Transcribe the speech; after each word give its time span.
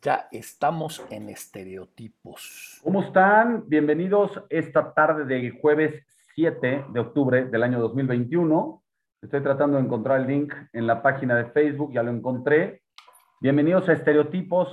Ya 0.00 0.28
estamos 0.30 1.04
en 1.10 1.28
estereotipos. 1.28 2.80
¿Cómo 2.84 3.02
están? 3.02 3.64
Bienvenidos 3.66 4.44
esta 4.48 4.94
tarde 4.94 5.24
de 5.24 5.50
jueves 5.50 6.04
7 6.36 6.84
de 6.88 7.00
octubre 7.00 7.46
del 7.46 7.64
año 7.64 7.80
2021. 7.80 8.80
Estoy 9.20 9.42
tratando 9.42 9.76
de 9.76 9.82
encontrar 9.82 10.20
el 10.20 10.28
link 10.28 10.54
en 10.72 10.86
la 10.86 11.02
página 11.02 11.34
de 11.34 11.46
Facebook, 11.46 11.92
ya 11.92 12.04
lo 12.04 12.12
encontré. 12.12 12.82
Bienvenidos 13.40 13.88
a 13.88 13.94
Estereotipos, 13.94 14.68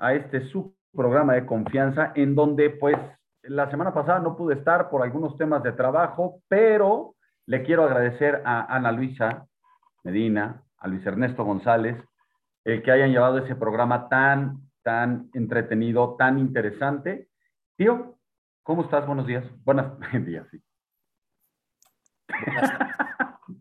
a 0.00 0.14
este 0.14 0.40
subprograma 0.48 1.34
de 1.34 1.46
confianza, 1.46 2.10
en 2.16 2.34
donde 2.34 2.70
pues 2.70 2.96
la 3.42 3.70
semana 3.70 3.94
pasada 3.94 4.18
no 4.18 4.36
pude 4.36 4.56
estar 4.56 4.90
por 4.90 5.04
algunos 5.04 5.36
temas 5.36 5.62
de 5.62 5.70
trabajo, 5.70 6.40
pero 6.48 7.14
le 7.46 7.62
quiero 7.62 7.84
agradecer 7.84 8.42
a 8.44 8.74
Ana 8.74 8.90
Luisa 8.90 9.46
Medina, 10.02 10.64
a 10.76 10.88
Luis 10.88 11.06
Ernesto 11.06 11.44
González, 11.44 11.96
el 12.64 12.82
que 12.82 12.90
hayan 12.90 13.10
llevado 13.10 13.38
ese 13.38 13.54
programa 13.54 14.08
tan, 14.08 14.70
tan 14.82 15.30
entretenido, 15.34 16.16
tan 16.16 16.38
interesante. 16.38 17.28
Tío, 17.76 18.18
¿cómo 18.62 18.82
estás? 18.82 19.06
Buenos 19.06 19.26
días. 19.26 19.44
Buenas 19.64 19.92
días, 20.26 20.46
sí. 20.50 20.62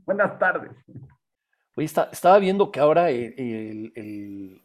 Buenas, 0.05 0.37
tardes. 0.39 0.71
Oye, 1.75 1.85
estaba 1.85 2.39
viendo 2.39 2.71
que 2.71 2.79
ahora 2.79 3.09
el, 3.09 4.61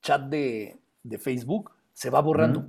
chat 0.00 0.22
de, 0.22 0.78
Facebook 1.18 1.70
se 1.92 2.10
va 2.10 2.20
borrando. 2.20 2.68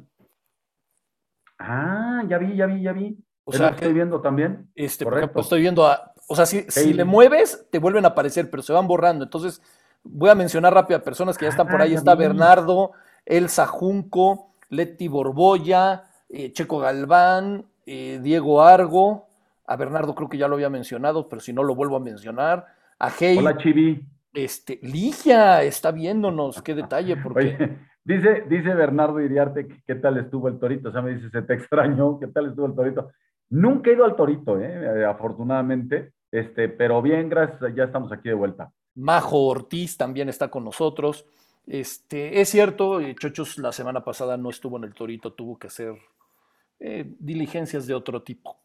Ah, 1.58 2.24
ya 2.28 2.38
vi, 2.38 2.56
ya 2.56 2.66
vi, 2.66 2.82
ya 2.82 2.94
vi. 2.94 3.18
O 3.46 3.52
sea, 3.52 3.70
que, 3.70 3.76
estoy 3.76 3.94
viendo 3.94 4.22
también. 4.22 4.70
Este, 4.76 5.04
Correcto. 5.04 5.40
estoy 5.40 5.62
viendo 5.62 5.86
a, 5.86 6.14
o 6.28 6.36
sea, 6.36 6.46
si, 6.46 6.64
si, 6.70 6.94
le 6.94 7.04
mueves, 7.04 7.68
te 7.72 7.80
vuelven 7.80 8.06
a 8.06 8.10
aparecer, 8.10 8.50
pero 8.50 8.64
se 8.64 8.74
van 8.74 8.88
borrando. 8.88 9.26
Entonces, 9.26 9.62
Voy 10.04 10.30
a 10.30 10.36
mencionar 10.36 10.74
rápido 10.74 11.00
a 11.00 11.04
personas 11.04 11.38
que 11.38 11.46
ya 11.46 11.50
están 11.50 11.68
por 11.68 11.82
ahí. 11.82 11.94
Está 11.94 12.16
Bernardo, 12.16 12.92
Elsa 13.26 13.66
Junco, 13.66 14.52
Leti 14.70 15.08
Borboya, 15.08 16.04
eh, 16.30 16.52
Checo 16.52 16.80
Galván, 16.80 17.66
eh, 17.86 18.20
Diego 18.22 18.62
Argo. 18.62 19.28
A 19.66 19.78
Bernardo 19.78 20.14
creo 20.14 20.30
que 20.30 20.38
ya 20.38 20.48
lo 20.48 20.56
había 20.56 20.70
mencionado, 20.70 21.30
pero 21.30 21.40
si 21.40 21.54
no 21.54 21.64
lo 21.64 21.74
vuelvo 21.76 21.96
a 21.96 22.02
mencionar. 22.02 22.66
A 23.00 23.10
Hey. 23.18 23.38
Hola, 23.40 23.58
Chivi. 23.58 24.06
Este, 24.34 24.80
Ligia 24.82 25.62
está 25.64 25.92
viéndonos, 25.92 26.62
qué 26.62 26.76
detalle, 26.76 27.16
porque. 27.24 27.78
dice, 28.04 28.44
dice 28.50 28.74
Bernardo 28.74 29.22
Iriarte 29.22 29.68
qué 29.86 29.96
tal 29.96 30.18
estuvo 30.18 30.48
el 30.48 30.60
torito. 30.60 30.90
O 30.90 30.92
sea, 30.92 31.02
me 31.02 31.16
dice, 31.16 31.30
se 31.30 31.42
te 31.44 31.54
extrañó, 31.54 32.20
qué 32.20 32.28
tal 32.28 32.48
estuvo 32.48 32.66
el 32.66 32.76
torito. 32.76 33.12
Nunca 33.50 33.90
he 33.90 33.94
ido 33.94 34.04
al 34.04 34.16
torito, 34.16 34.60
eh, 34.60 35.06
afortunadamente. 35.06 36.14
Este, 36.32 36.68
pero 36.68 37.02
bien, 37.02 37.30
gracias, 37.30 37.76
ya 37.76 37.84
estamos 37.84 38.12
aquí 38.12 38.28
de 38.28 38.36
vuelta. 38.36 38.72
Majo 38.96 39.48
Ortiz 39.48 39.98
también 39.98 40.30
está 40.30 40.50
con 40.50 40.64
nosotros. 40.64 41.26
Este, 41.66 42.42
es 42.42 42.50
cierto, 42.50 43.00
eh, 43.00 43.16
Chochos 43.18 43.58
la 43.58 43.72
semana 43.72 44.04
pasada 44.04 44.38
no 44.38 44.50
estuvo 44.50 44.78
en 44.78 44.84
el 44.84 44.94
Torito, 44.94 45.34
tuvo 45.34 45.58
que 45.58 45.68
hacer 45.68 45.96
eh, 46.80 47.06
diligencias 47.20 47.88
de 47.88 47.94
otro 47.94 48.22
tipo, 48.22 48.58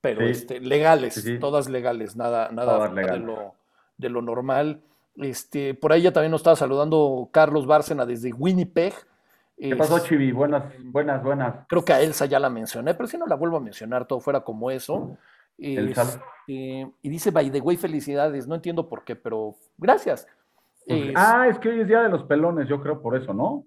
pero 0.00 0.22
este, 0.22 0.60
legales, 0.60 1.24
todas 1.40 1.68
legales, 1.68 2.14
nada, 2.14 2.50
nada 2.52 2.88
De, 2.88 3.18
lo, 3.18 3.54
de, 3.96 4.08
lo, 4.08 4.22
normal. 4.22 4.80
Este, 5.16 5.74
por 5.74 5.92
ahí 5.92 6.02
ya 6.02 6.12
también 6.12 6.30
nos 6.30 6.42
estaba 6.42 6.56
saludando 6.56 7.28
Carlos 7.32 7.66
Bárcena 7.66 8.06
desde 8.06 8.32
Winnipeg. 8.32 8.94
¿Qué 9.58 9.76
pasó, 9.76 9.98
Chivi? 9.98 10.32
Buenas, 10.32 10.72
buenas, 10.84 11.22
buenas. 11.22 11.66
Creo 11.68 11.84
que 11.84 11.92
a 11.92 12.00
Elsa 12.00 12.26
ya 12.26 12.38
la 12.38 12.50
mencioné, 12.50 12.94
pero 12.94 13.08
si 13.08 13.18
no 13.18 13.26
la 13.26 13.36
vuelvo 13.36 13.56
a 13.56 13.60
mencionar, 13.60 14.06
todo 14.06 14.20
fuera 14.20 14.40
como 14.40 14.70
eso. 14.70 15.16
Este, 15.58 16.92
y 17.00 17.08
dice, 17.08 17.30
by 17.30 17.50
the 17.50 17.60
way, 17.60 17.76
felicidades. 17.76 18.46
No 18.46 18.54
entiendo 18.54 18.88
por 18.88 19.04
qué, 19.04 19.16
pero 19.16 19.54
gracias. 19.78 20.26
Pues, 20.86 21.12
ah, 21.14 21.46
es 21.48 21.58
que 21.58 21.68
hoy 21.68 21.80
es 21.80 21.88
Día 21.88 22.02
de 22.02 22.08
los 22.08 22.24
Pelones, 22.24 22.68
yo 22.68 22.80
creo 22.80 23.00
por 23.00 23.16
eso, 23.16 23.32
¿no? 23.32 23.66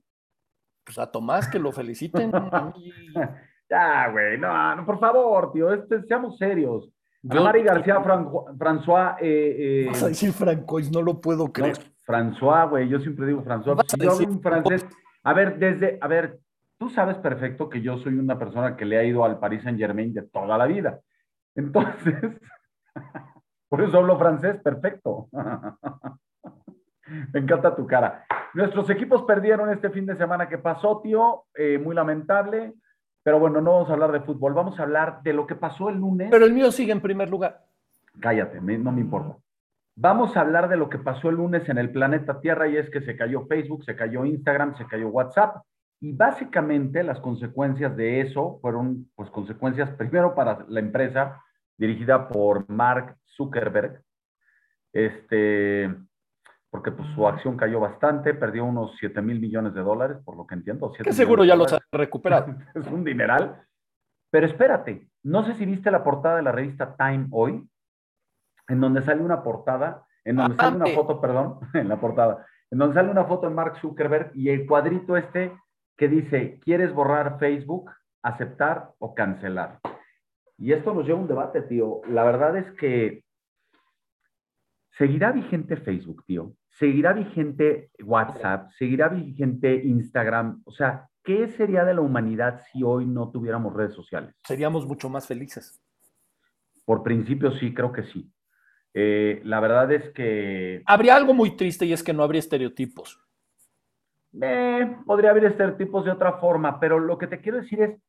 Pues 0.84 1.00
a 1.00 1.10
Tomás 1.10 1.48
que 1.48 1.60
lo 1.60 1.72
feliciten. 1.72 2.32
ya, 3.70 4.10
güey, 4.12 4.38
no, 4.38 4.86
por 4.86 5.00
favor, 5.00 5.52
tío, 5.52 5.74
este, 5.74 6.04
seamos 6.04 6.38
serios. 6.38 6.90
Mari 7.24 7.64
García 7.64 8.02
François. 8.02 9.18
Eh, 9.20 9.56
eh, 9.58 9.86
Vas 9.88 10.04
a 10.04 10.08
decir 10.10 10.32
Francois, 10.32 10.92
no 10.92 11.02
lo 11.02 11.20
puedo 11.20 11.52
creer. 11.52 11.78
François, 12.06 12.70
güey, 12.70 12.88
yo 12.88 13.00
siempre 13.00 13.26
digo 13.26 13.44
François. 13.44 13.82
Si 13.88 14.00
yo 14.00 14.12
hablo 14.12 14.28
un 14.28 14.42
francés. 14.42 14.86
A 15.24 15.34
ver, 15.34 15.58
desde, 15.58 15.98
a 16.02 16.08
ver, 16.08 16.40
tú 16.78 16.90
sabes 16.90 17.18
perfecto 17.18 17.68
que 17.68 17.82
yo 17.82 17.98
soy 17.98 18.14
una 18.14 18.38
persona 18.38 18.78
que 18.78 18.86
le 18.86 18.98
ha 18.98 19.04
ido 19.04 19.26
al 19.26 19.40
Paris 19.40 19.64
Saint 19.64 19.80
Germain 19.80 20.14
de 20.14 20.22
toda 20.22 20.56
la 20.56 20.68
vida. 20.68 21.00
Entonces, 21.56 22.16
por 23.70 23.82
eso 23.82 23.98
hablo 23.98 24.18
francés, 24.18 24.58
perfecto. 24.62 25.30
Me 27.34 27.40
encanta 27.40 27.76
tu 27.76 27.86
cara. 27.86 28.26
Nuestros 28.54 28.90
equipos 28.90 29.24
perdieron 29.24 29.70
este 29.70 29.90
fin 29.90 30.06
de 30.06 30.16
semana 30.16 30.50
que 30.50 30.58
pasó, 30.58 31.02
tío, 31.02 31.46
eh, 31.54 31.78
muy 31.78 31.96
lamentable, 31.96 32.74
pero 33.22 33.40
bueno, 33.40 33.62
no 33.62 33.74
vamos 33.74 33.90
a 33.90 33.94
hablar 33.94 34.12
de 34.12 34.22
fútbol, 34.22 34.54
vamos 34.54 34.80
a 34.80 34.84
hablar 34.84 35.22
de 35.24 35.34
lo 35.34 35.46
que 35.46 35.56
pasó 35.56 35.90
el 35.90 35.98
lunes. 35.98 36.30
Pero 36.32 36.46
el 36.46 36.54
mío 36.54 36.72
sigue 36.72 36.92
en 36.92 37.02
primer 37.02 37.30
lugar. 37.30 37.66
Cállate, 38.20 38.60
no 38.62 38.92
me 38.92 39.02
importa. 39.02 39.38
Vamos 39.98 40.36
a 40.36 40.42
hablar 40.42 40.68
de 40.68 40.78
lo 40.78 40.90
que 40.90 40.98
pasó 40.98 41.30
el 41.30 41.36
lunes 41.36 41.68
en 41.70 41.78
el 41.78 41.92
planeta 41.92 42.42
Tierra 42.42 42.68
y 42.68 42.78
es 42.78 42.90
que 42.90 43.02
se 43.02 43.16
cayó 43.16 43.46
Facebook, 43.46 43.84
se 43.86 43.96
cayó 43.96 44.26
Instagram, 44.26 44.76
se 44.78 44.86
cayó 44.86 45.10
WhatsApp 45.10 45.58
y 46.06 46.14
básicamente 46.14 47.02
las 47.02 47.20
consecuencias 47.20 47.98
de 47.98 48.22
eso 48.22 48.60
fueron 48.62 49.10
pues 49.16 49.28
consecuencias 49.32 49.90
primero 49.98 50.36
para 50.36 50.64
la 50.70 50.80
empresa 50.80 51.42
dirigida 51.78 52.28
por 52.28 52.70
Mark 52.70 53.18
Zuckerberg, 53.36 54.04
este, 54.94 55.94
porque 56.70 56.92
pues, 56.92 57.10
su 57.16 57.28
acción 57.28 57.58
cayó 57.58 57.80
bastante, 57.80 58.36
perdió 58.36 58.66
unos 58.66 58.96
7 59.00 59.20
mil 59.24 59.40
millones 59.40 59.74
de 59.74 59.82
dólares, 59.82 60.18
por 60.24 60.38
lo 60.38 60.46
que 60.46 60.54
entiendo. 60.54 60.94
Que 60.94 61.12
seguro 61.12 61.44
ya 61.44 61.56
los 61.56 61.74
ha 61.74 61.80
recuperado. 61.92 62.56
es 62.76 62.86
un 62.86 63.04
dineral. 63.04 63.64
Pero 64.30 64.46
espérate, 64.46 65.10
no 65.24 65.44
sé 65.44 65.56
si 65.56 65.66
viste 65.66 65.90
la 65.90 66.04
portada 66.04 66.36
de 66.36 66.44
la 66.44 66.52
revista 66.52 66.96
Time 66.96 67.28
hoy, 67.32 67.68
en 68.68 68.80
donde 68.80 69.02
sale 69.02 69.22
una 69.22 69.42
portada, 69.42 70.06
en 70.24 70.36
donde 70.36 70.56
sale 70.56 70.76
una 70.76 70.88
foto, 70.88 71.20
perdón, 71.20 71.60
en 71.74 71.90
la 71.90 72.00
portada, 72.00 72.46
en 72.70 72.78
donde 72.78 72.94
sale 72.94 73.10
una 73.10 73.26
foto 73.26 73.50
de 73.50 73.56
Mark 73.56 73.78
Zuckerberg 73.82 74.32
y 74.36 74.50
el 74.50 74.68
cuadrito 74.68 75.18
este 75.18 75.52
que 75.98 76.08
dice, 76.08 76.60
¿quieres 76.64 76.94
borrar 76.94 77.40
Facebook, 77.40 77.92
aceptar 78.22 78.92
o 79.00 79.16
cancelar? 79.16 79.80
Y 80.58 80.74
esto 80.74 80.94
nos 80.94 81.06
lleva 81.06 81.20
a 81.20 81.22
un 81.22 81.28
debate, 81.28 81.62
tío. 81.62 82.02
La 82.08 82.24
verdad 82.24 82.58
es 82.58 82.72
que 82.74 83.24
seguirá 84.98 85.32
vigente 85.32 85.78
Facebook, 85.78 86.24
tío. 86.26 86.54
Seguirá 86.70 87.14
vigente 87.14 87.90
WhatsApp, 88.04 88.72
seguirá 88.72 89.08
vigente 89.10 89.76
Instagram. 89.84 90.62
O 90.66 90.72
sea, 90.72 91.08
¿qué 91.24 91.48
sería 91.48 91.86
de 91.86 91.94
la 91.94 92.02
humanidad 92.02 92.62
si 92.72 92.84
hoy 92.84 93.06
no 93.06 93.32
tuviéramos 93.32 93.74
redes 93.74 93.94
sociales? 93.94 94.36
Seríamos 94.46 94.86
mucho 94.86 95.10
más 95.10 95.28
felices. 95.28 95.82
Por 96.86 97.04
principio 97.04 97.52
sí, 97.52 97.74
creo 97.74 97.92
que 97.92 98.04
sí. 98.04 98.32
Eh, 98.94 99.42
la 99.44 99.60
verdad 99.60 99.92
es 99.92 100.10
que... 100.12 100.82
Habría 100.86 101.16
algo 101.16 101.34
muy 101.34 101.56
triste 101.58 101.86
y 101.86 101.94
es 101.94 102.04
que 102.04 102.14
no 102.14 102.24
habría 102.24 102.40
estereotipos. 102.40 103.25
Eh, 104.42 104.98
podría 105.06 105.32
haber 105.32 105.46
estereotipos 105.46 106.06
de 106.06 106.12
otra 106.12 106.34
forma, 106.40 106.80
pero 106.80 107.00
lo 107.00 107.18
que 107.18 107.28
te 107.28 107.42
quiero 107.42 107.60
decir 107.60 107.82
es, 107.82 108.00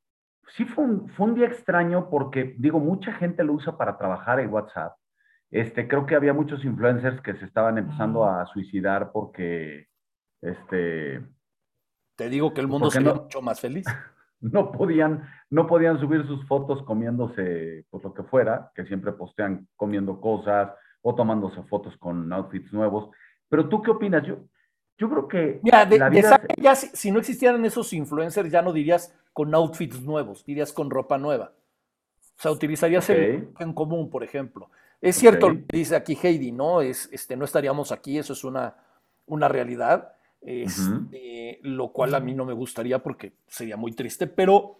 sí 0.48 0.64
fue 0.64 0.84
un, 0.84 1.34
día 1.34 1.46
extraño 1.46 2.08
porque, 2.10 2.54
digo, 2.58 2.80
mucha 2.80 3.12
gente 3.12 3.44
lo 3.44 3.54
usa 3.54 3.76
para 3.76 3.96
trabajar 3.96 4.40
en 4.40 4.52
WhatsApp. 4.52 4.96
Este, 5.50 5.86
creo 5.86 6.06
que 6.06 6.16
había 6.16 6.32
muchos 6.32 6.64
influencers 6.64 7.20
que 7.20 7.34
se 7.36 7.44
estaban 7.44 7.78
empezando 7.78 8.24
a 8.24 8.46
suicidar 8.46 9.10
porque, 9.12 9.86
este... 10.42 11.24
Te 12.16 12.28
digo 12.28 12.52
que 12.52 12.60
el 12.60 12.68
mundo 12.68 12.90
sería 12.90 13.14
mucho 13.14 13.42
más 13.42 13.60
feliz. 13.60 13.86
No 14.38 14.70
podían, 14.70 15.26
no 15.48 15.66
podían 15.66 15.98
subir 15.98 16.26
sus 16.26 16.46
fotos 16.46 16.82
comiéndose, 16.82 17.86
pues 17.88 18.04
lo 18.04 18.12
que 18.12 18.22
fuera, 18.22 18.70
que 18.74 18.84
siempre 18.84 19.12
postean 19.12 19.66
comiendo 19.76 20.20
cosas 20.20 20.74
o 21.00 21.14
tomándose 21.14 21.62
fotos 21.64 21.96
con 21.96 22.30
outfits 22.30 22.70
nuevos. 22.70 23.08
Pero 23.48 23.66
tú 23.70 23.80
qué 23.80 23.92
opinas? 23.92 24.24
Yo, 24.24 24.44
yo 24.98 25.10
creo 25.10 25.28
que... 25.28 25.60
Mira, 25.62 25.88
ya 26.56 26.74
si, 26.74 27.10
no 27.10 27.18
existieran 27.18 27.64
esos 27.64 27.92
influencers, 27.92 28.50
ya 28.50 28.62
no 28.62 28.72
dirías 28.72 29.14
con 29.32 29.54
outfits 29.54 30.00
nuevos, 30.00 30.44
dirías 30.44 30.72
con 30.72 30.90
ropa 30.90 31.18
nueva. 31.18 31.52
O 32.38 32.42
sea, 32.42 32.50
utilizarías 32.50 33.08
el 33.10 33.48
en 33.58 33.72
común, 33.72 34.08
por 34.08 34.24
ejemplo. 34.24 34.70
Es 35.00 35.16
cierto 35.16 35.50
lo 35.50 35.66
que 35.66 35.76
dice 35.76 35.96
aquí 35.96 36.18
Heidi, 36.20 36.52
¿no? 36.52 36.80
Es, 36.80 37.08
este, 37.12 37.36
no 37.36 37.44
estaríamos 37.44 37.92
aquí, 37.92 38.18
eso 38.18 38.32
es 38.32 38.44
una, 38.44 38.74
una 39.26 39.48
realidad, 39.48 40.12
este, 40.40 41.58
lo 41.62 41.92
cual 41.92 42.14
a 42.14 42.20
mí 42.20 42.34
no 42.34 42.44
me 42.44 42.54
gustaría 42.54 43.02
porque 43.02 43.32
sería 43.46 43.76
muy 43.76 43.92
triste, 43.92 44.26
pero, 44.26 44.78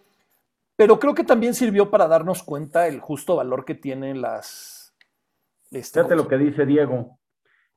pero 0.75 0.99
creo 0.99 1.13
que 1.13 1.23
también 1.23 1.53
sirvió 1.53 1.91
para 1.91 2.07
darnos 2.07 2.41
cuenta 2.41 2.87
el 2.87 2.99
justo 2.99 3.35
valor 3.35 3.65
que 3.65 3.75
tienen 3.75 4.21
las... 4.21 4.95
Este, 5.69 5.99
Fíjate 5.99 6.15
lo 6.15 6.27
que 6.27 6.37
dice 6.37 6.65
Diego. 6.65 7.17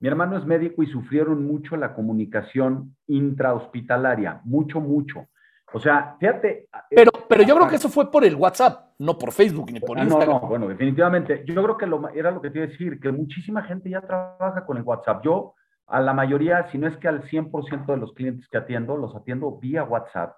Mi 0.00 0.08
hermano 0.08 0.38
es 0.38 0.46
médico 0.46 0.82
y 0.82 0.86
sufrieron 0.86 1.46
mucho 1.46 1.76
la 1.76 1.94
comunicación 1.94 2.96
intrahospitalaria, 3.06 4.40
mucho, 4.44 4.80
mucho. 4.80 5.26
O 5.72 5.78
sea, 5.78 6.16
fíjate. 6.18 6.68
Eh, 6.90 6.94
pero, 6.96 7.12
pero 7.28 7.42
yo 7.42 7.54
creo 7.56 7.68
que 7.68 7.76
eso 7.76 7.90
fue 7.90 8.10
por 8.10 8.24
el 8.24 8.34
WhatsApp, 8.34 8.94
no 8.98 9.18
por 9.18 9.30
Facebook 9.30 9.70
ni 9.70 9.78
por 9.78 9.98
Instagram. 9.98 10.28
No, 10.28 10.40
no, 10.40 10.48
bueno, 10.48 10.68
definitivamente. 10.68 11.44
Yo 11.46 11.62
creo 11.62 11.76
que 11.76 11.86
lo, 11.86 12.08
era 12.10 12.30
lo 12.30 12.40
que 12.40 12.50
te 12.50 12.58
iba 12.58 12.66
a 12.66 12.70
decir, 12.70 12.98
que 12.98 13.12
muchísima 13.12 13.62
gente 13.62 13.90
ya 13.90 14.00
trabaja 14.00 14.64
con 14.64 14.78
el 14.78 14.82
WhatsApp. 14.82 15.22
Yo, 15.22 15.54
a 15.86 16.00
la 16.00 16.14
mayoría, 16.14 16.70
si 16.72 16.78
no 16.78 16.88
es 16.88 16.96
que 16.96 17.06
al 17.06 17.22
100% 17.24 17.86
de 17.86 17.96
los 17.98 18.14
clientes 18.14 18.48
que 18.48 18.58
atiendo, 18.58 18.96
los 18.96 19.14
atiendo 19.14 19.58
vía 19.58 19.84
WhatsApp, 19.84 20.34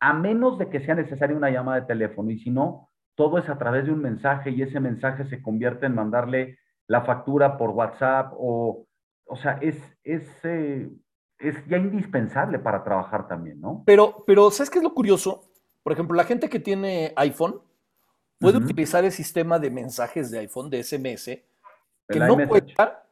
a 0.00 0.12
menos 0.12 0.56
de 0.58 0.68
que 0.68 0.84
sea 0.84 0.94
necesaria 0.94 1.36
una 1.36 1.50
llamada 1.50 1.80
de 1.80 1.86
teléfono. 1.86 2.30
Y 2.30 2.38
si 2.38 2.50
no, 2.50 2.88
todo 3.16 3.38
es 3.38 3.48
a 3.48 3.58
través 3.58 3.86
de 3.86 3.92
un 3.92 4.00
mensaje 4.00 4.50
y 4.50 4.62
ese 4.62 4.80
mensaje 4.80 5.26
se 5.26 5.42
convierte 5.42 5.86
en 5.86 5.94
mandarle 5.94 6.58
la 6.86 7.02
factura 7.02 7.56
por 7.56 7.70
WhatsApp 7.70 8.32
o, 8.36 8.86
o 9.24 9.36
sea, 9.36 9.58
es, 9.60 9.76
es, 10.04 10.28
eh, 10.44 10.90
es 11.38 11.66
ya 11.66 11.78
indispensable 11.78 12.58
para 12.58 12.82
trabajar 12.84 13.28
también, 13.28 13.60
¿no? 13.60 13.82
Pero, 13.86 14.24
pero, 14.26 14.50
¿sabes 14.50 14.70
qué 14.70 14.78
es 14.78 14.84
lo 14.84 14.94
curioso? 14.94 15.50
Por 15.82 15.92
ejemplo, 15.92 16.16
la 16.16 16.24
gente 16.24 16.48
que 16.48 16.60
tiene 16.60 17.12
iPhone 17.16 17.60
puede 18.38 18.58
utilizar 18.58 19.04
el 19.04 19.12
sistema 19.12 19.58
de 19.58 19.70
mensajes 19.70 20.30
de 20.30 20.40
iPhone, 20.40 20.68
de 20.68 20.82
SMS, 20.82 21.26
que 22.08 22.18
no 22.18 22.36
puede 22.48 22.66
estar 22.68 23.06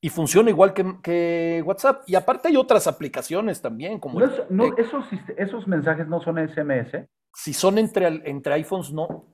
y 0.00 0.08
funciona 0.10 0.50
igual 0.50 0.72
que, 0.72 1.62
WhatsApp. 1.64 2.02
Y 2.06 2.14
aparte 2.14 2.48
hay 2.48 2.56
otras 2.56 2.86
aplicaciones 2.86 3.60
también, 3.60 3.98
como... 3.98 4.20
No, 4.48 4.76
esos, 4.76 5.04
esos 5.36 5.66
mensajes 5.66 6.06
no 6.06 6.20
son 6.20 6.36
SMS. 6.48 7.08
Si 7.34 7.52
son 7.52 7.78
entre, 7.78 8.06
entre 8.28 8.54
iPhones, 8.54 8.92
no. 8.92 9.26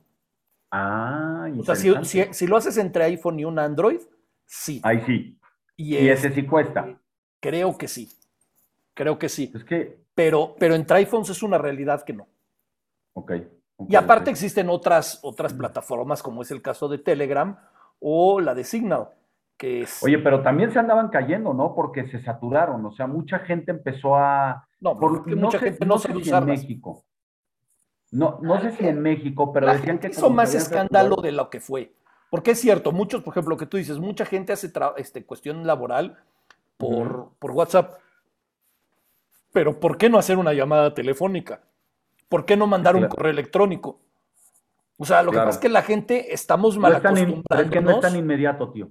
Ah, 0.77 1.49
O 1.57 1.63
sea, 1.63 1.77
si, 1.77 2.47
lo 2.47 2.57
haces 2.57 2.77
entre 2.79 3.05
iPhone 3.05 3.39
y 3.39 3.45
un 3.45 3.59
Android, 3.59 4.01
sí. 4.45 4.81
Ahí 4.83 5.03
sí. 5.07 5.39
Y, 5.77 5.97
ese 5.97 6.31
sí 6.33 6.45
cuesta. 6.47 6.99
Creo 7.41 7.79
que 7.79 7.87
sí. 7.87 8.09
Creo 8.95 9.19
que 9.19 9.29
sí. 9.29 9.53
Es 9.55 9.65
que... 9.65 10.05
Pero, 10.15 10.57
pero 10.59 10.75
entre 10.75 10.99
iPhones 10.99 11.31
es 11.31 11.43
una 11.43 11.59
realidad 11.59 12.03
que 12.05 12.13
no. 12.13 12.27
Ok. 13.15 13.33
y 13.89 13.95
aparte 13.95 14.31
existen 14.31 14.69
otras, 14.69 15.21
otras 15.23 15.53
plataformas, 15.53 16.23
como 16.23 16.43
es 16.43 16.51
el 16.51 16.63
caso 16.63 16.89
de 16.89 16.99
Telegram 16.99 17.57
o 18.01 18.41
la 18.41 18.55
de 18.55 18.65
Signal 18.65 19.09
Oye, 20.03 20.19
pero 20.19 20.43
también 20.43 20.73
se 20.73 20.79
andaban 20.79 21.09
cayendo, 21.09 21.55
¿no? 21.55 21.75
Porque 21.75 22.09
se 22.09 22.23
saturaron, 22.23 22.85
o 22.85 22.93
sea, 22.93 23.07
mucha 23.07 23.39
gente 23.41 23.71
empezó 23.71 24.17
a... 24.17 24.67
No, 24.81 24.99
porque 24.99 25.35
mucha 25.35 25.59
gente 25.59 25.87
no, 25.87 25.99
sé 25.99 26.13
si 26.13 26.31
en 26.31 26.45
México. 26.45 27.05
No, 28.15 28.39
no 28.43 28.61
sé 28.61 28.71
si 28.71 28.87
en 28.87 29.03
México, 29.03 29.53
pero 29.53 29.73
decían 29.73 29.99
que... 29.99 30.07
Hizo 30.07 30.31
más 30.31 30.55
escándalo 30.55 31.17
de 31.17 31.33
lo 31.33 31.51
que 31.51 31.59
fue. 31.59 31.93
Porque 32.31 32.53
es 32.53 32.61
cierto, 32.61 32.93
muchos, 32.93 33.23
por 33.23 33.33
ejemplo, 33.33 33.51
lo 33.51 33.57
que 33.59 33.67
tú 33.67 33.77
dices, 33.77 33.99
mucha 33.99 34.25
gente 34.25 34.53
hace 34.53 34.73
este, 34.99 35.25
cuestión 35.25 35.67
laboral 35.67 36.17
por, 36.77 37.33
por 37.41 37.51
WhatsApp. 37.51 37.95
Pero 39.53 39.81
¿por 39.81 39.99
qué 39.99 40.09
no 40.09 40.19
hacer 40.19 40.39
una 40.39 40.53
llamada 40.53 40.95
telefónica? 40.95 41.63
¿Por 42.29 42.45
qué 42.45 42.57
no 42.57 42.69
mandar 42.69 42.95
un 42.95 43.09
correo 43.09 43.33
electrónico? 43.33 43.99
O 44.97 45.05
sea, 45.05 45.21
lo 45.25 45.33
que 45.33 45.39
pasa 45.39 45.51
es 45.51 45.59
que 45.59 45.69
la 45.69 45.83
gente 45.83 46.33
estamos 46.33 46.79
mal 46.79 46.95
acostumbrados. 46.95 47.67
Es 47.67 47.71
que 47.71 47.81
no 47.81 47.91
es 47.91 48.01
tan 48.01 48.15
inmediato, 48.15 48.71
tío. 48.71 48.91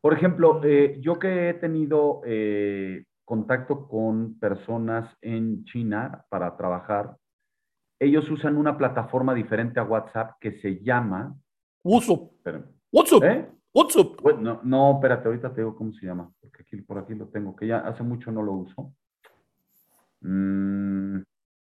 Por 0.00 0.14
ejemplo, 0.14 0.58
eh, 0.64 0.96
yo 1.00 1.18
que 1.18 1.50
he 1.50 1.54
tenido 1.54 2.22
eh, 2.24 3.04
contacto 3.26 3.86
con 3.86 4.38
personas 4.38 5.14
en 5.20 5.64
China 5.66 6.24
para 6.30 6.56
trabajar, 6.56 7.16
ellos 8.02 8.28
usan 8.30 8.56
una 8.56 8.76
plataforma 8.76 9.34
diferente 9.34 9.78
a 9.78 9.84
WhatsApp 9.84 10.32
que 10.40 10.52
se 10.60 10.82
llama... 10.82 11.34
WhatsApp. 11.84 12.20
WhatsApp. 12.90 13.22
¿Eh? 13.24 13.48
WhatsApp. 13.74 14.20
No, 14.38 14.60
no, 14.64 14.94
espérate, 14.94 15.28
ahorita 15.28 15.52
te 15.52 15.60
digo 15.60 15.76
cómo 15.76 15.92
se 15.92 16.06
llama, 16.06 16.30
porque 16.40 16.62
aquí, 16.62 16.76
por 16.82 16.98
aquí 16.98 17.14
lo 17.14 17.28
tengo, 17.28 17.56
que 17.56 17.66
ya 17.66 17.78
hace 17.78 18.02
mucho 18.02 18.30
no 18.30 18.42
lo 18.42 18.52
uso. 18.52 18.92
Mm, 20.20 21.22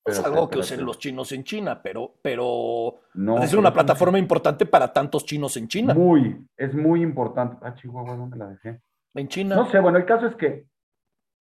es 0.05 0.23
algo 0.23 0.51
que 0.51 0.59
usen 0.59 0.85
los 0.85 0.99
chinos 0.99 1.33
en 1.33 1.45
China, 1.45 1.81
pero, 1.83 2.17
pero 2.21 3.01
no, 3.15 3.39
es 3.39 3.55
una 3.55 3.73
plataforma 3.73 4.19
importante 4.19 4.67
para 4.67 4.93
tantos 4.93 5.25
chinos 5.25 5.57
en 5.57 5.67
China. 5.67 5.95
Muy, 5.95 6.47
es 6.57 6.75
muy 6.75 7.03
importante. 7.03 7.57
Ah, 7.63 7.75
Chihuahua, 7.75 8.17
¿dónde 8.17 8.37
la 8.37 8.49
dejé? 8.49 8.81
En 9.15 9.29
China. 9.29 9.57
No 9.57 9.71
sé, 9.71 9.81
bueno, 9.81 9.97
el 9.97 10.05
caso 10.05 10.27
es 10.27 10.37
que 10.37 10.67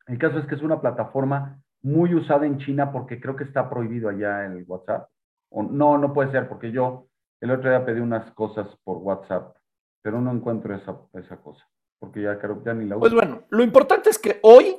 el 0.07 0.19
caso 0.19 0.39
es 0.39 0.47
que 0.47 0.55
es 0.55 0.63
una 0.63 0.81
plataforma 0.81 1.61
muy 1.83 2.15
usada 2.15 2.47
en 2.47 2.59
China 2.59 2.93
porque 2.93 3.21
creo 3.21 3.37
que 3.37 3.45
está 3.45 3.69
prohibido 3.69 4.09
allá 4.09 4.45
el 4.47 4.65
WhatsApp. 4.67 5.09
O, 5.51 5.63
no, 5.63 5.99
no 5.99 6.13
puede 6.13 6.31
ser, 6.31 6.49
porque 6.49 6.73
yo 6.73 7.07
el 7.41 7.51
otro 7.51 7.71
día 7.71 7.85
pedí 7.85 8.01
unas 8.01 8.31
cosas 8.33 8.67
por 8.85 8.99
WhatsApp, 8.99 9.57
pero 10.03 10.21
no 10.21 10.33
encuentro 10.33 10.75
esa, 10.75 10.97
esa 11.15 11.37
cosa, 11.37 11.69
porque 11.99 12.23
ya 12.23 12.39
creo 12.39 12.59
que 12.59 12.67
ya 12.67 12.75
ni 12.75 12.87
la 12.87 12.99
pues 12.99 13.13
uso. 13.13 13.21
Pues 13.21 13.31
bueno, 13.31 13.47
lo 13.51 13.63
importante 13.63 14.11
es 14.11 14.19
que 14.19 14.39
hoy, 14.43 14.77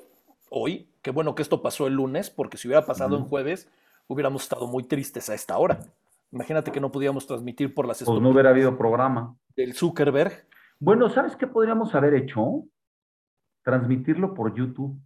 hoy, 0.50 0.90
Qué 1.04 1.12
bueno 1.12 1.36
que 1.36 1.42
esto 1.42 1.62
pasó 1.62 1.86
el 1.86 1.96
lunes, 1.96 2.30
porque 2.30 2.58
si 2.58 2.68
hubiera 2.68 2.86
pasado 2.86 3.18
en 3.18 3.26
jueves, 3.26 3.70
hubiéramos 4.08 4.44
estado 4.44 4.68
muy 4.68 4.84
tristes 4.84 5.30
a 5.30 5.34
esta 5.34 5.58
hora. 5.58 5.80
Imagínate 6.32 6.72
que 6.72 6.80
no 6.80 6.94
podíamos 6.94 7.28
transmitir 7.28 7.76
por 7.76 7.86
las 7.86 8.02
Pues 8.02 8.22
no 8.22 8.30
hubiera 8.30 8.52
habido 8.52 8.78
programa. 8.78 9.36
Del 9.58 9.74
Zuckerberg. 9.74 10.48
Bueno, 10.80 11.10
¿sabes 11.10 11.36
qué 11.36 11.46
podríamos 11.46 11.94
haber 11.94 12.14
hecho? 12.14 12.64
Transmitirlo 13.64 14.34
por 14.34 14.56
YouTube. 14.56 14.98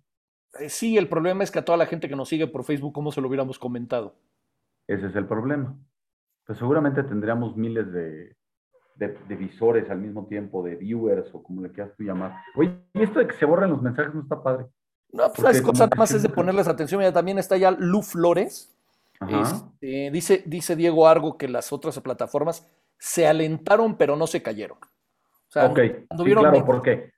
Eh, 0.60 0.70
sí, 0.70 0.98
el 0.98 1.08
problema 1.08 1.44
es 1.44 1.52
que 1.52 1.60
a 1.60 1.66
toda 1.66 1.78
la 1.78 1.86
gente 1.86 2.10
que 2.10 2.16
nos 2.16 2.30
sigue 2.30 2.48
por 2.48 2.64
Facebook, 2.64 2.94
¿cómo 2.94 3.12
se 3.12 3.22
lo 3.22 3.28
hubiéramos 3.28 3.60
comentado? 3.60 4.16
Ese 4.88 5.08
es 5.08 5.16
el 5.16 5.26
problema. 5.26 5.76
Pues 6.46 6.58
seguramente 6.60 7.04
tendríamos 7.04 7.58
miles 7.58 7.92
de, 7.92 8.36
de, 8.96 9.36
visores 9.36 9.90
al 9.90 10.00
mismo 10.00 10.26
tiempo, 10.28 10.64
de 10.64 10.76
viewers 10.76 11.34
o 11.34 11.44
como 11.44 11.62
le 11.62 11.72
quieras 11.72 11.94
tú 11.96 12.04
llamar. 12.04 12.36
Oye, 12.56 12.78
y 12.94 13.04
esto 13.04 13.20
de 13.20 13.28
que 13.28 13.36
se 13.36 13.46
borren 13.46 13.70
los 13.70 13.82
mensajes 13.82 14.14
no 14.14 14.22
está 14.22 14.42
padre. 14.42 14.66
No, 15.12 15.32
pues 15.34 15.62
cosa 15.62 15.86
nada 15.86 15.96
más 15.98 16.12
es 16.12 16.24
de 16.24 16.30
ponerles 16.30 16.68
atención. 16.68 17.02
Ya 17.02 17.14
también 17.14 17.38
está 17.38 17.58
ya 17.58 17.72
Lu 17.72 18.02
Flores. 18.02 18.74
Este, 19.20 20.12
dice, 20.12 20.44
dice 20.46 20.76
Diego 20.76 21.08
Argo 21.08 21.38
que 21.38 21.48
las 21.48 21.74
otras 21.74 22.00
plataformas 22.00 22.70
se 22.98 23.28
alentaron, 23.28 23.98
pero 23.98 24.16
no 24.16 24.28
se 24.28 24.42
cayeron. 24.42 24.78
O 24.78 25.52
sea, 25.52 25.66
ok, 25.68 25.80
sí, 25.80 26.34
claro, 26.34 26.66
porque 26.66 27.12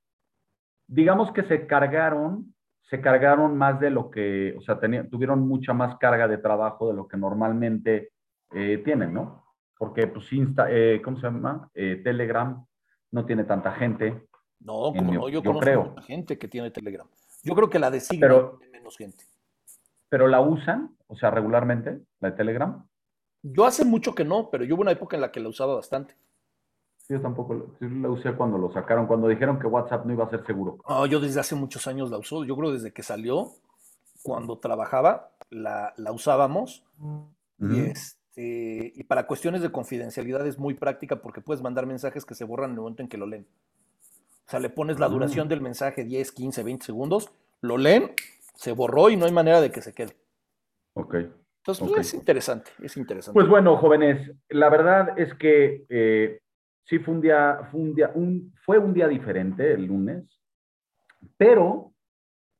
digamos 0.87 1.31
que 1.33 1.43
se 1.43 1.65
cargaron, 1.67 2.53
se 2.89 3.01
cargaron 3.01 3.55
más 3.55 3.79
de 3.79 3.91
lo 3.91 4.09
que, 4.09 4.55
o 4.57 4.61
sea, 4.61 4.79
tuvieron 5.09 5.47
mucha 5.47 5.73
más 5.73 5.97
carga 5.97 6.27
de 6.27 6.39
trabajo 6.39 6.87
de 6.87 6.95
lo 6.95 7.07
que 7.07 7.17
normalmente 7.17 8.13
eh, 8.51 8.81
tienen, 8.83 9.13
¿no? 9.13 9.45
Porque, 9.77 10.07
pues, 10.07 10.31
Insta, 10.33 10.67
eh, 10.71 10.99
¿cómo 11.03 11.17
se 11.17 11.27
llama? 11.27 11.69
Eh, 11.75 12.01
Telegram 12.03 12.65
no 13.11 13.25
tiene 13.25 13.43
tanta 13.43 13.71
gente. 13.73 14.27
No, 14.59 14.91
como 14.95 15.13
no, 15.13 15.29
yo, 15.29 15.43
conozco 15.43 15.61
creo. 15.61 15.95
gente 16.01 16.39
que 16.39 16.47
tiene 16.47 16.71
Telegram. 16.71 17.07
Yo 17.43 17.53
creo 17.53 17.69
que 17.69 17.79
la 17.79 17.91
de 17.91 17.99
Signal 17.99 18.57
tiene 18.57 18.79
menos 18.79 18.97
gente. 18.97 19.23
¿Pero 20.09 20.27
la 20.27 20.41
usan? 20.41 20.95
O 21.07 21.15
sea, 21.15 21.29
regularmente, 21.29 21.99
la 22.19 22.31
de 22.31 22.37
Telegram. 22.37 22.85
Yo 23.43 23.65
hace 23.65 23.85
mucho 23.85 24.15
que 24.15 24.25
no, 24.25 24.49
pero 24.49 24.65
yo 24.65 24.73
hubo 24.73 24.81
una 24.81 24.91
época 24.91 25.15
en 25.15 25.21
la 25.21 25.31
que 25.31 25.39
la 25.39 25.49
usaba 25.49 25.75
bastante. 25.75 26.15
Yo 27.09 27.19
tampoco 27.19 27.71
la 27.79 28.09
usé 28.09 28.33
cuando 28.33 28.59
lo 28.59 28.71
sacaron, 28.71 29.07
cuando 29.07 29.27
dijeron 29.27 29.57
que 29.57 29.65
WhatsApp 29.65 30.05
no 30.05 30.13
iba 30.13 30.25
a 30.25 30.29
ser 30.29 30.45
seguro. 30.45 30.77
No, 30.87 31.07
yo 31.07 31.19
desde 31.19 31.39
hace 31.39 31.55
muchos 31.55 31.87
años 31.87 32.11
la 32.11 32.19
uso. 32.19 32.43
Yo 32.43 32.55
creo 32.55 32.71
desde 32.71 32.93
que 32.93 33.01
salió, 33.01 33.53
cuando 34.21 34.59
trabajaba, 34.59 35.31
la, 35.49 35.91
usábamos. 36.13 36.85
Y 37.59 37.79
este, 37.79 38.93
y 38.95 39.03
para 39.05 39.25
cuestiones 39.25 39.63
de 39.63 39.71
confidencialidad 39.71 40.45
es 40.45 40.59
muy 40.59 40.75
práctica 40.75 41.15
porque 41.15 41.41
puedes 41.41 41.63
mandar 41.63 41.87
mensajes 41.87 42.25
que 42.25 42.35
se 42.35 42.45
borran 42.45 42.69
en 42.69 42.75
el 42.75 42.81
momento 42.81 43.01
en 43.01 43.09
que 43.09 43.17
lo 43.17 43.25
leen. 43.25 43.47
O 44.45 44.49
sea, 44.51 44.59
le 44.59 44.69
pones 44.69 44.99
la 44.99 45.09
duración 45.09 45.47
del 45.47 45.61
mensaje 45.61 46.03
10, 46.03 46.31
15, 46.31 46.63
20 46.63 46.85
segundos, 46.85 47.31
lo 47.61 47.77
leen, 47.77 48.11
se 48.53 48.71
borró 48.71 49.09
y 49.09 49.17
no 49.17 49.25
hay 49.25 49.31
manera 49.31 49.61
de 49.61 49.71
que 49.71 49.81
se 49.81 49.93
quede. 49.93 50.15
Ok. 50.93 51.15
Entonces, 51.57 51.97
es 51.97 52.13
interesante, 52.13 52.71
es 52.81 52.97
interesante. 52.97 53.33
Pues 53.35 53.47
bueno, 53.47 53.77
jóvenes, 53.77 54.31
la 54.49 54.69
verdad 54.69 55.19
es 55.19 55.33
que 55.33 55.85
eh, 55.89 56.39
sí 56.89 56.99
fue 56.99 57.13
un 57.13 57.21
día, 57.21 57.59
fue 57.71 57.81
un 57.81 57.95
día, 57.95 58.11
un, 58.13 58.53
fue 58.65 58.77
un 58.77 58.93
día 58.93 59.07
diferente 59.07 59.73
el 59.73 59.85
lunes, 59.85 60.23
pero 61.37 61.93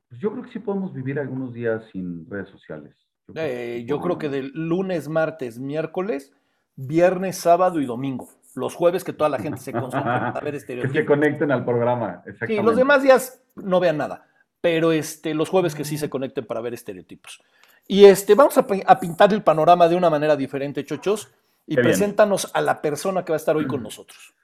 pues, 0.09 0.21
yo 0.21 0.31
creo 0.31 0.43
que 0.43 0.51
sí 0.51 0.59
podemos 0.59 0.93
vivir 0.93 1.19
algunos 1.19 1.53
días 1.53 1.83
sin 1.91 2.29
redes 2.29 2.49
sociales. 2.49 2.95
Yo, 3.27 3.33
creo, 3.33 3.45
que, 3.45 3.85
yo 3.85 4.01
creo 4.01 4.17
que 4.17 4.29
del 4.29 4.51
lunes, 4.53 5.07
martes, 5.07 5.59
miércoles, 5.59 6.33
viernes, 6.75 7.37
sábado 7.37 7.79
y 7.79 7.85
domingo 7.85 8.29
los 8.55 8.75
jueves 8.75 9.03
que 9.03 9.13
toda 9.13 9.29
la 9.29 9.39
gente 9.39 9.59
se 9.59 9.71
consume 9.71 10.03
a 10.05 10.39
ver 10.43 10.55
estereotipos. 10.55 10.93
Que 10.93 10.99
se 10.99 11.05
conecten 11.05 11.51
al 11.51 11.65
programa, 11.65 12.21
exactamente. 12.25 12.55
Sí, 12.55 12.65
los 12.65 12.75
demás 12.75 13.03
días 13.03 13.41
no 13.55 13.79
vean 13.79 13.97
nada, 13.97 14.27
pero 14.61 14.91
este, 14.91 15.33
los 15.33 15.49
jueves 15.49 15.75
que 15.75 15.85
sí 15.85 15.97
se 15.97 16.09
conecten 16.09 16.45
para 16.45 16.61
ver 16.61 16.73
estereotipos. 16.73 17.41
Y 17.87 18.05
este, 18.05 18.35
vamos 18.35 18.57
a, 18.57 18.67
pintar 18.99 19.33
el 19.33 19.41
panorama 19.41 19.87
de 19.87 19.95
una 19.95 20.09
manera 20.09 20.35
diferente, 20.35 20.85
chochos, 20.85 21.31
y 21.65 21.75
preséntanos 21.75 22.51
a 22.53 22.61
la 22.61 22.81
persona 22.81 23.23
que 23.23 23.31
va 23.31 23.35
a 23.35 23.37
estar 23.37 23.55
hoy 23.55 23.67
con 23.67 23.83
nosotros. 23.83 24.35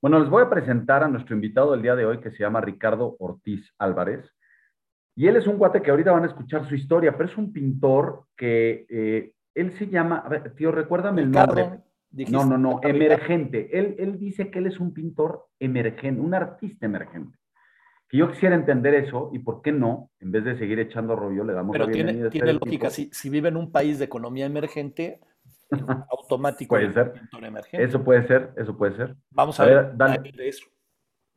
Bueno, 0.00 0.18
les 0.18 0.30
voy 0.30 0.42
a 0.42 0.50
presentar 0.50 1.02
a 1.02 1.08
nuestro 1.08 1.34
invitado 1.34 1.72
del 1.72 1.82
día 1.82 1.94
de 1.94 2.06
hoy 2.06 2.20
que 2.20 2.30
se 2.30 2.38
llama 2.38 2.60
Ricardo 2.60 3.16
Ortiz 3.18 3.72
Álvarez. 3.78 4.30
Y 5.16 5.26
él 5.26 5.36
es 5.36 5.46
un 5.46 5.58
guate 5.58 5.82
que 5.82 5.90
ahorita 5.90 6.12
van 6.12 6.22
a 6.24 6.28
escuchar 6.28 6.66
su 6.68 6.74
historia, 6.74 7.16
pero 7.16 7.28
es 7.28 7.36
un 7.36 7.52
pintor 7.52 8.24
que 8.36 8.86
eh, 8.88 9.32
él 9.54 9.72
se 9.76 9.88
llama, 9.88 10.18
a 10.18 10.28
ver, 10.28 10.54
tío, 10.54 10.72
recuérdame 10.72 11.22
el 11.22 11.30
nombre 11.30 11.80
no, 12.12 12.44
no, 12.44 12.58
no, 12.58 12.80
emergente. 12.82 13.78
Él, 13.78 13.96
él 13.98 14.18
dice 14.18 14.50
que 14.50 14.58
él 14.58 14.66
es 14.66 14.80
un 14.80 14.92
pintor 14.92 15.46
emergente, 15.58 16.20
un 16.20 16.34
artista 16.34 16.86
emergente. 16.86 17.38
Que 18.08 18.18
yo 18.18 18.30
quisiera 18.30 18.56
entender 18.56 18.94
eso 18.94 19.30
y 19.32 19.38
por 19.38 19.62
qué 19.62 19.70
no, 19.70 20.10
en 20.18 20.32
vez 20.32 20.44
de 20.44 20.58
seguir 20.58 20.80
echando 20.80 21.14
rollo, 21.14 21.44
le 21.44 21.52
damos 21.52 21.72
Pero 21.72 21.86
la. 21.86 21.92
Tiene, 21.92 22.30
tiene 22.30 22.52
lógica, 22.54 22.90
si, 22.90 23.08
si, 23.12 23.30
vive 23.30 23.48
en 23.48 23.56
un 23.56 23.70
país 23.70 24.00
de 24.00 24.06
economía 24.06 24.46
emergente, 24.46 25.20
automático 26.10 26.70
puede 26.70 26.92
ser. 26.92 27.12
pintor 27.12 27.44
emergente. 27.44 27.84
Eso 27.84 28.02
puede 28.02 28.26
ser, 28.26 28.52
eso 28.56 28.76
puede 28.76 28.96
ser. 28.96 29.16
Vamos 29.30 29.58
a, 29.60 29.64
ver, 29.64 29.96
dale. 29.96 30.32
eso. 30.38 30.66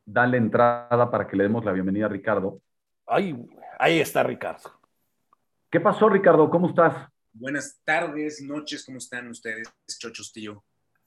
dale 0.06 0.38
entrada 0.38 1.10
para 1.10 1.28
que 1.28 1.36
le 1.36 1.44
demos 1.44 1.64
la 1.64 1.72
bienvenida 1.72 2.06
a 2.06 2.10
Ricardo. 2.10 2.62
Ay, 3.06 3.48
ahí 3.80 4.00
está 4.00 4.24
Ricardo. 4.24 4.72
¿Qué 5.70 5.80
pasó, 5.80 6.10
Ricardo? 6.10 6.50
¿Cómo 6.50 6.70
estás? 6.70 7.08
Buenas 7.34 7.82
tardes, 7.84 8.42
noches, 8.42 8.86
¿cómo 8.86 9.00
están 9.00 9.28
ustedes, 9.28 9.68
chochos, 9.98 10.32
tío? 10.32 10.64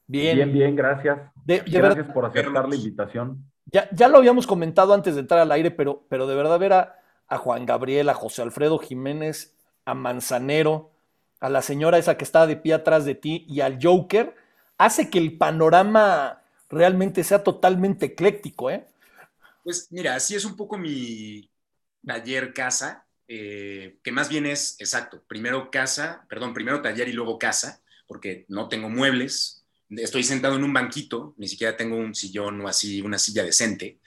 Bien. 0.09 0.37
Bien, 0.37 0.53
bien, 0.53 0.77
gracias. 0.77 1.31
gracias 1.45 2.07
por 2.13 2.27
aceptar 2.27 2.69
la 2.69 2.75
invitación. 2.75 3.45
Ya, 3.67 3.89
ya 3.93 4.09
lo 4.09 4.19
habíamos 4.19 4.47
comentado 4.47 4.93
antes 4.95 5.15
de 5.15 5.21
entrar 5.21 5.41
al 5.41 5.53
aire, 5.53 5.71
pero, 5.71 6.05
pero 6.09 6.27
de 6.27 6.37
verdad 6.37 6.59
ver 6.59 6.73
a, 6.73 6.99
a 7.29 7.39
Juan 7.39 7.67
Gabriel, 7.67 8.09
a 8.09 8.15
José 8.15 8.43
Alfredo 8.43 8.79
Jiménez, 8.79 9.57
a 9.85 9.95
Manzanero, 9.95 10.93
a 11.41 11.49
la 11.49 11.63
señora 11.63 11.99
esa 11.99 12.17
que 12.17 12.25
está 12.25 12.47
de 12.47 12.57
pie 12.57 12.75
atrás 12.75 13.05
de 13.05 13.15
ti 13.15 13.45
y 13.49 13.61
al 13.61 13.79
Joker, 13.83 14.35
hace 14.79 15.11
que 15.11 15.19
el 15.19 15.37
panorama 15.37 16.43
realmente 16.69 17.25
sea 17.25 17.43
totalmente 17.43 18.07
ecléctico, 18.07 18.71
¿eh? 18.71 18.87
Pues 19.63 19.89
mira, 19.91 20.15
así 20.15 20.35
es 20.35 20.45
un 20.45 20.57
poco 20.57 20.79
mi 20.79 21.51
taller 22.05 22.53
casa, 22.53 23.07
eh, 23.29 23.99
que 24.03 24.13
más 24.13 24.29
bien 24.29 24.47
es, 24.47 24.77
exacto, 24.79 25.23
primero 25.27 25.71
casa, 25.71 26.25
perdón, 26.29 26.55
primero 26.55 26.81
taller 26.81 27.09
y 27.09 27.13
luego 27.13 27.39
casa, 27.39 27.83
porque 28.07 28.45
no 28.49 28.69
tengo 28.69 28.89
muebles, 28.89 29.65
estoy 29.91 30.23
sentado 30.23 30.57
en 30.57 30.65
un 30.65 30.73
banquito, 30.73 31.35
ni 31.37 31.49
siquiera 31.49 31.77
tengo 31.77 31.97
un 31.97 32.15
sillón 32.15 32.61
o 32.61 32.69
así, 32.69 33.01
una 33.01 33.19
silla 33.19 33.43
decente, 33.43 33.99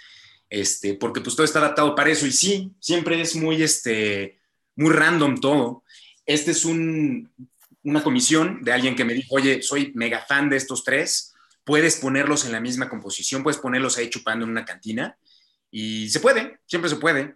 este, 0.49 0.95
porque 0.95 1.21
pues 1.21 1.35
todo 1.35 1.45
está 1.45 1.59
adaptado 1.59 1.93
para 1.95 2.09
eso 2.09 2.25
y 2.25 2.31
sí, 2.31 2.71
siempre 2.79 3.21
es 3.21 3.35
muy, 3.35 3.61
este, 3.61 4.39
muy 4.75 4.91
random 4.91 5.39
todo. 5.39 5.83
Este 6.29 6.51
es 6.51 6.63
un, 6.63 7.27
una 7.83 8.03
comisión 8.03 8.61
de 8.61 8.71
alguien 8.71 8.95
que 8.95 9.03
me 9.03 9.15
dijo, 9.15 9.33
oye, 9.33 9.63
soy 9.63 9.91
mega 9.95 10.19
fan 10.19 10.47
de 10.47 10.57
estos 10.57 10.83
tres, 10.83 11.33
puedes 11.63 11.95
ponerlos 11.95 12.45
en 12.45 12.51
la 12.51 12.61
misma 12.61 12.87
composición, 12.87 13.41
puedes 13.41 13.59
ponerlos 13.59 13.97
ahí 13.97 14.11
chupando 14.11 14.45
en 14.45 14.51
una 14.51 14.63
cantina 14.63 15.17
y 15.71 16.07
se 16.09 16.19
puede, 16.19 16.59
siempre 16.67 16.87
se 16.87 16.97
puede. 16.97 17.35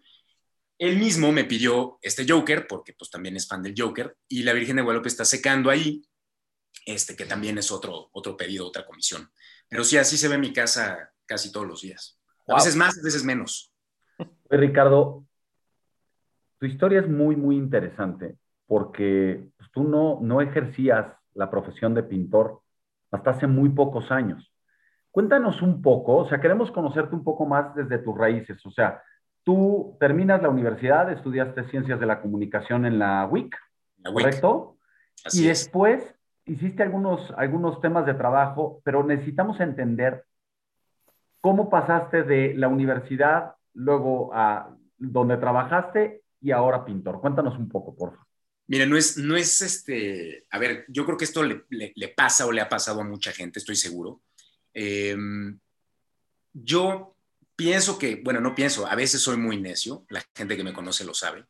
Él 0.78 1.00
mismo 1.00 1.32
me 1.32 1.44
pidió 1.44 1.98
este 2.04 2.24
Joker, 2.30 2.68
porque 2.68 2.94
pues 2.94 3.10
también 3.10 3.36
es 3.36 3.48
fan 3.48 3.64
del 3.64 3.74
Joker, 3.76 4.16
y 4.28 4.44
la 4.44 4.54
Virgen 4.54 4.76
de 4.76 4.84
Guadalupe 4.84 5.10
está 5.10 5.26
secando 5.26 5.72
ahí, 5.72 6.04
este 6.86 7.16
que 7.16 7.26
también 7.26 7.58
es 7.58 7.72
otro, 7.72 8.12
otro 8.12 8.38
pedido, 8.38 8.68
otra 8.68 8.86
comisión. 8.86 9.28
Pero 9.68 9.84
sí, 9.84 9.98
así 9.98 10.18
se 10.18 10.28
ve 10.28 10.38
mi 10.38 10.54
casa 10.54 11.12
casi 11.26 11.52
todos 11.52 11.66
los 11.66 11.82
días. 11.82 12.20
A 12.48 12.58
veces 12.58 12.76
más, 12.76 12.96
a 13.00 13.02
veces 13.02 13.24
menos. 13.24 13.74
Ricardo, 14.52 15.26
tu 16.60 16.68
historia 16.68 17.00
es 17.00 17.10
muy, 17.10 17.36
muy 17.36 17.56
interesante 17.56 18.38
porque 18.74 19.50
pues, 19.56 19.70
tú 19.70 19.84
no, 19.84 20.18
no 20.20 20.42
ejercías 20.42 21.06
la 21.36 21.52
profesión 21.52 21.94
de 21.94 22.02
pintor 22.02 22.62
hasta 23.12 23.30
hace 23.30 23.46
muy 23.46 23.70
pocos 23.70 24.12
años. 24.12 24.52
Cuéntanos 25.12 25.62
un 25.62 25.84
poco, 25.84 26.16
o 26.18 26.28
sea, 26.28 26.42
queremos 26.42 26.72
conocerte 26.72 27.14
un 27.14 27.24
poco 27.24 27.46
más 27.46 27.76
desde 27.76 28.00
tus 28.00 28.18
raíces. 28.18 28.66
O 28.66 28.72
sea, 28.72 29.04
tú 29.44 29.96
terminas 30.00 30.42
la 30.42 30.50
universidad, 30.50 31.12
estudiaste 31.12 31.66
ciencias 31.66 32.00
de 32.00 32.08
la 32.08 32.20
comunicación 32.20 32.88
en 32.88 32.98
la 32.98 33.28
WIC, 33.28 33.56
¿correcto? 34.12 34.78
y 35.32 35.46
después 35.46 36.16
hiciste 36.46 36.82
algunos, 36.82 37.32
algunos 37.38 37.80
temas 37.80 38.08
de 38.08 38.16
trabajo, 38.16 38.82
pero 38.84 39.04
necesitamos 39.04 39.60
entender 39.60 40.26
¿Cómo 41.44 41.70
pasaste 41.70 42.24
de 42.24 42.54
la 42.56 42.70
universidad 42.70 43.56
luego 43.74 44.34
a 44.34 44.74
donde 44.98 45.36
trabajaste 45.36 46.24
y 46.40 46.52
ahora 46.52 46.86
pintor? 46.86 47.20
Cuéntanos 47.20 47.58
un 47.58 47.68
poco, 47.68 47.94
por 47.94 48.12
favor. 48.12 48.23
Mira, 48.68 48.86
no 48.86 48.98
es, 48.98 49.18
no 49.18 49.36
es 49.36 49.62
este, 49.62 50.46
a 50.50 50.58
ver, 50.58 50.86
yo 50.88 51.06
creo 51.06 51.18
que 51.18 51.26
esto 51.26 51.44
le, 51.44 52.08
pasa 52.16 52.46
o 52.46 52.52
le 52.52 52.62
ha 52.62 52.70
pasado 52.70 53.02
a 53.02 53.06
mucha 53.06 53.32
gente, 53.32 53.60
estoy 53.60 53.76
seguro. 53.76 54.22
Em, 54.74 55.60
yo 56.54 57.16
pienso 57.56 58.00
que, 58.00 58.22
bueno, 58.24 58.40
no 58.40 58.56
pienso, 58.56 58.88
a 58.88 58.96
veces 58.96 59.22
soy 59.22 59.38
muy 59.38 59.60
necio, 59.60 60.06
la 60.10 60.26
gente 60.36 60.56
que 60.56 60.64
me 60.64 60.74
conoce 60.74 61.04
lo 61.04 61.14
sabe. 61.14 61.46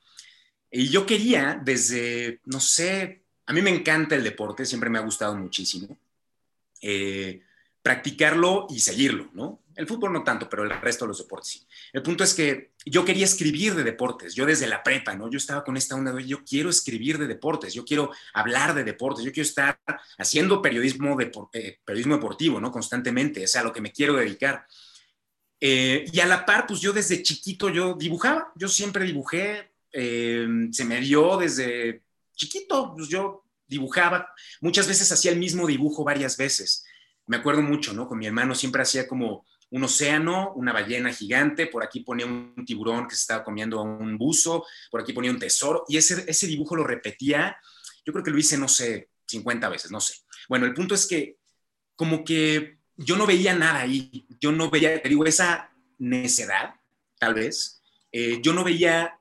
Y 0.72 0.89
yo 0.89 1.05
quería 1.05 1.62
desde, 1.63 2.41
no 2.46 2.60
sé, 2.60 3.24
a 3.46 3.53
mí 3.53 3.62
me 3.62 3.70
encanta 3.70 4.15
el 4.15 4.24
deporte, 4.24 4.65
siempre 4.65 4.89
me 4.89 4.98
ha 4.98 5.03
gustado 5.03 5.36
muchísimo. 5.36 5.98
Eh, 6.82 7.41
practicarlo 7.82 8.67
y 8.70 8.79
seguirlo, 8.79 9.29
¿no? 9.34 9.62
El 9.75 9.88
fútbol 9.88 10.13
no 10.13 10.24
tanto, 10.24 10.50
pero 10.50 10.63
el 10.63 10.70
resto 10.82 11.05
de 11.05 11.10
los 11.10 11.17
deportes 11.17 11.50
sí. 11.50 11.67
El 11.91 12.01
punto 12.01 12.24
es 12.24 12.34
que 12.34 12.72
yo 12.86 13.06
quería 13.06 13.25
escribir 13.25 13.75
de 13.75 13.84
deportes, 13.84 14.36
yo 14.36 14.46
desde 14.46 14.68
la 14.68 14.84
prepa, 14.84 15.16
¿no? 15.16 15.30
Yo 15.30 15.38
estaba 15.38 15.63
con 15.63 15.78
esta 15.78 15.96
onda 15.96 16.12
de 16.12 16.25
yo 16.25 16.44
quiero 16.44 16.70
escribir 16.70 17.18
de 17.18 17.28
deportes, 17.28 17.74
yo 17.74 17.86
quiero 17.86 18.12
hablar 18.34 18.74
de 18.74 18.84
deportes, 18.84 19.24
yo 19.24 19.32
quiero 19.32 19.48
estar 19.48 19.80
haciendo 20.18 20.62
periodismo, 20.62 21.16
de, 21.16 21.32
eh, 21.54 21.80
periodismo 21.86 22.16
deportivo, 22.16 22.60
¿no? 22.60 22.72
Constantemente, 22.72 23.44
es 23.44 23.56
a 23.56 23.63
lo 23.63 23.72
que 23.72 23.82
me 23.82 23.92
quiero 23.92 24.16
dedicar. 24.16 24.66
Eh, 25.60 26.06
y 26.12 26.20
a 26.20 26.25
la 26.25 26.46
par, 26.46 26.68
pues 26.68 26.82
yo 26.82 26.92
desde 26.92 27.24
chiquito 27.24 27.70
yo 27.70 27.94
dibujaba, 27.94 28.52
yo 28.56 28.68
siempre 28.68 29.06
dibujé, 29.06 29.72
eh, 29.92 30.46
se 30.72 30.84
me 30.84 31.00
dio 31.00 31.38
desde 31.38 32.02
chiquito, 32.36 32.94
pues 32.96 33.08
yo 33.08 33.46
dibujaba, 33.66 34.34
muchas 34.60 34.88
veces 34.88 35.12
hacía 35.12 35.32
el 35.32 35.40
mismo 35.40 35.66
dibujo 35.66 36.04
varias 36.04 36.36
veces. 36.36 36.86
Me 37.28 37.38
acuerdo 37.38 37.62
mucho, 37.62 37.94
¿no? 37.94 38.08
Con 38.08 38.20
mi 38.20 38.28
hermano 38.28 38.54
siempre 38.56 38.82
hacía 38.82 39.08
como 39.08 39.46
un 39.74 39.84
océano, 39.84 40.53
una 40.53 40.72
ballena 40.72 41.12
gigante, 41.12 41.65
por 41.65 41.84
aquí 41.84 42.01
ponía 42.01 42.27
un 42.27 42.63
tiburón 42.63 43.08
que 43.08 43.15
se 43.15 43.22
estaba 43.22 43.44
comiendo 43.44 43.80
a 43.80 43.82
un 43.82 44.20
buzo, 44.20 44.65
por 44.92 45.01
aquí 45.01 45.13
ponía 45.13 45.32
un 45.32 45.39
tesoro, 45.39 45.84
y 45.88 45.98
ese, 45.98 46.24
ese 46.27 46.46
dibujo 46.46 46.75
lo 46.75 46.84
repetía, 46.84 47.58
yo 48.06 48.13
creo 48.13 48.24
que 48.24 48.30
lo 48.30 48.38
hice, 48.38 48.56
no 48.56 48.68
sé, 48.68 49.10
50 49.25 49.70
veces, 49.70 49.89
no 49.89 50.00
sé. 50.00 50.13
Bueno, 50.48 50.68
el 50.68 50.75
punto 50.75 50.94
es 50.94 51.08
que 51.08 51.38
como 51.96 52.24
que 52.24 52.77
yo 52.96 53.18
no 53.18 53.25
veía 53.25 53.56
nada 53.56 53.80
ahí, 53.80 54.27
yo 54.39 54.51
no 54.51 54.70
veía, 54.70 55.01
te 55.01 55.10
digo, 55.10 55.25
esa 55.25 55.72
necedad, 55.98 56.75
tal 57.18 57.34
vez, 57.34 57.82
eh, 58.12 58.39
yo 58.44 58.53
no 58.53 58.63
veía 58.63 59.20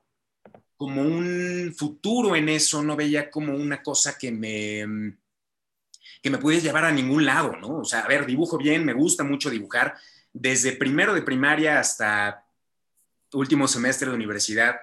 como 0.77 1.01
un 1.01 1.73
futuro 1.75 2.35
en 2.35 2.49
eso, 2.49 2.83
no 2.83 2.95
veía 2.95 3.31
como 3.31 3.55
una 3.55 3.81
cosa 3.81 4.19
que 4.19 4.31
me 4.31 5.17
que 6.21 6.29
me 6.29 6.37
pudiese 6.37 6.67
llevar 6.67 6.85
a 6.85 6.91
ningún 6.91 7.25
lado, 7.25 7.57
¿no? 7.57 7.79
O 7.79 7.85
sea, 7.85 7.99
a 7.99 8.07
ver, 8.07 8.25
dibujo 8.25 8.57
bien, 8.57 8.85
me 8.85 8.93
gusta 8.93 9.25
mucho 9.25 9.49
dibujar, 9.49 9.97
desde 10.33 10.73
primero 10.73 11.13
de 11.13 11.21
primaria 11.21 11.79
hasta 11.79 12.45
último 13.31 13.67
semestre 13.67 14.09
de 14.09 14.15
universidad, 14.15 14.75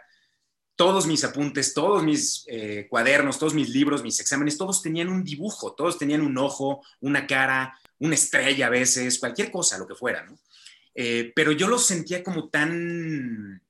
todos 0.76 1.07
mis 1.07 1.25
apuntes, 1.25 1.75
todos 1.75 2.02
mis 2.02 2.45
eh, 2.47 2.87
cuadernos, 2.88 3.38
todos 3.38 3.52
mis 3.52 3.69
libros, 3.69 4.02
mis 4.02 4.19
exámenes, 4.19 4.57
todos 4.57 4.80
tenían 4.80 5.09
un 5.09 5.23
dibujo, 5.23 5.75
todos 5.75 5.99
tenían 5.99 6.23
un 6.23 6.38
ojo, 6.38 6.83
una 7.00 7.26
cara, 7.26 7.78
una 7.99 8.14
estrella 8.14 8.69
a 8.69 8.71
veces, 8.71 9.19
cualquier 9.19 9.50
cosa, 9.50 9.76
lo 9.76 9.87
que 9.87 9.95
fuera, 9.95 10.25
¿no? 10.25 10.38
Eh, 10.95 11.33
pero 11.37 11.52
yo 11.52 11.69
lo 11.69 11.78
sentía 11.78 12.25
como 12.25 12.49
tan, 12.49 13.62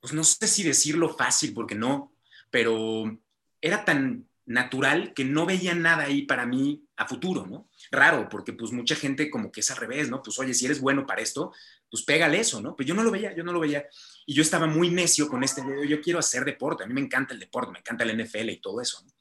pues 0.00 0.12
no 0.12 0.22
sé 0.22 0.46
si 0.46 0.62
decirlo 0.62 1.16
fácil, 1.16 1.52
porque 1.52 1.74
no, 1.74 2.12
pero 2.50 3.18
era 3.60 3.84
tan 3.84 4.27
natural 4.48 5.12
que 5.14 5.24
no 5.24 5.44
veía 5.44 5.74
nada 5.74 6.04
ahí 6.04 6.22
para 6.22 6.46
mí 6.46 6.82
a 6.96 7.06
futuro, 7.06 7.46
¿no? 7.46 7.68
Raro, 7.90 8.28
porque 8.30 8.54
pues 8.54 8.72
mucha 8.72 8.96
gente 8.96 9.30
como 9.30 9.52
que 9.52 9.60
es 9.60 9.70
al 9.70 9.76
revés, 9.76 10.08
¿no? 10.08 10.22
Pues 10.22 10.38
oye, 10.38 10.54
si 10.54 10.64
eres 10.64 10.80
bueno 10.80 11.06
para 11.06 11.20
esto, 11.20 11.52
pues 11.90 12.02
pégale 12.02 12.40
eso, 12.40 12.60
¿no? 12.60 12.74
Pues 12.74 12.88
yo 12.88 12.94
no 12.94 13.02
lo 13.02 13.10
veía, 13.10 13.36
yo 13.36 13.44
no 13.44 13.52
lo 13.52 13.60
veía. 13.60 13.86
Y 14.26 14.34
yo 14.34 14.42
estaba 14.42 14.66
muy 14.66 14.90
necio 14.90 15.28
con 15.28 15.44
este, 15.44 15.62
yo 15.86 16.00
quiero 16.00 16.18
hacer 16.18 16.44
deporte, 16.44 16.82
a 16.82 16.86
mí 16.86 16.94
me 16.94 17.02
encanta 17.02 17.34
el 17.34 17.40
deporte, 17.40 17.72
me 17.72 17.78
encanta 17.80 18.04
el 18.04 18.24
NFL 18.24 18.48
y 18.48 18.60
todo 18.60 18.80
eso, 18.80 19.02
¿no? 19.04 19.12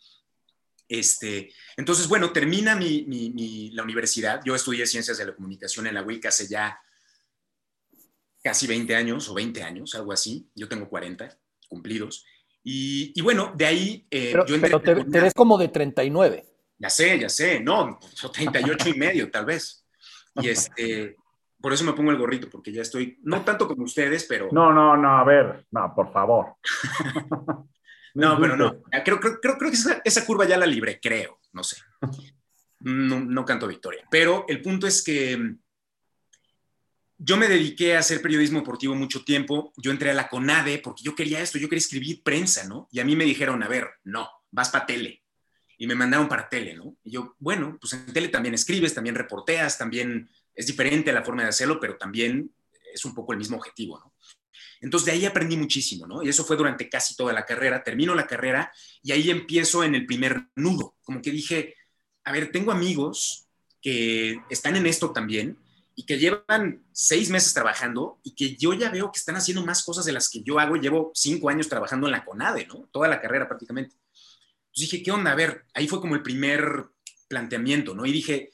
Este, 0.90 1.54
entonces, 1.76 2.08
bueno, 2.08 2.32
termina 2.32 2.74
mi, 2.76 3.72
la 3.74 3.84
universidad. 3.84 4.42
Yo 4.46 4.56
estudié 4.56 4.86
Ciencias 4.86 5.18
de 5.18 5.26
la 5.26 5.36
Comunicación 5.36 5.88
en 5.88 5.94
la 5.94 6.04
UIC 6.04 6.28
hace 6.28 6.48
ya 6.48 6.80
casi 8.42 8.66
20 8.66 8.96
años 8.96 9.28
o 9.28 9.34
20 9.34 9.62
años, 9.64 9.94
algo 9.96 10.14
así. 10.14 10.50
Yo 10.56 10.70
tengo 10.70 10.88
40 10.88 11.38
cumplidos. 11.68 12.26
Y, 12.70 13.22
bueno, 13.22 13.54
de 13.56 13.66
ahí 13.66 14.08
eh, 14.12 14.32
pero, 14.34 14.46
yo 14.46 14.60
Pero 14.60 14.82
te, 14.82 15.22
ves 15.22 15.34
como 15.34 15.58
de 15.58 15.70
39. 15.70 16.44
Ya 16.78 16.90
sé, 16.90 17.18
ya 17.18 17.30
sé, 17.30 17.62
no, 17.62 17.98
38 18.34 18.90
y 18.90 18.94
medio 18.94 19.32
tal 19.32 19.46
vez. 19.46 19.88
Y 20.36 20.50
este, 20.50 21.16
por 21.62 21.72
eso 21.72 21.86
me 21.86 21.94
pongo 21.94 22.12
el 22.12 22.18
gorrito, 22.18 22.50
porque 22.50 22.74
ya 22.74 22.82
estoy, 22.82 23.20
no 23.24 23.46
tanto 23.46 23.70
como 23.70 23.86
ustedes, 23.86 24.26
pero... 24.26 24.50
No, 24.52 24.74
no, 24.74 24.98
no, 24.98 25.18
a 25.18 25.24
ver, 25.24 25.66
no, 25.72 25.94
por 25.96 26.12
favor. 26.12 26.56
no, 28.16 28.38
pero 28.38 28.58
no, 28.58 28.82
creo, 29.06 29.18
creo, 29.22 29.40
creo, 29.40 29.72
que 29.72 29.78
esa, 30.04 30.26
curva 30.26 30.46
ya 30.46 30.58
la 30.58 30.66
libré, 30.66 31.00
creo, 31.00 31.40
no 31.54 31.64
sé. 31.64 31.78
No, 32.82 33.22
no 33.22 33.46
canto 33.46 33.66
victoria. 33.66 34.06
Pero 34.12 34.44
el 34.50 34.62
punto 34.62 34.88
es 34.88 35.02
que 35.02 35.56
yo 37.20 37.38
me 37.38 37.48
dediqué 37.48 37.96
a 37.96 38.00
hacer 38.00 38.22
periodismo 38.22 38.60
deportivo 38.60 38.94
mucho 38.96 39.24
tiempo. 39.24 39.74
Yo 39.78 39.92
entré 39.92 40.12
a 40.12 40.14
la 40.14 40.30
CONADE 40.30 40.80
porque 40.80 41.04
yo 41.04 41.16
quería 41.16 41.42
esto, 41.42 41.58
yo 41.58 41.68
quería 41.68 41.80
escribir 41.80 42.22
prensa, 42.24 42.66
¿no? 42.66 42.88
Y 42.92 43.00
a 43.00 43.06
mí 43.06 43.16
me 43.16 43.26
dijeron, 43.26 43.64
a 43.64 43.68
ver, 43.68 43.88
no, 44.04 44.30
vas 44.52 44.70
para 44.70 44.86
tele. 44.86 45.24
Y 45.80 45.88
me 45.88 45.96
mandaron 45.96 46.28
para 46.28 46.48
tele, 46.48 46.76
¿no? 46.76 46.96
Y 47.04 47.12
yo, 47.12 47.36
bueno, 47.40 47.78
pues 47.80 47.94
en 47.94 48.14
tele 48.14 48.30
también 48.30 48.54
escribes, 48.54 48.94
también 48.94 49.16
reporteas, 49.16 49.78
también 49.78 50.30
es 50.54 50.68
diferente 50.68 51.12
la 51.12 51.24
forma 51.24 51.44
de 51.44 51.50
hacerlo, 51.50 51.80
pero 51.80 51.98
también 51.98 52.52
es 52.94 53.04
un 53.06 53.14
poco 53.14 53.34
el 53.34 53.40
mismo 53.40 53.58
objetivo, 53.58 54.00
¿no? 54.00 54.14
Entonces 54.80 55.08
de 55.08 55.12
ahí 55.14 55.26
aprendí 55.26 55.58
muchísimo, 55.58 56.06
¿no? 56.06 56.22
Y 56.22 56.30
eso 56.30 56.46
fue 56.46 56.56
durante 56.56 56.88
casi 56.88 57.16
toda 57.16 57.34
la 57.34 57.46
carrera. 57.46 57.84
Termino 57.84 58.14
la 58.14 58.28
carrera 58.28 58.72
y 59.02 59.12
ahí 59.12 59.32
empiezo 59.32 59.84
en 59.84 59.96
el 59.96 60.06
primer 60.06 60.50
nudo. 60.56 60.96
Como 61.02 61.20
que 61.20 61.32
dije, 61.32 61.74
a 62.24 62.32
ver, 62.32 62.52
tengo 62.52 62.72
amigos 62.72 63.48
que 63.82 64.40
están 64.50 64.76
en 64.76 64.86
esto 64.86 65.12
también 65.12 65.58
y 66.00 66.06
que 66.06 66.20
llevan 66.20 66.86
seis 66.92 67.32
meses 67.32 67.56
trabajando 67.56 68.20
y 68.24 68.36
que 68.36 68.56
yo 68.56 68.72
ya 68.74 68.92
veo 68.92 69.12
que 69.12 69.18
están 69.18 69.36
haciendo 69.36 69.66
más 69.66 69.84
cosas 69.84 70.06
de 70.06 70.12
las 70.12 70.30
que 70.30 70.44
yo 70.44 70.60
hago. 70.60 70.76
Llevo 70.76 71.12
cinco 71.16 71.50
años 71.50 71.68
trabajando 71.68 72.06
en 72.06 72.12
la 72.12 72.24
CONADE, 72.24 72.68
¿no? 72.68 72.88
Toda 72.92 73.08
la 73.08 73.20
carrera 73.20 73.48
prácticamente. 73.48 73.96
Entonces 73.96 74.92
dije, 74.92 75.02
¿qué 75.02 75.12
onda? 75.12 75.32
A 75.32 75.36
ver, 75.36 75.66
ahí 75.74 75.88
fue 75.88 76.00
como 76.00 76.14
el 76.14 76.22
primer 76.22 76.86
planteamiento, 77.28 77.96
¿no? 77.96 78.06
Y 78.06 78.12
dije, 78.12 78.52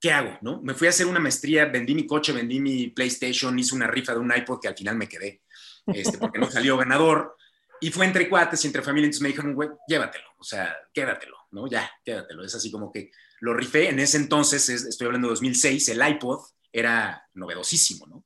¿qué 0.00 0.12
hago? 0.12 0.38
¿no? 0.42 0.62
Me 0.62 0.74
fui 0.74 0.86
a 0.86 0.90
hacer 0.90 1.06
una 1.06 1.18
maestría, 1.18 1.64
vendí 1.64 1.92
mi 1.92 2.06
coche, 2.06 2.32
vendí 2.32 2.60
mi 2.60 2.86
PlayStation, 2.86 3.58
hice 3.58 3.74
una 3.74 3.88
rifa 3.88 4.14
de 4.14 4.20
un 4.20 4.32
iPod 4.32 4.60
que 4.60 4.68
al 4.68 4.76
final 4.76 4.94
me 4.94 5.08
quedé, 5.08 5.42
este, 5.86 6.18
porque 6.18 6.38
no 6.38 6.48
salió 6.48 6.76
ganador. 6.76 7.36
Y 7.80 7.90
fue 7.90 8.06
entre 8.06 8.28
cuates 8.28 8.62
y 8.62 8.68
entre 8.68 8.82
familia, 8.82 9.06
entonces 9.06 9.22
me 9.22 9.30
dijeron, 9.30 9.54
güey, 9.54 9.70
llévatelo, 9.88 10.28
o 10.38 10.44
sea, 10.44 10.72
quédatelo, 10.94 11.36
¿no? 11.50 11.66
Ya, 11.66 11.90
quédatelo. 12.04 12.44
Es 12.44 12.54
así 12.54 12.70
como 12.70 12.92
que 12.92 13.10
lo 13.42 13.54
rifé. 13.54 13.88
En 13.88 13.98
ese 13.98 14.18
entonces, 14.18 14.68
estoy 14.68 15.06
hablando 15.06 15.26
de 15.26 15.32
2006, 15.32 15.88
el 15.88 16.08
iPod 16.08 16.40
era 16.72 17.28
novedosísimo, 17.34 18.06
¿no? 18.06 18.24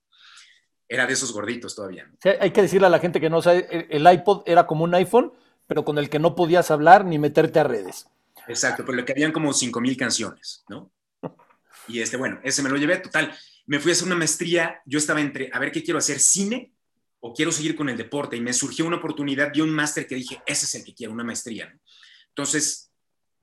Era 0.89 1.07
de 1.07 1.15
esos 1.15 1.33
gorditos 1.33 1.75
todavía. 1.75 2.09
hay 2.39 2.51
que 2.53 2.63
decirle 2.63 2.87
a 2.87 2.91
la 2.91 3.01
gente 3.01 3.19
que 3.19 3.31
no 3.31 3.43
sabe, 3.43 3.89
el 3.91 4.13
iPod 4.13 4.43
era 4.47 4.67
como 4.67 4.85
un 4.85 4.95
iPhone, 4.95 5.33
pero 5.67 5.85
con 5.85 5.97
el 5.99 6.11
que 6.11 6.19
no 6.19 6.37
podías 6.37 6.71
hablar 6.71 7.07
ni 7.07 7.19
meterte 7.19 7.59
a 7.59 7.65
redes. 7.65 8.07
Exacto, 8.47 8.85
pero 8.85 8.99
lo 8.99 9.05
que 9.05 9.13
habían 9.13 9.33
como 9.33 9.53
5000 9.53 9.97
canciones, 9.97 10.65
¿no? 10.69 10.93
Y 11.89 12.01
este, 12.01 12.19
bueno, 12.19 12.39
ese 12.45 12.63
me 12.63 12.69
lo 12.69 12.77
llevé, 12.77 12.99
total. 12.99 13.35
Me 13.65 13.81
fui 13.81 13.93
a 13.93 13.95
hacer 13.95 14.07
una 14.07 14.17
maestría, 14.17 14.83
yo 14.85 14.99
estaba 14.99 15.21
entre, 15.21 15.51
a 15.53 15.59
ver 15.59 15.73
qué 15.73 15.83
quiero 15.83 15.99
hacer, 15.99 16.21
cine 16.21 16.73
o 17.21 17.33
quiero 17.33 17.51
seguir 17.51 17.75
con 17.75 17.89
el 17.89 17.97
deporte. 17.97 18.37
Y 18.37 18.41
me 18.43 18.53
surgió 18.53 18.85
una 18.85 18.99
oportunidad, 18.99 19.51
vi 19.53 19.63
un 19.63 19.71
máster 19.71 20.07
que 20.07 20.15
dije, 20.15 20.43
ese 20.47 20.67
es 20.67 20.75
el 20.75 20.85
que 20.85 20.95
quiero, 20.95 21.15
una 21.15 21.25
maestría. 21.25 21.71
¿no? 21.71 21.81
Entonces, 22.29 22.91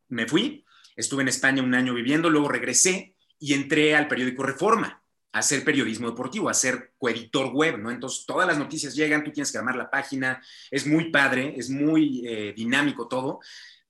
me 0.10 0.28
fui, 0.28 0.64
estuve 0.96 1.22
en 1.22 1.30
España 1.30 1.64
un 1.64 1.74
año 1.74 1.94
viviendo, 1.94 2.30
luego 2.30 2.48
regresé 2.48 3.16
y 3.40 3.54
entré 3.54 3.96
al 3.96 4.08
periódico 4.08 4.44
Reforma 4.44 5.04
a 5.32 5.40
hacer 5.40 5.64
periodismo 5.64 6.10
deportivo, 6.10 6.50
a 6.50 6.54
ser 6.54 6.94
coeditor 6.98 7.52
web, 7.54 7.80
¿no? 7.80 7.90
Entonces, 7.90 8.26
todas 8.26 8.48
las 8.48 8.58
noticias 8.58 8.96
llegan, 8.96 9.24
tú 9.24 9.32
tienes 9.32 9.52
que 9.52 9.58
armar 9.58 9.76
la 9.76 9.90
página, 9.90 10.42
es 10.70 10.86
muy 10.86 11.10
padre, 11.10 11.56
es 11.58 11.70
muy 11.70 12.24
eh, 12.28 12.54
dinámico 12.56 13.08
todo, 13.08 13.40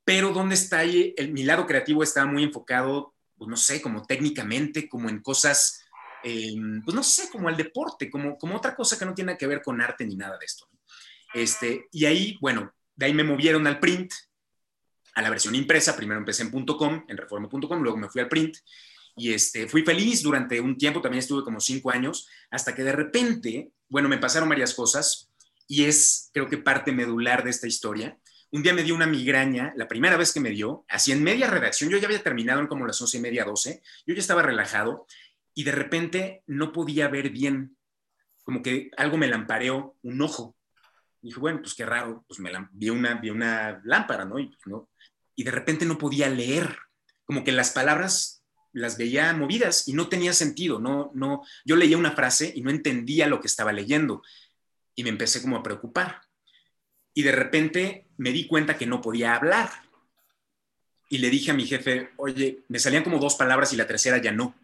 pero 0.06 0.32
¿dónde 0.32 0.56
está 0.56 0.80
ahí? 0.80 1.14
El, 1.18 1.34
mi 1.34 1.44
lado 1.44 1.66
creativo 1.66 2.02
está 2.02 2.26
muy 2.26 2.44
enfocado, 2.44 3.14
pues 3.36 3.50
no 3.50 3.58
sé, 3.58 3.82
como 3.82 4.04
técnicamente, 4.04 4.88
como 4.88 5.10
en 5.10 5.22
cosas 5.22 5.84
Em, 6.24 6.82
pues 6.84 6.96
no 6.96 7.04
sé, 7.04 7.30
como 7.30 7.50
el 7.50 7.58
deporte, 7.58 8.10
como, 8.10 8.38
como 8.38 8.56
otra 8.56 8.74
cosa 8.76 8.98
que 8.98 9.06
no 9.06 9.14
tiene 9.14 9.38
que 9.38 9.46
ver 9.46 9.62
con 9.62 9.82
arte 9.82 10.06
ni 10.06 10.16
nada 10.16 10.38
de 10.38 10.46
esto. 10.46 10.68
Este, 11.34 11.88
y 11.92 12.06
ahí, 12.06 12.38
bueno, 12.40 12.74
de 12.96 13.08
ahí 13.08 13.14
me 13.14 13.26
movieron 13.26 13.68
al 13.68 13.80
print, 13.80 14.14
a 15.16 15.22
la 15.22 15.30
versión 15.30 15.56
impresa. 15.56 15.96
Primero 15.96 16.20
empecé 16.20 16.44
en 16.44 16.66
.com, 16.66 17.06
en 17.08 17.18
reforma.com, 17.18 17.82
luego 17.82 17.98
me 17.98 18.10
fui 18.10 18.22
al 18.22 18.30
print. 18.30 18.58
Y 19.16 19.34
este, 19.34 19.68
fui 19.68 19.84
feliz 19.84 20.24
durante 20.24 20.60
un 20.60 20.78
tiempo, 20.78 21.02
también 21.02 21.20
estuve 21.20 21.44
como 21.44 21.60
cinco 21.60 21.92
años, 21.92 22.28
hasta 22.50 22.74
que 22.74 22.84
de 22.84 22.92
repente, 22.92 23.72
bueno, 23.88 24.10
me 24.10 24.18
pasaron 24.18 24.50
varias 24.50 24.74
cosas 24.74 25.30
y 25.68 25.86
es, 25.86 26.30
creo 26.34 26.50
que 26.50 26.58
parte 26.58 26.92
medular 26.92 27.44
de 27.44 27.52
esta 27.52 27.68
historia. 27.68 28.18
Un 28.52 28.64
día 28.64 28.74
me 28.74 28.84
dio 28.84 28.96
una 28.96 29.08
migraña, 29.08 29.74
la 29.76 29.88
primera 29.88 30.18
vez 30.18 30.32
que 30.32 30.40
me 30.40 30.50
dio, 30.50 30.86
así 30.88 31.12
en 31.12 31.24
media 31.24 31.48
redacción, 31.48 31.90
yo 31.90 31.98
ya 31.98 32.08
había 32.08 32.22
terminado 32.22 32.60
en 32.60 32.68
como 32.68 32.86
las 32.86 33.00
once 33.02 33.18
y 33.18 33.22
media, 33.22 33.46
doce, 33.46 33.82
yo 34.06 34.14
ya 34.14 34.20
estaba 34.20 34.42
relajado 34.42 35.06
y 35.54 35.64
de 35.64 35.72
repente 35.72 36.44
no 36.48 36.72
podía 36.72 37.08
ver 37.08 37.30
bien, 37.30 37.78
como 38.44 38.62
que 38.62 38.92
algo 38.98 39.18
me 39.18 39.28
lampareó 39.28 39.96
un 40.02 40.22
ojo. 40.22 40.56
Y 41.24 41.34
bueno, 41.34 41.62
pues 41.62 41.74
qué 41.74 41.86
raro, 41.86 42.24
pues 42.28 42.40
me 42.40 42.52
vi, 42.74 42.90
una, 42.90 43.16
vi 43.16 43.30
una 43.30 43.82
lámpara, 43.86 44.26
¿no? 44.26 44.38
Y, 44.38 44.48
pues, 44.48 44.68
¿no? 44.68 44.90
y 45.36 45.44
de 45.44 45.52
repente 45.52 45.86
no 45.86 45.98
podía 45.98 46.30
leer, 46.30 46.78
como 47.26 47.44
que 47.44 47.52
las 47.52 47.72
palabras 47.72 48.44
las 48.72 48.98
veía 48.98 49.34
movidas 49.34 49.88
y 49.88 49.94
no 49.94 50.10
tenía 50.10 50.34
sentido, 50.34 50.80
no, 50.80 51.12
no, 51.14 51.44
yo 51.64 51.76
leía 51.76 51.98
una 51.98 52.12
frase 52.12 52.52
y 52.56 52.62
no 52.62 52.70
entendía 52.70 53.28
lo 53.28 53.40
que 53.40 53.48
estaba 53.48 53.72
leyendo 53.72 54.22
y 54.96 55.04
me 55.04 55.10
empecé 55.10 55.42
como 55.42 55.58
a 55.58 55.64
preocupar. 55.64 56.22
Y 57.14 57.22
de 57.22 57.32
repente 57.32 58.08
me 58.18 58.32
di 58.32 58.48
cuenta 58.48 58.78
que 58.78 58.88
no 58.88 59.02
podía 59.02 59.36
hablar. 59.36 59.70
Y 61.10 61.20
le 61.20 61.30
dije 61.30 61.52
a 61.52 61.54
mi 61.54 61.66
jefe, 61.66 62.10
oye, 62.18 62.64
me 62.68 62.80
salían 62.80 63.04
como 63.04 63.20
dos 63.20 63.36
palabras 63.36 63.72
y 63.74 63.76
la 63.76 63.86
tercera 63.86 64.18
ya 64.18 64.32
no. 64.32 64.56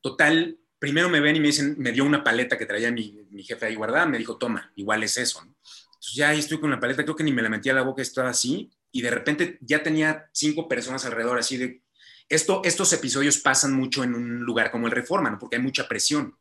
Total, 0.00 0.58
primero 0.84 1.08
me 1.08 1.18
ven 1.18 1.34
y 1.34 1.40
me 1.40 1.46
dicen, 1.46 1.76
me 1.78 1.92
dio 1.92 2.04
una 2.04 2.22
paleta 2.22 2.58
que 2.58 2.66
traía 2.66 2.92
mi, 2.92 3.26
jefe 3.42 3.64
ahí 3.64 3.74
guardada, 3.74 4.04
me 4.04 4.18
dijo, 4.18 4.36
toma, 4.36 4.70
igual 4.76 5.02
es 5.02 5.16
eso. 5.16 5.40
Entonces 5.42 6.14
ya 6.14 6.28
ahí 6.28 6.40
estoy 6.40 6.60
con 6.60 6.70
la 6.70 6.78
paleta, 6.78 7.04
creo 7.04 7.16
que 7.16 7.24
ni 7.24 7.32
me 7.32 7.40
la 7.40 7.48
metí 7.48 7.70
a 7.70 7.72
la 7.72 7.80
boca, 7.80 8.02
estaba 8.02 8.28
así, 8.28 8.70
y 8.92 9.00
de 9.00 9.10
repente 9.10 9.56
ya 9.62 9.82
tenía 9.82 10.28
cinco 10.32 10.68
personas 10.68 11.06
alrededor, 11.06 11.38
así 11.38 11.56
de... 11.56 11.82
Esto, 12.28 12.60
estos 12.64 12.92
episodios 12.92 13.38
pasan 13.38 13.72
mucho 13.72 14.04
en 14.04 14.14
un 14.14 14.40
lugar 14.40 14.70
como 14.70 14.86
el 14.86 14.92
Reforma, 14.92 15.30
¿no? 15.30 15.38
porque 15.38 15.56
hay 15.56 15.62
mucha 15.62 15.88
presión. 15.88 16.36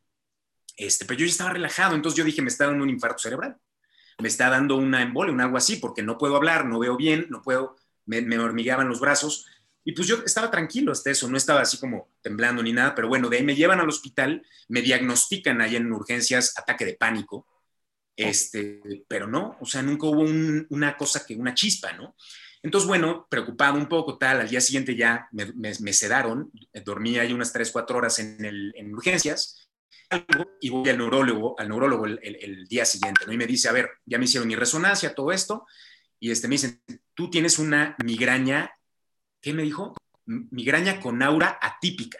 Este, 0.76 1.06
pero 1.06 1.22
yo 1.22 1.26
ya 1.26 1.32
estaba 1.32 1.52
relajado, 1.52 1.96
entonces 1.96 2.18
yo 2.18 2.26
dije, 2.26 2.42
me 2.42 2.50
está 2.50 2.66
dando 2.66 2.84
un 2.84 2.90
infarto 2.90 3.20
cerebral, 3.20 3.56
me 4.20 4.28
está 4.28 4.50
dando 4.50 4.76
una 4.76 5.04
embolia, 5.04 5.32
un 5.32 5.40
algo 5.40 5.56
así, 5.56 5.78
porque 5.78 6.04
no 6.04 6.18
puedo 6.18 6.36
hablar, 6.36 6.66
no 6.66 6.80
veo 6.80 6.98
bien, 6.98 7.28
no 7.30 7.42
puedo, 7.42 7.78
me, 8.06 8.22
me 8.22 8.38
hormigueaban 8.40 8.90
los 8.90 9.00
brazos, 9.00 9.46
y 9.86 9.92
pues 9.92 10.08
yo 10.08 10.24
estaba 10.26 10.50
tranquilo 10.50 10.92
hasta 10.92 11.12
eso, 11.12 11.28
no 11.28 11.38
estaba 11.38 11.62
así 11.62 11.78
como 11.78 12.10
temblando 12.22 12.64
ni 12.64 12.72
nada, 12.72 12.96
pero 12.96 13.08
bueno, 13.08 13.30
de 13.30 13.38
ahí 13.38 13.44
me 13.44 13.56
llevan 13.56 13.80
al 13.80 13.90
hospital, 13.90 14.46
me 14.70 14.82
diagnostican 14.82 15.60
ahí 15.62 15.76
en 15.76 15.92
urgencias 15.92 16.58
ataque 16.58 16.86
de 16.86 16.94
pánico, 16.94 17.48
este, 18.16 18.82
pero 19.08 19.28
no, 19.28 19.58
o 19.60 19.66
sea, 19.66 19.82
nunca 19.82 20.08
hubo 20.08 20.22
una 20.70 20.96
cosa 20.96 21.26
que, 21.26 21.36
una 21.36 21.54
chispa, 21.54 21.94
¿no? 21.94 22.16
Entonces, 22.62 22.88
bueno, 22.88 23.28
preocupado 23.30 23.76
un 23.76 23.90
poco, 23.90 24.18
tal, 24.18 24.40
al 24.40 24.50
día 24.50 24.62
siguiente 24.62 24.96
ya 24.96 25.28
me, 25.32 25.94
sedaron, 25.94 26.50
dormí 26.86 27.18
ahí 27.18 27.34
unas 27.34 27.52
3, 27.52 27.70
4 27.72 27.98
horas 27.98 28.20
en, 28.20 28.46
el, 28.46 28.72
en 28.78 28.94
urgencias, 28.94 29.68
y 30.62 30.70
voy 30.70 30.88
al 30.90 30.98
neurólogo, 30.98 31.60
al 31.60 31.68
neurólogo 31.68 32.06
el, 32.06 32.20
el, 32.22 32.66
día 32.68 32.86
siguiente, 32.86 33.26
¿no? 33.26 33.34
Y 33.34 33.38
me 33.38 33.48
dice, 33.48 33.68
a 33.68 33.74
ver, 33.74 33.90
ya 34.06 34.18
me 34.18 34.26
hicieron 34.26 34.48
mi 34.48 34.56
resonancia, 34.56 35.14
todo 35.14 35.34
esto, 35.34 35.66
y 36.20 36.32
este, 36.32 36.48
me 36.48 36.54
dicen, 36.54 36.82
tú 37.14 37.30
tienes 37.30 37.60
una 37.60 37.98
migraña 38.02 38.72
¿qué 39.44 39.54
me 39.54 39.62
dijo? 39.62 39.94
Migraña 40.26 41.00
con 41.00 41.22
aura 41.22 41.60
atípica. 41.62 42.18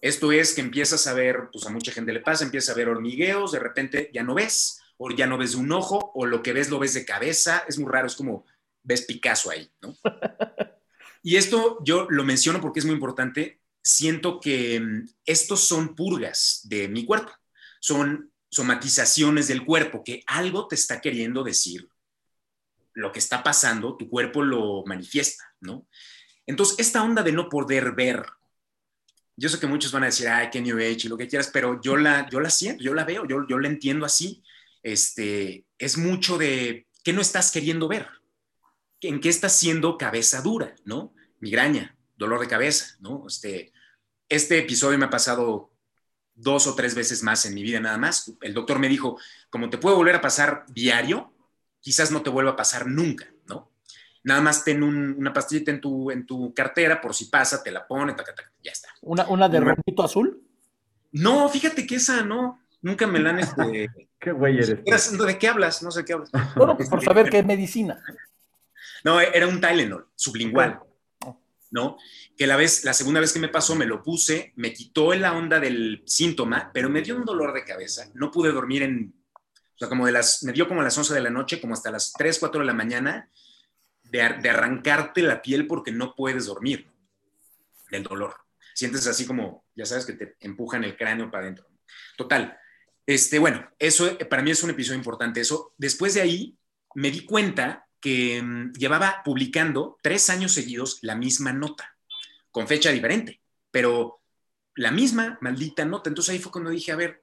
Esto 0.00 0.30
es 0.30 0.54
que 0.54 0.60
empiezas 0.60 1.06
a 1.06 1.14
ver, 1.14 1.48
pues 1.50 1.66
a 1.66 1.70
mucha 1.70 1.90
gente 1.90 2.12
le 2.12 2.20
pasa, 2.20 2.44
empieza 2.44 2.72
a 2.72 2.74
ver 2.76 2.88
hormigueos, 2.88 3.52
de 3.52 3.58
repente 3.58 4.10
ya 4.12 4.22
no 4.22 4.34
ves, 4.34 4.80
o 4.98 5.10
ya 5.10 5.26
no 5.26 5.38
ves 5.38 5.52
de 5.52 5.56
un 5.56 5.72
ojo, 5.72 6.12
o 6.14 6.26
lo 6.26 6.42
que 6.42 6.52
ves 6.52 6.68
lo 6.68 6.78
ves 6.78 6.92
de 6.92 7.06
cabeza, 7.06 7.64
es 7.66 7.78
muy 7.78 7.90
raro, 7.90 8.06
es 8.06 8.14
como 8.14 8.44
ves 8.82 9.02
Picasso 9.02 9.50
ahí, 9.50 9.68
¿no? 9.82 9.96
Y 11.26 11.36
esto 11.36 11.78
yo 11.82 12.06
lo 12.10 12.22
menciono 12.22 12.60
porque 12.60 12.80
es 12.80 12.84
muy 12.84 12.94
importante, 12.94 13.62
siento 13.82 14.40
que 14.40 14.78
mm, 14.78 15.08
estos 15.24 15.60
son 15.66 15.94
purgas 15.94 16.60
de 16.64 16.86
mi 16.86 17.06
cuerpo, 17.06 17.32
son 17.80 18.30
somatizaciones 18.50 19.48
del 19.48 19.64
cuerpo, 19.64 20.04
que 20.04 20.22
algo 20.26 20.68
te 20.68 20.74
está 20.74 21.00
queriendo 21.00 21.42
decir 21.42 21.88
lo 22.92 23.10
que 23.10 23.20
está 23.20 23.42
pasando, 23.42 23.96
tu 23.96 24.10
cuerpo 24.10 24.42
lo 24.42 24.84
manifiesta, 24.84 25.44
¿no? 25.60 25.88
Entonces, 26.46 26.78
esta 26.78 27.02
onda 27.02 27.22
de 27.22 27.32
no 27.32 27.48
poder 27.48 27.92
ver, 27.92 28.24
yo 29.36 29.48
sé 29.48 29.58
que 29.58 29.66
muchos 29.66 29.92
van 29.92 30.04
a 30.04 30.06
decir, 30.06 30.28
ay, 30.28 30.48
qué 30.50 30.60
New 30.60 30.76
Age 30.78 31.02
y 31.04 31.08
lo 31.08 31.16
que 31.16 31.26
quieras, 31.26 31.50
pero 31.52 31.80
yo 31.80 31.96
la, 31.96 32.28
yo 32.30 32.40
la 32.40 32.50
siento, 32.50 32.82
yo 32.82 32.94
la 32.94 33.04
veo, 33.04 33.26
yo, 33.26 33.46
yo 33.48 33.58
la 33.58 33.68
entiendo 33.68 34.06
así. 34.06 34.42
Este, 34.82 35.64
es 35.78 35.98
mucho 35.98 36.38
de 36.38 36.86
qué 37.02 37.12
no 37.12 37.20
estás 37.20 37.50
queriendo 37.50 37.88
ver, 37.88 38.08
en 39.00 39.20
qué 39.20 39.28
estás 39.28 39.56
siendo 39.56 39.98
cabeza 39.98 40.40
dura, 40.40 40.74
¿no? 40.84 41.14
Migraña, 41.40 41.96
dolor 42.16 42.40
de 42.40 42.48
cabeza, 42.48 42.96
¿no? 43.00 43.24
Este, 43.26 43.72
este 44.28 44.58
episodio 44.58 44.98
me 44.98 45.06
ha 45.06 45.10
pasado 45.10 45.72
dos 46.34 46.66
o 46.66 46.74
tres 46.74 46.94
veces 46.94 47.22
más 47.22 47.44
en 47.46 47.54
mi 47.54 47.62
vida 47.62 47.80
nada 47.80 47.98
más. 47.98 48.32
El 48.40 48.54
doctor 48.54 48.78
me 48.78 48.88
dijo, 48.88 49.18
como 49.50 49.70
te 49.70 49.78
puede 49.78 49.96
volver 49.96 50.16
a 50.16 50.20
pasar 50.20 50.64
diario, 50.68 51.32
quizás 51.80 52.10
no 52.10 52.22
te 52.22 52.30
vuelva 52.30 52.52
a 52.52 52.56
pasar 52.56 52.86
nunca. 52.86 53.33
Nada 54.24 54.40
más 54.40 54.64
ten 54.64 54.82
una 54.82 55.32
pastillita 55.32 55.70
en 55.70 55.80
tu, 55.80 56.10
en 56.10 56.26
tu 56.26 56.52
cartera 56.52 57.00
por 57.00 57.14
si 57.14 57.26
pasa, 57.26 57.62
te 57.62 57.70
la 57.70 57.86
pone, 57.86 58.16
ya 58.62 58.72
está. 58.72 58.88
¿Una, 59.02 59.28
una 59.28 59.48
de 59.48 59.60
rompito 59.60 60.02
azul? 60.02 60.42
No, 61.12 61.48
fíjate 61.48 61.86
que 61.86 61.96
esa 61.96 62.24
no, 62.24 62.60
nunca 62.82 63.06
me 63.06 63.20
la 63.20 63.30
han 63.30 63.38
este... 63.38 63.88
¿Qué 64.18 64.32
güey 64.32 64.56
eres? 64.56 65.18
¿De 65.18 65.38
qué 65.38 65.48
hablas? 65.48 65.82
No 65.82 65.90
sé 65.90 66.04
qué 66.04 66.14
hablas. 66.14 66.30
Bueno, 66.56 66.76
pues 66.76 66.88
por 66.88 67.04
saber 67.04 67.28
qué 67.28 67.40
es 67.40 67.46
medicina. 67.46 68.02
No, 69.04 69.20
era 69.20 69.46
un 69.46 69.60
Tylenol 69.60 70.08
sublingual, 70.14 70.80
¿no? 71.70 71.98
Que 72.34 72.46
la 72.46 72.56
vez, 72.56 72.84
la 72.84 72.94
segunda 72.94 73.20
vez 73.20 73.34
que 73.34 73.38
me 73.38 73.48
pasó, 73.48 73.76
me 73.76 73.84
lo 73.84 74.02
puse, 74.02 74.54
me 74.56 74.72
quitó 74.72 75.12
la 75.12 75.34
onda 75.34 75.60
del 75.60 76.02
síntoma, 76.06 76.70
pero 76.72 76.88
me 76.88 77.02
dio 77.02 77.16
un 77.16 77.26
dolor 77.26 77.52
de 77.52 77.64
cabeza. 77.64 78.10
No 78.14 78.30
pude 78.30 78.50
dormir 78.50 78.82
en, 78.82 79.14
o 79.74 79.78
sea, 79.78 79.90
como 79.90 80.06
de 80.06 80.12
las, 80.12 80.42
me 80.42 80.52
dio 80.52 80.66
como 80.66 80.80
a 80.80 80.84
las 80.84 80.96
11 80.96 81.12
de 81.12 81.20
la 81.20 81.30
noche, 81.30 81.60
como 81.60 81.74
hasta 81.74 81.90
las 81.90 82.14
3, 82.14 82.38
4 82.38 82.60
de 82.60 82.66
la 82.66 82.72
mañana, 82.72 83.28
de, 84.04 84.22
arrancarte 84.22 85.22
la 85.22 85.42
piel 85.42 85.66
porque 85.66 85.92
no 85.92 86.14
puedes 86.14 86.46
dormir 86.46 86.90
del 87.90 88.02
dolor. 88.02 88.36
Sientes 88.74 89.06
así 89.06 89.26
como, 89.26 89.64
ya 89.74 89.86
sabes, 89.86 90.06
que 90.06 90.14
te 90.14 90.36
empujan 90.40 90.84
el 90.84 90.96
cráneo 90.96 91.30
para 91.30 91.44
adentro. 91.44 91.66
Total. 92.16 92.58
Este, 93.06 93.38
bueno, 93.38 93.68
eso 93.78 94.18
para 94.28 94.42
mí 94.42 94.50
es 94.50 94.62
un 94.62 94.70
episodio 94.70 94.98
importante. 94.98 95.40
Eso, 95.40 95.74
después 95.76 96.14
de 96.14 96.22
ahí, 96.22 96.56
me 96.94 97.10
di 97.10 97.24
cuenta 97.24 97.86
que 98.00 98.42
mm, 98.42 98.72
llevaba 98.72 99.22
publicando 99.24 99.98
tres 100.02 100.30
años 100.30 100.52
seguidos 100.52 100.98
la 101.02 101.14
misma 101.14 101.52
nota, 101.52 101.96
con 102.50 102.68
fecha 102.68 102.90
diferente, 102.90 103.40
pero 103.70 104.20
la 104.76 104.90
misma 104.90 105.38
maldita 105.40 105.84
nota. 105.84 106.08
Entonces 106.10 106.34
ahí 106.34 106.38
fue 106.38 106.52
cuando 106.52 106.70
dije, 106.70 106.92
a 106.92 106.96
ver, 106.96 107.22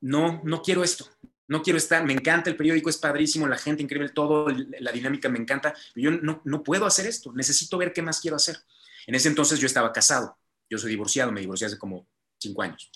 no, 0.00 0.40
no 0.44 0.62
quiero 0.62 0.84
esto, 0.84 1.08
no 1.48 1.62
quiero 1.62 1.78
estar, 1.78 2.04
me 2.04 2.12
encanta 2.12 2.50
el 2.50 2.56
periódico, 2.56 2.90
es 2.90 2.98
padrísimo, 2.98 3.48
la 3.48 3.58
gente 3.58 3.82
increíble, 3.82 4.10
todo, 4.10 4.48
la 4.50 4.92
dinámica 4.92 5.28
me 5.28 5.38
encanta, 5.38 5.74
pero 5.94 6.10
yo 6.10 6.18
no, 6.22 6.42
no 6.44 6.62
puedo 6.62 6.86
hacer 6.86 7.06
esto, 7.06 7.32
necesito 7.32 7.78
ver 7.78 7.92
qué 7.92 8.02
más 8.02 8.20
quiero 8.20 8.36
hacer. 8.36 8.58
En 9.06 9.14
ese 9.14 9.28
entonces 9.28 9.58
yo 9.58 9.66
estaba 9.66 9.92
casado, 9.92 10.36
yo 10.68 10.78
soy 10.78 10.90
divorciado, 10.90 11.32
me 11.32 11.40
divorcié 11.40 11.66
hace 11.66 11.78
como 11.78 12.06
cinco 12.38 12.62
años. 12.62 12.90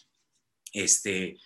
Este, 0.73 1.39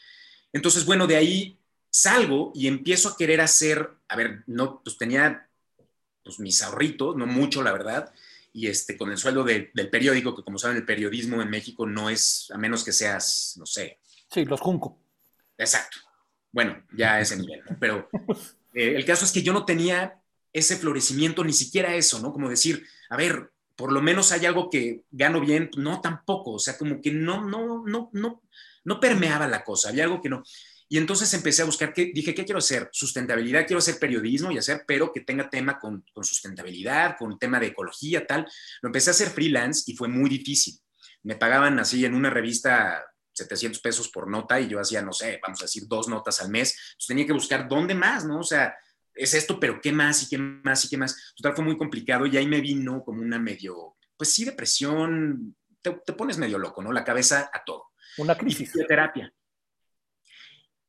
entonces, 0.52 0.84
bueno, 0.84 1.06
de 1.06 1.16
ahí 1.16 1.58
salgo 1.90 2.52
y 2.54 2.66
empiezo 2.66 3.08
a 3.08 3.16
querer 3.16 3.40
hacer, 3.40 3.88
a 4.08 4.16
ver, 4.16 4.42
no, 4.46 4.82
pues 4.82 4.98
tenía 4.98 5.48
pues, 6.24 6.40
mis 6.40 6.60
ahorritos, 6.62 7.16
no 7.16 7.26
mucho, 7.26 7.62
la 7.62 7.72
verdad, 7.72 8.12
y 8.52 8.66
este, 8.66 8.96
con 8.96 9.12
el 9.12 9.18
sueldo 9.18 9.44
del 9.44 9.90
periódico, 9.90 10.34
que 10.34 10.42
como 10.42 10.58
saben, 10.58 10.78
el 10.78 10.86
periodismo 10.86 11.40
en 11.40 11.50
México 11.50 11.86
no 11.86 12.10
es, 12.10 12.50
a 12.52 12.58
menos 12.58 12.82
que 12.82 12.92
seas, 12.92 13.54
no 13.58 13.66
sé. 13.66 14.00
Sí, 14.30 14.44
los 14.44 14.60
Junco. 14.60 14.98
Exacto. 15.56 15.98
Bueno, 16.52 16.82
ya 16.96 17.14
a 17.14 17.20
ese 17.20 17.36
nivel, 17.36 17.62
¿no? 17.68 17.76
Pero 17.78 18.08
eh, 18.74 18.94
el 18.96 19.04
caso 19.04 19.24
es 19.24 19.32
que 19.32 19.42
yo 19.42 19.52
no 19.52 19.64
tenía 19.64 20.20
ese 20.52 20.76
florecimiento, 20.76 21.44
ni 21.44 21.52
siquiera 21.52 21.94
eso, 21.94 22.18
¿no? 22.20 22.32
Como 22.32 22.48
decir, 22.48 22.86
a 23.10 23.16
ver, 23.16 23.50
por 23.76 23.92
lo 23.92 24.00
menos 24.00 24.32
hay 24.32 24.46
algo 24.46 24.70
que 24.70 25.02
gano 25.10 25.40
bien, 25.40 25.70
no 25.76 26.00
tampoco, 26.00 26.52
o 26.52 26.58
sea, 26.58 26.78
como 26.78 27.00
que 27.02 27.10
no, 27.10 27.44
no, 27.44 27.84
no, 27.86 28.10
no, 28.12 28.42
no 28.84 29.00
permeaba 29.00 29.46
la 29.46 29.62
cosa, 29.62 29.90
había 29.90 30.04
algo 30.04 30.22
que 30.22 30.30
no. 30.30 30.42
Y 30.88 30.98
entonces 30.98 31.32
empecé 31.34 31.62
a 31.62 31.66
buscar, 31.66 31.92
¿qué, 31.92 32.12
dije, 32.14 32.34
¿qué 32.34 32.44
quiero 32.44 32.60
hacer? 32.60 32.88
Sustentabilidad, 32.92 33.66
quiero 33.66 33.78
hacer 33.78 33.98
periodismo 33.98 34.52
y 34.52 34.58
hacer, 34.58 34.84
pero 34.86 35.12
que 35.12 35.20
tenga 35.20 35.50
tema 35.50 35.78
con, 35.78 36.04
con 36.12 36.24
sustentabilidad, 36.24 37.16
con 37.18 37.38
tema 37.38 37.58
de 37.58 37.68
ecología, 37.68 38.26
tal. 38.26 38.46
Lo 38.82 38.88
empecé 38.88 39.10
a 39.10 39.12
hacer 39.12 39.28
freelance 39.28 39.90
y 39.90 39.96
fue 39.96 40.08
muy 40.08 40.30
difícil. 40.30 40.78
Me 41.24 41.34
pagaban 41.34 41.78
así 41.80 42.04
en 42.04 42.14
una 42.14 42.30
revista 42.30 43.04
700 43.36 43.80
pesos 43.80 44.08
por 44.08 44.28
nota 44.28 44.58
y 44.58 44.68
yo 44.68 44.80
hacía, 44.80 45.02
no 45.02 45.12
sé, 45.12 45.38
vamos 45.42 45.60
a 45.60 45.64
decir, 45.64 45.84
dos 45.86 46.08
notas 46.08 46.40
al 46.40 46.48
mes. 46.48 46.70
Entonces 46.70 47.06
tenía 47.06 47.26
que 47.26 47.32
buscar 47.32 47.68
dónde 47.68 47.94
más, 47.94 48.24
¿no? 48.24 48.40
O 48.40 48.44
sea, 48.44 48.74
es 49.14 49.34
esto, 49.34 49.60
pero 49.60 49.80
¿qué 49.80 49.92
más 49.92 50.22
y 50.22 50.28
qué 50.28 50.38
más 50.38 50.84
y 50.84 50.88
qué 50.88 50.96
más? 50.96 51.34
Total, 51.36 51.54
fue 51.54 51.64
muy 51.64 51.76
complicado 51.76 52.26
y 52.26 52.36
ahí 52.36 52.46
me 52.46 52.60
vino 52.60 53.02
como 53.04 53.20
una 53.20 53.38
medio, 53.38 53.96
pues 54.16 54.32
sí, 54.32 54.44
depresión, 54.44 55.54
te, 55.82 55.92
te 56.04 56.12
pones 56.14 56.38
medio 56.38 56.58
loco, 56.58 56.82
¿no? 56.82 56.92
La 56.92 57.04
cabeza 57.04 57.50
a 57.52 57.62
todo. 57.64 57.90
Una 58.18 58.36
crisis. 58.36 58.72
de 58.72 58.84
terapia. 58.84 59.32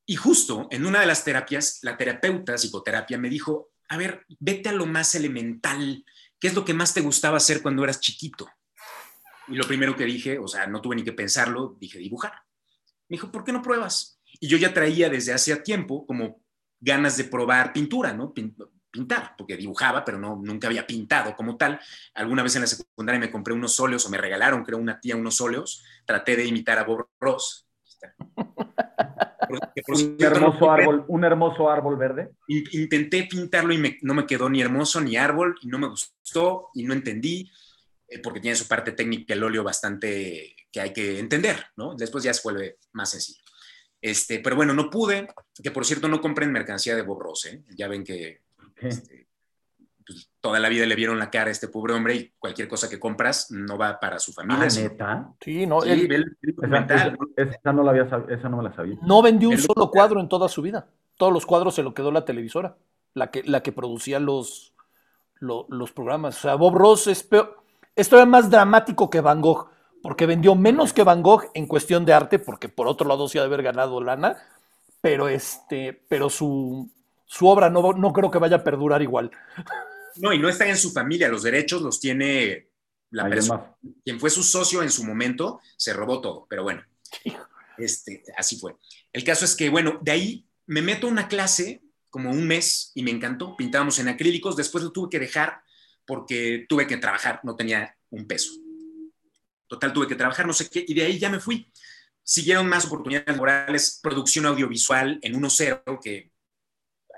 Y 0.05 0.15
justo 0.15 0.67
en 0.71 0.85
una 0.85 1.01
de 1.01 1.05
las 1.05 1.25
terapias, 1.25 1.79
la 1.81 1.97
terapeuta 1.97 2.55
psicoterapia 2.55 3.17
me 3.17 3.29
dijo, 3.29 3.71
a 3.89 3.97
ver, 3.97 4.25
vete 4.39 4.69
a 4.69 4.73
lo 4.73 4.85
más 4.85 5.15
elemental, 5.15 6.05
¿qué 6.39 6.47
es 6.47 6.53
lo 6.53 6.63
que 6.63 6.73
más 6.73 6.93
te 6.93 7.01
gustaba 7.01 7.37
hacer 7.37 7.61
cuando 7.61 7.83
eras 7.83 7.99
chiquito? 7.99 8.47
Y 9.47 9.55
lo 9.55 9.65
primero 9.65 9.95
que 9.95 10.05
dije, 10.05 10.39
o 10.39 10.47
sea, 10.47 10.67
no 10.67 10.81
tuve 10.81 10.95
ni 10.95 11.03
que 11.03 11.13
pensarlo, 11.13 11.77
dije 11.79 11.99
dibujar. 11.99 12.33
Me 13.09 13.15
dijo, 13.15 13.31
¿por 13.31 13.43
qué 13.43 13.51
no 13.51 13.61
pruebas? 13.61 14.21
Y 14.39 14.47
yo 14.47 14.57
ya 14.57 14.73
traía 14.73 15.09
desde 15.09 15.33
hace 15.33 15.55
tiempo 15.57 16.05
como 16.05 16.41
ganas 16.79 17.17
de 17.17 17.23
probar 17.23 17.73
pintura, 17.73 18.13
¿no? 18.13 18.33
Pintar, 18.33 19.35
porque 19.37 19.57
dibujaba, 19.57 20.03
pero 20.03 20.17
no, 20.17 20.39
nunca 20.43 20.67
había 20.67 20.85
pintado 20.85 21.35
como 21.35 21.57
tal. 21.57 21.79
Alguna 22.13 22.43
vez 22.43 22.55
en 22.55 22.61
la 22.61 22.67
secundaria 22.67 23.19
me 23.19 23.31
compré 23.31 23.53
unos 23.53 23.79
óleos 23.79 24.05
o 24.05 24.09
me 24.09 24.17
regalaron, 24.17 24.63
creo, 24.63 24.77
una 24.77 24.99
tía 24.99 25.15
unos 25.15 25.39
óleos. 25.41 25.83
Traté 26.05 26.35
de 26.35 26.45
imitar 26.45 26.77
a 26.77 26.83
Bob 26.83 27.07
Ross 27.19 27.67
un, 29.87 30.17
hermoso 30.19 30.71
árbol, 30.71 31.05
un 31.07 31.23
hermoso 31.23 31.69
árbol 31.69 31.97
verde. 31.97 32.31
Intenté 32.47 33.23
pintarlo 33.23 33.73
y 33.73 33.97
no 34.01 34.13
me 34.13 34.25
quedó 34.25 34.49
ni 34.49 34.61
hermoso 34.61 35.01
ni 35.01 35.15
árbol 35.15 35.55
y 35.61 35.67
no 35.67 35.79
me 35.79 35.87
gustó 35.87 36.69
y 36.73 36.83
no 36.83 36.93
entendí, 36.93 37.49
porque 38.23 38.39
tiene 38.39 38.55
su 38.55 38.67
parte 38.67 38.91
técnica 38.91 39.33
el 39.33 39.43
óleo 39.43 39.63
bastante 39.63 40.55
que 40.71 40.81
hay 40.81 40.93
que 40.93 41.19
entender, 41.19 41.65
¿no? 41.75 41.95
Después 41.95 42.23
ya 42.23 42.33
se 42.33 42.41
vuelve 42.43 42.77
más 42.93 43.11
sencillo. 43.11 43.41
Este, 44.01 44.39
pero 44.39 44.55
bueno, 44.55 44.73
no 44.73 44.89
pude, 44.89 45.27
que 45.61 45.71
por 45.71 45.85
cierto 45.85 46.07
no 46.07 46.21
compren 46.21 46.51
mercancía 46.51 46.95
de 46.95 47.01
Bob 47.01 47.19
Ross, 47.19 47.45
¿eh? 47.47 47.63
ya 47.75 47.87
ven 47.87 48.03
que 48.03 48.41
este, 48.77 49.27
pues, 50.07 50.31
toda 50.39 50.59
la 50.59 50.69
vida 50.69 50.85
le 50.85 50.95
vieron 50.95 51.19
la 51.19 51.29
cara 51.29 51.49
a 51.49 51.51
este 51.51 51.67
pobre 51.67 51.93
hombre 51.93 52.15
y 52.15 52.31
cualquier 52.39 52.67
cosa 52.67 52.89
que 52.89 52.99
compras 52.99 53.51
no 53.51 53.77
va 53.77 53.99
para 53.99 54.19
su 54.19 54.31
familia. 54.31 54.67
¿Ah, 54.69 54.81
neta? 54.81 55.33
Sí, 55.41 55.65
no. 55.65 55.83
esa, 55.83 57.73
no 57.73 57.83
la 57.83 57.91
había, 57.91 58.03
esa 58.29 58.49
no 58.49 58.57
me 58.57 58.63
la 58.63 58.73
sabía. 58.73 58.97
No 59.01 59.21
vendió 59.21 59.49
un 59.49 59.57
solo 59.57 59.91
cuadro 59.91 60.21
en 60.21 60.29
toda 60.29 60.47
su 60.47 60.61
vida. 60.61 60.87
Todos 61.17 61.33
los 61.33 61.45
cuadros 61.45 61.75
se 61.75 61.83
lo 61.83 61.93
quedó 61.93 62.11
la 62.11 62.23
televisora, 62.23 62.77
la 63.13 63.31
que, 63.31 63.43
la 63.43 63.61
que 63.61 63.73
producía 63.73 64.19
los, 64.19 64.75
los, 65.39 65.91
programas. 65.91 66.37
O 66.37 66.41
sea, 66.41 66.55
Bob 66.55 66.75
Ross 66.75 67.07
es 67.07 67.23
peor, 67.23 67.63
es 67.97 68.07
todavía 68.07 68.29
más 68.29 68.49
dramático 68.49 69.09
que 69.09 69.21
Van 69.21 69.41
Gogh, 69.41 69.69
porque 70.03 70.27
vendió 70.27 70.55
menos 70.55 70.93
que 70.93 71.03
Van 71.03 71.23
Gogh 71.23 71.49
en 71.55 71.65
cuestión 71.65 72.05
de 72.05 72.13
arte, 72.13 72.37
porque 72.37 72.69
por 72.69 72.87
otro 72.87 73.07
lado 73.07 73.27
sí 73.27 73.39
ha 73.39 73.41
de 73.41 73.47
haber 73.47 73.63
ganado 73.63 74.01
lana, 74.01 74.37
pero, 75.01 75.27
este, 75.27 75.93
pero 76.07 76.29
su, 76.29 76.89
su 77.25 77.47
obra 77.47 77.71
no, 77.71 77.93
no 77.93 78.13
creo 78.13 78.29
que 78.29 78.37
vaya 78.37 78.57
a 78.57 78.63
perdurar 78.63 79.01
igual. 79.01 79.31
No, 80.17 80.31
y 80.31 80.37
no 80.37 80.47
está 80.47 80.67
en 80.67 80.77
su 80.77 80.91
familia, 80.91 81.27
los 81.27 81.41
derechos 81.41 81.81
los 81.81 81.99
tiene 81.99 82.69
la 83.09 83.27
persona. 83.27 83.75
Quien 84.03 84.19
fue 84.19 84.29
su 84.29 84.43
socio 84.43 84.83
en 84.83 84.91
su 84.91 85.03
momento, 85.03 85.59
se 85.75 85.91
robó 85.91 86.21
todo, 86.21 86.45
pero 86.47 86.61
bueno, 86.61 86.83
este, 87.79 88.23
así 88.37 88.57
fue. 88.57 88.75
El 89.11 89.23
caso 89.23 89.43
es 89.43 89.55
que, 89.55 89.69
bueno, 89.69 89.97
de 90.01 90.11
ahí 90.11 90.45
me 90.67 90.83
meto 90.83 91.07
a 91.07 91.11
una 91.11 91.27
clase 91.27 91.81
como 92.11 92.29
un 92.29 92.45
mes 92.45 92.91
y 92.93 93.01
me 93.01 93.11
encantó. 93.11 93.57
Pintábamos 93.57 93.97
en 93.97 94.07
acrílicos, 94.07 94.55
después 94.55 94.83
lo 94.83 94.91
tuve 94.91 95.09
que 95.09 95.19
dejar 95.19 95.61
porque 96.07 96.65
tuve 96.67 96.87
que 96.87 96.97
trabajar, 96.97 97.41
no 97.43 97.55
tenía 97.55 97.95
un 98.09 98.25
peso. 98.25 98.53
Total, 99.67 99.93
tuve 99.93 100.07
que 100.07 100.15
trabajar, 100.15 100.47
no 100.47 100.53
sé 100.53 100.69
qué, 100.69 100.83
y 100.87 100.93
de 100.93 101.03
ahí 101.03 101.19
ya 101.19 101.29
me 101.29 101.41
fui. 101.41 101.71
Siguieron 102.23 102.67
más 102.67 102.85
oportunidades 102.85 103.27
laborales, 103.27 103.99
producción 104.01 104.45
audiovisual 104.45 105.19
en 105.21 105.33
1.0, 105.33 105.99
que 106.01 106.31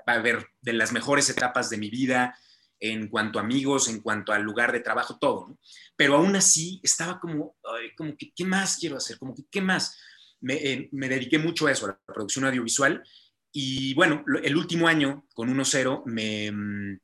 va 0.06 0.14
a 0.14 0.16
haber 0.16 0.48
de 0.60 0.72
las 0.72 0.92
mejores 0.92 1.30
etapas 1.30 1.70
de 1.70 1.78
mi 1.78 1.88
vida, 1.88 2.36
en 2.80 3.08
cuanto 3.08 3.38
a 3.38 3.42
amigos, 3.42 3.88
en 3.88 4.00
cuanto 4.00 4.32
al 4.32 4.42
lugar 4.42 4.72
de 4.72 4.80
trabajo, 4.80 5.18
todo, 5.18 5.48
¿no? 5.48 5.58
Pero 5.96 6.16
aún 6.16 6.34
así 6.34 6.80
estaba 6.82 7.20
como, 7.20 7.56
como 7.96 8.16
que, 8.16 8.32
¿qué 8.34 8.44
más 8.44 8.78
quiero 8.78 8.96
hacer? 8.96 9.18
Como 9.18 9.34
que, 9.34 9.42
¿qué 9.50 9.60
más? 9.60 9.98
Me, 10.40 10.54
eh, 10.54 10.88
me 10.92 11.08
dediqué 11.08 11.38
mucho 11.38 11.66
a 11.66 11.72
eso, 11.72 11.84
a 11.84 11.88
la 11.90 12.00
producción 12.06 12.46
audiovisual. 12.46 13.04
Y 13.52 13.92
bueno, 13.94 14.24
el 14.42 14.56
último 14.56 14.88
año, 14.88 15.26
con 15.34 15.54
1-0, 15.54 16.02
me... 16.06 16.98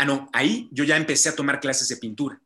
Ah, 0.00 0.06
no, 0.06 0.30
ahí 0.32 0.66
yo 0.72 0.82
ya 0.84 0.96
empecé 0.96 1.28
a 1.28 1.36
tomar 1.36 1.60
clases 1.60 1.86
de 1.88 1.98
pintura. 1.98 2.40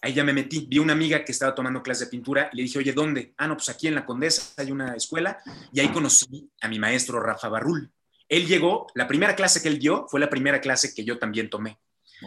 Ahí 0.00 0.12
ya 0.12 0.24
me 0.24 0.32
metí. 0.32 0.66
Vi 0.68 0.80
una 0.80 0.92
amiga 0.92 1.24
que 1.24 1.30
estaba 1.30 1.54
tomando 1.54 1.84
clases 1.84 2.08
de 2.08 2.10
pintura 2.10 2.50
y 2.52 2.56
le 2.56 2.62
dije, 2.64 2.80
oye, 2.80 2.92
¿dónde? 2.92 3.32
Ah, 3.36 3.46
no, 3.46 3.54
pues 3.54 3.68
aquí 3.68 3.86
en 3.86 3.94
la 3.94 4.04
Condesa 4.04 4.60
hay 4.60 4.72
una 4.72 4.96
escuela. 4.96 5.38
Y 5.72 5.78
ahí 5.78 5.92
conocí 5.92 6.50
a 6.60 6.66
mi 6.66 6.80
maestro 6.80 7.20
Rafa 7.20 7.48
Barrul. 7.48 7.92
Él 8.28 8.44
llegó, 8.48 8.88
la 8.96 9.06
primera 9.06 9.36
clase 9.36 9.62
que 9.62 9.68
él 9.68 9.78
dio 9.78 10.08
fue 10.08 10.18
la 10.18 10.28
primera 10.28 10.60
clase 10.60 10.92
que 10.92 11.04
yo 11.04 11.16
también 11.16 11.48
tomé. 11.48 11.78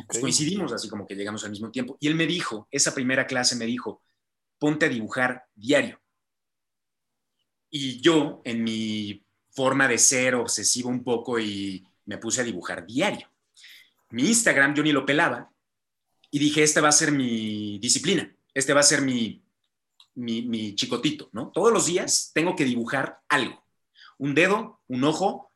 coincidimos 0.08 0.72
así 0.72 0.88
como 0.88 1.06
que 1.06 1.16
llegamos 1.16 1.44
al 1.44 1.52
mismo 1.52 1.70
tiempo. 1.70 1.98
Y 2.00 2.08
él 2.08 2.16
me 2.16 2.26
dijo, 2.26 2.70
esa 2.72 2.96
primera 2.96 3.28
clase 3.28 3.58
me 3.58 3.66
dijo, 3.66 4.02
ponte 4.58 4.86
a 4.86 4.90
dibujar 4.90 5.44
diario. 5.54 6.00
Y 7.70 8.00
yo, 8.00 8.42
en 8.46 8.64
mi 8.64 9.26
forma 9.50 9.90
de 9.90 9.98
ser 9.98 10.36
obsesivo 10.36 10.88
un 10.88 11.04
poco, 11.04 11.38
y 11.38 11.86
me 12.06 12.18
puse 12.18 12.40
a 12.40 12.46
dibujar 12.46 12.86
diario. 12.86 13.33
Mi 14.14 14.28
Instagram 14.28 14.76
yo 14.76 14.84
ni 14.84 14.92
lo 14.92 15.08
pelaba 15.08 15.52
y 16.30 16.38
dije, 16.38 16.62
esta 16.62 16.82
va 16.82 16.90
a 16.90 16.92
ser 16.92 17.12
mi 17.12 17.80
disciplina, 17.80 18.32
este 18.54 18.72
va 18.72 18.82
a 18.82 18.84
ser 18.84 19.02
mi, 19.02 19.44
mi, 20.14 20.76
chicotito, 20.76 21.30
¿no? 21.32 21.50
Todos 21.52 21.74
los 21.74 21.88
días 21.88 22.30
tengo 22.32 22.56
que 22.56 22.64
dibujar 22.64 23.22
algo. 23.28 23.66
Un 24.20 24.36
dedo, 24.36 24.82
un 24.88 25.04
ojo, 25.04 25.52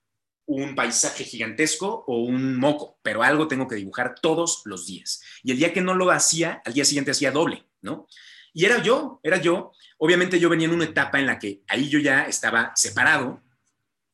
un 0.48 0.74
paisaje 0.74 1.24
gigantesco 1.24 2.04
o 2.08 2.24
un 2.24 2.58
moco, 2.58 2.98
pero 3.04 3.22
algo 3.22 3.48
tengo 3.48 3.67
que 3.67 3.76
dibujar 3.76 4.15
todos 4.20 4.63
los 4.65 4.88
días. 4.88 5.22
Y 5.43 5.52
el 5.52 5.58
día 5.58 5.72
que 5.72 5.82
no 5.82 5.93
lo 5.93 6.10
hacía, 6.10 6.63
al 6.65 6.74
día 6.74 6.84
siguiente 6.84 7.12
hacía 7.12 7.32
doble, 7.32 7.63
¿no? 7.82 8.08
Y 8.54 8.65
era 8.65 8.82
yo, 8.82 9.20
era 9.22 9.38
yo. 9.38 9.72
Obviamente 10.00 10.39
yo 10.39 10.50
venía 10.50 10.65
en 10.65 10.74
una 10.74 10.86
etapa 10.86 11.20
en 11.20 11.28
la 11.28 11.38
que 11.38 11.62
ahí 11.67 11.89
yo 11.89 12.00
ya 12.00 12.24
estaba 12.24 12.72
separado, 12.76 13.43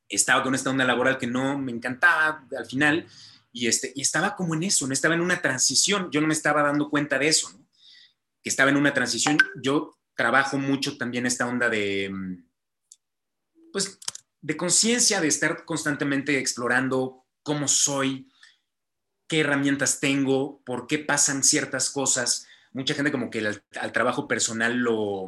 estaba 0.09 0.43
con 0.43 0.53
esta 0.53 0.69
onda 0.69 0.83
laboral 0.83 1.17
que 1.17 1.27
no 1.27 1.57
me 1.57 1.71
encantaba 1.71 2.45
al 2.57 2.65
final, 2.65 3.07
y, 3.53 3.67
este, 3.67 3.93
y 3.95 4.01
estaba 4.01 4.35
como 4.35 4.55
en 4.55 4.63
eso, 4.63 4.87
no 4.87 4.93
estaba 4.93 5.13
en 5.13 5.21
una 5.21 5.41
transición, 5.41 6.09
yo 6.11 6.19
no 6.19 6.27
me 6.27 6.33
estaba 6.33 6.63
dando 6.63 6.89
cuenta 6.89 7.19
de 7.19 7.27
eso, 7.27 7.49
que 8.41 8.49
estaba 8.49 8.71
en 8.71 8.77
una 8.77 8.93
transición. 8.93 9.37
Yo 9.61 9.97
trabajo 10.15 10.57
mucho 10.57 10.97
también 10.97 11.25
esta 11.25 11.47
onda 11.47 11.69
de, 11.69 12.09
mm, 12.11 12.45
pues, 13.71 13.99
de 14.41 14.57
conciencia, 14.57 15.21
de 15.21 15.27
estar 15.27 15.65
constantemente 15.65 16.37
explorando 16.39 17.25
cómo 17.43 17.67
soy, 17.67 18.27
qué 19.27 19.41
herramientas 19.41 19.99
tengo, 19.99 20.61
por 20.65 20.87
qué 20.87 20.99
pasan 20.99 21.43
ciertas 21.43 21.89
cosas. 21.89 22.47
Mucha 22.71 22.95
gente 22.95 23.11
como 23.11 23.29
que 23.29 23.39
al, 23.39 23.91
trabajo 23.91 24.27
personal 24.27 24.75
lo, 24.77 25.27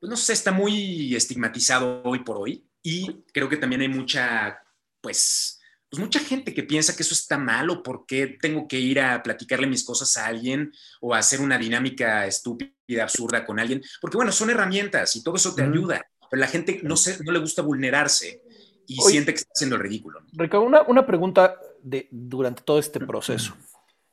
pues 0.00 0.10
no 0.10 0.16
sé, 0.16 0.32
está 0.32 0.52
muy 0.52 1.14
estigmatizado 1.14 2.02
hoy 2.04 2.24
por 2.24 2.38
hoy 2.38 2.68
y 2.82 3.22
creo 3.32 3.48
que 3.48 3.56
también 3.56 3.82
hay 3.82 3.88
mucha, 3.88 4.62
pues, 5.00 5.55
pues 5.90 6.00
mucha 6.00 6.18
gente 6.18 6.52
que 6.52 6.64
piensa 6.64 6.96
que 6.96 7.02
eso 7.02 7.14
está 7.14 7.38
mal 7.38 7.70
o 7.70 7.82
por 7.82 8.06
qué 8.06 8.26
tengo 8.40 8.66
que 8.66 8.78
ir 8.78 9.00
a 9.00 9.22
platicarle 9.22 9.66
mis 9.66 9.84
cosas 9.84 10.16
a 10.16 10.26
alguien 10.26 10.72
o 11.00 11.14
a 11.14 11.18
hacer 11.18 11.40
una 11.40 11.58
dinámica 11.58 12.26
estúpida, 12.26 12.72
absurda 13.02 13.44
con 13.44 13.60
alguien, 13.60 13.82
porque 14.00 14.16
bueno, 14.16 14.32
son 14.32 14.50
herramientas 14.50 15.14
y 15.16 15.22
todo 15.22 15.36
eso 15.36 15.54
te 15.54 15.62
ayuda, 15.62 16.04
pero 16.30 16.40
la 16.40 16.48
gente 16.48 16.80
no, 16.82 16.96
se, 16.96 17.22
no 17.22 17.32
le 17.32 17.38
gusta 17.38 17.62
vulnerarse 17.62 18.42
y 18.86 18.96
siente 18.96 19.32
que 19.32 19.38
está 19.38 19.52
haciendo 19.54 19.76
el 19.76 19.82
ridículo. 19.82 20.20
Ricardo, 20.32 20.66
una, 20.66 20.82
una 20.82 21.06
pregunta 21.06 21.56
de, 21.82 22.08
durante 22.10 22.62
todo 22.62 22.78
este 22.78 23.00
proceso. 23.00 23.54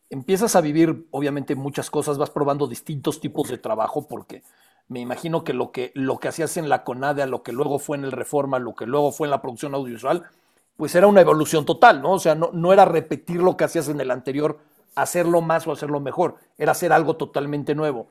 Empiezas 0.09 0.55
a 0.55 0.62
vivir, 0.62 1.07
obviamente, 1.12 1.55
muchas 1.55 1.89
cosas, 1.89 2.17
vas 2.19 2.29
probando 2.29 2.67
distintos 2.67 3.19
tipos 3.19 3.49
de 3.49 3.57
trabajo 3.57 4.07
porque 4.07 4.43
me 4.88 4.99
imagino 4.99 5.43
que 5.43 5.53
lo 5.53 5.71
que, 5.71 5.91
lo 5.95 6.19
que 6.19 6.27
hacías 6.27 6.57
en 6.57 6.69
la 6.69 6.83
CONADE, 6.83 7.25
lo 7.25 7.41
que 7.41 7.51
luego 7.51 7.79
fue 7.79 7.97
en 7.97 8.03
el 8.03 8.12
Reforma, 8.12 8.59
lo 8.59 8.75
que 8.75 8.86
luego 8.86 9.12
fue 9.12 9.27
en 9.27 9.31
la 9.31 9.41
producción 9.41 9.73
audiovisual, 9.73 10.29
pues 10.77 10.95
era 10.95 11.07
una 11.07 11.21
evolución 11.21 11.65
total, 11.65 12.01
¿no? 12.01 12.13
O 12.13 12.19
sea, 12.19 12.36
no, 12.36 12.51
no 12.53 12.73
era 12.73 12.86
repetir 12.86 13.38
lo 13.38 13.55
que 13.55 13.63
hacías 13.63 13.89
en 13.89 13.99
el 14.01 14.12
anterior, 14.12 14.59
hacerlo 14.95 15.41
más 15.41 15.67
o 15.67 15.71
hacerlo 15.71 15.99
mejor, 15.99 16.36
era 16.57 16.71
hacer 16.71 16.91
algo 16.93 17.15
totalmente 17.15 17.75
nuevo. 17.75 18.09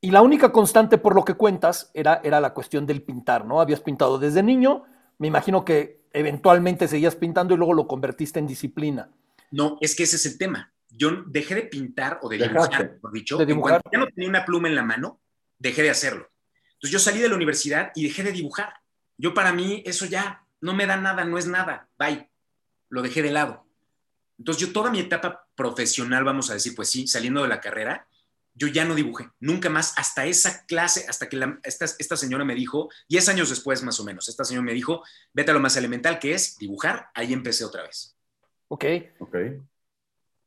Y 0.00 0.10
la 0.10 0.22
única 0.22 0.50
constante 0.50 0.96
por 0.96 1.14
lo 1.14 1.24
que 1.24 1.34
cuentas 1.34 1.90
era, 1.92 2.20
era 2.24 2.40
la 2.40 2.54
cuestión 2.54 2.86
del 2.86 3.02
pintar, 3.02 3.44
¿no? 3.44 3.60
Habías 3.60 3.80
pintado 3.80 4.18
desde 4.18 4.42
niño, 4.42 4.84
me 5.18 5.26
imagino 5.26 5.64
que 5.64 6.00
eventualmente 6.12 6.88
seguías 6.88 7.16
pintando 7.16 7.54
y 7.54 7.58
luego 7.58 7.74
lo 7.74 7.86
convertiste 7.86 8.38
en 8.38 8.46
disciplina. 8.46 9.10
No, 9.50 9.76
es 9.80 9.94
que 9.94 10.04
ese 10.04 10.16
es 10.16 10.26
el 10.26 10.38
tema. 10.38 10.72
Yo 10.88 11.10
dejé 11.26 11.54
de 11.54 11.62
pintar 11.62 12.18
o 12.22 12.28
de 12.28 12.38
dibujar, 12.38 12.98
por 12.98 13.12
dicho, 13.12 13.36
de 13.36 13.46
dibujar. 13.46 13.82
ya 13.92 13.98
no 13.98 14.06
tenía 14.06 14.28
una 14.28 14.44
pluma 14.44 14.68
en 14.68 14.74
la 14.74 14.82
mano, 14.82 15.20
dejé 15.58 15.82
de 15.82 15.90
hacerlo. 15.90 16.28
Entonces 16.74 16.90
yo 16.90 16.98
salí 16.98 17.20
de 17.20 17.28
la 17.28 17.36
universidad 17.36 17.92
y 17.94 18.04
dejé 18.04 18.22
de 18.22 18.32
dibujar. 18.32 18.72
Yo 19.18 19.34
para 19.34 19.52
mí 19.52 19.82
eso 19.84 20.06
ya 20.06 20.46
no 20.60 20.74
me 20.74 20.86
da 20.86 20.96
nada, 20.96 21.24
no 21.24 21.38
es 21.38 21.46
nada, 21.46 21.88
bye. 21.98 22.28
Lo 22.88 23.02
dejé 23.02 23.22
de 23.22 23.30
lado. 23.30 23.64
Entonces 24.38 24.66
yo 24.66 24.72
toda 24.72 24.90
mi 24.90 25.00
etapa 25.00 25.46
profesional, 25.54 26.24
vamos 26.24 26.50
a 26.50 26.54
decir, 26.54 26.74
pues 26.74 26.88
sí, 26.88 27.06
saliendo 27.06 27.42
de 27.42 27.48
la 27.48 27.60
carrera, 27.60 28.06
yo 28.54 28.66
ya 28.68 28.84
no 28.84 28.94
dibujé, 28.94 29.30
nunca 29.38 29.70
más, 29.70 29.94
hasta 29.96 30.26
esa 30.26 30.64
clase, 30.66 31.06
hasta 31.08 31.28
que 31.28 31.40
esta, 31.62 31.84
esta, 31.84 32.16
señora 32.16 32.44
me 32.44 32.54
dijo, 32.54 32.88
10 33.08 33.28
años 33.28 33.48
después 33.48 33.82
más 33.82 34.00
o 34.00 34.04
menos, 34.04 34.28
esta 34.28 34.44
señora 34.44 34.64
me 34.64 34.74
dijo, 34.74 35.02
vete 35.32 35.50
a 35.50 35.54
lo 35.54 35.60
más 35.60 35.76
elemental 35.76 36.18
que 36.18 36.34
es 36.34 36.58
dibujar, 36.58 37.08
ahí 37.14 37.32
empecé 37.32 37.64
otra 37.64 37.82
vez. 37.82 38.16
Ok. 38.68 38.84
Ok. 39.20 39.36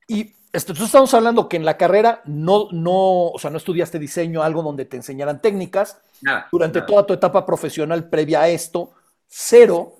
Y 0.08 0.36
esto, 0.52 0.74
estamos 0.74 1.14
hablando 1.14 1.50
que 1.50 1.58
en 1.58 1.66
la 1.66 1.78
carrera 1.78 2.22
no, 2.26 2.68
no, 2.72 3.30
o 3.30 3.40
sea, 3.40 3.50
no 3.50 3.58
estudiaste 3.58 4.00
diseño, 4.00 4.44
algo 4.44 4.62
donde 4.62 4.86
te 4.86 4.98
enseñaran 4.98 5.42
técnicas. 5.42 5.98
Nada, 6.22 6.48
Durante 6.52 6.82
toda 6.82 7.06
tu 7.06 7.14
etapa 7.14 7.46
profesional 7.46 8.10
previa 8.10 8.42
a 8.42 8.50
esto, 8.50 8.92
cero. 9.28 9.98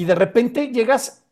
Y 0.00 0.06
de 0.06 0.14
repente 0.14 0.68
llegas 0.68 1.26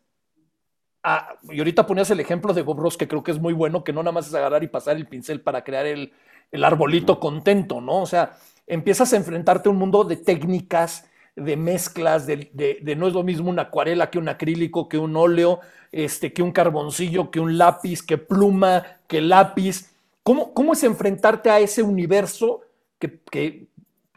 a, 1.01 1.37
y 1.49 1.57
ahorita 1.57 1.87
ponías 1.87 2.11
el 2.11 2.19
ejemplo 2.19 2.53
de 2.53 2.61
Bob 2.61 2.79
Ross, 2.79 2.97
que 2.97 3.07
creo 3.07 3.23
que 3.23 3.31
es 3.31 3.39
muy 3.39 3.51
bueno, 3.51 3.83
que 3.83 3.91
no 3.91 4.03
nada 4.03 4.11
más 4.11 4.27
es 4.27 4.33
agarrar 4.35 4.63
y 4.63 4.67
pasar 4.67 4.95
el 4.95 5.07
pincel 5.07 5.41
para 5.41 5.63
crear 5.63 5.87
el, 5.87 6.13
el 6.51 6.63
arbolito 6.63 7.19
contento, 7.19 7.81
¿no? 7.81 8.03
O 8.03 8.05
sea, 8.05 8.37
empiezas 8.67 9.11
a 9.11 9.17
enfrentarte 9.17 9.69
a 9.69 9.71
un 9.71 9.79
mundo 9.79 10.03
de 10.03 10.17
técnicas, 10.17 11.09
de 11.35 11.57
mezclas, 11.57 12.27
de, 12.27 12.51
de, 12.53 12.95
no 12.95 13.07
es 13.07 13.13
lo 13.15 13.23
mismo 13.23 13.49
una 13.49 13.63
acuarela 13.63 14.11
que 14.11 14.19
un 14.19 14.29
acrílico, 14.29 14.87
que 14.87 14.99
un 14.99 15.15
óleo, 15.17 15.61
este, 15.91 16.31
que 16.31 16.43
un 16.43 16.51
carboncillo, 16.51 17.31
que 17.31 17.39
un 17.39 17.57
lápiz, 17.57 18.03
que 18.03 18.19
pluma, 18.19 18.83
que 19.07 19.19
lápiz. 19.19 19.95
¿Cómo, 20.21 20.53
cómo 20.53 20.73
es 20.73 20.83
enfrentarte 20.83 21.49
a 21.49 21.59
ese 21.59 21.81
universo 21.81 22.61
que, 22.99 23.19
que 23.31 23.65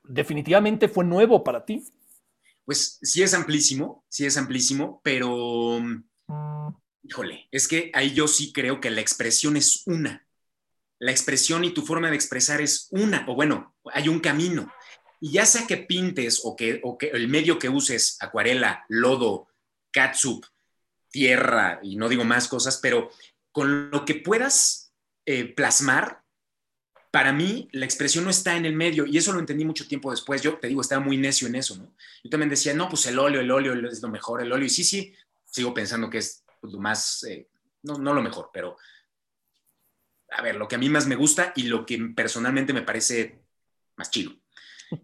definitivamente 0.04 0.88
fue 0.88 1.06
nuevo 1.06 1.42
para 1.42 1.64
ti? 1.64 1.82
Pues 2.64 2.98
sí 3.02 3.22
es 3.22 3.34
amplísimo, 3.34 4.04
sí 4.08 4.24
es 4.24 4.36
amplísimo, 4.36 5.00
pero 5.02 5.80
híjole, 7.02 7.48
es 7.50 7.68
que 7.68 7.90
ahí 7.94 8.12
yo 8.14 8.28
sí 8.28 8.52
creo 8.52 8.80
que 8.80 8.90
la 8.90 9.00
expresión 9.00 9.56
es 9.56 9.82
una. 9.86 10.26
La 10.98 11.10
expresión 11.10 11.64
y 11.64 11.74
tu 11.74 11.84
forma 11.84 12.10
de 12.10 12.16
expresar 12.16 12.60
es 12.60 12.88
una, 12.90 13.24
o 13.28 13.34
bueno, 13.34 13.74
hay 13.92 14.08
un 14.08 14.20
camino. 14.20 14.72
Y 15.20 15.32
ya 15.32 15.46
sea 15.46 15.66
que 15.66 15.76
pintes 15.76 16.40
o 16.44 16.56
que, 16.56 16.80
o 16.84 16.96
que 16.96 17.08
el 17.08 17.28
medio 17.28 17.58
que 17.58 17.68
uses, 17.68 18.16
acuarela, 18.20 18.84
lodo, 18.88 19.48
catsup, 19.90 20.44
tierra 21.10 21.80
y 21.82 21.96
no 21.96 22.08
digo 22.08 22.24
más 22.24 22.48
cosas, 22.48 22.78
pero 22.78 23.10
con 23.52 23.90
lo 23.90 24.04
que 24.04 24.14
puedas 24.14 24.92
eh, 25.26 25.44
plasmar, 25.44 26.21
para 27.12 27.30
mí 27.30 27.68
la 27.72 27.84
expresión 27.84 28.24
no 28.24 28.30
está 28.30 28.56
en 28.56 28.64
el 28.64 28.74
medio 28.74 29.04
y 29.04 29.18
eso 29.18 29.34
lo 29.34 29.38
entendí 29.38 29.66
mucho 29.66 29.86
tiempo 29.86 30.10
después. 30.10 30.40
Yo 30.40 30.58
te 30.58 30.66
digo, 30.66 30.80
estaba 30.80 31.04
muy 31.04 31.18
necio 31.18 31.46
en 31.46 31.56
eso, 31.56 31.76
¿no? 31.76 31.94
Yo 32.24 32.30
también 32.30 32.48
decía, 32.48 32.72
no, 32.72 32.88
pues 32.88 33.04
el 33.04 33.18
óleo, 33.18 33.42
el 33.42 33.50
óleo 33.50 33.86
es 33.86 34.02
lo 34.02 34.08
mejor, 34.08 34.40
el 34.40 34.50
óleo. 34.50 34.64
Y 34.64 34.70
sí, 34.70 34.82
sí, 34.82 35.14
sigo 35.44 35.74
pensando 35.74 36.08
que 36.08 36.18
es 36.18 36.42
pues, 36.58 36.72
lo 36.72 36.80
más, 36.80 37.22
eh, 37.24 37.50
no, 37.82 37.98
no 37.98 38.14
lo 38.14 38.22
mejor, 38.22 38.48
pero 38.50 38.78
a 40.30 40.40
ver, 40.40 40.56
lo 40.56 40.66
que 40.66 40.76
a 40.76 40.78
mí 40.78 40.88
más 40.88 41.06
me 41.06 41.14
gusta 41.14 41.52
y 41.54 41.64
lo 41.64 41.84
que 41.84 41.98
personalmente 42.16 42.72
me 42.72 42.80
parece 42.80 43.42
más 43.96 44.10
chido, 44.10 44.32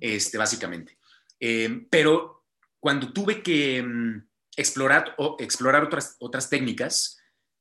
este, 0.01 0.39
básicamente. 0.39 0.99
Eh, 1.39 1.87
pero 1.91 2.47
cuando 2.81 3.13
tuve 3.13 3.43
que 3.43 3.83
mm, 3.83 4.27
explorar, 4.57 5.15
o 5.19 5.37
explorar 5.39 5.85
otras, 5.85 6.17
otras 6.21 6.49
técnicas, 6.49 7.18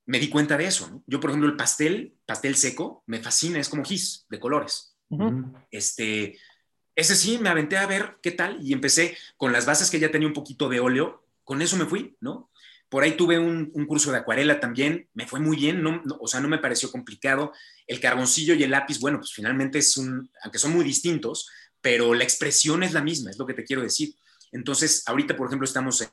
me 0.07 0.19
di 0.19 0.29
cuenta 0.29 0.57
de 0.57 0.65
eso. 0.65 1.03
Yo, 1.05 1.19
por 1.19 1.29
ejemplo, 1.29 1.49
el 1.49 1.57
pastel, 1.57 2.15
pastel 2.25 2.55
seco, 2.55 3.03
me 3.05 3.21
fascina, 3.21 3.59
es 3.59 3.69
como 3.69 3.85
gis 3.85 4.25
de 4.29 4.39
colores. 4.39 4.95
este, 5.69 6.39
ese 6.95 7.15
sí, 7.15 7.37
me 7.37 7.49
aventé 7.49 7.77
a 7.77 7.85
ver 7.85 8.17
qué 8.23 8.31
tal 8.31 8.57
y 8.65 8.73
empecé 8.73 9.17
con 9.35 9.51
las 9.51 9.65
bases 9.65 9.91
que 9.91 9.99
ya 9.99 10.09
tenía 10.09 10.27
un 10.27 10.33
poquito 10.33 10.69
de 10.69 10.79
óleo, 10.79 11.25
con 11.43 11.61
eso 11.61 11.77
me 11.77 11.85
fui, 11.85 12.17
¿no? 12.21 12.49
Por 12.89 13.03
ahí 13.03 13.17
tuve 13.17 13.37
un, 13.37 13.69
curso 13.85 14.11
de 14.11 14.17
acuarela 14.17 14.61
también, 14.61 15.09
me 15.13 15.27
fue 15.27 15.41
muy 15.41 15.57
bien, 15.57 15.83
no, 15.83 16.01
o 16.19 16.27
sea, 16.27 16.39
no 16.39 16.47
me 16.47 16.57
pareció 16.57 16.89
complicado. 16.89 17.51
El 17.85 17.99
carboncillo 17.99 18.53
y 18.53 18.63
el 18.63 18.71
lápiz, 18.71 18.99
bueno, 18.99 19.19
pues 19.19 19.33
finalmente 19.33 19.79
es 19.79 19.97
un, 19.97 20.31
aunque 20.41 20.57
son 20.57 20.71
muy 20.71 20.85
distintos, 20.85 21.49
pero 21.81 22.13
la 22.13 22.23
expresión 22.23 22.81
es 22.83 22.93
la 22.93 23.03
misma, 23.03 23.29
es 23.29 23.37
lo 23.37 23.45
que 23.45 23.53
te 23.53 23.65
quiero 23.65 23.81
decir. 23.81 24.15
Entonces, 24.51 25.03
ahorita, 25.05 25.35
por 25.35 25.47
ejemplo, 25.47 25.65
estamos 25.65 26.07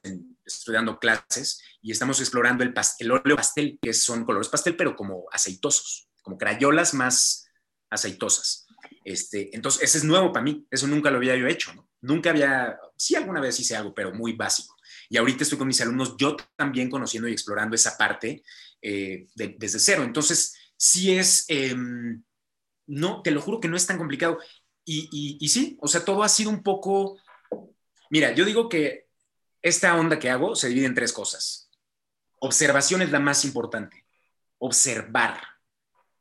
estudiando 0.45 0.99
clases 0.99 1.63
y 1.81 1.93
estamos 1.93 2.21
explorando 2.21 2.65
el, 2.65 2.75
el 2.99 3.11
óleo 3.11 3.37
pastel, 3.37 3.79
que 3.81 3.93
son 3.93 4.25
colores 4.25 4.49
pastel, 4.49 4.77
pero 4.77 4.97
como 4.97 5.25
aceitosos, 5.31 6.09
como 6.23 6.37
crayolas 6.37 6.95
más 6.95 7.47
aceitosas. 7.91 8.67
Este, 9.05 9.55
entonces, 9.55 9.83
ese 9.83 9.99
es 9.99 10.05
nuevo 10.05 10.33
para 10.33 10.45
mí, 10.45 10.67
eso 10.71 10.87
nunca 10.87 11.11
lo 11.11 11.19
había 11.19 11.37
yo 11.37 11.47
hecho. 11.47 11.73
Nunca 12.01 12.31
había, 12.31 12.79
sí 12.97 13.15
alguna 13.15 13.41
vez 13.41 13.59
hice 13.61 13.77
algo, 13.77 13.95
pero 13.95 14.13
muy 14.13 14.33
básico. 14.33 14.77
Y 15.09 15.17
ahorita 15.17 15.45
estoy 15.45 15.59
con 15.59 15.69
mis 15.69 15.81
alumnos, 15.81 16.17
yo 16.19 16.37
también 16.57 16.91
conociendo 16.91 17.29
y 17.29 17.33
explorando 17.33 17.75
esa 17.75 17.97
parte 17.97 18.43
eh, 18.83 19.27
desde 19.35 19.79
cero. 19.79 20.03
Entonces, 20.03 20.55
sí 20.77 21.13
es, 21.13 21.45
em, 21.49 22.23
no, 22.87 23.23
te 23.23 23.31
lo 23.31 23.41
juro 23.41 23.61
que 23.61 23.69
no 23.69 23.77
es 23.77 23.87
tan 23.87 23.99
complicado. 23.99 24.39
Y, 24.87 25.39
y 25.41 25.49
sí, 25.49 25.79
o 25.81 25.89
sea, 25.89 26.05
todo 26.05 26.23
ha 26.23 26.29
sido 26.29 26.51
un 26.51 26.63
poco 26.63 27.19
Mira, 28.15 28.33
yo 28.33 28.45
digo 28.45 28.69
que 28.69 29.09
esta 29.61 29.97
onda 29.97 30.21
que 30.21 30.31
hago 30.31 30.55
se 30.55 30.69
divide 30.69 30.87
en 30.87 30.95
tres 30.95 31.13
cosas. 31.13 31.69
Observación 32.39 33.03
es 33.03 33.11
la 33.11 33.19
más 33.19 33.45
importante. 33.45 34.07
Observar. 34.59 35.41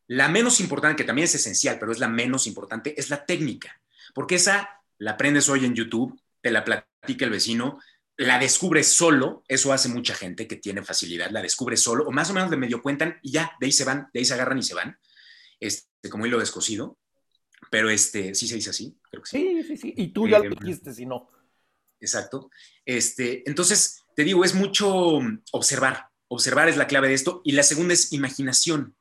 La 0.08 0.28
menos 0.28 0.60
importante, 0.60 0.96
que 0.96 1.06
también 1.06 1.26
es 1.26 1.36
esencial, 1.36 1.78
pero 1.78 1.92
es 1.92 2.00
la 2.00 2.08
menos 2.08 2.48
importante, 2.48 3.00
es 3.00 3.12
la 3.12 3.28
técnica. 3.28 3.80
Porque 4.16 4.34
esa 4.34 4.82
la 4.98 5.12
aprendes 5.12 5.50
hoy 5.50 5.66
en 5.66 5.76
YouTube, 5.76 6.20
te 6.42 6.50
la 6.50 6.66
platica 6.66 7.26
el 7.26 7.30
vecino, 7.30 7.80
la 8.18 8.40
descubres 8.40 8.88
solo, 8.88 9.44
eso 9.48 9.72
hace 9.72 9.88
mucha 9.88 10.16
gente 10.16 10.48
que 10.48 10.56
tiene 10.56 10.82
facilidad, 10.82 11.30
la 11.30 11.44
descubre 11.44 11.78
solo, 11.78 12.08
o 12.08 12.12
más 12.12 12.28
o 12.32 12.34
menos 12.34 12.50
de 12.50 12.58
medio 12.58 12.82
cuentan 12.82 13.20
y 13.22 13.34
ya, 13.34 13.52
de 13.60 13.68
ahí 13.68 13.72
se 13.72 13.86
van, 13.86 14.10
de 14.12 14.20
ahí 14.20 14.26
se 14.26 14.34
agarran 14.34 14.58
y 14.58 14.64
se 14.64 14.74
van, 14.74 14.98
este, 15.60 16.10
como 16.10 16.26
hilo 16.26 16.40
descosido. 16.40 16.98
Pero 17.70 17.92
este, 17.92 18.34
sí 18.34 18.48
se 18.48 18.56
dice 18.56 18.72
así, 18.72 18.98
creo 19.12 19.22
que 19.22 19.30
sí. 19.30 19.38
Sí, 19.38 19.64
sí, 19.64 19.78
sí. 19.78 19.94
Y 19.96 20.08
tú 20.08 20.28
ya 20.28 20.40
lo 20.40 20.46
eh, 20.46 20.58
dijiste, 20.60 20.92
si 20.92 21.06
no 21.06 21.30
exacto. 22.04 22.50
Este, 22.86 23.48
entonces, 23.48 24.04
te 24.16 24.24
digo, 24.24 24.44
es 24.46 24.54
mucho 24.54 25.20
observar. 25.52 26.10
Observar 26.28 26.70
es 26.70 26.78
la 26.78 26.88
clave 26.88 27.08
de 27.08 27.14
esto. 27.14 27.42
Y 27.44 27.54
la 27.54 27.64
segunda 27.64 27.94
es 27.94 28.14
imaginación. 28.14 28.96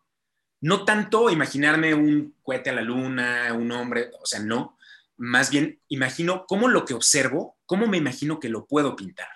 No 0.60 0.84
tanto 0.84 1.30
imaginarme 1.30 1.94
un 1.94 2.36
cohete 2.42 2.70
a 2.70 2.74
la 2.74 2.82
luna, 2.82 3.52
un 3.52 3.72
hombre, 3.72 4.10
o 4.20 4.26
sea, 4.26 4.40
no. 4.40 4.78
Más 5.16 5.50
bien, 5.50 5.80
imagino 5.88 6.46
cómo 6.46 6.68
lo 6.68 6.84
que 6.84 6.94
observo, 6.94 7.56
cómo 7.66 7.86
me 7.86 7.98
imagino 7.98 8.38
que 8.38 8.48
lo 8.48 8.66
puedo 8.66 8.94
pintar. 8.96 9.28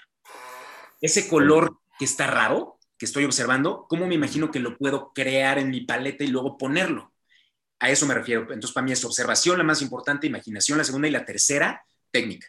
Ese 1.01 1.29
color 1.29 1.79
que 1.99 2.05
está 2.05 2.27
raro, 2.27 2.79
que 2.99 3.07
estoy 3.07 3.25
observando, 3.25 3.87
cómo 3.89 4.07
me 4.07 4.15
imagino 4.15 4.51
que 4.51 4.61
lo 4.61 4.79
puedo 4.79 5.13
crear 5.15 5.59
en 5.59 5.71
mi 5.71 5.83
paleta 5.83 6.25
y 6.25 6.29
luego 6.29 6.57
ponerlo. 6.57 7.13
A 7.79 7.91
eso 7.91 8.07
me 8.07 8.15
refiero. 8.15 8.43
Entonces, 8.43 8.73
para 8.73 8.85
mí 8.85 8.93
es 8.93 9.05
observación 9.05 9.59
la 9.59 9.65
más 9.65 9.83
importante, 9.83 10.27
imaginación 10.27 10.79
la 10.79 10.85
segunda 10.85 11.09
y 11.09 11.11
la 11.11 11.25
tercera, 11.25 11.85
técnica. 12.11 12.47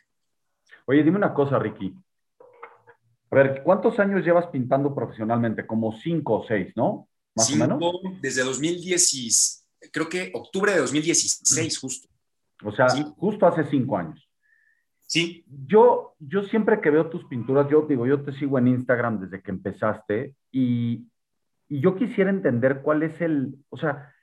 Oye, 0.90 1.04
dime 1.04 1.18
una 1.18 1.34
cosa, 1.34 1.60
Ricky. 1.60 1.94
A 3.30 3.36
ver, 3.36 3.62
¿cuántos 3.64 4.00
años 4.00 4.24
llevas 4.24 4.48
pintando 4.48 4.96
profesionalmente? 4.96 5.68
Como 5.68 5.92
cinco 5.92 6.40
o 6.40 6.48
seis, 6.48 6.72
¿no? 6.78 7.10
Más 7.36 7.54
o 7.54 7.56
menos. 7.58 7.82
Desde 8.22 8.44
2010, 8.44 9.68
creo 9.92 10.08
que 10.08 10.32
octubre 10.34 10.72
de 10.72 10.80
2016, 10.80 11.80
justo. 11.80 12.08
O 12.64 12.72
sea, 12.72 12.88
justo 13.18 13.46
hace 13.46 13.66
cinco 13.66 13.98
años. 13.98 14.28
Sí. 15.02 15.46
Yo, 15.68 16.16
yo 16.20 16.44
siempre 16.44 16.80
que 16.80 16.90
veo 16.90 17.10
tus 17.10 17.26
pinturas, 17.26 17.70
yo 17.70 17.82
digo, 17.82 18.08
yo 18.08 18.24
te 18.24 18.32
sigo 18.34 18.58
en 18.58 18.70
Instagram 18.70 19.20
desde 19.20 19.42
que 19.42 19.52
empezaste 19.52 20.36
y, 20.52 21.06
y 21.68 21.82
yo 21.82 21.96
quisiera 21.96 22.30
entender 22.30 22.82
cuál 22.82 23.04
es 23.04 23.20
el, 23.22 23.56
o 23.70 23.78
sea, 23.78 24.14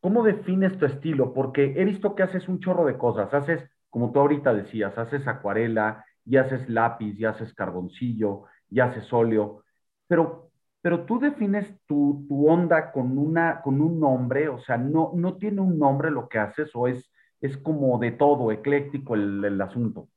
¿cómo 0.00 0.22
defines 0.22 0.78
tu 0.78 0.86
estilo? 0.86 1.34
Porque 1.34 1.74
he 1.76 1.84
visto 1.84 2.14
que 2.14 2.22
haces 2.22 2.48
un 2.48 2.60
chorro 2.60 2.84
de 2.84 2.98
cosas, 2.98 3.32
haces, 3.34 3.68
como 3.94 4.10
tú 4.10 4.18
ahorita 4.18 4.52
decías, 4.52 4.98
haces 4.98 5.24
acuarela, 5.28 6.04
y 6.26 6.36
haces 6.36 6.68
lápiz, 6.68 7.14
y 7.16 7.24
haces 7.26 7.54
carboncillo, 7.54 8.42
y 8.68 8.80
haces 8.80 9.12
óleo, 9.12 9.62
pero, 10.08 10.50
pero 10.82 11.04
tú 11.04 11.20
defines 11.20 11.68
tu, 11.86 12.26
onda 12.28 12.90
con, 12.90 13.16
una, 13.16 13.60
con 13.62 13.80
un 13.80 14.00
nombre, 14.00 14.48
o 14.48 14.60
sea, 14.60 14.76
no, 14.78 15.12
no 15.14 15.36
tiene 15.36 15.60
un 15.60 15.78
nombre 15.78 16.10
lo 16.10 16.28
que 16.28 16.40
haces 16.40 16.70
o 16.74 16.88
es, 16.88 17.08
es 17.40 17.56
como 17.58 17.96
de 18.00 18.10
todo, 18.10 18.50
ecléctico 18.50 19.14
el, 19.14 19.44
el 19.44 19.60
asunto. 19.60 20.08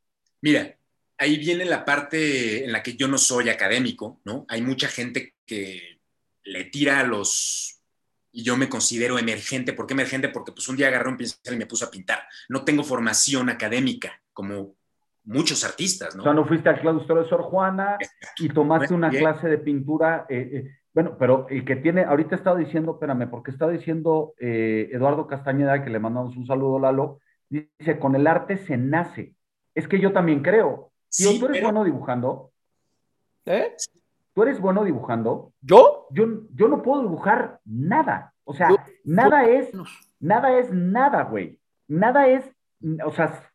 Mira, 0.42 0.76
ahí 1.20 1.38
viene 1.38 1.64
la 1.64 1.86
parte 1.86 2.66
en 2.66 2.72
la 2.72 2.82
que 2.82 2.96
yo 2.96 3.08
no 3.08 3.20
soy 3.20 3.50
académico, 3.50 4.22
¿no? 4.26 4.48
Hay 4.50 4.64
mucha 4.64 4.88
gente 4.88 5.36
que 5.46 6.00
le 6.46 6.66
tira 6.66 7.02
a 7.02 7.04
los 7.04 7.77
y 8.38 8.44
yo 8.44 8.56
me 8.56 8.70
considero 8.70 9.18
emergente. 9.18 9.74
¿Por 9.74 9.88
qué 9.88 9.96
emergente? 9.96 10.30
Porque 10.30 10.52
pues 10.52 10.70
un 10.70 10.78
día 10.78 10.90
agarré 10.90 11.10
un 11.10 11.18
pincel 11.18 11.56
y 11.56 11.58
me 11.58 11.66
puse 11.66 11.86
a 11.86 11.90
pintar. 11.90 12.20
No 12.50 12.64
tengo 12.64 12.84
formación 12.84 13.50
académica 13.50 14.22
como 14.32 14.76
muchos 15.24 15.64
artistas, 15.66 16.16
¿no? 16.16 16.22
O 16.22 16.24
sea, 16.24 16.36
no 16.36 16.46
fuiste 16.46 16.70
al 16.70 16.80
claustro 16.80 17.24
de 17.24 17.28
Sor 17.28 17.42
Juana 17.42 17.98
y 18.38 18.50
tomaste 18.50 18.94
una 18.94 19.10
clase 19.10 19.48
de 19.50 19.58
pintura. 19.58 20.28
Eh, 20.30 20.50
eh, 20.54 20.72
bueno, 20.94 21.18
pero 21.18 21.48
el 21.50 21.66
que 21.66 21.78
tiene, 21.78 22.04
ahorita 22.04 22.36
he 22.36 22.38
estado 22.38 22.58
diciendo, 22.58 22.92
espérame, 22.92 23.28
porque 23.28 23.50
está 23.50 23.68
diciendo 23.68 24.36
eh, 24.38 24.88
Eduardo 24.92 25.26
Castañeda, 25.26 25.84
que 25.84 25.90
le 25.90 25.98
mandamos 25.98 26.38
un 26.38 26.46
saludo, 26.46 26.78
Lalo, 26.78 27.20
dice, 27.50 27.98
con 27.98 28.14
el 28.14 28.28
arte 28.28 28.58
se 28.58 28.78
nace. 28.78 29.34
Es 29.74 29.88
que 29.88 30.00
yo 30.00 30.14
también 30.14 30.44
creo. 30.44 30.92
Tío, 31.10 31.40
¿tú 31.40 31.48
eres 31.48 31.64
bueno 31.64 31.84
dibujando? 31.84 32.52
¿Eh? 33.48 33.74
¿Tú 34.38 34.44
eres 34.44 34.60
bueno 34.60 34.84
dibujando? 34.84 35.52
¿Yo? 35.62 36.06
Yo, 36.12 36.28
yo 36.54 36.68
no 36.68 36.84
puedo 36.84 37.02
dibujar 37.02 37.60
nada. 37.66 38.36
O 38.44 38.54
sea, 38.54 38.70
nada 39.04 39.50
es, 39.50 39.72
nada 40.20 40.60
es 40.60 40.72
nada, 40.72 41.24
güey. 41.24 41.60
Nada 41.88 42.28
es, 42.28 42.46
o 43.04 43.12
sea, 43.12 43.52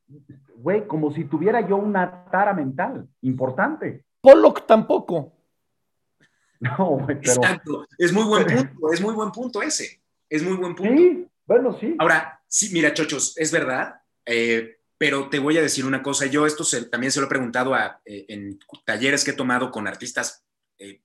güey, 0.56 0.84
como 0.88 1.12
si 1.12 1.22
tuviera 1.22 1.60
yo 1.60 1.76
una 1.76 2.24
tara 2.32 2.52
mental 2.52 3.06
importante. 3.20 4.04
Pollock 4.20 4.66
tampoco. 4.66 5.32
No, 6.58 6.86
güey, 6.96 7.20
pero... 7.20 7.32
Exacto. 7.32 7.86
Es 7.96 8.12
muy 8.12 8.24
buen 8.24 8.44
punto, 8.44 8.92
es 8.92 9.00
muy 9.00 9.14
buen 9.14 9.30
punto 9.30 9.62
ese. 9.62 10.02
Es 10.28 10.42
muy 10.42 10.56
buen 10.56 10.74
punto. 10.74 10.92
Sí, 10.92 11.28
bueno, 11.46 11.76
sí. 11.78 11.94
Ahora, 12.00 12.40
sí, 12.48 12.70
mira, 12.72 12.92
chochos, 12.92 13.36
es 13.36 13.52
verdad, 13.52 14.00
eh, 14.26 14.78
pero 14.98 15.28
te 15.28 15.38
voy 15.38 15.58
a 15.58 15.62
decir 15.62 15.86
una 15.86 16.02
cosa. 16.02 16.26
Yo 16.26 16.44
esto 16.44 16.64
también 16.90 17.12
se 17.12 17.20
lo 17.20 17.26
he 17.26 17.28
preguntado 17.28 17.72
a, 17.72 18.00
eh, 18.04 18.26
en 18.28 18.58
talleres 18.84 19.24
que 19.24 19.30
he 19.30 19.34
tomado 19.34 19.70
con 19.70 19.86
artistas 19.86 20.44
eh, 20.82 21.00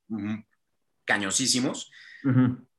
cañosísimos. 1.06 1.92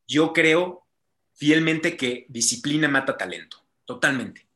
Yo 0.07 0.33
creo 0.33 0.87
fielmente 1.35 1.97
que 1.97 2.27
disciplina 2.29 2.89
mata 2.89 3.17
talento, 3.17 3.65
totalmente. 3.85 4.47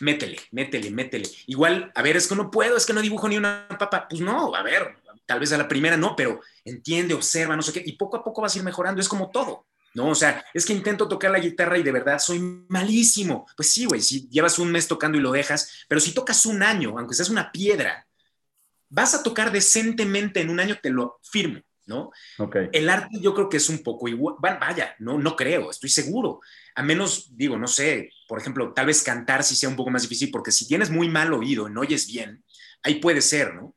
Métele, 0.00 0.38
métele, 0.50 0.90
métele. 0.90 1.28
Igual, 1.46 1.90
a 1.94 2.02
ver, 2.02 2.16
es 2.16 2.26
que 2.26 2.34
no 2.34 2.50
puedo, 2.50 2.76
es 2.76 2.84
que 2.84 2.92
no 2.92 3.00
dibujo 3.00 3.28
ni 3.28 3.36
una 3.36 3.66
papa. 3.78 4.06
Pues 4.08 4.20
no, 4.20 4.54
a 4.54 4.62
ver, 4.62 4.96
tal 5.24 5.40
vez 5.40 5.52
a 5.52 5.58
la 5.58 5.68
primera 5.68 5.96
no, 5.96 6.14
pero 6.14 6.40
entiende, 6.64 7.14
observa, 7.14 7.56
no 7.56 7.62
sé 7.62 7.72
qué, 7.72 7.82
y 7.84 7.92
poco 7.92 8.16
a 8.16 8.24
poco 8.24 8.42
vas 8.42 8.54
a 8.54 8.58
ir 8.58 8.64
mejorando, 8.64 9.00
es 9.00 9.08
como 9.08 9.30
todo. 9.30 9.66
¿no? 9.96 10.10
O 10.10 10.14
sea, 10.14 10.44
es 10.52 10.66
que 10.66 10.74
intento 10.74 11.08
tocar 11.08 11.30
la 11.30 11.38
guitarra 11.38 11.78
y 11.78 11.82
de 11.82 11.90
verdad 11.90 12.18
soy 12.18 12.38
malísimo. 12.68 13.46
Pues 13.56 13.70
sí, 13.70 13.86
güey, 13.86 14.02
si 14.02 14.28
llevas 14.28 14.58
un 14.58 14.70
mes 14.70 14.86
tocando 14.86 15.16
y 15.16 15.22
lo 15.22 15.32
dejas, 15.32 15.86
pero 15.88 16.02
si 16.02 16.12
tocas 16.12 16.44
un 16.44 16.62
año, 16.62 16.98
aunque 16.98 17.14
seas 17.14 17.30
una 17.30 17.50
piedra, 17.50 18.05
vas 18.88 19.14
a 19.14 19.22
tocar 19.22 19.52
decentemente 19.52 20.40
en 20.40 20.50
un 20.50 20.60
año, 20.60 20.78
te 20.82 20.90
lo 20.90 21.18
firmo, 21.22 21.60
¿no? 21.86 22.10
Okay. 22.38 22.68
El 22.72 22.88
arte 22.88 23.18
yo 23.20 23.34
creo 23.34 23.48
que 23.48 23.56
es 23.56 23.68
un 23.68 23.82
poco 23.82 24.08
igual, 24.08 24.36
vaya, 24.40 24.94
no, 24.98 25.18
no 25.18 25.36
creo, 25.36 25.70
estoy 25.70 25.90
seguro. 25.90 26.40
A 26.74 26.82
menos, 26.82 27.36
digo, 27.36 27.56
no 27.56 27.66
sé, 27.66 28.10
por 28.28 28.38
ejemplo, 28.38 28.72
tal 28.72 28.86
vez 28.86 29.02
cantar 29.02 29.44
sí 29.44 29.56
sea 29.56 29.68
un 29.68 29.76
poco 29.76 29.90
más 29.90 30.02
difícil, 30.02 30.30
porque 30.30 30.52
si 30.52 30.66
tienes 30.66 30.90
muy 30.90 31.08
mal 31.08 31.32
oído, 31.32 31.68
no 31.68 31.80
oyes 31.80 32.06
bien, 32.06 32.44
ahí 32.82 32.96
puede 32.96 33.20
ser, 33.20 33.54
¿no? 33.54 33.74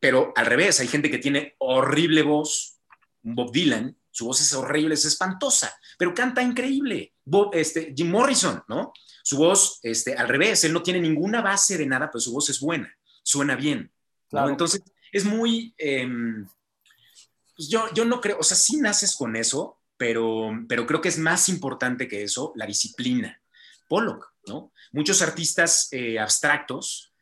Pero 0.00 0.32
al 0.36 0.46
revés, 0.46 0.80
hay 0.80 0.88
gente 0.88 1.10
que 1.10 1.18
tiene 1.18 1.56
horrible 1.58 2.22
voz, 2.22 2.78
Bob 3.22 3.52
Dylan, 3.52 3.96
su 4.10 4.26
voz 4.26 4.40
es 4.40 4.52
horrible, 4.52 4.94
es 4.94 5.04
espantosa, 5.04 5.72
pero 5.96 6.14
canta 6.14 6.42
increíble. 6.42 7.14
Bob, 7.24 7.50
este, 7.52 7.92
Jim 7.96 8.10
Morrison, 8.10 8.62
¿no? 8.68 8.92
Su 9.22 9.36
voz, 9.36 9.78
este, 9.82 10.14
al 10.14 10.28
revés, 10.28 10.64
él 10.64 10.72
no 10.72 10.82
tiene 10.82 11.00
ninguna 11.00 11.42
base 11.42 11.76
de 11.76 11.86
nada, 11.86 12.10
pero 12.10 12.20
su 12.20 12.32
voz 12.32 12.48
es 12.50 12.60
buena, 12.60 12.92
suena 13.22 13.54
bien. 13.54 13.92
Claro. 14.28 14.50
Entonces, 14.50 14.82
es 15.12 15.24
muy, 15.24 15.74
eh, 15.78 16.06
pues 17.56 17.68
yo, 17.68 17.92
yo 17.92 18.04
no 18.04 18.20
creo, 18.20 18.38
o 18.38 18.42
sea, 18.42 18.56
sí 18.56 18.76
naces 18.76 19.16
con 19.16 19.36
eso, 19.36 19.80
pero, 19.96 20.50
pero 20.68 20.86
creo 20.86 21.00
que 21.00 21.08
es 21.08 21.18
más 21.18 21.48
importante 21.48 22.06
que 22.06 22.22
eso 22.22 22.52
la 22.54 22.66
disciplina. 22.66 23.40
Pollock, 23.88 24.32
¿no? 24.46 24.72
Muchos 24.92 25.22
artistas 25.22 25.88
eh, 25.92 26.18
abstractos, 26.18 27.12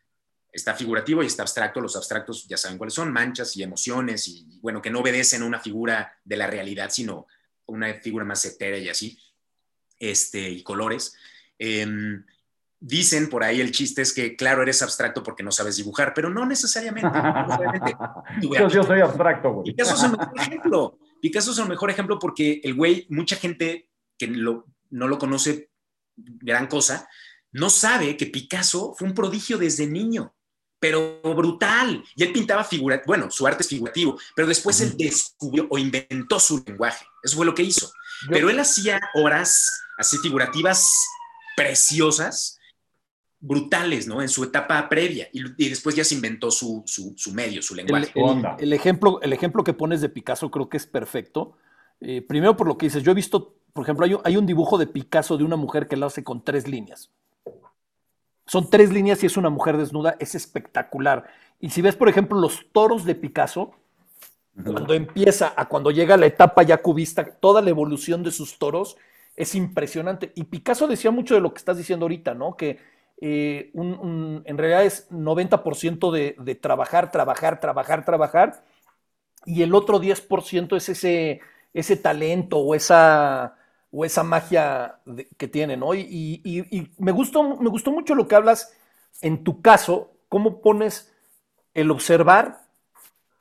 está 0.53 0.75
figurativo 0.75 1.23
y 1.23 1.27
está 1.27 1.43
abstracto, 1.43 1.81
los 1.81 1.97
abstractos 1.97 2.47
ya 2.49 2.57
saben 2.57 2.79
cuáles 2.79 2.95
son, 2.95 3.13
manchas 3.13 3.57
y 3.57 3.63
emociones 3.63 4.27
y, 4.29 4.59
bueno, 4.61 4.83
que 4.83 4.91
no 4.91 5.01
obedecen 5.01 5.43
a 5.43 5.47
una 5.47 5.61
figura 5.61 6.19
de 6.25 6.37
la 6.37 6.47
realidad, 6.47 6.91
sino 6.91 7.27
una 7.67 7.95
figura 7.95 8.25
más 8.25 8.45
etérea 8.45 8.79
y 8.79 8.89
así, 8.89 9.19
este, 9.99 10.51
y 10.51 10.63
colores. 10.63 11.15
Eh, 11.59 11.87
dicen 12.81 13.29
por 13.29 13.43
ahí 13.43 13.61
el 13.61 13.73
chiste 13.73 14.03
es 14.03 14.13
que, 14.13 14.37
claro, 14.37 14.63
eres 14.63 14.83
abstracto 14.83 15.23
porque 15.23 15.43
no 15.43 15.53
sabes 15.53 15.77
dibujar, 15.77 16.13
pero 16.15 16.31
no 16.31 16.47
necesariamente. 16.47 17.11
No 17.11 17.43
necesariamente. 17.43 17.97
yo, 18.43 18.69
yo, 18.69 18.83
soy 18.83 19.01
abstracto, 19.01 19.53
güey. 19.53 19.73
Picasso 19.73 19.95
es 19.95 20.03
el 20.03 20.11
mejor 20.13 20.41
ejemplo. 20.41 20.99
Picasso 21.21 21.51
es 21.53 21.59
el 21.59 21.69
mejor 21.69 21.91
ejemplo 21.91 22.19
porque 22.19 22.61
el 22.63 22.75
güey, 22.75 23.07
mucha 23.11 23.37
gente 23.37 23.89
que 24.19 24.27
lo, 24.27 24.67
no 24.91 25.09
lo 25.09 25.19
conoce 25.19 25.71
gran 26.17 26.67
cosa, 26.67 27.09
no 27.53 27.71
sabe 27.71 28.17
que 28.17 28.27
Picasso 28.27 28.95
fue 28.97 29.09
un 29.09 29.15
prodigio 29.15 29.59
desde 29.59 29.87
niño, 29.87 30.35
pero 30.79 31.21
brutal. 31.23 32.05
Y 32.15 32.23
él 32.23 32.33
pintaba 32.33 32.65
figura, 32.65 33.03
bueno, 33.07 33.31
su 33.31 33.47
arte 33.47 33.63
es 33.63 33.69
figurativo, 33.69 34.19
pero 34.35 34.49
después 34.49 34.81
él 34.81 34.95
descubrió 34.97 35.67
o 35.71 35.79
inventó 35.79 36.39
su 36.39 36.63
lenguaje. 36.67 37.07
Eso 37.23 37.37
fue 37.37 37.47
lo 37.47 37.55
que 37.55 37.63
hizo. 37.63 37.91
Pero 38.31 38.51
él 38.51 38.59
hacía 38.59 39.01
obras 39.15 39.71
así 39.99 40.19
figurativas 40.19 40.93
preciosas, 41.57 42.56
brutales, 43.47 44.09
¿no? 44.09 44.21
En 44.21 44.29
su 44.29 44.43
etapa 44.43 44.89
previa 44.89 45.29
y, 45.33 45.41
y 45.65 45.69
después 45.69 45.95
ya 45.95 46.05
se 46.05 46.15
inventó 46.15 46.51
su, 46.51 46.83
su, 46.85 47.15
su 47.17 47.33
medio, 47.33 47.63
su 47.63 47.75
lenguaje. 47.75 48.11
El, 48.15 48.25
el, 48.25 48.47
el, 48.59 48.73
ejemplo, 48.73 49.21
el 49.23 49.33
ejemplo 49.33 49.63
que 49.63 49.73
pones 49.73 50.01
de 50.01 50.09
Picasso 50.09 50.51
creo 50.51 50.69
que 50.69 50.77
es 50.77 50.87
perfecto. 50.87 51.57
Eh, 52.01 52.23
primero 52.23 52.57
por 52.57 52.67
lo 52.67 52.77
que 52.77 52.87
dices, 52.87 53.03
yo 53.03 53.13
he 53.13 53.15
visto, 53.15 53.55
por 53.73 53.85
ejemplo, 53.85 54.05
hay 54.05 54.15
un, 54.15 54.21
hay 54.25 54.37
un 54.37 54.47
dibujo 54.47 54.79
de 54.79 54.87
Picasso 54.87 55.37
de 55.39 55.45
una 55.45 55.57
mujer 55.57 55.87
que 55.87 55.97
lo 55.97 56.07
hace 56.07 56.25
con 56.25 56.43
tres 56.43 56.67
líneas. 56.67 57.11
Son 58.47 58.69
tres 58.69 58.93
líneas 58.93 59.23
y 59.23 59.27
es 59.27 59.37
una 59.37 59.51
mujer 59.51 59.77
desnuda, 59.77 60.17
es 60.19 60.35
espectacular. 60.35 61.27
Y 61.61 61.71
si 61.71 61.83
ves, 61.83 61.97
por 61.97 62.09
ejemplo, 62.09 62.39
los 62.39 62.67
toros 62.73 63.05
de 63.05 63.15
Picasso, 63.15 63.73
cuando 64.65 64.95
empieza 64.95 65.53
a 65.57 65.69
cuando 65.69 65.91
llega 65.91 66.17
la 66.17 66.27
etapa 66.27 66.63
ya 66.63 66.83
cubista, 66.83 67.25
toda 67.25 67.61
la 67.61 67.71
evolución 67.71 68.23
de 68.23 68.31
sus 68.31 68.59
toros 68.59 68.97
es 69.37 69.55
impresionante. 69.55 70.33
Y 70.35 70.45
Picasso 70.45 70.87
decía 70.87 71.11
mucho 71.11 71.35
de 71.35 71.41
lo 71.41 71.53
que 71.53 71.59
estás 71.59 71.77
diciendo 71.77 72.05
ahorita, 72.05 72.35
¿no? 72.35 72.57
Que 72.57 72.79
eh, 73.21 73.71
un, 73.75 74.43
en 74.45 74.59
realidad 74.59 74.85
es 74.85 75.11
90% 75.11 76.11
de, 76.11 76.37
de, 76.39 76.55
trabajar, 76.55 77.11
trabajar, 77.11 77.61
trabajar, 77.61 78.05
trabajar, 78.05 78.65
y 79.47 79.63
el 79.63 79.75
otro 79.75 80.01
10% 80.01 80.77
es 80.77 80.89
ese, 80.89 81.41
ese 81.73 81.97
talento 81.97 82.59
o 82.59 82.75
esa, 82.75 83.57
o 83.91 84.05
esa 84.05 84.23
magia 84.23 84.99
que 85.39 85.49
tiene, 85.49 85.77
¿no? 85.77 85.95
Y, 85.95 86.91
me, 86.99 87.13
gustó, 87.13 87.57
me 87.57 87.71
gustó 87.71 87.91
mucho 87.93 88.15
lo 88.15 88.27
que 88.27 88.35
hablas 88.35 88.75
en 89.23 89.45
tu 89.45 89.63
caso, 89.63 90.13
cómo 90.29 90.61
pones 90.61 91.13
el 91.75 91.91
observar, 91.91 92.67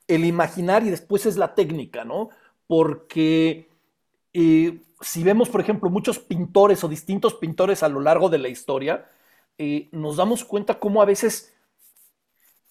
el 0.06 0.24
imaginar 0.24 0.84
y 0.84 0.90
después 0.90 1.26
es 1.26 1.36
la 1.36 1.54
técnica, 1.54 2.04
¿no? 2.04 2.30
Porque 2.66 3.68
eh, 4.32 4.80
si 5.00 5.22
vemos, 5.24 5.48
por 5.48 5.60
ejemplo, 5.60 5.90
muchos 5.90 6.18
pintores 6.18 6.84
o 6.84 6.88
distintos 6.88 7.34
pintores 7.34 7.82
a 7.82 7.88
lo 7.88 8.00
largo 8.00 8.28
de 8.28 8.38
la 8.38 8.48
historia, 8.48 9.06
eh, 9.58 9.88
nos 9.92 10.16
damos 10.16 10.44
cuenta 10.44 10.78
cómo 10.78 11.00
a 11.02 11.06
veces 11.06 11.54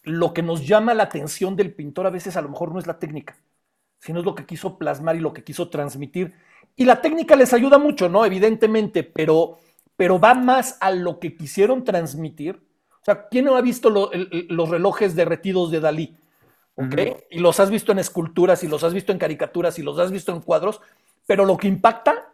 lo 0.03 0.33
que 0.33 0.43
nos 0.43 0.67
llama 0.67 0.93
la 0.93 1.03
atención 1.03 1.55
del 1.55 1.73
pintor 1.73 2.05
a 2.05 2.11
veces 2.11 2.37
a 2.37 2.41
lo 2.41 2.49
mejor 2.49 2.71
no 2.71 2.79
es 2.79 2.87
la 2.87 2.99
técnica, 2.99 3.37
sino 3.99 4.19
es 4.19 4.25
lo 4.25 4.35
que 4.35 4.45
quiso 4.45 4.77
plasmar 4.77 5.15
y 5.15 5.19
lo 5.19 5.33
que 5.33 5.43
quiso 5.43 5.69
transmitir. 5.69 6.33
Y 6.75 6.85
la 6.85 7.01
técnica 7.01 7.35
les 7.35 7.53
ayuda 7.53 7.77
mucho, 7.77 8.09
¿no? 8.09 8.25
Evidentemente, 8.25 9.03
pero, 9.03 9.57
pero 9.95 10.19
va 10.19 10.35
más 10.35 10.77
a 10.79 10.91
lo 10.91 11.19
que 11.19 11.35
quisieron 11.35 11.83
transmitir. 11.83 12.61
O 13.01 13.05
sea, 13.05 13.27
¿quién 13.29 13.45
no 13.45 13.55
ha 13.55 13.61
visto 13.61 13.89
lo, 13.89 14.11
el, 14.11 14.47
los 14.49 14.69
relojes 14.69 15.15
derretidos 15.15 15.71
de 15.71 15.79
Dalí? 15.79 16.17
¿Ok? 16.75 16.83
Uh 16.85 16.95
-huh. 16.95 17.23
Y 17.31 17.39
los 17.39 17.59
has 17.59 17.69
visto 17.69 17.91
en 17.91 17.99
esculturas, 17.99 18.63
y 18.63 18.67
los 18.67 18.83
has 18.83 18.93
visto 18.93 19.11
en 19.11 19.17
caricaturas, 19.17 19.79
y 19.79 19.83
los 19.83 19.97
has 19.97 20.11
visto 20.11 20.33
en 20.33 20.41
cuadros, 20.41 20.81
pero 21.25 21.45
lo 21.45 21.57
que 21.57 21.67
impacta 21.67 22.33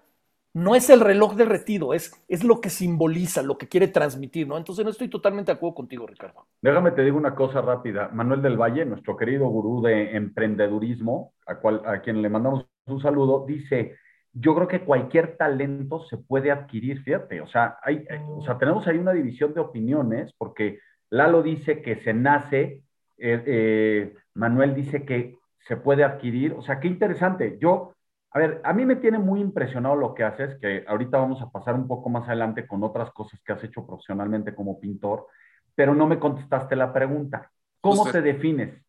no 0.54 0.76
es 0.76 0.90
el 0.90 1.00
reloj 1.00 1.36
derretido, 1.36 1.94
es, 1.94 2.12
es 2.28 2.44
lo 2.44 2.60
que 2.60 2.70
simboliza, 2.70 3.42
lo 3.42 3.58
que 3.58 3.68
quiere 3.68 3.88
transmitir, 3.88 4.48
¿no? 4.48 4.58
Entonces 4.58 4.84
no 4.84 4.92
estoy 4.92 5.08
totalmente 5.08 5.52
de 5.52 5.56
acuerdo 5.56 5.76
contigo, 5.76 6.06
Ricardo. 6.06 6.46
Déjame 6.62 6.92
te 6.92 7.04
digo 7.04 7.18
una 7.18 7.36
cosa 7.36 7.62
rápida. 7.62 8.10
Manuel 8.10 8.42
del 8.42 8.58
Valle, 8.58 8.86
nuestro 8.86 9.16
querido 9.16 9.48
gurú 9.48 9.82
de 9.82 10.16
emprendedurismo, 10.16 11.34
a, 11.48 12.02
quien 12.02 12.22
le 12.22 12.30
mandamos 12.30 12.68
un 12.86 13.02
saludo, 13.02 13.46
dice, 13.48 13.96
yo 14.34 14.54
creo 14.56 14.68
que 14.68 14.82
cualquier 14.82 15.38
talento 15.38 16.04
se 16.06 16.18
puede 16.18 16.52
adquirir, 16.52 17.02
fíjate, 17.02 17.40
o 17.42 17.48
sea, 17.48 17.78
hay, 17.82 18.06
sea 18.46 18.58
tenemos 18.58 18.86
ahí 18.88 18.98
una 18.98 19.14
división 19.14 19.54
de 19.54 19.62
opiniones, 19.62 20.34
porque 20.38 20.80
Lalo 21.10 21.44
dice 21.44 21.82
que 21.82 21.98
se 22.04 22.14
nace, 22.14 22.84
eh, 23.18 23.44
eh, 23.46 24.14
Manuel 24.34 24.76
dice 24.76 25.06
que 25.06 25.38
se 25.68 25.78
puede 25.78 26.04
adquirir, 26.04 26.54
o 26.54 26.62
sea, 26.62 26.80
qué 26.80 26.88
interesante. 26.88 27.58
Yo 27.62 27.94
a 28.34 28.40
ver, 28.40 28.62
a 28.64 28.72
mí 28.72 28.86
me 28.86 28.96
tiene 28.96 29.20
muy 29.20 29.42
impresionado 29.42 29.96
lo 29.96 30.16
que 30.16 30.24
haces, 30.24 30.58
que 30.62 30.86
ahorita 30.88 31.18
vamos 31.18 31.42
a 31.42 31.50
pasar 31.50 31.76
un 31.76 31.86
poco 31.86 32.10
más 32.10 32.28
adelante 32.28 32.66
con 32.66 32.82
otras 32.82 33.12
cosas 33.12 33.42
que 33.46 33.52
has 33.52 33.64
hecho 33.64 33.86
profesionalmente 33.86 34.56
como 34.56 34.80
pintor, 34.80 35.28
pero 35.76 35.94
no 35.94 36.08
me 36.08 36.18
contestaste 36.18 36.78
la 36.78 36.94
pregunta. 36.94 37.52
¿Cómo 37.82 38.10
te 38.10 38.22
defines? 38.22 38.82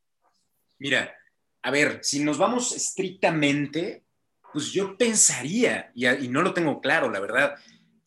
Mira, 0.78 1.12
a 1.62 1.70
ver, 1.72 1.98
si 2.02 2.22
nos 2.22 2.38
vamos 2.38 2.74
estrictamente, 2.74 4.04
pues 4.52 4.72
yo 4.72 4.96
pensaría, 4.96 5.90
y, 5.94 6.06
y 6.06 6.28
no 6.28 6.42
lo 6.42 6.54
tengo 6.54 6.80
claro, 6.80 7.10
la 7.10 7.18
verdad, 7.18 7.56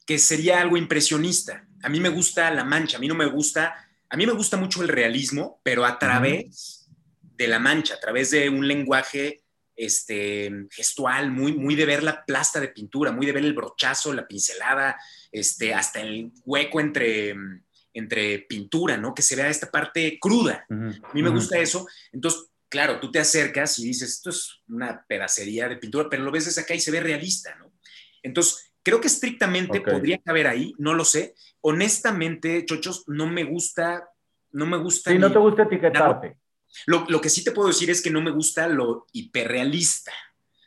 que 0.06 0.18
sería 0.18 0.62
algo 0.62 0.78
impresionista. 0.78 1.68
A 1.84 1.90
mí 1.90 2.00
me 2.00 2.10
gusta 2.10 2.50
la 2.52 2.64
mancha, 2.64 2.96
a 2.96 3.00
mí 3.02 3.10
no 3.10 3.16
me 3.16 3.26
gusta, 3.26 3.76
a 4.10 4.18
mí 4.18 4.26
me 4.26 4.34
gusta 4.34 4.56
mucho 4.56 4.82
el 4.82 4.88
realismo, 4.88 5.60
pero 5.64 5.84
a 5.84 6.00
través 6.00 6.90
de 7.22 7.48
la 7.50 7.60
mancha, 7.60 7.96
a 7.96 8.00
través 8.00 8.32
de 8.32 8.48
un 8.48 8.66
lenguaje 8.66 9.45
este, 9.76 10.68
gestual, 10.72 11.32
muy, 11.32 11.54
muy 11.54 11.76
de 11.76 11.86
ver 11.86 12.04
la 12.04 12.24
plasta 12.26 12.60
de 12.60 12.70
pintura, 12.70 13.12
muy 13.12 13.26
de 13.26 13.32
ver 13.34 13.44
el 13.44 13.54
brochazo, 13.54 14.14
la 14.14 14.28
pincelada, 14.28 14.98
este, 15.32 15.74
hasta 15.74 16.02
el 16.02 16.32
hueco 16.46 16.80
entre, 16.80 17.36
entre 17.94 18.40
pintura, 18.40 18.98
¿no? 18.98 19.14
Que 19.14 19.22
se 19.22 19.36
vea 19.36 19.50
esta 19.50 19.70
parte 19.70 20.18
cruda. 20.20 20.66
A 20.70 21.14
mí 21.14 21.22
me 21.22 21.30
gusta 21.30 21.58
eso. 21.58 21.88
Entonces, 22.12 22.50
claro, 22.70 23.00
tú 23.00 23.12
te 23.12 23.20
acercas 23.20 23.80
y 23.80 23.86
dices, 23.86 24.10
esto 24.10 24.30
es 24.30 24.62
una 24.68 25.06
pedacería 25.08 25.68
de 25.68 25.78
pintura, 25.78 26.08
pero 26.10 26.24
lo 26.24 26.32
ves 26.32 26.46
desde 26.46 26.62
acá 26.62 26.74
y 26.74 26.80
se 26.80 26.92
ve 26.92 27.00
realista, 27.00 27.56
¿no? 27.56 27.72
Entonces, 28.24 28.74
creo 28.84 29.02
que 29.02 29.08
estrictamente 29.08 29.82
podría 29.82 30.20
caber 30.20 30.48
ahí, 30.48 30.74
no 30.78 30.94
lo 30.94 31.06
sé. 31.06 31.36
Honestamente, 31.62 32.66
chochos, 32.66 33.04
no 33.08 33.28
me 33.28 33.44
gusta, 33.44 34.10
no 34.52 34.66
me 34.66 34.78
gusta. 34.78 35.12
Sí, 35.12 35.18
no 35.18 35.32
te 35.32 35.40
gusta 35.40 35.64
etiquetarte. 35.64 36.38
Lo, 36.86 37.22
que 37.22 37.30
sí 37.30 37.44
te 37.44 37.52
puedo 37.52 37.70
decir 37.70 37.90
es 37.90 38.02
que 38.02 38.12
no 38.12 38.22
me 38.22 38.32
gusta 38.32 38.68
lo 38.68 39.08
hiperrealista. 39.12 40.12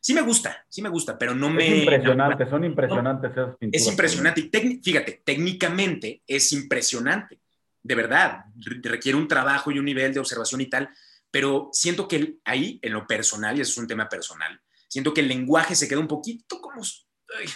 Sí 0.01 0.15
me 0.15 0.23
gusta, 0.23 0.65
sí 0.69 0.81
me 0.81 0.89
gusta, 0.89 1.19
pero 1.19 1.35
no 1.35 1.51
me... 1.51 1.67
Es 1.67 1.79
impresionante, 1.81 2.49
son 2.49 2.65
impresionantes 2.65 3.33
esas 3.33 3.57
pinturas. 3.57 3.83
Es 3.83 3.89
impresionante. 3.89 4.41
Y 4.41 4.81
fíjate, 4.83 5.23
técnicamente 5.25 6.23
es 6.27 6.53
impresionante. 6.53 7.41
De 7.83 7.95
verdad, 7.95 8.45
requiere 8.83 9.19
un 9.19 9.29
trabajo 9.29 9.71
y 9.71 9.79
un 9.79 9.85
nivel 9.85 10.13
de 10.15 10.21
observación 10.21 10.61
y 10.61 10.67
tal, 10.67 10.89
pero 11.31 11.69
siento 11.73 12.09
que 12.09 12.39
ahí, 12.45 12.79
en 12.83 12.93
lo 12.93 13.07
personal, 13.07 13.57
y 13.57 13.61
eso 13.61 13.73
es 13.73 13.79
un 13.79 13.87
tema 13.87 14.09
personal, 14.09 14.61
siento 14.89 15.13
que 15.13 15.21
el 15.21 15.29
lenguaje 15.29 15.75
se 15.75 15.89
queda 15.89 16.01
un 16.01 16.09
poquito 16.09 16.61
como, 16.61 16.83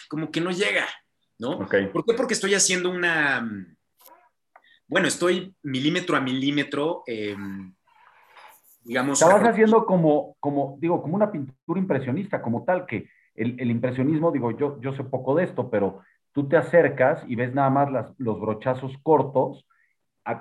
como 0.09 0.31
que 0.31 0.41
no 0.41 0.51
llega, 0.51 0.87
¿no? 1.39 1.59
¿Por 1.59 1.69
qué? 1.69 1.91
Porque 2.17 2.35
estoy 2.35 2.55
haciendo 2.55 2.91
una... 2.91 3.49
Bueno, 4.87 5.09
estoy 5.09 5.55
milímetro 5.63 6.17
a 6.17 6.21
milímetro. 6.21 7.03
Eh, 7.07 7.35
digamos... 8.85 9.20
Estabas 9.20 9.47
haciendo 9.49 9.87
como, 9.87 10.37
como, 10.41 10.76
digo, 10.80 11.03
como 11.03 11.16
una 11.16 11.30
pintura 11.30 11.80
impresionista, 11.80 12.43
como 12.43 12.64
tal, 12.64 12.87
que 12.87 13.09
el, 13.35 13.70
impresionismo, 13.70 14.30
digo, 14.30 14.51
yo, 14.51 14.80
yo 14.80 14.93
sé 14.93 15.05
poco 15.05 15.35
de 15.35 15.45
esto, 15.45 15.70
pero 15.70 16.01
tú 16.33 16.49
te 16.49 16.57
acercas 16.57 17.22
y 17.26 17.37
ves 17.37 17.55
nada 17.55 17.70
más 17.70 17.91
las, 17.91 18.07
los 18.18 18.41
brochazos 18.41 18.93
cortos, 19.03 19.66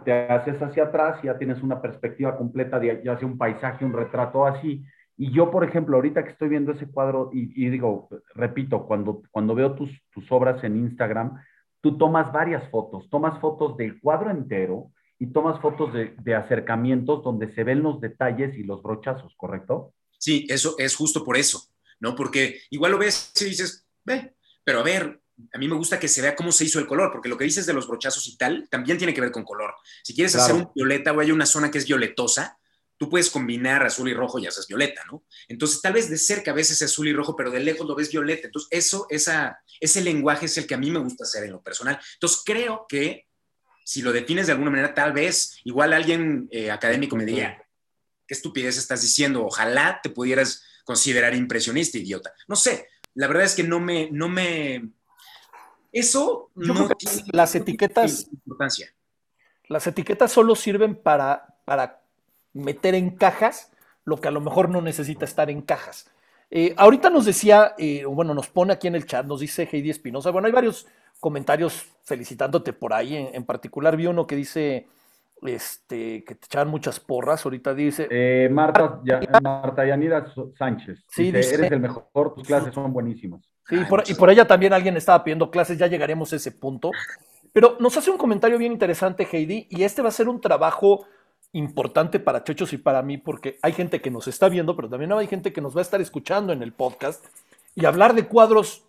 te 0.03 0.13
haces 0.29 0.61
hacia 0.61 0.83
atrás 0.83 1.19
y 1.23 1.27
ya 1.27 1.37
tienes 1.37 1.61
una 1.63 1.81
perspectiva 1.81 2.37
completa 2.37 2.79
de 2.79 3.01
ya 3.03 3.17
sea 3.17 3.27
un 3.27 3.37
paisaje, 3.37 3.83
un 3.83 3.93
retrato 3.93 4.45
así. 4.45 4.83
Y 5.17 5.31
yo, 5.31 5.51
por 5.51 5.63
ejemplo, 5.63 5.95
ahorita 5.95 6.23
que 6.23 6.31
estoy 6.31 6.49
viendo 6.49 6.71
ese 6.71 6.87
cuadro 6.87 7.29
y, 7.33 7.69
digo, 7.69 8.09
repito, 8.35 8.85
cuando, 8.85 9.21
cuando 9.31 9.55
veo 9.55 9.73
tus, 9.73 9.89
tus 10.11 10.31
obras 10.31 10.63
en 10.63 10.77
Instagram, 10.77 11.39
tú 11.81 11.97
tomas 11.97 12.31
varias 12.31 12.67
fotos, 12.69 13.09
tomas 13.09 13.39
fotos 13.39 13.75
del 13.77 13.99
cuadro 13.99 14.29
entero, 14.29 14.91
y 15.22 15.28
tomas 15.28 15.61
fotos 15.61 15.93
de, 15.93 16.36
acercamientos 16.36 17.24
donde 17.24 17.53
se 17.53 17.63
ven 17.63 17.84
los 17.84 18.01
detalles 18.01 18.57
y 18.57 18.63
los 18.63 18.82
brochazos, 18.82 19.32
¿correcto? 19.38 19.93
Sí, 20.17 20.47
eso 20.49 20.74
es 20.80 20.95
justo 20.95 21.24
por 21.24 21.38
eso, 21.38 21.63
¿no? 21.99 22.15
Porque 22.15 22.61
igual 22.72 22.93
lo 22.93 22.97
ves 22.97 23.32
y 23.39 23.45
dices, 23.45 23.86
ve, 24.03 24.34
pero 24.63 24.80
a 24.80 24.84
ver, 24.84 25.22
a 25.53 25.59
mí 25.59 25.67
me 25.67 25.76
gusta 25.76 25.99
que 25.99 26.07
se 26.07 26.24
vea 26.24 26.36
cómo 26.36 26.51
se 26.51 26.65
hizo 26.65 26.80
el 26.80 26.88
color, 26.88 27.11
porque 27.11 27.30
lo 27.30 27.38
que 27.38 27.43
dices 27.43 27.67
de 27.67 27.74
los 27.74 27.88
brochazos 27.88 28.28
y 28.30 28.36
tal 28.36 28.67
también 28.67 28.97
tiene 28.97 29.13
que 29.13 29.22
ver 29.22 29.32
con 29.32 29.43
color. 29.43 29.76
Si 30.01 30.15
quieres 30.15 30.36
hacer 30.36 30.55
un 30.55 30.72
violeta 30.74 31.11
o 31.11 31.19
hay 31.19 31.30
una 31.30 31.45
zona 31.45 31.69
que 31.69 31.78
es 31.78 31.86
violetosa, 31.86 32.57
tú 32.97 33.07
puedes 33.07 33.30
combinar 33.30 33.86
azul 33.86 34.09
y 34.09 34.15
rojo 34.15 34.39
y 34.39 34.47
haces 34.47 34.65
violeta, 34.65 35.03
¿no? 35.11 35.24
Entonces, 35.47 35.84
tal 35.84 35.93
vez 35.93 36.09
de 36.09 36.17
cerca 36.17 36.49
a 36.49 36.55
veces 36.55 36.82
es 36.82 36.91
azul 36.91 37.07
y 37.07 37.13
rojo, 37.13 37.36
pero 37.36 37.51
de 37.51 37.59
lejos 37.59 37.86
lo 37.86 37.93
ves 37.93 38.09
violeta. 38.09 38.47
Entonces, 38.47 38.69
eso, 38.72 39.05
esa, 39.11 39.61
ese 39.80 40.01
lenguaje 40.01 40.47
es 40.47 40.57
el 40.57 40.65
que 40.65 40.74
a 40.74 40.80
mí 40.80 40.89
me 40.89 40.97
gusta 40.97 41.26
hacer 41.26 41.43
en 41.43 41.51
lo 41.51 41.61
personal. 41.61 41.99
Entonces, 42.15 42.41
creo 42.43 42.88
que 42.89 43.28
si 43.91 44.01
lo 44.01 44.13
defines 44.13 44.45
de 44.45 44.53
alguna 44.53 44.71
manera, 44.71 44.93
tal 44.93 45.11
vez 45.11 45.59
igual 45.65 45.91
alguien 45.91 46.47
eh, 46.49 46.71
académico 46.71 47.17
me 47.17 47.25
diría, 47.25 47.61
¿qué 48.25 48.33
estupidez 48.33 48.77
estás 48.77 49.01
diciendo? 49.01 49.45
Ojalá 49.45 49.99
te 50.01 50.09
pudieras 50.09 50.63
considerar 50.85 51.35
impresionista, 51.35 51.97
idiota. 51.97 52.31
No 52.47 52.55
sé, 52.55 52.87
la 53.15 53.27
verdad 53.27 53.43
es 53.43 53.53
que 53.53 53.65
no 53.65 53.81
me, 53.81 54.09
no 54.09 54.29
me, 54.29 54.91
eso 55.91 56.51
no 56.55 56.87
tiene 56.95 57.25
las 57.33 57.53
etiquetas 57.53 58.29
importancia. 58.31 58.95
Las 59.67 59.85
etiquetas 59.87 60.31
solo 60.31 60.55
sirven 60.55 60.95
para, 60.95 61.57
para 61.65 62.01
meter 62.53 62.95
en 62.95 63.17
cajas 63.17 63.71
lo 64.05 64.21
que 64.21 64.29
a 64.29 64.31
lo 64.31 64.39
mejor 64.39 64.69
no 64.69 64.81
necesita 64.81 65.25
estar 65.25 65.49
en 65.49 65.61
cajas. 65.61 66.09
Eh, 66.53 66.73
ahorita 66.75 67.09
nos 67.09 67.23
decía, 67.25 67.75
eh, 67.77 68.03
bueno, 68.03 68.33
nos 68.33 68.49
pone 68.49 68.73
aquí 68.73 68.87
en 68.87 68.95
el 68.95 69.05
chat, 69.05 69.25
nos 69.25 69.39
dice 69.39 69.69
Heidi 69.71 69.89
Espinosa, 69.89 70.31
bueno, 70.31 70.47
hay 70.47 70.51
varios 70.51 70.85
comentarios 71.21 71.85
felicitándote 72.03 72.73
por 72.73 72.93
ahí. 72.93 73.15
En, 73.15 73.45
particular 73.45 73.95
vi 73.95 74.07
uno 74.07 74.27
que 74.27 74.35
dice 74.35 74.87
este, 75.43 76.25
que 76.25 76.35
te 76.35 76.45
echaban 76.47 76.67
muchas 76.67 76.99
porras. 76.99 77.45
Ahorita 77.45 77.73
dice. 77.73 78.07
Eh, 78.11 78.49
Marta, 78.51 78.99
Marta 79.41 79.85
Yanira 79.85 80.25
Sánchez. 80.57 81.05
Sí, 81.07 81.29
eres 81.29 81.53
el 81.53 81.79
mejor, 81.79 82.33
tus 82.33 82.45
clases 82.45 82.73
son 82.73 82.91
buenísimas. 82.91 83.41
Sí, 83.69 83.77
y 84.07 84.13
por 84.15 84.29
ella 84.29 84.45
también 84.45 84.73
alguien 84.73 84.97
estaba 84.97 85.23
pidiendo 85.23 85.49
clases, 85.49 85.77
ya 85.77 85.87
llegaremos 85.87 86.33
a 86.33 86.35
ese 86.35 86.51
punto. 86.51 86.91
Pero 87.53 87.77
nos 87.79 87.95
hace 87.95 88.11
un 88.11 88.17
comentario 88.17 88.57
bien 88.57 88.73
interesante, 88.73 89.27
Heidi, 89.31 89.67
y 89.69 89.83
este 89.83 90.01
va 90.01 90.09
a 90.09 90.11
ser 90.11 90.27
un 90.27 90.41
trabajo 90.41 91.05
importante 91.53 92.19
para 92.19 92.43
Chochos 92.43 92.73
y 92.73 92.77
para 92.77 93.01
mí, 93.01 93.17
porque 93.17 93.59
hay 93.61 93.73
gente 93.73 94.01
que 94.01 94.11
nos 94.11 94.27
está 94.27 94.49
viendo, 94.49 94.75
pero 94.75 94.89
también 94.89 95.11
hay 95.11 95.27
gente 95.27 95.51
que 95.51 95.61
nos 95.61 95.75
va 95.75 95.79
a 95.79 95.83
estar 95.83 96.01
escuchando 96.01 96.53
en 96.53 96.63
el 96.63 96.73
podcast. 96.73 97.25
Y 97.75 97.85
hablar 97.85 98.13
de 98.13 98.27
cuadros 98.27 98.83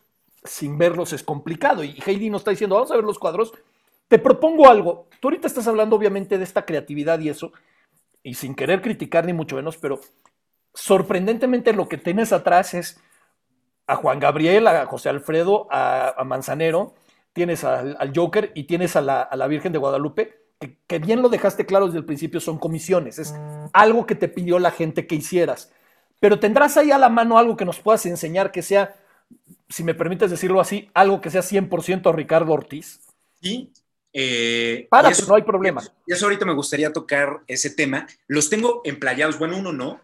sin 0.45 0.79
verlos 0.79 1.13
es 1.13 1.23
complicado. 1.23 1.85
Y 1.85 1.99
Heidi 2.05 2.31
nos 2.31 2.41
está 2.41 2.51
diciendo, 2.51 2.77
vamos 2.77 2.91
a 2.91 2.97
ver 2.97 3.05
los 3.05 3.19
cuadros. 3.19 3.53
Te 4.09 4.19
propongo 4.19 4.69
algo. 4.69 5.07
Tú 5.21 5.29
ahorita 5.29 5.47
estás 5.47 5.67
hablando 5.69 5.97
obviamente 5.97 6.39
de 6.39 6.45
esta 6.45 6.65
creatividad 6.65 7.19
y 7.21 7.29
eso, 7.29 7.53
y 8.23 8.35
sin 8.35 8.55
querer 8.55 8.83
criticar 8.83 9.25
ni 9.25 9.33
mucho 9.33 9.57
menos, 9.57 9.77
pero 9.77 10.01
sorprendentemente 10.75 11.73
lo 11.73 11.89
que 11.89 11.99
tienes 11.99 12.33
atrás 12.33 12.75
es 12.75 13.01
a 13.87 13.97
Juan 13.97 14.21
Gabriel, 14.21 14.67
a 14.67 14.87
José 14.87 15.09
Alfredo, 15.09 15.67
a, 15.71 16.23
Manzanero, 16.25 16.95
tienes 17.33 17.65
al, 17.65 18.13
Joker 18.15 18.53
y 18.55 18.65
tienes 18.65 18.97
a 18.97 19.01
la, 19.01 19.47
Virgen 19.49 19.73
de 19.73 19.79
Guadalupe, 19.79 20.42
que, 20.87 20.99
bien 20.99 21.23
lo 21.23 21.29
dejaste 21.29 21.67
claro 21.67 21.87
desde 21.87 21.99
el 21.99 22.05
principio, 22.05 22.41
son 22.41 22.59
comisiones, 22.59 23.19
es 23.19 23.35
algo 23.73 24.07
que 24.07 24.15
te 24.15 24.29
pidió 24.29 24.59
la 24.59 24.71
gente 24.71 25.07
que 25.07 25.17
hicieras. 25.17 25.71
Pero 26.21 26.39
tendrás 26.39 26.77
ahí 26.77 26.91
a 26.93 26.99
la 26.99 27.09
mano 27.09 27.37
algo 27.37 27.57
que 27.57 27.65
nos 27.65 27.81
puedas 27.81 28.07
enseñar 28.07 28.53
que 28.53 28.63
sea 28.63 28.95
si 29.69 29.85
me 29.85 29.95
permites 29.95 30.31
decirlo 30.31 30.61
así, 30.61 30.91
algo 30.95 31.21
que 31.21 31.31
sea 31.31 31.43
100% 31.43 32.15
Ricardo 32.15 32.53
Ortiz? 32.53 33.01
Sí. 33.41 33.73
Eh, 34.13 34.87
Para, 34.91 35.09
eso, 35.09 35.27
no 35.27 35.35
hay 35.35 35.43
problema. 35.43 35.83
Y 36.07 36.13
eso 36.13 36.27
ahorita 36.27 36.45
me 36.45 36.55
gustaría 36.55 36.93
tocar 36.93 37.41
ese 37.47 37.71
tema. 37.71 38.07
Los 38.27 38.51
tengo 38.51 38.83
emplayados. 38.85 39.39
Bueno, 39.39 39.57
uno 39.57 39.73
no. 39.73 40.01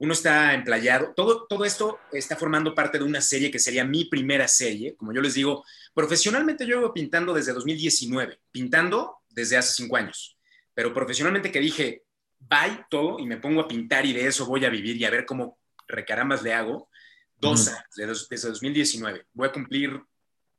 Uno 0.00 0.12
está 0.12 0.54
emplayado. 0.54 1.12
Todo, 1.16 1.46
todo 1.48 1.64
esto 1.64 1.98
está 2.12 2.36
formando 2.36 2.72
parte 2.72 2.98
de 2.98 3.04
una 3.04 3.20
serie 3.20 3.50
que 3.50 3.58
sería 3.58 3.84
mi 3.84 4.04
primera 4.04 4.46
serie. 4.46 4.94
Como 4.94 5.12
yo 5.12 5.20
les 5.20 5.34
digo, 5.34 5.64
profesionalmente 5.92 6.64
yo 6.64 6.76
llevo 6.76 6.94
pintando 6.94 7.34
desde 7.34 7.52
2019, 7.52 8.38
pintando 8.52 9.16
desde 9.38 9.56
hace 9.56 9.72
cinco 9.74 9.96
años. 9.96 10.36
Pero 10.74 10.92
profesionalmente 10.92 11.52
que 11.52 11.60
dije, 11.60 12.02
bye 12.38 12.84
todo 12.90 13.18
y 13.18 13.26
me 13.26 13.36
pongo 13.36 13.60
a 13.60 13.68
pintar 13.68 14.04
y 14.04 14.12
de 14.12 14.26
eso 14.26 14.46
voy 14.46 14.64
a 14.64 14.70
vivir 14.70 14.96
y 14.96 15.04
a 15.04 15.10
ver 15.10 15.24
cómo 15.24 15.58
recarambas 15.86 16.42
le 16.42 16.52
hago 16.52 16.88
dos 17.36 17.68
años, 17.68 18.28
desde, 18.28 18.48
2019. 18.48 19.26
Voy 19.32 19.48
a 19.48 19.52
cumplir 19.52 20.02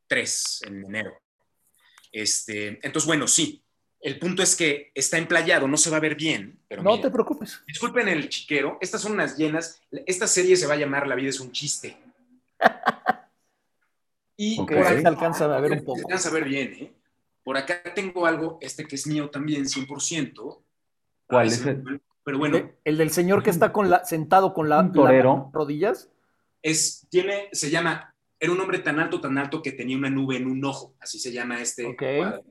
tres 0.08 0.62
en 0.66 0.86
enero. 0.86 1.22
Este, 2.12 2.80
entonces, 2.82 3.06
bueno, 3.06 3.28
sí. 3.28 3.62
El 4.02 4.18
punto 4.18 4.42
es 4.42 4.56
que 4.56 4.92
está 4.96 5.18
emplayado, 5.18 5.68
no 5.68 5.76
se 5.76 5.90
va 5.90 5.98
a 5.98 6.00
ver 6.00 6.16
bien. 6.16 6.58
Pero 6.70 6.82
no 6.82 7.02
te 7.02 7.12
preocupes. 7.12 7.62
Disculpen 7.68 8.08
el 8.08 8.30
chiquero, 8.30 8.78
estas 8.80 9.02
son 9.02 9.12
unas 9.12 9.38
llenas. 9.38 9.82
Esta 10.06 10.26
serie 10.26 10.56
se 10.56 10.68
va 10.68 10.76
a 10.76 10.78
llamar 10.78 11.06
La 11.06 11.16
vida 11.16 11.30
es 11.30 11.40
un 11.42 11.52
chiste. 11.52 11.98
Y 14.42 14.56
por 14.56 14.78
ahí 14.78 15.02
se 15.02 15.08
alcanza 15.10 15.54
a 15.54 15.60
ver 15.60 15.74
un 15.74 15.84
poco. 15.84 15.98
Se 15.98 16.06
alcanza 16.06 16.30
a 16.30 16.32
ver 16.32 16.46
bien, 16.46 16.74
¿eh? 16.80 16.94
Por 17.50 17.58
acá 17.58 17.82
tengo 17.96 18.28
algo, 18.28 18.60
este 18.62 18.86
que 18.86 18.96
es 18.96 19.08
mío 19.08 19.32
también, 19.32 19.66
100%. 19.66 20.62
¿Cuál 21.26 21.48
es 21.48 21.66
Pero 22.24 22.38
bueno. 22.38 22.72
¿El, 22.84 22.98
del 22.98 23.10
señor 23.10 23.42
que 23.42 23.50
está 23.50 23.74
con 23.74 23.90
la, 23.90 24.06
sentado 24.06 24.54
con 24.54 24.70
la, 24.70 24.84
rodillas? 25.52 26.12
Es, 26.62 27.08
tiene, 27.10 27.50
se 27.52 27.72
llama, 27.72 28.14
era 28.40 28.52
un 28.52 28.60
hombre 28.62 28.78
tan 28.78 29.00
alto, 29.00 29.20
tan 29.20 29.36
alto 29.40 29.64
que 29.64 29.72
tenía 29.72 29.98
una 29.98 30.12
nube 30.12 30.38
en 30.38 30.46
un 30.46 30.64
ojo. 30.64 30.94
Así 31.00 31.18
se 31.18 31.32
llama 31.32 31.60
este 31.60 31.98
cuadro. 31.98 32.46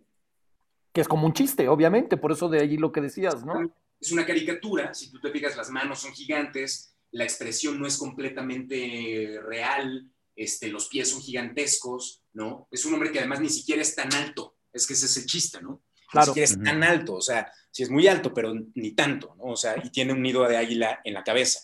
Que 0.93 1.01
es 1.01 1.07
como 1.07 1.27
un 1.27 1.33
chiste, 1.33 1.69
obviamente, 1.69 2.17
por 2.17 2.33
eso 2.33 2.49
de 2.49 2.59
allí 2.59 2.77
lo 2.77 2.91
que 2.91 3.01
decías, 3.01 3.45
¿no? 3.47 3.73
Es 4.01 4.11
una 4.11 4.27
caricatura, 4.27 4.95
si 4.95 5.13
tú 5.13 5.21
te 5.21 5.31
fijas, 5.31 5.57
las 5.57 5.71
manos 5.71 6.01
son 6.01 6.13
gigantes, 6.13 6.97
la 7.13 7.23
expresión 7.23 7.79
no 7.79 7.87
es 7.87 7.97
completamente 7.99 9.39
real, 9.45 10.11
este, 10.35 10.67
los 10.67 10.89
pies 10.89 11.11
son 11.13 11.21
gigantescos, 11.21 12.25
¿no? 12.33 12.67
Es 12.73 12.85
un 12.85 12.95
hombre 12.95 13.13
que 13.13 13.21
además 13.21 13.41
ni 13.41 13.49
siquiera 13.49 13.81
es 13.81 13.95
tan 13.95 14.13
alto, 14.13 14.58
es 14.73 14.87
que 14.87 14.95
ese 14.95 15.07
es 15.07 15.17
el 15.17 15.27
chiste, 15.27 15.61
¿no? 15.61 15.83
Claro. 16.11 16.27
Ni 16.27 16.43
siquiera 16.43 16.45
es 16.45 16.63
tan 16.63 16.83
alto, 16.83 17.15
o 17.15 17.21
sea, 17.21 17.53
sí 17.71 17.83
es 17.83 17.91
muy 17.91 18.09
alto, 18.09 18.33
pero 18.33 18.55
ni 18.75 18.93
tanto, 18.93 19.35
¿no? 19.37 19.45
O 19.45 19.57
sea, 19.57 19.77
y 19.83 19.91
tiene 19.91 20.13
un 20.13 20.23
nido 20.23 20.47
de 20.49 20.57
águila 20.57 21.01
en 21.05 21.15
la 21.15 21.23
cabeza. 21.23 21.61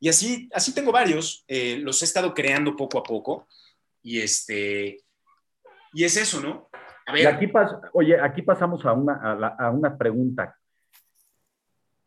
Y 0.00 0.08
así, 0.08 0.48
así 0.52 0.74
tengo 0.74 0.92
varios, 0.92 1.44
eh, 1.48 1.78
los 1.78 2.02
he 2.02 2.04
estado 2.04 2.34
creando 2.34 2.76
poco 2.76 2.98
a 2.98 3.02
poco, 3.02 3.48
y 4.02 4.20
este, 4.20 4.98
y 5.92 6.04
es 6.04 6.16
eso, 6.16 6.40
¿no? 6.40 6.68
A 7.06 7.12
ver. 7.12 7.22
Y 7.22 7.26
aquí 7.26 7.52
oye, 7.92 8.20
aquí 8.20 8.42
pasamos 8.42 8.84
a 8.84 8.92
una, 8.92 9.14
a 9.58 9.70
una 9.70 9.96
pregunta. 9.96 10.56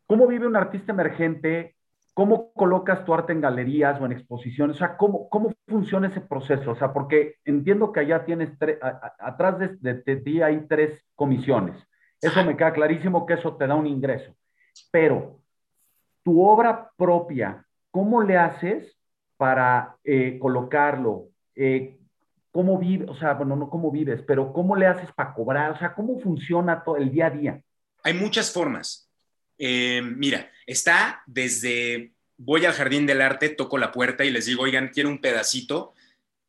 ¿Cómo 0.06 0.26
vive 0.26 0.46
un 0.46 0.56
artista 0.56 0.92
emergente 0.92 1.76
¿Cómo 2.14 2.52
colocas 2.52 3.04
tu 3.04 3.14
arte 3.14 3.32
en 3.32 3.40
galerías 3.40 4.00
o 4.00 4.06
en 4.06 4.12
exposiciones? 4.12 4.76
O 4.76 4.78
sea, 4.78 4.96
¿cómo, 4.96 5.28
cómo 5.28 5.52
funciona 5.66 6.08
ese 6.08 6.20
proceso? 6.20 6.72
O 6.72 6.76
sea, 6.76 6.92
porque 6.92 7.36
entiendo 7.44 7.92
que 7.92 8.00
allá 8.00 8.24
tienes, 8.24 8.50
atrás 9.18 9.58
de, 9.80 10.16
ti 10.16 10.42
hay 10.42 10.66
tres 10.66 11.04
comisiones. 11.14 11.76
Eso 12.20 12.44
me 12.44 12.56
queda 12.56 12.72
clarísimo 12.72 13.24
que 13.24 13.34
eso 13.34 13.56
te 13.56 13.66
da 13.66 13.74
un 13.74 13.86
ingreso. 13.86 14.34
Pero 14.90 15.40
tu 16.22 16.42
obra 16.42 16.90
propia, 16.96 17.64
¿cómo 17.90 18.22
le 18.22 18.36
haces 18.36 18.98
para 19.36 19.96
eh, 20.04 20.38
colocarlo? 20.38 21.28
Eh, 21.54 21.96
¿Cómo 22.52 22.78
vives? 22.78 23.08
O 23.08 23.14
sea, 23.14 23.34
bueno, 23.34 23.54
no 23.54 23.70
cómo 23.70 23.90
vives, 23.90 24.22
pero 24.26 24.52
¿cómo 24.52 24.74
le 24.74 24.86
haces 24.86 25.10
para 25.12 25.32
cobrar? 25.32 25.70
O 25.70 25.78
sea, 25.78 25.94
¿cómo 25.94 26.18
funciona 26.18 26.82
todo 26.82 26.96
el 26.96 27.10
día 27.10 27.26
a 27.26 27.30
día? 27.30 27.62
Hay 28.02 28.14
muchas 28.14 28.52
formas. 28.52 29.09
Eh, 29.62 30.02
mira, 30.02 30.50
está 30.66 31.22
desde 31.26 32.14
voy 32.38 32.64
al 32.64 32.72
jardín 32.72 33.06
del 33.06 33.20
arte, 33.20 33.50
toco 33.50 33.76
la 33.76 33.92
puerta 33.92 34.24
y 34.24 34.30
les 34.30 34.46
digo, 34.46 34.62
oigan, 34.62 34.88
quiero 34.88 35.10
un 35.10 35.20
pedacito, 35.20 35.92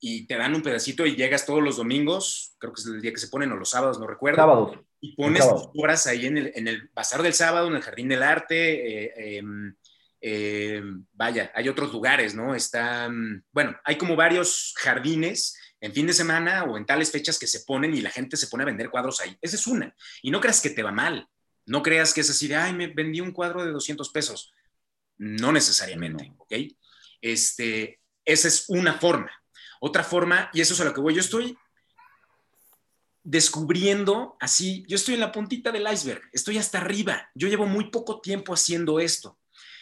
y 0.03 0.25
te 0.25 0.35
dan 0.35 0.55
un 0.55 0.63
pedacito 0.63 1.05
y 1.05 1.15
llegas 1.15 1.45
todos 1.45 1.61
los 1.61 1.77
domingos, 1.77 2.55
creo 2.57 2.73
que 2.73 2.81
es 2.81 2.87
el 2.87 3.01
día 3.01 3.11
que 3.11 3.19
se 3.19 3.27
ponen, 3.27 3.51
o 3.51 3.55
los 3.55 3.69
sábados, 3.69 3.99
no 3.99 4.07
recuerdo. 4.07 4.37
Sábados. 4.37 4.79
Y 4.99 5.15
pones 5.15 5.47
tus 5.47 5.69
horas 5.75 6.07
ahí 6.07 6.25
en 6.25 6.37
el, 6.37 6.51
en 6.55 6.67
el 6.67 6.89
bazar 6.93 7.21
del 7.21 7.33
sábado, 7.33 7.67
en 7.67 7.75
el 7.75 7.81
jardín 7.81 8.07
del 8.07 8.23
arte. 8.23 9.05
Eh, 9.05 9.37
em, 9.37 9.75
em, 10.21 11.05
vaya, 11.13 11.51
hay 11.53 11.69
otros 11.69 11.91
lugares, 11.91 12.33
¿no? 12.33 12.55
Están, 12.55 13.43
bueno, 13.51 13.77
hay 13.83 13.97
como 13.97 14.15
varios 14.15 14.73
jardines 14.77 15.57
en 15.79 15.93
fin 15.93 16.07
de 16.07 16.13
semana 16.13 16.63
o 16.63 16.77
en 16.77 16.85
tales 16.85 17.11
fechas 17.11 17.37
que 17.37 17.47
se 17.47 17.61
ponen 17.61 17.93
y 17.93 18.01
la 18.01 18.11
gente 18.11 18.37
se 18.37 18.47
pone 18.47 18.63
a 18.63 18.67
vender 18.67 18.89
cuadros 18.89 19.21
ahí. 19.21 19.35
Esa 19.41 19.55
es 19.55 19.67
una. 19.67 19.95
Y 20.21 20.31
no 20.31 20.39
creas 20.39 20.61
que 20.61 20.69
te 20.69 20.83
va 20.83 20.91
mal. 20.91 21.27
No 21.65 21.81
creas 21.83 22.13
que 22.13 22.21
es 22.21 22.29
así 22.29 22.47
de, 22.47 22.55
ay, 22.55 22.73
me 22.73 22.87
vendí 22.87 23.21
un 23.21 23.31
cuadro 23.31 23.63
de 23.63 23.71
200 23.71 24.09
pesos. 24.09 24.53
No 25.17 25.51
necesariamente, 25.51 26.33
¿ok? 26.37 26.53
Este, 27.21 27.99
esa 28.25 28.47
es 28.47 28.65
una 28.69 28.93
forma. 28.95 29.31
Otra 29.79 30.03
forma, 30.03 30.49
y 30.53 30.61
eso 30.61 30.73
es 30.73 30.81
a 30.81 30.85
lo 30.85 30.93
que 30.93 31.01
voy, 31.01 31.13
yo 31.13 31.21
estoy 31.21 31.57
descubriendo 33.23 34.35
así, 34.39 34.83
yo 34.87 34.95
estoy 34.95 35.13
en 35.13 35.19
la 35.19 35.31
puntita 35.31 35.71
del 35.71 35.87
iceberg, 35.91 36.23
estoy 36.33 36.57
hasta 36.57 36.79
arriba, 36.79 37.29
yo 37.35 37.47
llevo 37.47 37.67
muy 37.67 37.91
poco 37.91 38.19
tiempo 38.19 38.53
haciendo 38.53 38.99
esto. 38.99 39.37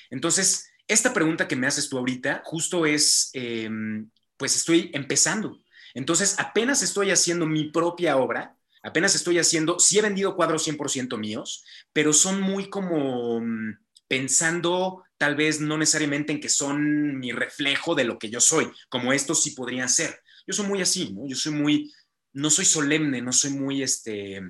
Entonces, 0.09 0.69
esta 0.87 1.13
pregunta 1.13 1.47
que 1.47 1.55
me 1.55 1.67
haces 1.67 1.87
tú 1.87 1.97
ahorita 1.97 2.41
justo 2.43 2.85
es, 2.85 3.29
em, 3.33 4.09
pues 4.37 4.55
estoy 4.55 4.89
empezando. 4.93 5.61
Entonces, 5.93 6.35
apenas 6.39 6.81
estoy 6.81 7.11
haciendo 7.11 7.45
mi 7.45 7.65
propia 7.71 8.17
obra, 8.17 8.57
Apenas 8.81 9.15
estoy 9.15 9.39
haciendo, 9.39 9.79
sí 9.79 9.99
he 9.99 10.01
vendido 10.01 10.35
cuadros 10.35 10.63
100% 10.67 11.17
míos, 11.17 11.65
pero 11.91 12.13
son 12.13 12.41
muy 12.41 12.69
como 12.69 13.41
mm, 13.41 13.77
pensando 14.07 15.03
tal 15.17 15.35
vez 15.35 15.59
no 15.59 15.77
necesariamente 15.77 16.31
en 16.31 16.39
que 16.39 16.49
son 16.49 17.19
mi 17.19 17.31
reflejo 17.31 17.93
de 17.93 18.05
lo 18.05 18.17
que 18.17 18.29
yo 18.29 18.39
soy, 18.39 18.71
como 18.87 19.11
estos 19.11 19.43
sí 19.43 19.51
podrían 19.51 19.89
ser. 19.89 20.21
Yo 20.47 20.53
soy 20.53 20.67
muy 20.67 20.81
así, 20.81 21.13
¿no? 21.13 21.27
Yo 21.27 21.35
soy 21.35 21.51
muy, 21.51 21.93
no 22.33 22.49
soy 22.49 22.65
solemne, 22.65 23.21
no 23.21 23.33
soy 23.33 23.51
muy, 23.51 23.83
este, 23.83 24.41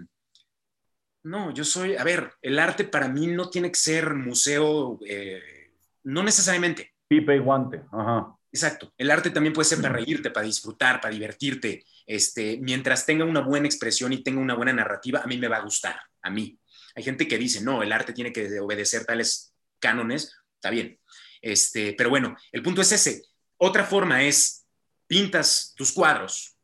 no, 1.23 1.53
yo 1.53 1.63
soy, 1.63 1.95
a 1.95 2.03
ver, 2.03 2.31
el 2.41 2.59
arte 2.59 2.85
para 2.85 3.07
mí 3.07 3.27
no 3.27 3.49
tiene 3.49 3.69
que 3.69 3.79
ser 3.79 4.13
museo, 4.13 4.99
eh, 5.05 5.41
no 6.03 6.23
necesariamente. 6.23 6.93
Pipe 7.07 7.35
y 7.35 7.39
guante, 7.39 7.81
ajá. 7.91 8.35
Exacto. 8.51 8.93
El 8.97 9.11
arte 9.11 9.29
también 9.29 9.53
puede 9.53 9.67
ser 9.67 9.81
para 9.81 9.93
reírte, 9.93 10.31
para 10.31 10.45
disfrutar, 10.45 10.99
para 10.99 11.13
divertirte. 11.13 11.85
Este, 12.09 12.57
mientras 12.59 13.05
tenga 13.05 13.23
una 13.23 13.41
buena 13.41 13.67
expresión 13.67 14.11
y 14.11 14.23
tenga 14.23 14.41
una 14.41 14.55
buena 14.55 14.73
narrativa, 14.73 15.21
a 15.23 15.27
mí 15.27 15.37
me 15.37 15.47
va 15.47 15.57
a 15.57 15.61
gustar, 15.61 15.95
a 16.23 16.31
mí. 16.31 16.57
Hay 16.95 17.03
gente 17.03 17.27
que 17.27 17.37
dice, 17.37 17.61
no, 17.61 17.83
el 17.83 17.91
arte 17.91 18.13
tiene 18.13 18.33
que 18.33 18.59
obedecer 18.59 19.05
tales 19.05 19.53
cánones, 19.77 20.35
está 20.55 20.71
bien. 20.71 20.99
Este, 21.39 21.93
pero 21.93 22.09
bueno, 22.09 22.35
el 22.51 22.63
punto 22.63 22.81
es 22.81 22.91
ese. 22.93 23.21
Otra 23.57 23.83
forma 23.83 24.23
es, 24.23 24.65
pintas 25.05 25.75
tus 25.77 25.91
cuadros, 25.91 26.57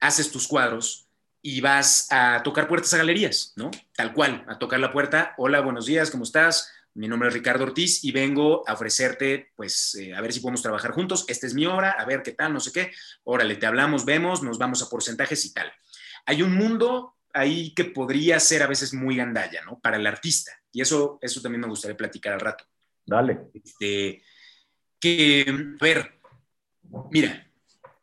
haces 0.00 0.30
tus 0.30 0.46
cuadros 0.46 1.08
y 1.40 1.62
vas 1.62 2.06
a 2.10 2.42
tocar 2.42 2.68
puertas 2.68 2.92
a 2.92 2.98
galerías, 2.98 3.54
¿no? 3.56 3.70
Tal 3.96 4.12
cual, 4.12 4.44
a 4.48 4.58
tocar 4.58 4.80
la 4.80 4.92
puerta, 4.92 5.34
hola, 5.38 5.60
buenos 5.60 5.86
días, 5.86 6.10
¿cómo 6.10 6.24
estás? 6.24 6.70
Mi 6.94 7.08
nombre 7.08 7.28
es 7.28 7.34
Ricardo 7.34 7.64
Ortiz 7.64 8.04
y 8.04 8.12
vengo 8.12 8.62
a 8.68 8.74
ofrecerte, 8.74 9.52
pues, 9.56 9.96
eh, 9.96 10.14
a 10.14 10.20
ver 10.20 10.32
si 10.32 10.40
podemos 10.40 10.62
trabajar 10.62 10.92
juntos. 10.92 11.24
Esta 11.26 11.46
es 11.46 11.54
mi 11.54 11.66
obra, 11.66 11.92
a 11.92 12.04
ver 12.04 12.22
qué 12.22 12.32
tal, 12.32 12.52
no 12.52 12.60
sé 12.60 12.70
qué. 12.70 12.92
Órale, 13.24 13.56
te 13.56 13.66
hablamos, 13.66 14.04
vemos, 14.04 14.42
nos 14.42 14.58
vamos 14.58 14.80
a 14.82 14.88
porcentajes 14.88 15.44
y 15.44 15.52
tal. 15.52 15.72
Hay 16.24 16.42
un 16.42 16.54
mundo 16.54 17.16
ahí 17.32 17.74
que 17.74 17.84
podría 17.84 18.38
ser 18.38 18.62
a 18.62 18.68
veces 18.68 18.94
muy 18.94 19.16
gandalla, 19.16 19.62
¿no? 19.64 19.80
Para 19.80 19.96
el 19.96 20.06
artista. 20.06 20.52
Y 20.70 20.82
eso, 20.82 21.18
eso 21.20 21.42
también 21.42 21.62
me 21.62 21.68
gustaría 21.68 21.96
platicar 21.96 22.32
al 22.32 22.40
rato. 22.40 22.64
Dale. 23.04 23.50
Este, 23.52 24.22
que, 25.00 25.44
a 25.48 25.84
ver, 25.84 26.20
mira, 27.10 27.50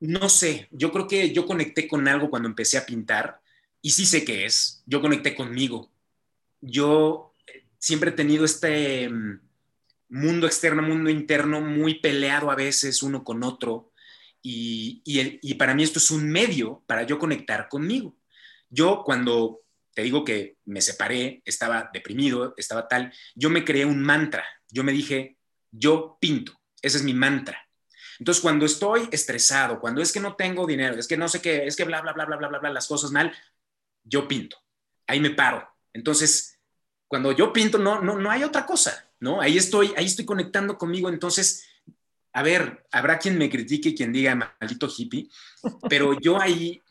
no 0.01 0.27
sé, 0.27 0.67
yo 0.71 0.91
creo 0.91 1.07
que 1.07 1.31
yo 1.31 1.45
conecté 1.45 1.87
con 1.87 2.07
algo 2.07 2.29
cuando 2.29 2.49
empecé 2.49 2.77
a 2.77 2.85
pintar 2.85 3.39
y 3.81 3.91
sí 3.91 4.05
sé 4.05 4.25
qué 4.25 4.45
es. 4.45 4.83
Yo 4.85 4.99
conecté 4.99 5.33
conmigo. 5.33 5.91
Yo 6.59 7.30
siempre 7.81 8.11
he 8.11 8.13
tenido 8.13 8.45
este 8.45 9.09
mm, 9.09 9.41
mundo 10.09 10.47
externo, 10.47 10.81
mundo 10.81 11.09
interno 11.09 11.59
muy 11.59 11.95
peleado 11.99 12.51
a 12.51 12.55
veces 12.55 13.03
uno 13.03 13.23
con 13.23 13.43
otro. 13.43 13.91
Y, 14.43 15.01
y, 15.05 15.53
para 15.55 15.75
mí 15.75 15.83
esto 15.83 15.99
es 15.99 16.09
un 16.09 16.29
medio 16.29 16.83
para 16.87 17.03
yo 17.03 17.19
conectar 17.19 17.69
conmigo. 17.69 18.17
Yo 18.69 19.03
cuando 19.03 19.61
te 19.93 20.01
digo 20.01 20.23
que 20.23 20.57
me 20.65 20.81
separé, 20.81 21.43
estaba 21.45 21.89
deprimido, 21.93 22.55
estaba 22.57 22.87
tal, 22.87 23.13
yo 23.35 23.49
me 23.49 23.63
creé 23.63 23.85
un 23.85 24.01
mantra. 24.01 24.43
Yo 24.69 24.83
me 24.83 24.93
dije, 24.93 25.37
yo 25.69 26.17
pinto. 26.19 26.53
Ese 26.81 26.97
es 26.97 27.03
mi 27.03 27.13
mantra. 27.13 27.67
Entonces, 28.17 28.41
cuando 28.41 28.65
estoy 28.65 29.09
estresado, 29.11 29.79
cuando 29.79 30.01
es 30.01 30.11
que 30.11 30.19
no 30.19 30.35
tengo 30.35 30.65
dinero, 30.65 30.95
es 30.95 31.07
que 31.07 31.17
no 31.17 31.27
sé 31.27 31.41
qué, 31.41 31.65
es 31.65 31.75
que 31.75 31.83
bla, 31.83 32.01
bla, 32.01 32.13
bla, 32.13 32.25
bla, 32.25 32.37
bla, 32.37 32.47
bla, 32.47 32.59
bla, 32.59 32.69
las 32.69 32.87
cosas 32.87 33.11
mal, 33.11 33.31
yo 34.03 34.27
pinto. 34.27 34.57
Ahí 35.07 35.19
me 35.19 35.31
paro. 35.31 35.67
Entonces, 35.93 36.50
cuando 37.11 37.33
yo 37.33 37.51
pinto, 37.51 37.77
no, 37.77 38.01
no, 38.01 38.17
no 38.17 38.31
hay 38.31 38.41
otra 38.41 38.65
cosa, 38.65 39.05
¿no? 39.19 39.41
Ahí 39.41 39.57
estoy, 39.57 39.93
ahí 39.97 40.05
estoy 40.05 40.23
conectando 40.23 40.77
conmigo. 40.77 41.09
Entonces, 41.09 41.65
a 42.31 42.41
ver, 42.41 42.87
habrá 42.89 43.19
quien 43.19 43.37
me 43.37 43.49
critique 43.49 43.89
y 43.89 43.95
quien 43.95 44.13
diga 44.13 44.33
maldito 44.33 44.87
hippie, 44.87 45.27
pero 45.89 46.17
yo 46.17 46.39
ahí 46.39 46.81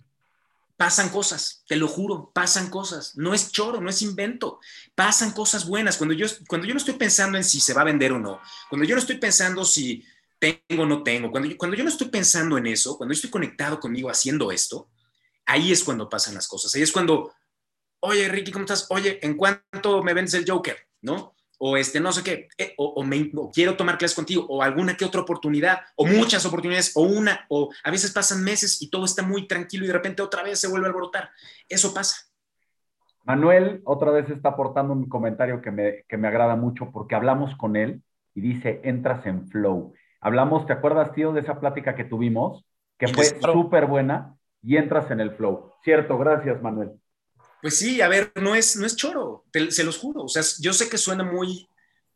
pasan 0.77 1.09
cosas, 1.09 1.65
te 1.67 1.75
lo 1.75 1.89
juro, 1.89 2.33
pasan 2.35 2.69
cosas. 2.69 3.17
No 3.17 3.33
es 3.33 3.51
choro, 3.51 3.81
no 3.81 3.89
es 3.89 4.03
invento. 4.03 4.61
Pasan 4.95 5.31
cosas 5.31 5.67
buenas. 5.67 5.97
Cuando 5.97 6.15
yo, 6.15 6.27
cuando 6.47 6.67
yo 6.67 6.75
no 6.75 6.81
estoy 6.81 6.97
pensando 6.97 7.39
en 7.39 7.45
si 7.45 7.59
se 7.59 7.73
va 7.73 7.81
a 7.81 7.85
vender 7.85 8.13
o 8.13 8.19
no, 8.19 8.43
cuando 8.69 8.87
yo 8.87 8.97
no 8.97 9.01
estoy 9.01 9.17
pensando 9.17 9.65
si 9.65 10.05
tengo 10.39 10.83
o 10.83 10.87
no 10.87 11.03
tengo, 11.03 11.31
cuando 11.31 11.49
yo, 11.49 11.57
cuando 11.57 11.79
yo 11.79 11.83
no 11.83 11.89
estoy 11.89 12.09
pensando 12.09 12.59
en 12.59 12.67
eso, 12.67 12.99
cuando 12.99 13.15
yo 13.15 13.17
estoy 13.17 13.31
conectado 13.31 13.81
conmigo 13.81 14.11
haciendo 14.11 14.53
esto, 14.53 14.87
ahí 15.47 15.73
es 15.73 15.83
cuando 15.83 16.11
pasan 16.11 16.35
las 16.35 16.47
cosas. 16.47 16.75
Ahí 16.75 16.83
es 16.83 16.93
cuando 16.93 17.33
oye, 18.01 18.29
Ricky, 18.29 18.53
¿cómo 18.53 18.65
estás? 18.65 18.87
Oye, 18.91 19.19
¿en 19.23 19.37
cuánto 19.37 20.03
me 20.03 20.15
vendes 20.15 20.35
el 20.35 20.45
Joker? 20.49 20.77
¿No? 21.03 21.35
O 21.59 21.77
este, 21.77 22.01
no 22.01 22.11
sé 22.11 22.25
qué, 22.25 22.49
eh, 22.57 22.73
o, 22.79 23.05
me, 23.05 23.31
quiero 23.53 23.77
tomar 23.77 23.99
clases 23.99 24.17
contigo, 24.17 24.47
o 24.49 24.63
alguna 24.63 24.97
que 24.97 25.05
otra 25.05 25.21
oportunidad, 25.21 25.81
o 25.95 26.07
muchas 26.07 26.47
oportunidades, 26.47 26.93
o 26.95 27.03
una, 27.03 27.45
o 27.51 27.71
a 27.85 27.91
veces 27.91 28.13
pasan 28.13 28.43
meses 28.43 28.81
y 28.81 28.89
todo 28.89 29.05
está 29.05 29.23
muy 29.23 29.47
tranquilo 29.47 29.85
y 29.85 29.89
de 29.89 29.93
repente 29.93 30.23
otra 30.23 30.43
vez 30.43 30.59
se 30.59 30.69
vuelve 30.69 30.87
a 30.87 30.89
alborotar. 30.89 31.29
Eso 31.69 31.93
pasa. 31.93 32.17
Manuel 33.25 33.83
otra 33.85 34.11
vez 34.11 34.31
está 34.31 34.51
aportando 34.51 34.95
un 34.95 35.07
comentario 35.07 35.61
que 35.61 35.71
me, 35.71 36.05
que 36.09 36.17
me 36.17 36.29
agrada 36.29 36.57
mucho 36.57 36.91
porque 36.91 37.15
hablamos 37.15 37.55
con 37.57 37.77
él 37.77 38.03
y 38.35 38.41
dice, 38.41 38.81
entras 38.85 39.27
en 39.27 39.47
flow. 39.49 39.93
Hablamos, 40.21 40.67
¿te 40.67 40.73
acuerdas, 40.73 41.13
tío, 41.13 41.33
de 41.33 41.41
esa 41.41 41.61
plática 41.61 41.95
que 41.95 42.05
tuvimos? 42.05 42.65
Que 42.99 43.09
fue 43.09 43.25
súper 43.25 43.85
buena 43.85 44.35
y 44.63 44.77
entras 44.77 45.11
en 45.11 45.21
el 45.21 45.33
flow. 45.33 45.73
Cierto, 45.83 46.19
gracias, 46.19 46.63
Manuel. 46.63 47.00
Pues 47.63 47.77
sí, 47.77 48.01
a 48.01 48.09
ver, 48.09 48.33
no 48.37 48.55
es, 48.55 48.77
no 48.77 48.87
es 48.87 48.97
choro, 48.97 49.45
se 49.69 49.85
los 49.85 49.99
juro. 49.99 50.23
O 50.23 50.29
sea, 50.29 50.43
yo 50.61 50.73
sé 50.73 50.89
que 50.89 50.99
suena 50.99 51.25
muy, 51.25 51.69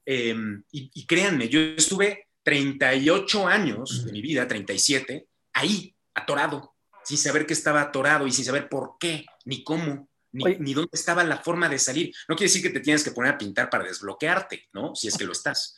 em, 0.07 0.63
y, 0.71 1.07
créanme, 1.07 1.49
yo 1.49 1.61
estuve 1.61 2.29
38 2.43 3.47
años 3.47 4.05
de 4.05 4.13
mi 4.13 4.23
vida, 4.23 4.49
37, 4.49 5.27
ahí, 5.53 5.95
atorado, 6.15 6.75
sin 7.05 7.19
saber 7.19 7.47
que 7.47 7.53
estaba 7.53 7.83
atorado 7.83 8.27
y 8.27 8.33
sin 8.33 8.45
saber 8.45 8.69
por 8.69 8.97
qué, 8.99 9.27
ni 9.45 9.63
cómo, 9.63 10.09
ni, 10.33 10.45
ni, 10.59 10.75
dónde 10.75 10.91
estaba 10.93 11.23
la 11.25 11.39
forma 11.39 11.69
de 11.69 11.79
salir. 11.79 12.15
No 12.29 12.37
quiere 12.37 12.51
decir 12.51 12.63
que 12.63 12.71
te 12.71 12.81
tienes 12.81 13.05
que 13.05 13.13
poner 13.13 13.35
a 13.35 13.39
pintar 13.39 13.69
para 13.69 13.85
desbloquearte, 13.85 14.69
¿no? 14.73 14.95
Si 14.95 15.09
es 15.09 15.17
que 15.17 15.25
lo 15.25 15.33
estás. 15.33 15.77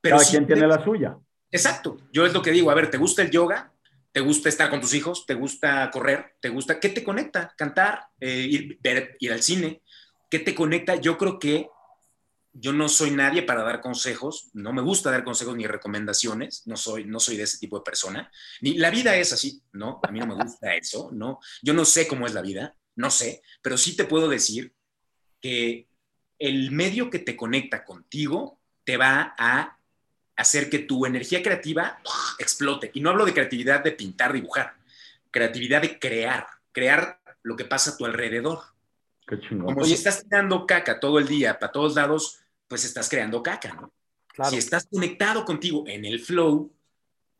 Pero 0.00 0.16
Cada 0.16 0.28
quien 0.28 0.46
tiene 0.46 0.66
la 0.66 0.82
suya. 0.82 1.16
Exacto. 1.50 1.98
Yo 2.12 2.24
es 2.24 2.32
lo 2.32 2.42
que 2.42 2.50
digo, 2.50 2.70
a 2.70 2.74
ver, 2.74 2.90
¿te 2.90 2.96
gusta 2.96 3.22
el 3.22 3.30
yoga? 3.30 3.71
¿Te 4.12 4.20
gusta 4.20 4.48
estar 4.48 4.70
con 4.70 4.80
tus 4.80 4.94
hijos? 4.94 5.26
¿Te 5.26 5.34
gusta 5.34 5.90
correr? 5.90 6.36
¿Te 6.40 6.50
gusta? 6.50 6.78
¿Qué 6.78 6.90
te 6.90 7.02
conecta? 7.02 7.54
Cantar, 7.56 8.08
eh, 8.20 8.46
ir, 8.48 8.78
ir 9.18 9.32
al 9.32 9.42
cine. 9.42 9.82
¿Qué 10.30 10.38
te 10.38 10.54
conecta? 10.54 10.96
Yo 10.96 11.16
creo 11.18 11.38
que 11.38 11.68
yo 12.52 12.72
no 12.72 12.88
soy 12.88 13.10
nadie 13.10 13.42
para 13.42 13.62
dar 13.62 13.80
consejos, 13.80 14.50
no 14.52 14.72
me 14.72 14.82
gusta 14.82 15.10
dar 15.10 15.24
consejos 15.24 15.56
ni 15.56 15.66
recomendaciones, 15.66 16.66
no 16.66 16.76
soy, 16.76 17.04
no 17.04 17.18
soy 17.18 17.36
de 17.36 17.44
ese 17.44 17.58
tipo 17.58 17.78
de 17.78 17.84
persona, 17.84 18.30
ni 18.60 18.74
la 18.74 18.90
vida 18.90 19.16
es 19.16 19.32
así, 19.32 19.62
¿no? 19.72 20.00
A 20.02 20.10
mí 20.10 20.18
no 20.20 20.26
me 20.26 20.34
gusta 20.34 20.74
eso, 20.76 21.10
¿no? 21.12 21.38
Yo 21.62 21.72
no 21.72 21.84
sé 21.84 22.06
cómo 22.06 22.26
es 22.26 22.34
la 22.34 22.42
vida, 22.42 22.76
no 22.96 23.10
sé, 23.10 23.42
pero 23.62 23.78
sí 23.78 23.96
te 23.96 24.04
puedo 24.04 24.28
decir 24.28 24.74
que 25.40 25.88
el 26.38 26.70
medio 26.70 27.08
que 27.08 27.20
te 27.20 27.36
conecta 27.36 27.84
contigo 27.84 28.60
te 28.84 28.96
va 28.96 29.34
a 29.38 29.78
hacer 30.42 30.68
que 30.68 30.80
tu 30.80 31.06
energía 31.06 31.42
creativa 31.42 32.00
explote. 32.38 32.90
Y 32.94 33.00
no 33.00 33.10
hablo 33.10 33.24
de 33.24 33.32
creatividad 33.32 33.82
de 33.82 33.92
pintar, 33.92 34.32
dibujar, 34.32 34.74
creatividad 35.30 35.82
de 35.82 35.98
crear, 35.98 36.46
crear 36.72 37.20
lo 37.42 37.56
que 37.56 37.64
pasa 37.64 37.92
a 37.92 37.96
tu 37.96 38.04
alrededor. 38.04 38.60
Qué 39.26 39.40
chingón. 39.40 39.74
Como 39.74 39.84
si 39.84 39.94
estás 39.94 40.22
tirando 40.22 40.66
caca 40.66 41.00
todo 41.00 41.18
el 41.18 41.26
día 41.26 41.58
para 41.58 41.72
todos 41.72 41.94
lados, 41.94 42.40
pues 42.68 42.84
estás 42.84 43.08
creando 43.08 43.42
caca, 43.42 43.72
¿no? 43.74 43.92
Si 44.48 44.56
estás 44.56 44.86
conectado 44.90 45.44
contigo 45.44 45.84
en 45.86 46.04
el 46.04 46.18
flow, 46.18 46.72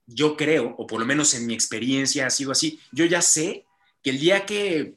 yo 0.06 0.36
creo, 0.36 0.74
o 0.76 0.86
por 0.86 1.00
lo 1.00 1.06
menos 1.06 1.34
en 1.34 1.46
mi 1.46 1.54
experiencia 1.54 2.26
ha 2.26 2.30
sido 2.30 2.52
así, 2.52 2.80
yo 2.92 3.06
ya 3.06 3.22
sé 3.22 3.64
que 4.02 4.10
el 4.10 4.18
día 4.18 4.44
que 4.44 4.94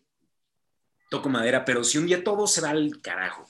toco 1.10 1.30
madera, 1.30 1.64
pero 1.64 1.84
si 1.84 1.97
un 1.97 2.08
día 2.08 2.24
todo 2.24 2.47
se 2.47 2.62
va 2.62 2.72
al 2.72 2.99
carajo, 3.01 3.49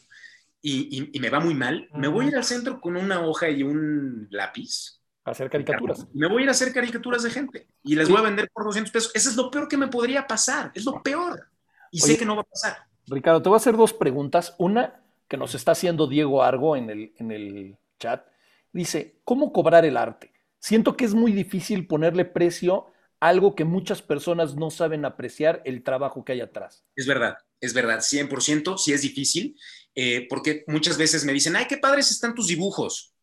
y, 0.68 1.20
me 1.20 1.30
va 1.30 1.40
muy 1.40 1.54
mal, 1.54 1.88
me 1.94 2.08
voy 2.08 2.26
a 2.26 2.28
ir 2.30 2.36
al 2.36 2.44
centro 2.44 2.82
con 2.82 2.98
una 2.98 3.22
hoja 3.22 3.50
y 3.50 3.62
un 3.62 4.28
lápiz. 4.32 5.00
A 5.24 5.32
hacer 5.32 5.50
caricaturas. 5.50 6.08
Me 6.14 6.28
voy 6.28 6.42
a 6.42 6.44
ir 6.44 6.50
a 6.50 6.52
hacer 6.52 6.74
caricaturas 6.74 7.24
de 7.24 7.30
gente 7.30 7.68
y 7.84 7.96
les 7.96 8.10
voy 8.10 8.18
a 8.18 8.24
vender 8.24 8.50
por 8.52 8.64
200 8.64 8.92
pesos. 8.92 9.12
Eso 9.14 9.30
es 9.30 9.36
lo 9.36 9.52
peor 9.52 9.68
que 9.68 9.78
me 9.78 9.88
podría 9.88 10.26
pasar, 10.26 10.72
es 10.74 10.84
lo 10.86 11.04
peor. 11.04 11.48
Y 11.92 12.00
sé 12.00 12.18
que 12.18 12.26
no 12.26 12.36
va 12.36 12.42
a 12.42 12.46
pasar. 12.46 12.78
Ricardo, 13.08 13.42
te 13.42 13.50
voy 13.50 13.56
a 13.56 13.58
hacer 13.58 13.78
dos 13.78 13.94
preguntas. 13.94 14.56
Una 14.58 15.02
que 15.28 15.38
nos 15.38 15.54
está 15.54 15.72
haciendo 15.72 16.08
Diego 16.08 16.44
Argo 16.44 16.76
en 16.76 16.90
el, 16.90 17.14
en 17.18 17.32
el 17.32 17.78
chat. 18.00 18.26
Dice, 18.74 19.20
¿cómo 19.24 19.54
cobrar 19.54 19.86
el 19.86 19.98
arte? 19.98 20.34
Siento 20.60 20.98
que 20.98 21.06
es 21.06 21.14
muy 21.14 21.32
difícil 21.32 21.86
ponerle 21.86 22.26
precio 22.26 22.88
a 23.20 23.30
algo 23.30 23.56
que 23.56 23.66
muchas 23.66 24.02
personas 24.02 24.56
no 24.56 24.72
saben 24.72 25.06
apreciar 25.06 25.62
el 25.64 25.84
trabajo 25.84 26.26
que 26.26 26.34
hay 26.34 26.42
atrás. 26.42 26.84
Es 26.96 27.06
verdad, 27.06 27.38
es 27.62 27.74
verdad, 27.74 28.00
100%, 28.00 28.78
sí 28.78 28.94
es 28.94 29.02
difícil. 29.04 29.58
Eh, 29.96 30.28
porque 30.30 30.66
muchas 30.68 30.98
veces 30.98 31.24
me 31.24 31.32
dicen, 31.32 31.56
ay, 31.56 31.66
qué 31.68 31.78
padres 31.78 32.12
están 32.12 32.36
tus 32.36 32.48
dibujos. 32.48 33.14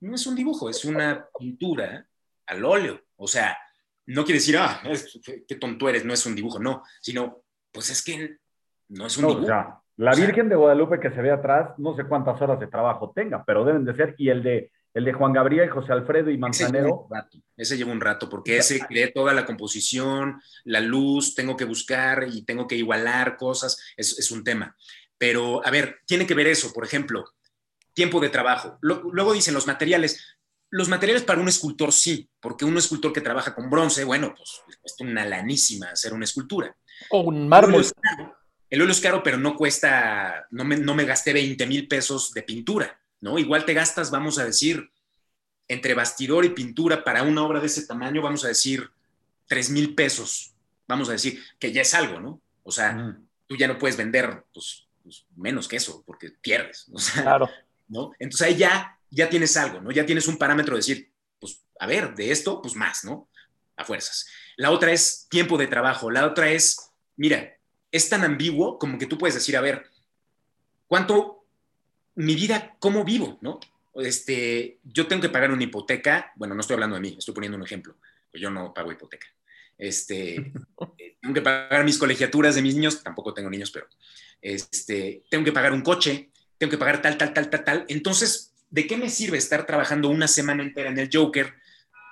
No 0.00 0.16
es 0.16 0.26
un 0.26 0.34
dibujo, 0.34 0.68
es 0.68 0.84
una 0.84 1.28
pintura 1.38 2.06
al 2.46 2.64
óleo. 2.64 3.00
O 3.16 3.28
sea, 3.28 3.56
no 4.06 4.24
quiere 4.24 4.40
decir, 4.40 4.56
ah, 4.58 4.82
qué 5.46 5.54
tonto 5.54 5.88
eres, 5.88 6.04
no 6.04 6.12
es 6.12 6.26
un 6.26 6.34
dibujo, 6.34 6.58
no, 6.58 6.82
sino, 7.00 7.44
pues 7.70 7.90
es 7.90 8.02
que 8.02 8.38
no 8.88 9.06
es 9.06 9.16
un 9.16 9.28
dibujo. 9.28 9.44
O 9.44 9.46
sea, 9.46 9.80
la 9.96 10.14
Virgen 10.14 10.48
de 10.48 10.56
Guadalupe 10.56 10.98
que 10.98 11.10
se 11.10 11.20
ve 11.20 11.30
atrás, 11.30 11.78
no 11.78 11.94
sé 11.94 12.04
cuántas 12.04 12.40
horas 12.40 12.58
de 12.58 12.66
trabajo 12.66 13.12
tenga, 13.14 13.44
pero 13.44 13.64
deben 13.64 13.84
de 13.84 13.94
ser, 13.94 14.14
y 14.18 14.30
el 14.30 14.42
de, 14.42 14.72
el 14.94 15.04
de 15.04 15.12
Juan 15.12 15.32
Gabriel, 15.32 15.70
José 15.70 15.92
Alfredo 15.92 16.30
y 16.30 16.38
Manzanero. 16.38 17.06
Ese 17.56 17.76
lleva 17.76 17.92
un 17.92 18.00
rato, 18.00 18.28
porque 18.28 18.56
ese 18.56 18.80
cree 18.80 19.12
toda 19.12 19.34
la 19.34 19.44
composición, 19.44 20.40
la 20.64 20.80
luz, 20.80 21.34
tengo 21.34 21.56
que 21.56 21.66
buscar 21.66 22.26
y 22.32 22.42
tengo 22.46 22.66
que 22.66 22.76
igualar 22.76 23.36
cosas, 23.36 23.92
es, 23.96 24.18
es 24.18 24.30
un 24.30 24.42
tema. 24.42 24.74
Pero, 25.20 25.60
a 25.66 25.70
ver, 25.70 26.00
tiene 26.06 26.26
que 26.26 26.32
ver 26.32 26.46
eso, 26.46 26.72
por 26.72 26.82
ejemplo, 26.82 27.34
tiempo 27.92 28.20
de 28.20 28.30
trabajo. 28.30 28.78
luego 28.80 29.34
dicen 29.34 29.52
los 29.52 29.66
materiales. 29.66 30.38
Los 30.70 30.88
materiales 30.88 31.24
para 31.24 31.42
un 31.42 31.48
escultor 31.48 31.92
sí, 31.92 32.30
porque 32.40 32.64
un 32.64 32.78
escultor 32.78 33.12
que 33.12 33.20
trabaja 33.20 33.54
con 33.54 33.68
bronce, 33.68 34.04
bueno, 34.04 34.32
pues 34.34 34.62
cuesta 34.80 35.04
una 35.04 35.26
lanísima 35.26 35.90
hacer 35.90 36.14
una 36.14 36.24
escultura. 36.24 36.74
O 37.10 37.20
un 37.20 37.48
mármol. 37.50 37.84
El 38.70 38.80
óleo 38.80 38.92
es 38.92 39.00
caro, 39.00 39.22
pero 39.22 39.36
no 39.36 39.56
cuesta, 39.56 40.46
no 40.52 40.64
me, 40.64 40.78
no 40.78 40.94
me 40.94 41.04
gasté 41.04 41.34
20 41.34 41.66
mil 41.66 41.86
pesos 41.86 42.32
de 42.32 42.42
pintura, 42.42 42.98
¿no? 43.20 43.38
Igual 43.38 43.66
te 43.66 43.74
gastas, 43.74 44.10
vamos 44.10 44.38
a 44.38 44.46
decir, 44.46 44.90
entre 45.68 45.92
bastidor 45.92 46.46
y 46.46 46.50
pintura 46.50 47.04
para 47.04 47.24
una 47.24 47.42
obra 47.42 47.60
de 47.60 47.66
ese 47.66 47.86
tamaño, 47.86 48.22
vamos 48.22 48.46
a 48.46 48.48
decir, 48.48 48.88
3 49.48 49.68
mil 49.68 49.94
pesos, 49.94 50.54
vamos 50.88 51.10
a 51.10 51.12
decir, 51.12 51.42
que 51.58 51.72
ya 51.72 51.82
es 51.82 51.92
algo, 51.92 52.20
¿no? 52.20 52.40
O 52.62 52.70
sea, 52.70 53.18
tú 53.46 53.56
ya 53.56 53.68
no 53.68 53.76
puedes 53.76 53.98
vender, 53.98 54.44
pues, 54.54 54.86
pues, 55.10 55.26
menos 55.36 55.66
que 55.66 55.74
eso, 55.74 56.04
porque 56.06 56.30
pierdes. 56.30 56.86
claro. 57.14 57.50
¿no? 57.88 58.12
Entonces 58.20 58.46
ahí 58.46 58.56
ya, 58.56 58.96
ya 59.10 59.28
tienes 59.28 59.56
algo, 59.56 59.80
¿no? 59.80 59.90
Ya 59.90 60.06
tienes 60.06 60.28
un 60.28 60.38
parámetro 60.38 60.74
de 60.74 60.78
decir, 60.78 61.12
pues, 61.40 61.64
a 61.80 61.86
ver, 61.88 62.14
de 62.14 62.30
esto, 62.30 62.62
pues 62.62 62.76
más, 62.76 63.04
¿no? 63.04 63.28
A 63.76 63.84
fuerzas. 63.84 64.26
La 64.56 64.70
otra 64.70 64.92
es 64.92 65.26
tiempo 65.28 65.58
de 65.58 65.66
trabajo. 65.66 66.12
La 66.12 66.24
otra 66.24 66.50
es, 66.50 66.92
mira, 67.16 67.56
es 67.90 68.08
tan 68.08 68.22
ambiguo 68.22 68.78
como 68.78 68.98
que 68.98 69.06
tú 69.06 69.18
puedes 69.18 69.34
decir, 69.34 69.56
a 69.56 69.60
ver, 69.60 69.90
¿cuánto 70.86 71.44
mi 72.14 72.36
vida, 72.36 72.76
cómo 72.78 73.04
vivo, 73.04 73.38
¿no? 73.40 73.58
Este, 73.94 74.78
yo 74.84 75.08
tengo 75.08 75.22
que 75.22 75.30
pagar 75.30 75.50
una 75.50 75.64
hipoteca, 75.64 76.32
bueno, 76.36 76.54
no 76.54 76.60
estoy 76.60 76.74
hablando 76.74 76.94
de 76.94 77.02
mí, 77.02 77.16
estoy 77.18 77.34
poniendo 77.34 77.58
un 77.58 77.64
ejemplo, 77.64 77.96
yo 78.32 78.48
no 78.48 78.72
pago 78.72 78.92
hipoteca. 78.92 79.26
Este, 79.76 80.52
tengo 81.20 81.34
que 81.34 81.42
pagar 81.42 81.84
mis 81.84 81.98
colegiaturas 81.98 82.54
de 82.54 82.62
mis 82.62 82.74
niños, 82.74 83.02
tampoco 83.02 83.34
tengo 83.34 83.50
niños, 83.50 83.70
pero 83.70 83.86
este, 84.40 85.22
tengo 85.30 85.44
que 85.44 85.52
pagar 85.52 85.72
un 85.72 85.82
coche, 85.82 86.30
tengo 86.58 86.70
que 86.70 86.78
pagar 86.78 87.02
tal, 87.02 87.16
tal, 87.18 87.32
tal, 87.32 87.50
tal, 87.50 87.64
tal. 87.64 87.84
Entonces, 87.88 88.52
¿de 88.70 88.86
qué 88.86 88.96
me 88.96 89.10
sirve 89.10 89.38
estar 89.38 89.66
trabajando 89.66 90.08
una 90.08 90.28
semana 90.28 90.62
entera 90.62 90.90
en 90.90 90.98
el 90.98 91.10
Joker 91.12 91.54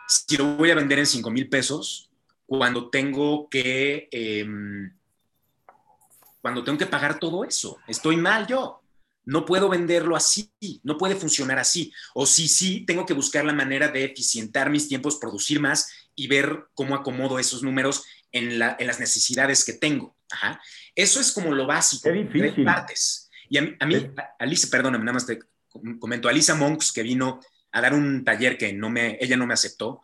si 0.08 0.36
lo 0.36 0.56
voy 0.56 0.70
a 0.70 0.74
vender 0.74 0.98
en 0.98 1.06
5 1.06 1.30
mil 1.30 1.48
pesos 1.48 2.10
cuando 2.46 2.88
tengo 2.90 3.48
que... 3.48 4.08
Em, 4.10 4.94
cuando 6.40 6.64
tengo 6.64 6.78
que 6.78 6.86
pagar 6.86 7.18
todo 7.18 7.44
eso. 7.44 7.76
Estoy 7.86 8.16
mal 8.16 8.46
yo. 8.46 8.80
No 9.26 9.44
puedo 9.44 9.68
venderlo 9.68 10.16
así, 10.16 10.50
no 10.82 10.96
puede 10.96 11.14
funcionar 11.14 11.58
así. 11.58 11.92
O 12.14 12.24
si 12.24 12.48
sí, 12.48 12.86
tengo 12.86 13.04
que 13.04 13.12
buscar 13.12 13.44
la 13.44 13.52
manera 13.52 13.88
de 13.88 14.04
eficientar 14.04 14.70
mis 14.70 14.88
tiempos, 14.88 15.16
producir 15.16 15.60
más 15.60 15.90
y 16.14 16.26
ver 16.26 16.68
cómo 16.72 16.94
acomodo 16.94 17.38
esos 17.38 17.62
números 17.62 18.04
en, 18.32 18.58
las 18.58 19.00
necesidades 19.00 19.64
que 19.64 19.74
tengo. 19.74 20.16
Eso 20.94 21.20
es 21.20 21.32
como 21.32 21.52
lo 21.52 21.66
básico. 21.66 22.10
Difícil. 22.10 22.64
partes. 22.64 23.30
Y 23.48 23.58
a, 23.58 23.86
mí, 23.86 24.10
Alice, 24.38 24.66
perdóname, 24.68 25.04
nada 25.04 25.14
más 25.14 25.26
te 25.26 25.38
comento, 25.98 26.28
Alisa 26.28 26.54
Monks, 26.54 26.92
que 26.92 27.02
vino 27.02 27.40
a 27.72 27.80
dar 27.80 27.94
un 27.94 28.24
taller 28.24 28.56
que 28.56 28.72
no 28.72 28.90
me, 28.90 29.18
ella 29.20 29.36
no 29.36 29.46
me 29.46 29.54
aceptó, 29.54 30.00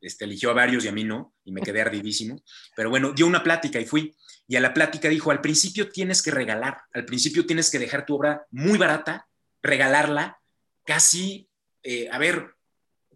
este, 0.00 0.24
eligió 0.24 0.50
a 0.50 0.54
varios 0.54 0.84
y 0.84 0.88
a 0.88 0.92
mí 0.92 1.04
no, 1.04 1.34
y 1.44 1.52
me 1.52 1.60
quedé 1.60 1.80
ardidísimo, 1.80 2.42
pero 2.76 2.90
bueno, 2.90 3.12
dio 3.12 3.26
una 3.26 3.42
plática 3.42 3.80
y 3.80 3.86
fui, 3.86 4.14
y 4.46 4.56
a 4.56 4.60
la 4.60 4.72
plática 4.72 5.08
dijo, 5.08 5.30
al 5.30 5.40
principio 5.40 5.90
tienes 5.90 6.22
que 6.22 6.30
regalar, 6.30 6.82
al 6.92 7.04
principio 7.04 7.44
tienes 7.44 7.70
que 7.70 7.78
dejar 7.78 8.06
tu 8.06 8.14
obra 8.14 8.46
muy 8.50 8.78
barata, 8.78 9.28
regalarla, 9.62 10.40
casi, 10.84 11.48
eh, 11.82 12.08
a 12.10 12.18
ver, 12.18 12.54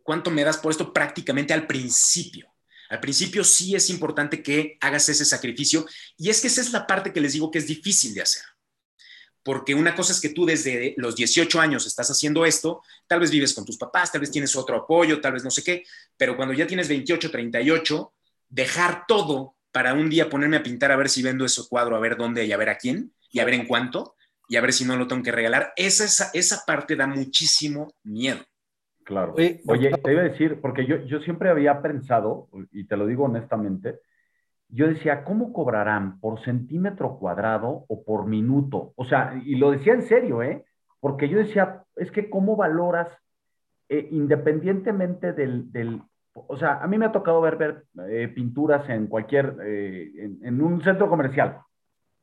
¿cuánto 0.03 0.31
me 0.31 0.45
das 0.45 0.59
por 0.59 0.73
esto? 0.73 0.93
Prácticamente 0.93 1.55
al 1.55 1.67
principio. 1.67 2.52
Al 2.93 3.01
principio 3.01 3.43
sí 3.43 3.75
es 3.75 3.89
importante 3.89 4.43
que 4.43 4.77
hagas 4.79 5.09
ese 5.09 5.25
sacrificio 5.25 5.87
y 6.19 6.29
es 6.29 6.43
que 6.43 6.49
esa 6.49 6.61
es 6.61 6.73
la 6.73 6.87
parte 6.87 7.11
que 7.11 7.23
les 7.23 7.33
digo 7.33 7.51
que 7.51 7.57
es 7.57 7.67
difícil 7.67 8.13
de 8.13 8.21
hacer. 8.21 8.43
Porque 9.43 9.75
una 9.75 9.95
cosa 9.95 10.13
es 10.13 10.21
que 10.21 10.29
tú 10.29 10.45
desde 10.45 10.93
los 10.99 11.17
18 11.17 11.59
años 11.59 11.87
estás 11.87 12.11
haciendo 12.11 12.45
esto, 12.45 12.83
tal 13.07 13.21
vez 13.21 13.31
vives 13.31 13.55
con 13.55 13.65
tus 13.65 13.79
papás, 13.79 14.13
tal 14.13 14.21
vez 14.21 14.31
tienes 14.31 14.55
otro 14.57 14.77
apoyo, 14.77 15.23
tal 15.23 15.33
vez 15.33 15.43
no 15.43 15.51
sé 15.51 15.65
qué, 15.65 15.85
pero 16.19 16.37
cuando 16.37 16.53
ya 16.53 16.67
tienes 16.67 16.87
28, 16.87 17.31
38, 17.31 18.13
dejar 18.51 19.07
todo 19.09 19.57
para 19.71 19.95
un 19.95 20.11
día 20.11 20.29
ponerme 20.29 20.59
a 20.59 20.63
pintar 20.63 20.93
a 20.93 20.97
ver 20.97 21.09
si 21.09 21.23
vendo 21.23 21.47
ese 21.47 21.63
cuadro, 21.71 21.97
a 21.97 22.01
ver 22.01 22.19
dónde 22.19 22.45
y 22.45 22.53
a 22.53 22.59
ver 22.59 22.69
a 22.69 22.77
quién, 22.77 23.15
y 23.31 23.41
a 23.41 23.47
ver 23.47 23.55
en 23.55 23.67
cuánto, 23.67 24.17
y 24.51 24.57
a 24.57 24.61
ver 24.61 24.75
si 24.75 24.85
no 24.85 24.99
lo 24.99 25.07
tengo 25.07 25.23
que 25.23 25.33
regalar, 25.33 25.73
esa, 25.77 26.31
esa 26.35 26.63
parte 26.67 26.95
da 26.95 27.07
muchísimo 27.07 27.95
miedo. 28.03 28.45
Claro. 29.13 29.35
Oye, 29.35 29.91
te 29.91 30.13
iba 30.13 30.23
a 30.23 30.29
decir, 30.29 30.59
porque 30.61 30.87
yo, 30.87 30.97
yo 31.05 31.21
siempre 31.21 31.51
había 31.51 31.83
pensado, 31.83 32.49
y 32.71 32.85
te 32.85 32.97
lo 32.97 33.07
digo 33.07 33.25
honestamente, 33.25 33.99
yo 34.69 34.89
decía, 34.89 35.23
¿cómo 35.23 35.53
cobrarán? 35.53 36.19
¿Por 36.19 36.43
centímetro 36.43 37.19
cuadrado 37.19 37.85
o 37.89 38.05
por 38.05 38.27
minuto? 38.27 38.95
O 38.97 39.05
sea, 39.05 39.39
y 39.45 39.57
lo 39.57 39.71
decía 39.71 39.93
en 39.93 40.03
serio, 40.05 40.43
¿eh? 40.43 40.65
Porque 40.99 41.29
yo 41.29 41.39
decía, 41.39 41.83
es 41.95 42.11
que 42.11 42.31
¿cómo 42.31 42.57
valoras, 42.57 43.09
eh, 43.91 44.09
independientemente 44.13 45.35
del, 45.35 45.71
del, 45.71 46.01
o 46.33 46.57
sea, 46.57 46.83
a 46.83 46.87
mí 46.87 46.97
me 46.97 47.05
ha 47.05 47.13
tocado 47.13 47.43
ver, 47.43 47.57
ver 47.57 47.85
eh, 48.09 48.29
pinturas 48.29 48.89
en 48.89 49.09
cualquier, 49.09 49.57
eh, 49.63 50.39
en, 50.41 50.63
un 50.63 50.83
centro 50.83 51.11
comercial, 51.11 51.59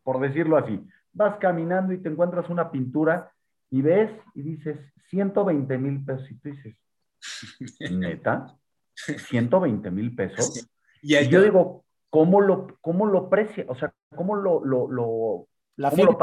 por 0.02 0.20
decirlo 0.20 0.58
así. 0.58 0.84
Vas 1.14 1.38
caminando 1.38 1.94
y 1.94 2.00
te 2.00 2.10
encuentras 2.10 2.50
una 2.50 2.72
pintura 2.72 3.32
y 3.70 3.84
ves 3.84 4.10
y 4.34 4.42
dices 4.42 4.80
120 5.10 5.78
mil 5.78 6.04
pesos 6.06 6.30
y 6.32 6.36
tú 6.36 6.50
dices, 6.50 6.76
neta, 7.92 8.56
120 8.96 9.92
mil 9.92 10.16
pesos. 10.16 10.68
Y, 11.02 11.28
yo 11.28 11.42
digo, 11.42 11.86
¿cómo 12.10 12.42
lo, 12.42 12.78
cómo 12.82 13.06
lo 13.06 13.30
precia? 13.30 13.66
O 13.68 13.76
sea, 13.76 13.94
¿cómo 14.16 14.36
lo, 14.36 14.64
lo, 14.64 14.88
lo, 14.90 15.48
¿cómo 15.90 16.06
lo 16.06 16.18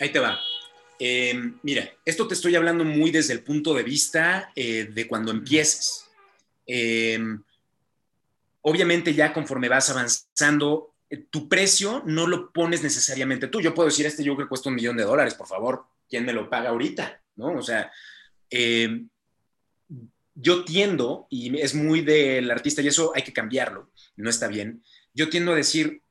Ahí 0.00 0.10
te 0.10 0.18
va. 0.18 0.38
Em, 0.98 1.58
mira, 1.62 1.88
esto 2.04 2.28
te 2.28 2.34
estoy 2.34 2.56
hablando 2.56 2.84
muy 2.84 3.10
desde 3.10 3.32
el 3.32 3.42
punto 3.42 3.74
de 3.74 3.82
vista 3.82 4.52
eh, 4.54 4.84
de 4.84 5.06
cuando 5.06 5.30
empieces. 5.30 6.08
Em, 6.66 7.42
obviamente 8.62 9.12
ya 9.12 9.32
conforme 9.32 9.68
vas 9.68 9.90
avanzando, 9.90 10.94
eh, 11.10 11.26
tu 11.28 11.48
precio 11.48 12.02
no 12.06 12.26
lo 12.26 12.52
pones 12.52 12.82
necesariamente 12.82 13.48
tú. 13.48 13.60
Yo 13.60 13.74
puedo 13.74 13.88
decir, 13.88 14.06
este 14.06 14.24
yo 14.24 14.34
creo 14.34 14.46
que 14.46 14.50
cuesta 14.50 14.68
un 14.68 14.76
millón 14.76 14.96
de 14.96 15.04
dólares, 15.04 15.34
por 15.34 15.46
favor, 15.46 15.84
¿quién 16.08 16.24
me 16.24 16.32
lo 16.32 16.48
paga 16.48 16.70
ahorita? 16.70 17.21
¿No? 17.36 17.54
O 17.58 17.62
sea, 17.62 17.90
em, 18.50 19.08
yo 20.34 20.64
tiendo, 20.64 21.26
y 21.30 21.58
es 21.58 21.74
muy 21.74 22.00
del 22.02 22.50
artista, 22.50 22.82
y 22.82 22.88
eso 22.88 23.12
hay 23.14 23.22
que 23.22 23.32
cambiarlo, 23.32 23.90
no 24.16 24.30
está 24.30 24.48
bien, 24.48 24.82
yo 25.14 25.28
tiendo 25.28 25.52
a 25.52 25.56
decir, 25.56 26.02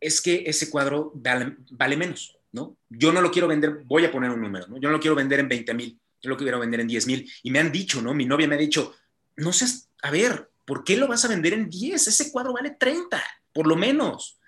es 0.00 0.20
que 0.20 0.44
ese 0.46 0.70
cuadro 0.70 1.12
vale 1.14 1.96
menos. 1.96 2.38
¿no? 2.52 2.76
Yo 2.88 3.12
no 3.12 3.20
lo 3.20 3.30
quiero 3.30 3.48
vender, 3.48 3.82
voy 3.84 4.04
a 4.04 4.12
poner 4.12 4.30
un 4.30 4.40
número, 4.40 4.66
¿no? 4.68 4.76
Yo 4.78 4.88
no 4.88 4.92
lo 4.96 5.00
quiero 5.00 5.14
vender 5.14 5.40
en 5.40 5.48
20 5.48 5.74
mil, 5.74 6.00
yo 6.22 6.30
lo 6.30 6.36
quiero 6.36 6.58
vender 6.58 6.80
en 6.80 6.88
10 6.88 7.06
mil. 7.06 7.30
Y 7.42 7.50
me 7.50 7.58
han 7.58 7.72
dicho, 7.72 8.00
¿no? 8.02 8.14
Mi 8.14 8.24
novia 8.24 8.48
me 8.48 8.54
ha 8.54 8.58
dicho, 8.58 8.94
no 9.36 9.52
seas, 9.52 9.90
a 10.02 10.10
ver, 10.10 10.50
¿por 10.64 10.84
qué 10.84 10.96
lo 10.96 11.08
vas 11.08 11.24
a 11.24 11.28
vender 11.28 11.52
en 11.52 11.68
10? 11.68 12.08
Ese 12.08 12.32
cuadro 12.32 12.52
vale 12.52 12.76
30, 12.78 13.22
por 13.52 13.66
lo 13.66 13.76
menos. 13.76 14.38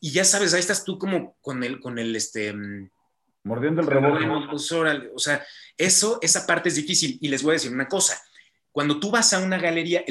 Y 0.00 0.10
ya 0.10 0.24
sabes, 0.24 0.54
ahí 0.54 0.60
estás 0.60 0.84
tú 0.84 0.98
como 0.98 1.36
con 1.40 1.62
el, 1.62 1.80
con 1.80 1.98
el, 1.98 2.14
este... 2.16 2.54
Mordiendo 3.44 3.80
el 3.80 3.86
rebote. 3.86 4.24
Pues, 4.50 4.70
o 4.72 5.18
sea, 5.18 5.44
eso, 5.76 6.18
esa 6.22 6.46
parte 6.46 6.68
es 6.68 6.76
difícil. 6.76 7.18
Y 7.20 7.28
les 7.28 7.42
voy 7.42 7.50
a 7.50 7.54
decir 7.54 7.72
una 7.72 7.88
cosa. 7.88 8.22
Cuando 8.70 8.98
tú 8.98 9.10
vas 9.10 9.32
a 9.32 9.40
una 9.40 9.58
galería, 9.58 10.04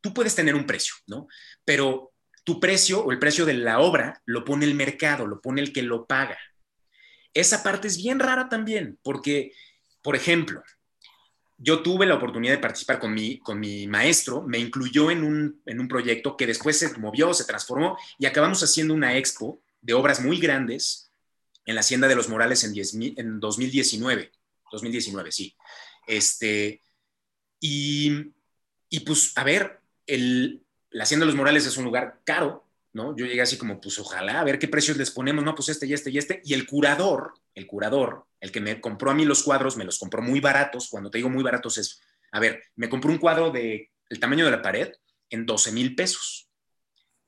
tú 0.00 0.14
puedes 0.14 0.34
tener 0.34 0.54
un 0.54 0.66
precio, 0.66 0.94
¿no? 1.06 1.26
Pero 1.64 2.12
tu 2.44 2.60
precio 2.60 3.04
o 3.04 3.10
el 3.10 3.18
precio 3.18 3.44
de 3.44 3.54
la 3.54 3.80
obra 3.80 4.22
lo 4.26 4.44
pone 4.44 4.64
el 4.64 4.74
mercado, 4.74 5.26
lo 5.26 5.40
pone 5.40 5.60
el 5.60 5.72
que 5.72 5.82
lo 5.82 6.06
paga 6.06 6.38
esa 7.36 7.62
parte 7.62 7.86
es 7.86 7.98
bien 7.98 8.18
rara 8.18 8.48
también, 8.48 8.98
porque, 9.02 9.52
por 10.00 10.16
ejemplo, 10.16 10.62
yo 11.58 11.82
tuve 11.82 12.06
la 12.06 12.14
oportunidad 12.14 12.54
de 12.54 12.60
participar 12.60 12.98
con 12.98 13.12
mi, 13.12 13.38
con 13.38 13.60
mi 13.60 13.86
maestro, 13.86 14.42
me 14.42 14.58
incluyó 14.58 15.10
en 15.10 15.22
un, 15.22 15.88
proyecto 15.88 16.36
que 16.36 16.46
después 16.46 16.78
se 16.78 16.96
movió, 16.98 17.34
se 17.34 17.44
transformó 17.44 17.98
y 18.18 18.24
acabamos 18.24 18.62
haciendo 18.62 18.94
una 18.94 19.18
expo 19.18 19.60
de 19.82 19.92
obras 19.92 20.22
muy 20.22 20.38
grandes 20.38 21.05
en 21.66 21.74
la 21.74 21.80
Hacienda 21.82 22.08
de 22.08 22.14
los 22.14 22.28
Morales 22.28 22.64
en, 22.64 22.74
en 23.18 23.40
2019. 23.40 24.32
2019, 24.72 25.32
sí. 25.32 25.54
Este, 26.06 26.80
y, 27.60 28.32
y 28.88 29.00
pues, 29.00 29.32
a 29.36 29.44
ver, 29.44 29.80
el, 30.06 30.64
la 30.90 31.02
Hacienda 31.02 31.26
de 31.26 31.32
los 31.32 31.36
Morales 31.36 31.66
es 31.66 31.76
un 31.76 31.84
lugar 31.84 32.20
caro, 32.24 32.64
¿no? 32.92 33.16
Yo 33.16 33.26
llegué 33.26 33.42
así 33.42 33.58
como, 33.58 33.80
pues 33.80 33.98
ojalá, 33.98 34.40
a 34.40 34.44
ver 34.44 34.58
qué 34.58 34.68
precios 34.68 34.96
les 34.96 35.10
ponemos, 35.10 35.44
no, 35.44 35.54
pues 35.54 35.68
este 35.68 35.86
y 35.86 35.92
este 35.92 36.10
y 36.10 36.18
este. 36.18 36.40
Y 36.44 36.54
el 36.54 36.66
curador, 36.66 37.34
el 37.54 37.66
curador, 37.66 38.26
el 38.40 38.52
que 38.52 38.60
me 38.60 38.80
compró 38.80 39.10
a 39.10 39.14
mí 39.14 39.24
los 39.24 39.42
cuadros, 39.42 39.76
me 39.76 39.84
los 39.84 39.98
compró 39.98 40.22
muy 40.22 40.40
baratos. 40.40 40.88
Cuando 40.88 41.10
te 41.10 41.18
digo 41.18 41.28
muy 41.28 41.42
baratos 41.42 41.78
es, 41.78 42.00
a 42.32 42.40
ver, 42.40 42.62
me 42.76 42.88
compró 42.88 43.10
un 43.10 43.18
cuadro 43.18 43.50
de 43.50 43.90
el 44.08 44.20
tamaño 44.20 44.44
de 44.44 44.52
la 44.52 44.62
pared 44.62 44.92
en 45.30 45.46
12 45.46 45.72
mil 45.72 45.94
pesos. 45.94 46.45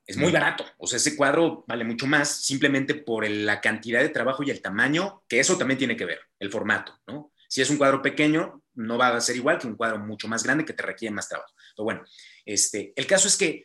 Es 0.09 0.17
muy 0.17 0.31
barato. 0.31 0.65
O 0.77 0.87
sea, 0.87 0.97
ese 0.97 1.15
cuadro 1.15 1.63
vale 1.67 1.83
mucho 1.83 2.07
más 2.07 2.43
simplemente 2.43 2.95
por 2.95 3.29
la 3.29 3.61
cantidad 3.61 4.01
de 4.01 4.09
trabajo 4.09 4.43
y 4.43 4.49
el 4.49 4.61
tamaño, 4.61 5.23
que 5.27 5.39
eso 5.39 5.57
también 5.57 5.77
tiene 5.77 5.95
que 5.95 6.05
ver, 6.05 6.19
el 6.39 6.51
formato, 6.51 6.99
¿no? 7.07 7.31
Si 7.47 7.61
es 7.61 7.69
un 7.69 7.77
cuadro 7.77 8.01
pequeño, 8.01 8.61
no 8.75 8.97
va 8.97 9.15
a 9.15 9.21
ser 9.21 9.35
igual 9.35 9.59
que 9.59 9.67
un 9.67 9.75
cuadro 9.75 9.99
mucho 9.99 10.27
más 10.27 10.43
grande 10.43 10.65
que 10.65 10.73
te 10.73 10.83
requiere 10.83 11.13
más 11.13 11.29
trabajo. 11.29 11.53
Pero 11.75 11.83
bueno, 11.83 12.03
este, 12.45 12.93
el 12.95 13.07
caso 13.07 13.27
es 13.27 13.37
que 13.37 13.63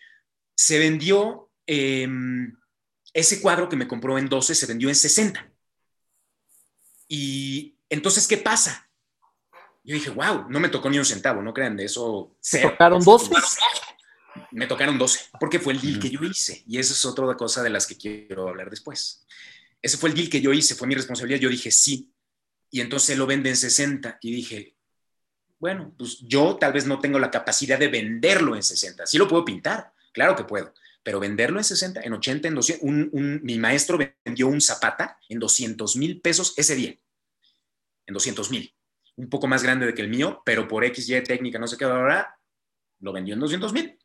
se 0.54 0.78
vendió 0.78 1.50
Em, 1.66 2.56
ese 3.12 3.40
cuadro 3.40 3.68
que 3.68 3.76
me 3.76 3.88
compró 3.88 4.18
en 4.18 4.28
12 4.28 4.54
se 4.54 4.66
vendió 4.66 4.88
en 4.88 4.94
60. 4.94 5.50
Y 7.08 7.76
entonces, 7.88 8.26
¿qué 8.26 8.36
pasa? 8.36 8.88
Yo 9.82 9.94
dije, 9.94 10.10
wow, 10.10 10.46
no 10.48 10.60
me 10.60 10.68
tocó 10.68 10.88
ni 10.90 10.98
un 10.98 11.04
centavo, 11.04 11.42
no 11.42 11.52
crean 11.52 11.76
de 11.76 11.84
eso. 11.84 12.36
¿Me 12.52 12.60
tocaron 12.60 13.02
12? 13.02 13.30
Me 14.52 14.66
tocaron 14.66 14.98
12, 14.98 15.30
porque 15.38 15.58
fue 15.58 15.74
el 15.74 15.80
deal 15.80 15.98
que 15.98 16.10
yo 16.10 16.20
hice. 16.22 16.62
Y 16.66 16.78
eso 16.78 16.92
es 16.92 17.04
otra 17.04 17.34
cosa 17.36 17.62
de 17.62 17.70
las 17.70 17.86
que 17.86 17.96
quiero 17.96 18.48
hablar 18.48 18.70
después. 18.70 19.26
Ese 19.80 19.96
fue 19.96 20.10
el 20.10 20.14
deal 20.14 20.30
que 20.30 20.40
yo 20.40 20.52
hice, 20.52 20.74
fue 20.74 20.88
mi 20.88 20.94
responsabilidad. 20.94 21.40
Yo 21.40 21.48
dije, 21.48 21.70
sí. 21.70 22.12
Y 22.70 22.80
entonces 22.80 23.16
lo 23.16 23.26
vende 23.26 23.50
en 23.50 23.56
60. 23.56 24.18
Y 24.22 24.32
dije, 24.32 24.76
bueno, 25.58 25.94
pues 25.96 26.18
yo 26.20 26.56
tal 26.56 26.72
vez 26.72 26.86
no 26.86 26.98
tengo 26.98 27.18
la 27.18 27.30
capacidad 27.30 27.78
de 27.78 27.88
venderlo 27.88 28.56
en 28.56 28.62
60. 28.62 29.06
Sí 29.06 29.18
lo 29.18 29.28
puedo 29.28 29.44
pintar, 29.44 29.92
claro 30.12 30.34
que 30.34 30.44
puedo 30.44 30.72
pero 31.04 31.20
venderlo 31.20 31.58
en 31.58 31.64
60, 31.64 32.00
en 32.00 32.12
80, 32.14 32.48
en 32.48 32.54
200, 32.54 33.12
mi 33.42 33.58
maestro 33.58 33.98
vendió 34.24 34.48
un 34.48 34.60
zapata 34.60 35.18
en 35.28 35.38
200 35.38 35.96
mil 35.96 36.20
pesos 36.20 36.54
ese 36.56 36.74
día, 36.74 36.98
en 38.06 38.14
200 38.14 38.50
mil, 38.50 38.74
un 39.16 39.28
poco 39.28 39.46
más 39.46 39.62
grande 39.62 39.84
de 39.84 39.94
que 39.94 40.00
el 40.00 40.08
mío, 40.08 40.42
pero 40.46 40.66
por 40.66 40.82
XY 40.82 41.22
técnica, 41.22 41.58
no 41.58 41.66
sé 41.66 41.76
qué, 41.76 41.84
ahora 41.84 42.40
lo 43.00 43.12
vendió 43.12 43.34
en 43.34 43.40
200 43.40 43.72
mil, 43.74 43.98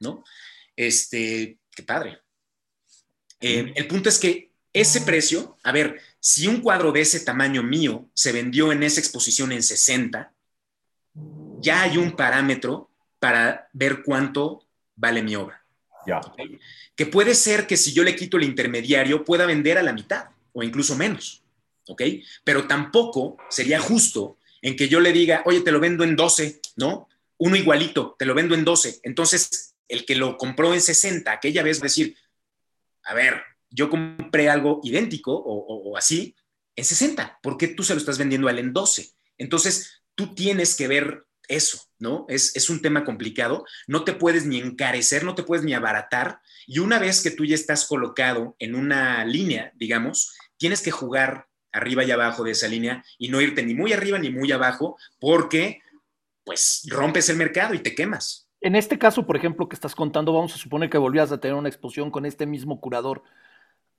¿no? 0.00 0.24
Este, 0.76 1.58
qué 1.74 1.82
padre. 1.82 2.20
Eh, 3.40 3.72
el 3.74 3.86
punto 3.86 4.08
es 4.08 4.18
que 4.18 4.52
ese 4.72 5.00
precio, 5.00 5.56
a 5.62 5.72
ver, 5.72 6.00
si 6.20 6.46
un 6.46 6.60
cuadro 6.60 6.92
de 6.92 7.00
ese 7.00 7.20
tamaño 7.20 7.62
mío 7.62 8.08
se 8.14 8.32
vendió 8.32 8.72
en 8.72 8.82
esa 8.82 9.00
exposición 9.00 9.52
en 9.52 9.62
60, 9.62 10.32
ya 11.60 11.82
hay 11.82 11.96
un 11.96 12.14
parámetro 12.14 12.90
para 13.18 13.68
ver 13.72 14.02
cuánto 14.02 14.66
vale 14.94 15.22
mi 15.22 15.36
obra. 15.36 15.64
Que 16.94 17.06
puede 17.06 17.34
ser 17.34 17.66
que 17.66 17.76
si 17.76 17.92
yo 17.92 18.02
le 18.02 18.16
quito 18.16 18.36
el 18.36 18.44
intermediario 18.44 19.24
pueda 19.24 19.46
vender 19.46 19.78
a 19.78 19.82
la 19.82 19.92
mitad 19.92 20.26
o 20.52 20.62
incluso 20.62 20.96
menos. 20.96 21.42
¿Ok? 21.86 22.02
Pero 22.44 22.66
tampoco 22.66 23.36
sería 23.48 23.80
justo 23.80 24.38
en 24.60 24.76
que 24.76 24.88
yo 24.88 25.00
le 25.00 25.12
diga, 25.12 25.42
oye, 25.46 25.60
te 25.60 25.72
lo 25.72 25.80
vendo 25.80 26.04
en 26.04 26.16
12, 26.16 26.60
¿no? 26.76 27.08
Uno 27.38 27.56
igualito, 27.56 28.16
te 28.18 28.26
lo 28.26 28.34
vendo 28.34 28.54
en 28.54 28.64
12. 28.64 29.00
Entonces, 29.04 29.74
el 29.88 30.04
que 30.04 30.14
lo 30.14 30.36
compró 30.36 30.74
en 30.74 30.80
60, 30.80 31.30
aquella 31.30 31.62
vez 31.62 31.80
decir, 31.80 32.16
a 33.04 33.14
ver, 33.14 33.42
yo 33.70 33.90
compré 33.90 34.48
algo 34.48 34.80
idéntico 34.82 35.32
o, 35.34 35.96
así 35.96 36.34
en 36.76 36.84
60, 36.84 37.40
¿por 37.42 37.56
qué 37.56 37.68
tú 37.68 37.82
se 37.82 37.94
lo 37.94 37.98
estás 37.98 38.18
vendiendo 38.18 38.48
a 38.48 38.52
él 38.52 38.58
en 38.58 38.72
12? 38.72 39.10
Entonces, 39.36 40.02
tú 40.14 40.34
tienes 40.34 40.74
que 40.76 40.88
ver 40.88 41.24
eso, 41.48 41.80
¿no? 41.98 42.26
Es, 42.28 42.54
es, 42.54 42.70
un 42.70 42.82
tema 42.82 43.04
complicado, 43.04 43.64
no 43.86 44.04
te 44.04 44.12
puedes 44.12 44.44
ni 44.44 44.58
encarecer, 44.58 45.24
no 45.24 45.34
te 45.34 45.42
puedes 45.42 45.64
ni 45.64 45.74
abaratar, 45.74 46.40
y 46.66 46.78
una 46.78 46.98
vez 46.98 47.22
que 47.22 47.30
tú 47.30 47.44
ya 47.44 47.54
estás 47.54 47.86
colocado 47.86 48.54
en 48.58 48.74
una 48.74 49.24
línea, 49.24 49.72
digamos, 49.74 50.36
tienes 50.58 50.82
que 50.82 50.90
jugar 50.90 51.48
arriba 51.72 52.04
y 52.04 52.10
abajo 52.10 52.44
de 52.44 52.52
esa 52.52 52.68
línea 52.68 53.04
y 53.18 53.28
no 53.28 53.40
irte 53.40 53.62
ni 53.62 53.74
muy 53.74 53.92
arriba 53.92 54.18
ni 54.18 54.30
muy 54.30 54.52
abajo, 54.52 54.98
porque 55.18 55.80
pues 56.44 56.82
rompes 56.88 57.28
el 57.28 57.36
mercado 57.36 57.74
y 57.74 57.80
te 57.80 57.94
quemas. 57.94 58.47
En 58.60 58.74
este 58.74 58.98
caso, 58.98 59.26
por 59.26 59.36
ejemplo, 59.36 59.68
que 59.68 59.74
estás 59.74 59.94
contando, 59.94 60.32
vamos 60.32 60.54
a 60.54 60.58
suponer 60.58 60.90
que 60.90 60.98
volvías 60.98 61.30
a 61.30 61.38
tener 61.38 61.56
una 61.56 61.68
exposición 61.68 62.10
con 62.10 62.26
este 62.26 62.46
mismo 62.46 62.80
curador. 62.80 63.22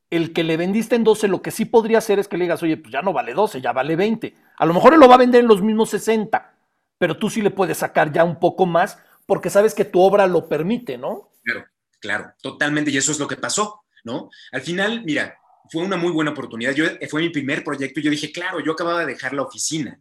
El 0.10 0.34
que 0.34 0.44
le 0.44 0.58
vendiste 0.58 0.96
en 0.96 1.04
12, 1.04 1.28
lo 1.28 1.42
que 1.42 1.52
sí 1.52 1.66
podría 1.66 2.00
hacer 2.00 2.20
es 2.20 2.28
que 2.28 2.38
le 2.38 2.46
digas, 2.46 2.62
oye, 2.64 2.78
pues 2.78 2.92
ya 2.92 3.02
no 3.02 3.14
vale 3.14 3.34
12, 3.34 3.62
ya 3.62 3.72
vale 3.72 3.96
20. 3.96 4.36
A 4.58 4.66
lo 4.66 4.74
mejor 4.74 4.94
él 4.94 5.00
lo 5.00 5.08
va 5.08 5.16
a 5.16 5.20
vender 5.20 5.42
en 5.42 5.48
los 5.48 5.62
mismos 5.62 5.92
60 5.92 6.56
pero 7.00 7.18
tú 7.18 7.32
sí 7.32 7.42
le 7.42 7.50
puedes 7.50 7.80
sacar 7.80 8.12
ya 8.12 8.24
un 8.24 8.40
poco 8.40 8.68
más 8.68 9.00
porque 9.26 9.50
sabes 9.50 9.74
que 9.74 9.86
tu 9.86 10.02
obra 10.02 10.28
lo 10.28 10.48
permite, 10.48 10.98
¿no? 10.98 11.32
Claro, 11.44 11.66
claro, 12.00 12.34
totalmente, 12.42 12.92
y 12.92 12.98
eso 12.98 13.12
es 13.12 13.20
lo 13.20 13.28
que 13.28 13.38
pasó, 13.38 13.86
¿no? 14.04 14.30
Al 14.52 14.62
final, 14.62 15.04
mira, 15.06 15.40
fue 15.72 15.84
una 15.84 15.96
muy 15.96 16.12
buena 16.12 16.32
oportunidad. 16.32 16.74
Yo, 16.74 16.86
fue 17.10 17.22
mi 17.22 17.30
primer 17.30 17.64
proyecto 17.64 18.00
y 18.00 18.04
yo 18.04 18.12
dije, 18.12 18.32
claro, 18.32 18.60
yo 18.60 18.74
acababa 18.74 19.00
de 19.00 19.14
dejar 19.14 19.34
la 19.34 19.44
oficina 19.44 20.00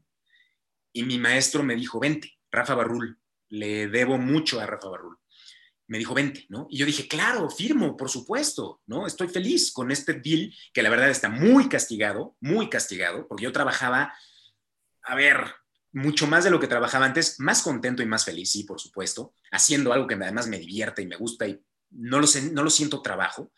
y 0.93 1.05
mi 1.05 1.19
maestro 1.19 1.63
me 1.63 1.77
dijo, 1.77 2.01
vente, 2.01 2.37
Rafa 2.51 2.75
Barrul, 2.75 3.17
le 3.49 3.89
debo 3.89 4.19
mucho 4.19 4.61
a 4.61 4.67
Rafa 4.67 4.89
Barrul. 4.89 5.19
Me 5.87 5.99
dijo, 5.99 6.15
vente, 6.15 6.45
¿no? 6.51 6.67
Y 6.71 6.79
yo 6.79 6.87
dije, 6.87 7.09
claro, 7.09 7.49
firmo, 7.49 7.97
por 7.97 8.11
supuesto, 8.11 8.83
¿no? 8.87 9.07
Estoy 9.07 9.29
feliz 9.29 9.73
con 9.73 9.91
este 9.91 10.15
deal 10.15 10.55
que 10.73 10.83
la 10.83 10.91
verdad 10.91 11.09
está 11.09 11.31
muy 11.31 11.69
castigado, 11.69 12.37
muy 12.41 12.69
castigado, 12.69 13.27
porque 13.27 13.45
yo 13.45 13.53
trabajaba, 13.53 14.13
a 15.03 15.15
ver, 15.15 15.47
mucho 15.93 16.27
más 16.27 16.45
de 16.45 16.51
lo 16.51 16.61
que 16.61 16.67
trabajaba 16.67 17.07
antes, 17.07 17.41
más 17.41 17.63
contento 17.63 18.03
y 18.03 18.07
más 18.07 18.25
feliz, 18.25 18.51
sí, 18.53 18.65
por 18.65 18.81
supuesto, 18.81 19.35
haciendo 19.51 19.93
algo 19.93 20.07
que 20.07 20.15
además 20.15 20.47
me 20.47 20.59
divierte 20.59 21.03
y 21.03 21.07
me 21.07 21.17
gusta 21.17 21.49
y 21.49 21.59
no 21.91 22.21
lo, 22.21 22.27
sé, 22.27 22.51
no 22.53 22.63
lo 22.63 22.71
siento 22.71 23.01
trabajo, 23.01 23.53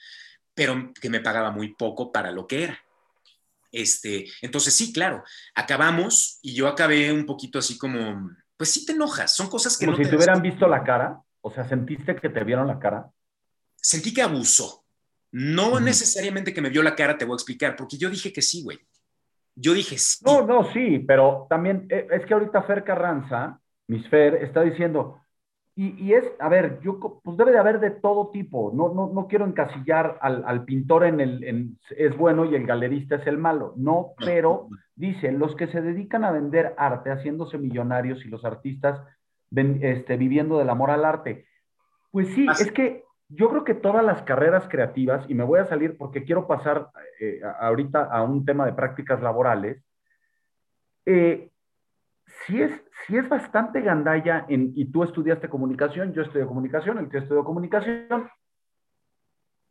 pero 0.54 0.92
que 1.00 1.10
me 1.10 1.20
pagaba 1.20 1.50
muy 1.50 1.74
poco 1.74 2.12
para 2.12 2.30
lo 2.30 2.46
que 2.46 2.64
era. 2.64 2.80
Este, 3.72 4.26
entonces 4.40 4.74
sí, 4.74 4.92
claro, 4.92 5.22
acabamos 5.54 6.38
y 6.42 6.54
yo 6.54 6.68
acabé 6.68 7.12
un 7.12 7.26
poquito 7.26 7.58
así 7.58 7.78
como, 7.78 8.30
pues 8.60 8.74
sí 8.74 8.84
te 8.84 8.92
enojas. 8.92 9.34
Son 9.34 9.48
cosas 9.48 9.78
que 9.78 9.86
Como 9.86 9.96
no 9.96 10.04
si 10.04 10.10
te 10.10 10.16
hubieran 10.16 10.42
visto 10.42 10.68
la 10.68 10.84
cara. 10.84 11.18
O 11.40 11.50
sea, 11.50 11.66
¿sentiste 11.66 12.14
que 12.14 12.28
te 12.28 12.44
vieron 12.44 12.66
la 12.66 12.78
cara? 12.78 13.10
Sentí 13.74 14.12
que 14.12 14.20
abusó. 14.20 14.84
No 15.32 15.80
necesariamente 15.80 16.52
que 16.52 16.60
me 16.60 16.68
vio 16.68 16.82
la 16.82 16.94
cara, 16.94 17.16
te 17.16 17.24
voy 17.24 17.32
a 17.32 17.36
explicar, 17.36 17.74
porque 17.74 17.96
yo 17.96 18.10
dije 18.10 18.34
que 18.34 18.42
sí, 18.42 18.62
güey. 18.62 18.78
Yo 19.54 19.72
dije 19.72 19.96
sí. 19.96 20.22
No, 20.26 20.46
no, 20.46 20.70
sí, 20.74 20.98
pero 20.98 21.46
también 21.48 21.86
eh, 21.88 22.06
es 22.10 22.26
que 22.26 22.34
ahorita 22.34 22.60
Fer 22.64 22.84
Carranza, 22.84 23.58
Miss 23.86 24.06
Fer, 24.10 24.34
está 24.34 24.60
diciendo, 24.60 25.19
y, 25.82 26.12
es, 26.12 26.30
a 26.40 26.50
ver, 26.50 26.78
yo, 26.82 27.00
pues 27.24 27.38
debe 27.38 27.52
de 27.52 27.58
haber 27.58 27.80
de 27.80 27.90
todo 27.90 28.30
tipo. 28.30 28.70
No, 28.74 28.92
no, 28.92 29.10
no 29.14 29.26
quiero 29.28 29.46
encasillar 29.46 30.18
al, 30.20 30.44
al 30.46 30.66
pintor 30.66 31.04
en 31.04 31.20
el, 31.20 31.42
en, 31.42 31.78
es 31.96 32.14
bueno 32.18 32.44
y 32.44 32.54
el 32.54 32.66
galerista 32.66 33.14
es 33.14 33.26
el 33.26 33.38
malo. 33.38 33.72
No, 33.76 34.12
pero 34.18 34.68
dice, 34.94 35.32
los 35.32 35.56
que 35.56 35.68
se 35.68 35.80
dedican 35.80 36.22
a 36.24 36.32
vender 36.32 36.74
arte, 36.76 37.10
haciéndose 37.10 37.56
millonarios 37.56 38.22
y 38.26 38.28
los 38.28 38.44
artistas 38.44 39.00
este, 39.56 40.18
viviendo 40.18 40.58
del 40.58 40.68
amor 40.68 40.90
al 40.90 41.06
arte. 41.06 41.46
Pues 42.10 42.28
sí, 42.34 42.46
es 42.60 42.70
que 42.72 43.04
yo 43.30 43.48
creo 43.48 43.64
que 43.64 43.74
todas 43.74 44.04
las 44.04 44.20
carreras 44.22 44.68
creativas, 44.68 45.24
y 45.30 45.34
me 45.34 45.44
voy 45.44 45.60
a 45.60 45.66
salir 45.66 45.96
porque 45.96 46.24
quiero 46.24 46.46
pasar 46.46 46.90
eh, 47.20 47.40
ahorita 47.58 48.04
a 48.04 48.22
un 48.22 48.44
tema 48.44 48.66
de 48.66 48.74
prácticas 48.74 49.22
laborales, 49.22 49.82
eh, 51.06 51.49
sí 52.46 52.62
es, 52.62 52.72
sí 53.06 53.16
es 53.16 53.28
bastante 53.28 53.80
gandalla, 53.80 54.46
y 54.48 54.84
tú 54.86 55.04
estudiaste 55.04 55.48
comunicación, 55.48 56.12
yo 56.12 56.22
estudio 56.22 56.46
comunicación, 56.46 56.98
el 56.98 57.08
que 57.08 57.18
estudió 57.18 57.44
comunicación, 57.44 58.28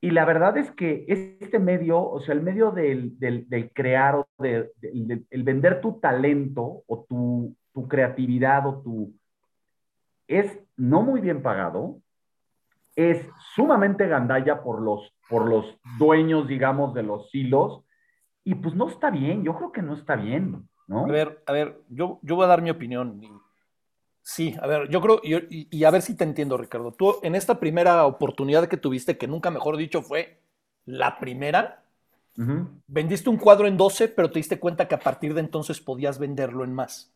y 0.01 0.11
la 0.11 0.23
verdad 0.23 0.57
es 0.57 0.71
que 0.71 1.05
este 1.07 1.59
medio, 1.59 2.01
o 2.01 2.21
sea, 2.21 2.33
el 2.33 2.41
medio 2.41 2.71
del, 2.71 3.17
crear 3.73 4.15
o 4.15 4.27
de, 4.37 4.71
el 4.81 5.43
vender 5.43 5.81
tu 5.81 5.99
talento 5.99 6.83
o 6.87 7.05
tu, 7.07 7.55
tu, 7.73 7.87
creatividad 7.87 8.65
o 8.65 8.81
tu... 8.81 9.13
es 10.27 10.57
no 10.77 11.01
muy 11.01 11.19
bien 11.19 11.41
pagado, 11.41 11.99
es 12.95 13.27
sumamente 13.55 14.07
gandalla 14.07 14.63
por 14.63 14.81
los, 14.81 15.13
por 15.29 15.49
los 15.49 15.77
dueños, 15.97 16.47
digamos, 16.47 16.93
de 16.93 17.03
los 17.03 17.33
hilos, 17.35 17.83
y 18.45 18.55
pues 18.55 18.73
no 18.75 18.89
está 18.89 19.09
bien, 19.09 19.43
yo 19.43 19.55
creo 19.57 19.71
que 19.73 19.81
no 19.81 19.95
está 19.95 20.15
bien. 20.15 20.68
A 20.91 21.03
ver, 21.03 21.43
a 21.45 21.51
ver, 21.51 21.79
yo, 21.89 22.19
yo 22.23 22.35
voy 22.35 22.45
a 22.45 22.47
dar 22.47 22.61
mi 22.61 22.71
opinión. 22.71 23.21
Sí, 24.21 24.55
a 24.61 24.67
ver, 24.67 24.89
yo 24.89 25.01
creo, 25.01 25.21
y, 25.23 25.83
a 25.83 25.91
ver 25.91 26.01
si 26.01 26.15
te 26.15 26.23
entiendo, 26.23 26.57
Ricardo. 26.57 26.91
Tú, 26.91 27.17
en 27.21 27.35
esta 27.35 27.59
primera 27.59 28.05
oportunidad 28.05 28.67
que 28.67 28.77
tuviste, 28.77 29.17
que 29.17 29.27
nunca 29.27 29.51
mejor 29.51 29.77
dicho 29.77 30.01
fue 30.01 30.39
la 30.85 31.19
primera, 31.19 31.83
vendiste 32.87 33.29
un 33.29 33.37
cuadro 33.37 33.67
en 33.67 33.77
12, 33.77 34.07
pero 34.07 34.31
te 34.31 34.39
diste 34.39 34.59
cuenta 34.59 34.87
que 34.87 34.95
a 34.95 34.99
partir 34.99 35.33
de 35.33 35.41
entonces 35.41 35.79
podías 35.79 36.17
venderlo 36.17 36.63
en 36.63 36.73
más. 36.73 37.11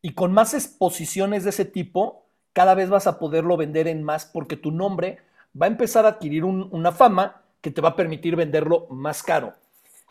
Y 0.00 0.14
con 0.14 0.32
más 0.32 0.54
exposiciones 0.54 1.44
de 1.44 1.50
ese 1.50 1.64
tipo, 1.64 2.24
cada 2.52 2.74
vez 2.74 2.90
vas 2.90 3.06
a 3.06 3.18
poderlo 3.18 3.56
vender 3.56 3.86
en 3.86 4.02
más 4.02 4.26
porque 4.26 4.56
tu 4.56 4.72
nombre 4.72 5.18
va 5.60 5.66
a 5.66 5.70
empezar 5.70 6.04
a 6.04 6.10
adquirir 6.10 6.44
una 6.44 6.90
fama 6.90 7.42
que 7.60 7.70
te 7.70 7.80
va 7.80 7.90
a 7.90 7.96
permitir 7.96 8.34
venderlo 8.34 8.88
más 8.90 9.22
caro. 9.22 9.54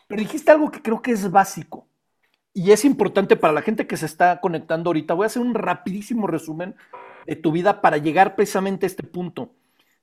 Pero 0.07 0.21
dijiste 0.21 0.51
algo 0.51 0.71
que 0.71 0.81
creo 0.81 1.01
que 1.01 1.11
es 1.11 1.29
básico 1.29 1.87
y 2.53 2.71
es 2.71 2.85
importante 2.85 3.35
para 3.35 3.53
la 3.53 3.61
gente 3.61 3.87
que 3.87 3.97
se 3.97 4.05
está 4.05 4.41
conectando 4.41 4.89
ahorita. 4.89 5.13
Voy 5.13 5.23
a 5.23 5.27
hacer 5.27 5.41
un 5.41 5.53
rapidísimo 5.53 6.27
resumen 6.27 6.75
de 7.25 7.35
tu 7.35 7.51
vida 7.51 7.81
para 7.81 7.97
llegar 7.97 8.35
precisamente 8.35 8.85
a 8.85 8.87
este 8.87 9.03
punto. 9.03 9.53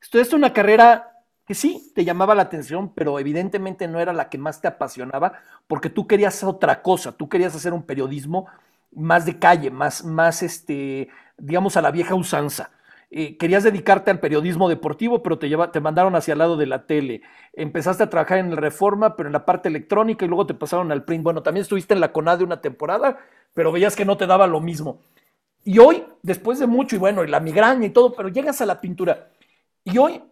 Estudiaste 0.00 0.36
una 0.36 0.52
carrera 0.52 1.18
que 1.46 1.54
sí 1.54 1.92
te 1.94 2.04
llamaba 2.04 2.34
la 2.34 2.42
atención, 2.42 2.92
pero 2.94 3.18
evidentemente 3.18 3.88
no 3.88 4.00
era 4.00 4.12
la 4.12 4.28
que 4.28 4.38
más 4.38 4.60
te 4.60 4.68
apasionaba, 4.68 5.40
porque 5.66 5.90
tú 5.90 6.06
querías 6.06 6.44
otra 6.44 6.82
cosa, 6.82 7.12
tú 7.12 7.28
querías 7.28 7.54
hacer 7.54 7.72
un 7.72 7.82
periodismo 7.82 8.46
más 8.92 9.26
de 9.26 9.38
calle, 9.38 9.70
más, 9.70 10.04
más 10.04 10.42
este, 10.42 11.08
digamos, 11.36 11.76
a 11.76 11.82
la 11.82 11.90
vieja 11.90 12.14
usanza. 12.14 12.70
Eh, 13.10 13.38
querías 13.38 13.64
dedicarte 13.64 14.10
al 14.10 14.20
periodismo 14.20 14.68
deportivo, 14.68 15.22
pero 15.22 15.38
te, 15.38 15.48
lleva, 15.48 15.72
te 15.72 15.80
mandaron 15.80 16.14
hacia 16.14 16.32
el 16.32 16.38
lado 16.38 16.56
de 16.56 16.66
la 16.66 16.86
tele. 16.86 17.22
Empezaste 17.54 18.02
a 18.02 18.10
trabajar 18.10 18.38
en 18.38 18.50
la 18.50 18.60
Reforma, 18.60 19.16
pero 19.16 19.28
en 19.28 19.32
la 19.32 19.46
parte 19.46 19.68
electrónica 19.68 20.24
y 20.24 20.28
luego 20.28 20.46
te 20.46 20.54
pasaron 20.54 20.92
al 20.92 21.04
print. 21.04 21.24
Bueno, 21.24 21.42
también 21.42 21.62
estuviste 21.62 21.94
en 21.94 22.00
la 22.00 22.12
CONADE 22.12 22.44
una 22.44 22.60
temporada, 22.60 23.18
pero 23.54 23.72
veías 23.72 23.96
que 23.96 24.04
no 24.04 24.16
te 24.16 24.26
daba 24.26 24.46
lo 24.46 24.60
mismo. 24.60 25.00
Y 25.64 25.78
hoy, 25.78 26.04
después 26.22 26.58
de 26.58 26.66
mucho, 26.66 26.96
y 26.96 26.98
bueno, 26.98 27.24
la 27.24 27.40
migraña 27.40 27.86
y 27.86 27.90
todo, 27.90 28.14
pero 28.14 28.28
llegas 28.28 28.60
a 28.60 28.66
la 28.66 28.80
pintura. 28.80 29.30
Y 29.84 29.98
hoy 29.98 30.22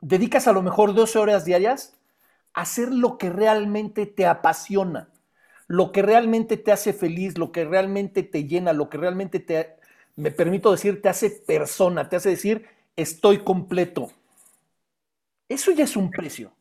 dedicas 0.00 0.48
a 0.48 0.52
lo 0.52 0.62
mejor 0.62 0.94
12 0.94 1.18
horas 1.18 1.44
diarias 1.44 1.96
a 2.54 2.62
hacer 2.62 2.92
lo 2.92 3.18
que 3.18 3.30
realmente 3.30 4.06
te 4.06 4.26
apasiona, 4.26 5.10
lo 5.66 5.92
que 5.92 6.02
realmente 6.02 6.56
te 6.56 6.72
hace 6.72 6.92
feliz, 6.92 7.38
lo 7.38 7.52
que 7.52 7.64
realmente 7.64 8.22
te 8.22 8.44
llena, 8.46 8.72
lo 8.72 8.90
que 8.90 8.98
realmente 8.98 9.40
te, 9.40 9.76
me 10.16 10.30
permito 10.30 10.70
decir, 10.70 11.02
te 11.02 11.08
hace 11.08 11.30
persona, 11.30 12.08
te 12.08 12.16
hace 12.16 12.30
decir, 12.30 12.66
estoy 12.96 13.38
completo. 13.38 14.10
Eso 15.48 15.72
ya 15.72 15.84
es 15.84 15.96
un 15.96 16.10
precio. 16.10 16.52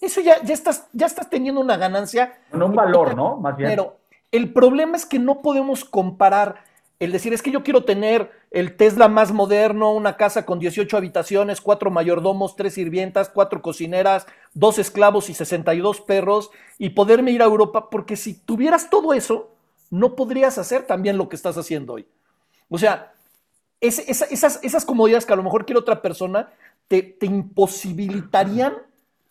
Eso 0.00 0.20
ya, 0.20 0.42
ya, 0.42 0.54
estás, 0.54 0.88
ya 0.92 1.06
estás 1.06 1.30
teniendo 1.30 1.60
una 1.60 1.76
ganancia. 1.76 2.38
No 2.52 2.66
un 2.66 2.74
valor, 2.74 3.16
¿no? 3.16 3.36
Más 3.36 3.56
bien. 3.56 3.70
Pero 3.70 3.98
el 4.30 4.52
problema 4.52 4.96
es 4.96 5.06
que 5.06 5.18
no 5.18 5.42
podemos 5.42 5.84
comparar 5.84 6.64
el 6.98 7.12
decir, 7.12 7.34
es 7.34 7.42
que 7.42 7.50
yo 7.50 7.62
quiero 7.62 7.84
tener 7.84 8.30
el 8.50 8.76
Tesla 8.76 9.08
más 9.08 9.30
moderno, 9.30 9.92
una 9.92 10.16
casa 10.16 10.46
con 10.46 10.58
18 10.58 10.96
habitaciones, 10.96 11.60
cuatro 11.60 11.90
mayordomos, 11.90 12.56
tres 12.56 12.74
sirvientas, 12.74 13.28
cuatro 13.28 13.60
cocineras, 13.60 14.26
dos 14.54 14.78
esclavos 14.78 15.28
y 15.28 15.34
62 15.34 16.00
perros, 16.00 16.50
y 16.78 16.90
poderme 16.90 17.32
ir 17.32 17.42
a 17.42 17.46
Europa, 17.46 17.90
porque 17.90 18.16
si 18.16 18.32
tuvieras 18.32 18.88
todo 18.88 19.12
eso, 19.12 19.50
no 19.90 20.16
podrías 20.16 20.56
hacer 20.56 20.86
también 20.86 21.18
lo 21.18 21.28
que 21.28 21.36
estás 21.36 21.58
haciendo 21.58 21.94
hoy. 21.94 22.08
O 22.68 22.78
sea, 22.78 23.12
esas, 23.80 24.60
esas 24.62 24.84
comodidades 24.84 25.26
que 25.26 25.32
a 25.32 25.36
lo 25.36 25.42
mejor 25.42 25.66
quiere 25.66 25.78
otra 25.78 26.00
persona 26.02 26.50
te, 26.88 27.02
te, 27.02 27.26
imposibilitarían 27.26 28.74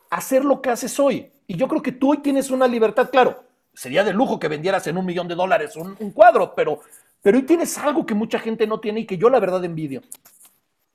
hacer 0.10 0.46
lo 0.46 0.62
que 0.62 0.70
haces 0.70 1.00
hoy. 1.00 1.32
Y 1.48 1.58
yo 1.58 1.68
creo 1.68 1.82
que 1.82 1.92
tú 1.92 2.12
hoy 2.12 2.18
tienes 2.20 2.50
una 2.50 2.68
libertad, 2.68 3.10
claro, 3.10 3.46
sería 3.74 4.04
de 4.04 4.14
lujo 4.14 4.40
que 4.40 4.48
vendieras 4.48 4.88
en 4.88 4.98
un 4.98 5.06
millón 5.06 5.28
de 5.28 5.36
dólares 5.36 5.76
un, 5.76 5.96
cuadro, 6.12 6.54
pero, 6.56 6.82
pero 7.22 7.38
hoy 7.38 7.44
tienes 7.44 7.78
algo 7.78 8.06
que 8.06 8.14
mucha 8.14 8.40
gente 8.40 8.66
no 8.68 8.80
tiene 8.80 9.02
y 9.02 9.06
que 9.06 9.18
yo 9.18 9.30
la 9.30 9.40
verdad 9.40 9.64
envidio. 9.64 10.02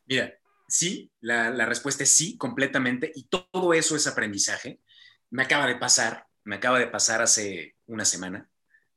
Mira, 0.07 0.32
sí, 0.66 1.11
la, 1.20 1.51
la 1.51 1.66
respuesta 1.66 2.03
es 2.03 2.16
sí, 2.16 2.36
completamente, 2.36 3.12
y 3.14 3.24
todo 3.24 3.74
eso 3.74 3.97
es 3.97 4.07
aprendizaje. 4.07 4.80
Me 5.30 5.45
acaba 5.45 5.66
de 5.66 5.76
pasar, 5.76 6.26
me 6.45 6.57
acaba 6.57 6.78
de 6.78 6.88
pasar 6.88 7.22
hace 7.22 7.76
una 7.86 8.05
semana, 8.05 8.49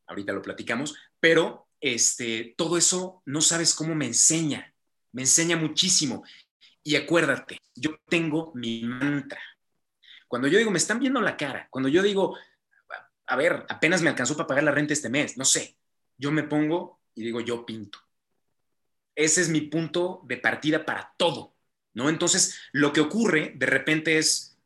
ahorita 0.07 0.33
lo 0.33 0.41
platicamos, 0.41 0.95
pero 1.19 1.62
este, 1.84 2.55
todo 2.57 2.77
eso 2.77 3.21
no 3.25 3.41
sabes 3.41 3.73
cómo 3.73 3.93
me 3.93 4.05
enseña, 4.05 4.73
me 5.11 5.23
enseña 5.23 5.57
muchísimo. 5.57 6.23
Y 6.81 6.95
acuérdate, 6.95 7.59
yo 7.75 7.97
tengo 8.07 8.53
mi 8.55 8.84
mantra. 8.86 9.41
Cuando 10.29 10.47
yo 10.47 10.57
digo, 10.57 10.71
me 10.71 10.77
están 10.77 10.99
viendo 10.99 11.19
la 11.19 11.36
cara, 11.36 11.67
cuando 11.69 11.89
yo 11.89 12.01
digo, 12.01 12.38
a 13.27 13.36
ver, 13.36 13.65
apenas 13.67 14.01
me 14.01 14.09
alcanzó 14.09 14.38
para 14.38 14.47
pagar 14.47 14.63
la 14.63 14.71
renta 14.71 14.93
este 14.93 15.09
mes, 15.09 15.38
no 15.38 15.43
sé, 15.43 15.77
yo 16.17 16.31
me 16.31 16.43
pongo 16.43 17.01
y 17.15 17.23
digo, 17.23 17.41
yo 17.41 17.65
pinto. 17.65 17.99
Ese 19.13 19.41
es 19.41 19.49
mi 19.49 19.61
punto 19.61 20.21
de 20.23 20.38
partida 20.38 20.86
para 20.86 21.13
todo, 21.17 21.53
¿no? 21.93 22.07
Entonces, 22.07 22.61
lo 22.71 22.93
que 22.93 23.01
ocurre 23.01 23.51
de 23.57 23.65
repente 23.65 24.17
es, 24.17 24.57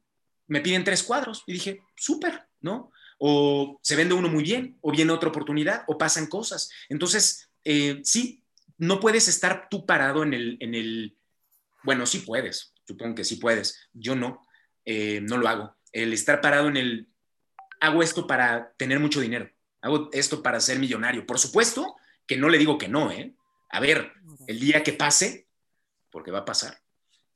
me 0.45 0.61
piden 0.61 0.83
tres 0.83 1.01
cuadros 1.01 1.43
y 1.47 1.53
dije, 1.53 1.81
súper, 1.95 2.47
¿no? 2.61 2.91
O 3.17 3.79
se 3.81 3.95
vende 3.95 4.13
uno 4.13 4.29
muy 4.29 4.43
bien, 4.43 4.77
o 4.81 4.91
viene 4.91 5.11
otra 5.11 5.29
oportunidad, 5.29 5.83
o 5.87 5.97
pasan 5.97 6.27
cosas. 6.27 6.69
Entonces, 6.89 7.49
eh, 7.63 8.01
sí, 8.03 8.43
no 8.77 8.99
puedes 8.99 9.27
estar 9.27 9.67
tú 9.69 9.85
parado 9.85 10.23
en 10.23 10.33
el, 10.33 10.57
en 10.59 10.75
el, 10.75 11.17
bueno, 11.83 12.05
sí 12.05 12.19
puedes, 12.19 12.73
supongo 12.85 13.15
que 13.15 13.23
sí 13.23 13.37
puedes, 13.37 13.89
yo 13.93 14.15
no, 14.15 14.45
eh, 14.85 15.19
no 15.21 15.37
lo 15.37 15.47
hago. 15.47 15.75
El 15.91 16.13
estar 16.13 16.41
parado 16.41 16.67
en 16.67 16.77
el, 16.77 17.09
hago 17.79 18.03
esto 18.03 18.27
para 18.27 18.71
tener 18.77 18.99
mucho 18.99 19.19
dinero, 19.19 19.49
hago 19.81 20.09
esto 20.11 20.43
para 20.43 20.59
ser 20.59 20.79
millonario. 20.79 21.25
Por 21.25 21.39
supuesto 21.39 21.95
que 22.25 22.37
no 22.37 22.49
le 22.49 22.57
digo 22.57 22.77
que 22.77 22.87
no, 22.87 23.11
¿eh? 23.11 23.33
A 23.69 23.79
ver, 23.79 24.13
el 24.47 24.59
día 24.59 24.83
que 24.83 24.93
pase, 24.93 25.47
porque 26.11 26.31
va 26.31 26.39
a 26.39 26.45
pasar, 26.45 26.79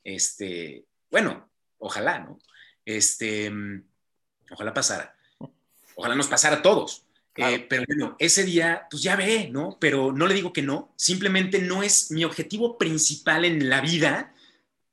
este, 0.03 0.85
bueno, 1.09 1.51
ojalá, 1.77 2.19
¿no? 2.19 2.39
Este, 2.85 3.51
ojalá 4.49 4.73
pasara 4.73 5.15
Ojalá 5.95 6.15
nos 6.15 6.27
pasara 6.27 6.57
a 6.57 6.61
todos. 6.61 7.03
Eh, 7.35 7.65
pero 7.69 7.83
bueno, 7.87 8.15
ese 8.19 8.43
día, 8.43 8.87
pues 8.89 9.01
ya 9.03 9.15
ve, 9.15 9.49
¿no? 9.49 9.77
Pero 9.79 10.11
no 10.11 10.27
le 10.27 10.33
digo 10.33 10.51
que 10.51 10.61
no, 10.61 10.93
simplemente 10.97 11.59
no 11.59 11.81
es 11.81 12.11
mi 12.11 12.25
objetivo 12.25 12.77
principal 12.77 13.45
en 13.45 13.69
la 13.69 13.79
vida, 13.79 14.33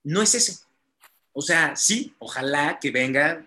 no 0.04 0.22
es 0.22 0.34
ese. 0.34 0.60
O 1.32 1.42
sea, 1.42 1.74
sí, 1.74 2.14
ojalá 2.18 2.78
que 2.80 2.90
venga 2.90 3.46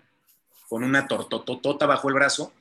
con 0.68 0.84
una 0.84 1.08
tortototota 1.08 1.86
bajo 1.86 2.08
el 2.08 2.14
brazo 2.14 2.52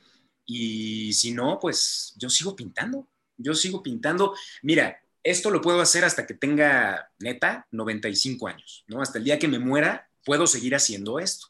y 0.46 1.14
si 1.14 1.32
no, 1.32 1.60
pues 1.60 2.14
yo 2.18 2.30
sigo 2.30 2.56
pintando, 2.56 3.08
yo 3.38 3.54
sigo 3.54 3.84
pintando. 3.84 4.34
Mira, 4.62 5.02
esto 5.24 5.52
lo 5.52 5.62
puedo 5.62 5.82
hacer 5.82 6.06
hasta 6.06 6.26
que 6.26 6.34
tenga 6.34 7.12
neta 7.20 7.68
95 7.72 8.48
años, 8.48 8.86
¿no? 8.88 9.02
Hasta 9.02 9.18
el 9.18 9.26
día 9.26 9.40
que 9.40 9.48
me 9.48 9.60
muera 9.60 10.10
puedo 10.24 10.48
seguir 10.48 10.76
haciendo 10.76 11.20
esto, 11.20 11.48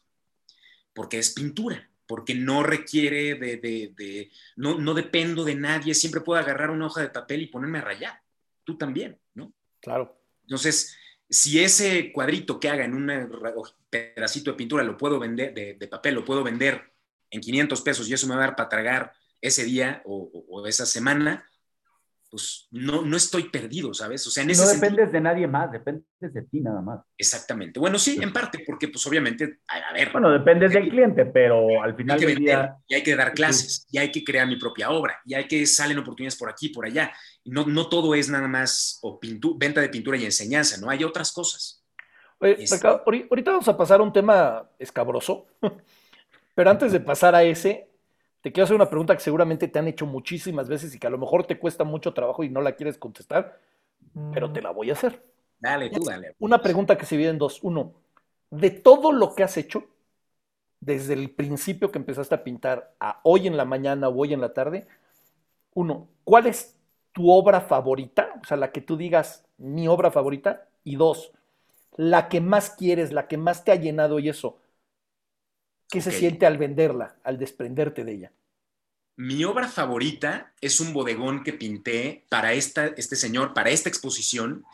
porque 0.92 1.18
es 1.18 1.30
pintura 1.30 1.88
porque 2.12 2.34
no 2.34 2.62
requiere 2.62 3.36
de, 3.36 4.30
no, 4.56 4.76
no, 4.78 4.92
dependo 4.92 5.44
de 5.44 5.54
nadie, 5.54 5.94
siempre 5.94 6.20
puedo 6.20 6.38
agarrar 6.38 6.68
una 6.68 6.84
hoja 6.84 7.00
de 7.00 7.08
papel 7.08 7.40
y 7.40 7.46
ponerme 7.46 7.78
a 7.78 7.80
rayar, 7.80 8.20
tú 8.64 8.76
también, 8.76 9.18
¿no? 9.32 9.54
Claro. 9.80 10.20
Entonces, 10.42 10.94
si 11.30 11.58
ese 11.58 12.12
cuadrito 12.12 12.60
que 12.60 12.68
haga 12.68 12.84
en 12.84 12.92
un 12.92 13.10
pedacito 13.88 14.50
de 14.50 14.58
pintura 14.58 14.84
lo 14.84 14.98
puedo 14.98 15.18
vender, 15.18 15.54
de, 15.54 15.88
papel, 15.88 16.16
lo 16.16 16.22
puedo 16.22 16.44
vender 16.44 16.92
en 17.30 17.40
500 17.40 17.80
pesos 17.80 18.06
y 18.06 18.12
eso 18.12 18.26
me 18.26 18.34
va 18.34 18.42
a 18.42 18.46
dar 18.48 18.56
para 18.56 18.68
tragar 18.68 19.14
ese 19.40 19.64
día 19.64 20.02
o 20.04 20.66
esa 20.66 20.84
semana, 20.84 21.48
pues 22.32 22.66
no, 22.70 23.02
no 23.02 23.14
estoy 23.14 23.50
perdido, 23.50 23.92
¿sabes? 23.92 24.26
O 24.26 24.30
sea, 24.30 24.42
en 24.42 24.48
ese 24.48 24.62
No 24.62 24.72
dependes 24.72 25.12
de 25.12 25.20
nadie 25.20 25.46
más, 25.46 25.70
dependes 25.70 26.06
de 26.18 26.40
ti 26.40 26.62
nada 26.62 26.80
más. 26.80 27.00
Exactamente. 27.18 27.78
Bueno, 27.78 27.98
sí, 27.98 28.18
en 28.22 28.32
parte, 28.32 28.64
porque 28.66 28.88
pues 28.88 29.06
obviamente, 29.06 29.58
a, 29.68 29.92
ver. 29.92 30.10
Bueno, 30.12 30.30
dependes 30.30 30.72
del 30.72 30.88
cliente, 30.88 31.26
pero 31.26 31.82
al 31.82 31.94
final 31.94 32.18
del 32.18 32.36
día... 32.36 32.74
Y 32.88 32.94
hay 32.94 33.02
que 33.02 33.14
dar 33.14 33.34
clases, 33.34 33.86
y 33.90 33.98
hay 33.98 34.10
que 34.10 34.24
crear 34.24 34.46
mi 34.48 34.56
propia 34.56 34.88
obra, 34.88 35.20
y 35.26 35.34
hay 35.34 35.46
que 35.46 35.66
salen 35.66 35.98
oportunidades 35.98 36.38
por 36.38 36.48
aquí, 36.48 36.70
por 36.70 36.86
allá. 36.86 37.12
No, 37.44 37.66
no 37.66 37.90
todo 37.90 38.14
es 38.14 38.30
nada 38.30 38.48
más 38.48 38.98
o 39.02 39.20
venta 39.58 39.82
de 39.82 39.90
pintura 39.90 40.16
y 40.16 40.24
enseñanza, 40.24 40.80
¿no? 40.80 40.88
Hay 40.88 41.04
otras 41.04 41.32
cosas. 41.32 41.84
Oye, 42.38 42.64
ahorita 43.30 43.50
vamos 43.50 43.68
a 43.68 43.76
pasar 43.76 44.00
a 44.00 44.04
un 44.04 44.12
tema 44.12 44.70
escabroso, 44.78 45.48
pero 46.54 46.70
antes 46.70 46.92
de 46.92 47.00
pasar 47.00 47.34
a 47.34 47.42
ese, 47.42 47.91
te 48.42 48.52
quiero 48.52 48.64
hacer 48.64 48.76
una 48.76 48.90
pregunta 48.90 49.14
que 49.14 49.22
seguramente 49.22 49.68
te 49.68 49.78
han 49.78 49.86
hecho 49.86 50.04
muchísimas 50.04 50.68
veces 50.68 50.94
y 50.94 50.98
que 50.98 51.06
a 51.06 51.10
lo 51.10 51.18
mejor 51.18 51.46
te 51.46 51.58
cuesta 51.58 51.84
mucho 51.84 52.12
trabajo 52.12 52.42
y 52.42 52.50
no 52.50 52.60
la 52.60 52.72
quieres 52.72 52.98
contestar, 52.98 53.58
pero 54.32 54.52
te 54.52 54.60
la 54.60 54.70
voy 54.70 54.90
a 54.90 54.94
hacer. 54.94 55.22
Dale, 55.60 55.90
tú 55.90 56.04
dale. 56.04 56.34
Una 56.40 56.60
pregunta 56.60 56.98
que 56.98 57.06
se 57.06 57.14
divide 57.14 57.30
en 57.30 57.38
dos. 57.38 57.62
Uno, 57.62 57.94
de 58.50 58.70
todo 58.70 59.12
lo 59.12 59.34
que 59.34 59.44
has 59.44 59.56
hecho, 59.56 59.84
desde 60.80 61.14
el 61.14 61.30
principio 61.30 61.92
que 61.92 61.98
empezaste 61.98 62.34
a 62.34 62.42
pintar 62.42 62.92
a 62.98 63.20
hoy 63.22 63.46
en 63.46 63.56
la 63.56 63.64
mañana 63.64 64.08
o 64.08 64.16
hoy 64.16 64.34
en 64.34 64.40
la 64.40 64.52
tarde, 64.52 64.88
uno, 65.74 66.08
¿cuál 66.24 66.48
es 66.48 66.76
tu 67.12 67.30
obra 67.30 67.60
favorita? 67.60 68.40
O 68.42 68.44
sea, 68.44 68.56
la 68.56 68.72
que 68.72 68.80
tú 68.80 68.96
digas 68.96 69.46
mi 69.56 69.86
obra 69.86 70.10
favorita. 70.10 70.66
Y 70.82 70.96
dos, 70.96 71.30
la 71.96 72.28
que 72.28 72.40
más 72.40 72.70
quieres, 72.70 73.12
la 73.12 73.28
que 73.28 73.36
más 73.36 73.62
te 73.62 73.70
ha 73.70 73.76
llenado 73.76 74.18
y 74.18 74.28
eso. 74.28 74.58
¿Qué 75.92 76.00
se 76.00 76.10
siente 76.10 76.46
al 76.46 76.56
venderla, 76.56 77.16
al 77.22 77.36
desprenderte 77.36 78.02
de 78.02 78.12
ella? 78.12 78.32
Mi 79.16 79.44
obra 79.44 79.68
favorita 79.68 80.54
es 80.58 80.80
un 80.80 80.94
bodegón 80.94 81.44
que 81.44 81.52
pinté 81.52 82.24
para 82.30 82.54
esta, 82.54 82.86
este 82.96 83.14
señor, 83.14 83.52
para 83.52 83.68
esta 83.68 83.90
exposición, 83.90 84.64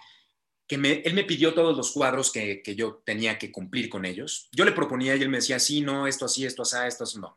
que 0.69 0.79
me, 0.79 1.01
él 1.01 1.15
me 1.15 1.25
pidió 1.25 1.55
todos 1.55 1.77
los 1.77 1.91
cuadros 1.91 2.31
que, 2.31 2.63
yo 2.77 3.03
tenía 3.05 3.37
que 3.37 3.51
cumplir 3.51 3.89
con 3.89 4.05
ellos. 4.05 4.49
Yo 4.53 4.65
le 4.65 4.71
proponía 4.71 5.17
y 5.17 5.23
él 5.23 5.29
me 5.29 5.39
decía, 5.39 5.59
sí, 5.59 5.81
no, 5.81 6.07
esto 6.07 6.27
así, 6.27 6.47
esto 6.47 6.63
así, 6.63 6.77
esto 6.87 7.03
así, 7.03 7.19
no. 7.19 7.37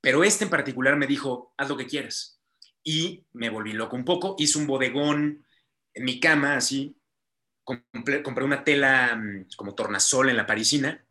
Pero 0.00 0.24
este 0.24 0.44
en 0.44 0.50
particular 0.50 0.96
me 0.96 1.06
dijo, 1.06 1.52
haz 1.58 1.68
lo 1.68 1.76
que 1.76 1.86
quieras. 1.86 2.40
Y 2.82 3.26
me 3.34 3.50
volví 3.50 3.74
loco 3.74 3.94
un 3.94 4.06
poco, 4.06 4.36
hice 4.38 4.56
un 4.56 4.66
bodegón 4.66 5.44
en 5.92 6.04
mi 6.06 6.18
cama, 6.18 6.56
así, 6.56 6.96
compré, 7.62 8.22
compré 8.22 8.44
una 8.46 8.64
tela 8.64 9.16
mm, 9.16 9.48
como 9.54 9.74
tornasol 9.74 10.30
en 10.30 10.38
la 10.38 10.46
parisina, 10.46 11.04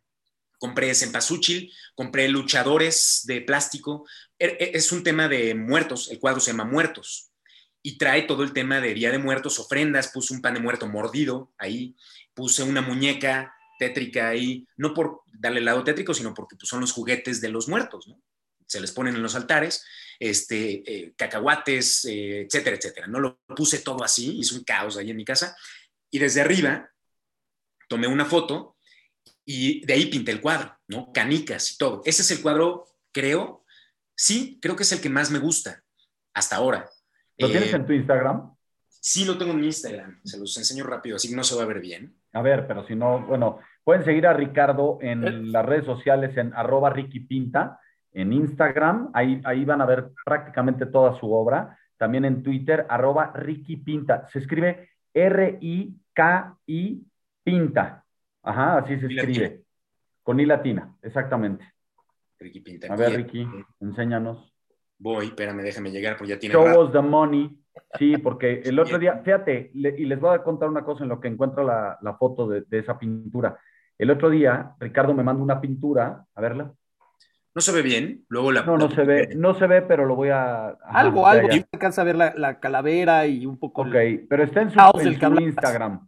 compré 0.58 0.94
cempasúchil, 0.96 1.74
compré 1.96 2.28
luchadores 2.30 3.22
de 3.26 3.42
plástico. 3.42 4.08
Er, 4.40 4.58
e, 4.60 4.72
es 4.74 4.92
un 4.92 5.04
tema 5.04 5.28
de 5.28 5.56
muertos, 5.56 6.10
el 6.12 6.20
cuadro 6.20 6.40
se 6.40 6.52
llama 6.52 6.66
Muertos. 6.66 7.32
Y 7.82 7.98
trae 7.98 8.24
todo 8.24 8.44
el 8.44 8.54
tema 8.54 8.82
de 8.82 8.94
Día 8.94 9.12
de 9.12 9.20
Muertos, 9.20 9.60
ofrendas, 9.60 10.10
puse 10.10 10.34
un 10.34 10.42
pan 10.42 10.56
de 10.56 10.60
muerto 10.60 10.88
mordido 10.88 11.54
ahí, 11.58 11.96
puse 12.34 12.64
una 12.64 12.82
muñeca 12.82 13.54
tétrica 13.80 14.30
ahí, 14.30 14.68
no 14.76 14.94
por 14.94 15.22
darle 15.32 15.60
el 15.60 15.66
lado 15.66 15.84
tétrico, 15.84 16.14
sino 16.14 16.34
porque 16.34 16.56
pues, 16.56 16.68
son 16.68 16.82
los 16.82 16.92
juguetes 16.92 17.40
de 17.40 17.50
los 17.50 17.68
muertos. 17.68 18.12
Se 18.66 18.82
les 18.82 18.92
ponen 18.92 19.16
en 19.16 19.24
los 19.24 19.36
altares, 19.36 19.86
este, 20.20 20.84
eh, 20.86 21.14
cacahuates, 21.16 22.06
eh, 22.06 22.42
etcétera, 22.42 22.76
etcétera. 22.76 23.08
No 23.08 23.20
lo 23.20 23.40
puse 23.56 23.80
todo 23.80 24.04
así, 24.04 24.40
hice 24.40 24.56
un 24.56 24.64
caos 24.64 24.98
ahí 24.98 25.12
en 25.12 25.18
mi 25.18 25.24
casa. 25.24 25.56
Y 26.10 26.20
desde 26.20 26.42
arriba 26.42 26.92
tomé 27.88 28.08
una 28.08 28.26
foto 28.26 28.77
y 29.50 29.86
de 29.86 29.94
ahí 29.94 30.08
pinté 30.08 30.32
el 30.32 30.42
cuadro, 30.42 30.78
¿no? 30.90 31.14
Canicas 31.14 31.72
y 31.72 31.78
todo. 31.78 32.02
Ese 32.04 32.22
es 32.22 32.32
el 32.32 32.42
cuadro, 32.42 32.86
creo, 33.14 33.64
sí, 34.14 34.60
creo 34.62 34.76
que 34.76 34.84
es 34.84 34.92
el 34.92 35.00
que 35.00 35.10
más 35.10 35.32
me 35.32 35.40
gusta 35.40 35.82
hasta 36.34 36.58
ahora. 36.58 36.90
¿Lo 37.38 37.50
tienes 37.50 37.72
eh, 37.72 37.78
en 37.78 37.86
tu 37.86 37.94
Instagram? 37.94 38.54
Sí, 38.90 39.24
lo 39.24 39.38
tengo 39.38 39.54
en 39.54 39.62
mi 39.62 39.68
Instagram. 39.68 40.20
Se 40.26 40.38
los 40.38 40.58
enseño 40.58 40.84
rápido, 40.84 41.16
así 41.16 41.30
que 41.30 41.36
no 41.36 41.46
se 41.46 41.56
va 41.56 41.64
a 41.64 41.68
ver 41.68 41.80
bien. 41.80 42.14
A 42.34 42.42
ver, 42.42 42.68
pero 42.68 42.86
si 42.86 42.94
no, 42.94 43.26
bueno, 43.26 43.60
pueden 43.86 44.04
seguir 44.04 44.28
a 44.28 44.34
Ricardo 44.34 45.00
en 45.02 45.26
eh. 45.26 45.32
las 45.32 45.66
redes 45.66 45.86
sociales 45.86 46.36
en 46.36 46.54
arroba 46.54 46.90
Ricky 46.90 47.22
Pinta, 47.22 47.80
en 48.12 48.34
Instagram, 48.34 49.12
ahí, 49.14 49.42
ahí 49.46 49.64
van 49.64 49.80
a 49.80 49.86
ver 49.86 50.10
prácticamente 50.26 50.88
toda 50.88 51.18
su 51.20 51.32
obra. 51.32 51.80
También 51.96 52.26
en 52.26 52.44
Twitter, 52.44 52.86
arroba 52.90 53.32
Ricky 53.34 53.78
Pinta. 53.78 54.28
Se 54.28 54.40
escribe 54.40 54.90
R-I-K-I 55.14 57.02
Pinta. 57.44 58.04
Ajá, 58.48 58.78
así 58.78 58.98
se 58.98 59.08
escribe. 59.08 59.64
Con 60.24 60.40
I 60.40 60.46
latina, 60.46 60.96
exactamente. 61.02 61.66
Ricky 62.40 62.62
Pinta. 62.62 62.94
A 62.94 62.96
ver, 62.96 63.14
Ricky, 63.14 63.46
enséñanos. 63.82 64.54
Voy, 65.00 65.28
espérame, 65.28 65.62
déjame 65.62 65.92
llegar, 65.92 66.18
porque 66.18 66.30
ya 66.32 66.40
tiene. 66.40 66.54
Show 66.54 66.86
us 66.86 66.92
the 66.94 67.02
money. 67.02 67.60
Sí, 67.98 68.18
porque 68.24 68.62
el 68.64 68.80
otro 68.80 68.98
día, 69.00 69.22
fíjate, 69.24 69.72
y 69.74 70.06
les 70.06 70.20
voy 70.20 70.34
a 70.34 70.44
contar 70.44 70.70
una 70.70 70.84
cosa 70.84 71.04
en 71.04 71.10
lo 71.10 71.20
que 71.20 71.28
encuentro 71.28 71.64
la, 71.64 72.16
foto 72.18 72.48
de, 72.48 72.64
esa 72.72 72.98
pintura. 72.98 73.58
El 73.98 74.12
otro 74.12 74.30
día, 74.30 74.76
Ricardo 74.80 75.14
me 75.14 75.24
manda 75.24 75.44
una 75.44 75.60
pintura, 75.60 76.26
a 76.34 76.42
verla. 76.42 76.72
No 77.54 77.62
se 77.62 77.72
ve 77.72 77.82
bien, 77.82 78.24
luego 78.30 78.52
la. 78.52 78.64
No, 78.64 78.78
no 78.78 78.90
se 78.90 79.04
ve, 79.04 79.30
no 79.36 79.56
se 79.56 79.68
ve, 79.68 79.82
pero 79.82 80.06
lo 80.06 80.16
voy 80.16 80.30
a. 80.30 80.70
algo, 80.84 81.28
algo. 81.28 81.50
Yo 81.50 81.64
alcanza 81.74 82.02
a 82.02 82.06
ver 82.06 82.16
la, 82.16 82.60
calavera 82.60 83.28
y 83.28 83.46
un 83.46 83.60
poco. 83.60 83.82
Ok, 83.82 83.96
pero 84.30 84.44
está 84.44 84.62
en 84.62 84.72
su, 84.72 84.80
Instagram. 85.42 86.08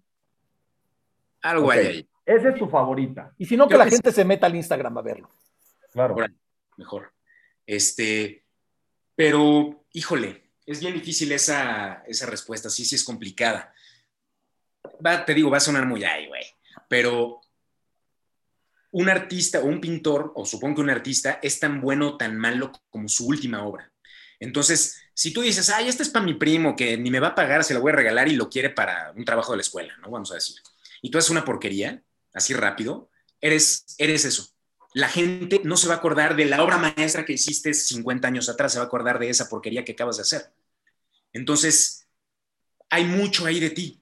Algo 1.41 1.71
hay 1.71 1.85
ahí. 1.85 2.09
Esa 2.29 2.49
es 2.49 2.59
tu 2.59 2.69
favorita. 2.69 3.33
Y 3.39 3.45
si 3.47 3.57
no, 3.57 3.67
que 3.67 3.75
la 3.75 3.89
gente 3.89 4.11
se 4.11 4.23
meta 4.23 4.45
al 4.45 4.55
Instagram 4.55 4.95
a 4.99 5.01
verlo. 5.01 5.31
Claro. 5.91 6.15
mejor. 6.77 7.11
Este, 7.65 8.45
pero, 9.15 9.87
híjole, 9.93 10.51
es 10.63 10.79
bien 10.79 10.93
difícil 10.93 11.31
esa, 11.31 12.03
esa 12.05 12.27
respuesta. 12.27 12.69
Sí, 12.69 12.85
sí 12.85 12.93
es 12.93 13.03
complicada. 13.03 13.73
Va, 15.03 15.25
te 15.25 15.33
digo, 15.33 15.49
va 15.49 15.57
a 15.57 15.59
sonar 15.59 15.87
muy 15.87 16.03
ay, 16.03 16.27
güey. 16.27 16.43
Pero 16.87 17.41
un 18.91 19.09
artista 19.09 19.61
o 19.61 19.65
un 19.65 19.81
pintor, 19.81 20.31
o 20.35 20.45
supongo 20.45 20.75
que 20.75 20.81
un 20.81 20.91
artista, 20.91 21.39
es 21.41 21.59
tan 21.59 21.81
bueno 21.81 22.09
o 22.09 22.17
tan 22.17 22.37
malo 22.37 22.71
como 22.91 23.09
su 23.09 23.25
última 23.25 23.65
obra. 23.65 23.91
Entonces, 24.39 25.01
si 25.15 25.33
tú 25.33 25.41
dices, 25.41 25.71
ay, 25.71 25.87
este 25.87 26.03
es 26.03 26.09
para 26.09 26.25
mi 26.25 26.35
primo 26.35 26.75
que 26.75 26.95
ni 26.95 27.09
me 27.09 27.19
va 27.19 27.29
a 27.29 27.35
pagar, 27.35 27.63
se 27.63 27.73
lo 27.73 27.81
voy 27.81 27.91
a 27.91 27.95
regalar 27.95 28.27
y 28.27 28.35
lo 28.35 28.51
quiere 28.51 28.69
para 28.69 29.13
un 29.15 29.25
trabajo 29.25 29.53
de 29.53 29.57
la 29.57 29.61
escuela, 29.61 29.97
¿no? 29.97 30.11
Vamos 30.11 30.29
a 30.31 30.35
decir. 30.35 30.57
Y 31.01 31.09
tú 31.09 31.17
haces 31.17 31.31
una 31.31 31.43
porquería, 31.43 32.03
así 32.33 32.53
rápido, 32.53 33.09
eres, 33.41 33.85
eres 33.97 34.25
eso. 34.25 34.47
La 34.93 35.07
gente 35.07 35.61
no 35.63 35.77
se 35.77 35.87
va 35.87 35.95
a 35.95 35.97
acordar 35.97 36.35
de 36.35 36.45
la 36.45 36.63
obra 36.63 36.77
maestra 36.77 37.25
que 37.25 37.33
hiciste 37.33 37.73
50 37.73 38.27
años 38.27 38.49
atrás, 38.49 38.73
se 38.73 38.79
va 38.79 38.85
a 38.85 38.87
acordar 38.87 39.19
de 39.19 39.29
esa 39.29 39.47
porquería 39.47 39.85
que 39.85 39.91
acabas 39.91 40.17
de 40.17 40.23
hacer. 40.23 40.41
Entonces, 41.31 42.07
hay 42.89 43.05
mucho 43.05 43.45
ahí 43.45 43.59
de 43.59 43.69
ti. 43.69 44.01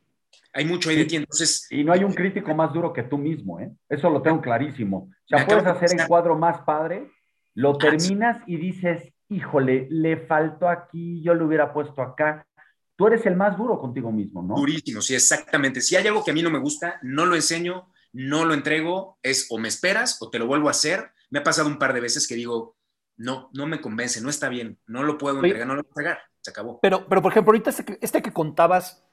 Hay 0.53 0.65
mucho 0.65 0.89
ahí 0.89 0.95
de 0.95 1.05
ti. 1.05 1.17
Entonces, 1.17 1.67
y 1.69 1.83
no 1.83 1.93
hay 1.93 2.03
un 2.03 2.13
crítico 2.13 2.55
más 2.55 2.73
duro 2.73 2.93
que 2.93 3.03
tú 3.03 3.17
mismo, 3.17 3.59
¿eh? 3.59 3.71
Eso 3.89 4.09
lo 4.09 4.21
tengo 4.21 4.41
clarísimo. 4.41 5.09
O 5.09 5.27
sea, 5.27 5.45
puedes 5.45 5.65
hacer 5.65 5.99
el 5.99 6.07
cuadro 6.07 6.37
más 6.37 6.61
padre, 6.61 7.11
lo 7.53 7.71
ah, 7.71 7.77
terminas 7.77 8.41
y 8.47 8.57
dices, 8.57 9.13
híjole, 9.29 9.87
le 9.91 10.17
faltó 10.25 10.69
aquí, 10.69 11.21
yo 11.21 11.33
lo 11.33 11.45
hubiera 11.45 11.73
puesto 11.73 12.01
acá. 12.01 12.47
Tú 12.95 13.07
eres 13.07 13.25
el 13.25 13.35
más 13.35 13.57
duro 13.57 13.77
contigo 13.77 14.11
mismo, 14.11 14.41
¿no? 14.41 14.55
Durísimo, 14.55 15.01
sí, 15.01 15.13
exactamente. 15.13 15.81
Si 15.81 15.95
hay 15.95 16.07
algo 16.07 16.23
que 16.23 16.31
a 16.31 16.33
mí 16.33 16.41
no 16.41 16.49
me 16.49 16.59
gusta, 16.59 16.97
no 17.03 17.25
lo 17.25 17.35
enseño, 17.35 17.89
no 18.17 18.45
lo 18.45 18.55
entrego, 18.55 19.19
es 19.21 19.45
o 19.51 19.59
me 19.59 19.67
esperas 19.67 20.19
o 20.21 20.31
te 20.31 20.39
lo 20.39 20.47
vuelvo 20.47 20.69
a 20.69 20.71
hacer. 20.71 21.11
Me 21.29 21.39
ha 21.39 21.43
pasado 21.43 21.67
un 21.67 21.77
par 21.77 21.93
de 21.93 21.99
veces 21.99 22.27
que 22.27 22.33
digo, 22.33 22.75
no, 23.15 23.51
no 23.53 23.67
me 23.67 23.79
convence, 23.79 24.21
no 24.21 24.31
está 24.31 24.49
bien, 24.49 24.79
no 24.87 25.03
lo 25.03 25.19
puedo 25.19 25.35
entregar, 25.35 25.67
no 25.67 25.75
lo 25.75 25.83
puedo 25.83 25.91
entregar, 25.91 26.23
se 26.41 26.49
acabó. 26.49 26.79
Pero, 26.81 27.07
pero 27.07 27.21
por 27.21 27.31
ejemplo, 27.31 27.51
ahorita 27.51 27.69
este 27.69 27.85
que, 27.85 27.99
este 28.01 28.23
que 28.23 28.33
contabas, 28.33 29.03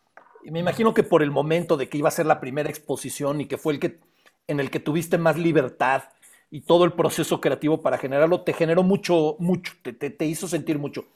me 0.44 0.58
imagino 0.58 0.94
que 0.94 1.02
por 1.02 1.22
el 1.22 1.30
momento 1.30 1.76
de 1.76 1.90
que 1.90 1.98
iba 1.98 2.08
a 2.08 2.12
ser 2.12 2.24
la 2.24 2.40
primera 2.40 2.70
exposición 2.70 3.42
y 3.42 3.46
que 3.46 3.58
fue 3.58 3.74
el 3.74 3.78
que 3.78 4.00
en 4.46 4.58
el 4.58 4.70
que 4.70 4.80
tuviste 4.80 5.18
más 5.18 5.36
libertad 5.36 6.04
y 6.50 6.62
todo 6.62 6.84
el 6.84 6.94
proceso 6.94 7.42
creativo 7.42 7.82
para 7.82 7.98
generarlo, 7.98 8.40
te 8.40 8.54
generó 8.54 8.82
mucho, 8.82 9.36
mucho, 9.38 9.74
te, 9.82 9.92
te, 9.92 10.24
hizo 10.24 10.48
sentir 10.48 10.78
mucho. 10.78 11.06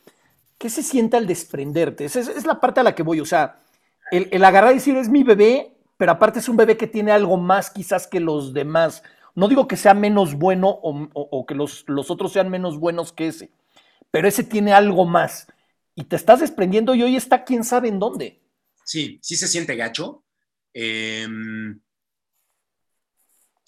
¿Qué 0.59 0.68
se 0.68 0.82
siente 0.82 1.16
al 1.16 1.26
desprenderte? 1.26 2.05
Esa 2.05 2.20
es, 2.20 2.45
la 2.45 2.61
parte 2.61 2.80
a 2.80 2.82
la 2.82 2.95
que 2.95 3.03
voy, 3.03 3.20
o 3.20 3.24
sea, 3.24 3.61
el, 4.11 4.28
el 4.30 4.45
agarrar 4.45 4.72
y 4.72 4.76
decir, 4.76 4.97
es 4.97 5.09
mi 5.09 5.22
bebé, 5.22 5.78
pero 5.99 6.13
aparte 6.13 6.39
es 6.39 6.49
un 6.49 6.57
bebé 6.57 6.79
que 6.79 6.87
tiene 6.87 7.13
algo 7.13 7.37
más 7.37 7.71
quizás 7.71 8.07
que 8.07 8.21
los 8.21 8.55
demás. 8.55 9.03
No 9.35 9.49
digo 9.49 9.69
que 9.69 9.77
sea 9.77 9.93
menos 9.95 10.35
bueno 10.35 10.69
o, 10.71 11.45
que 11.47 11.55
los, 11.55 11.85
los, 11.89 12.11
otros 12.11 12.33
sean 12.33 12.49
menos 12.49 12.79
buenos 12.79 13.13
que 13.13 13.29
ese, 13.29 13.53
pero 14.11 14.27
ese 14.27 14.45
tiene 14.45 14.73
algo 14.73 15.05
más. 15.05 15.49
Y 15.95 16.05
te 16.05 16.17
estás 16.17 16.41
desprendiendo 16.41 16.95
y 16.95 17.03
hoy 17.03 17.17
está 17.17 17.45
quién 17.45 17.65
sabe 17.65 17.89
en 17.89 17.99
dónde. 17.99 18.41
Sí, 18.85 19.19
sí 19.21 19.37
se 19.37 19.49
siente 19.49 19.75
gacho. 19.75 20.25
Em, 20.73 21.81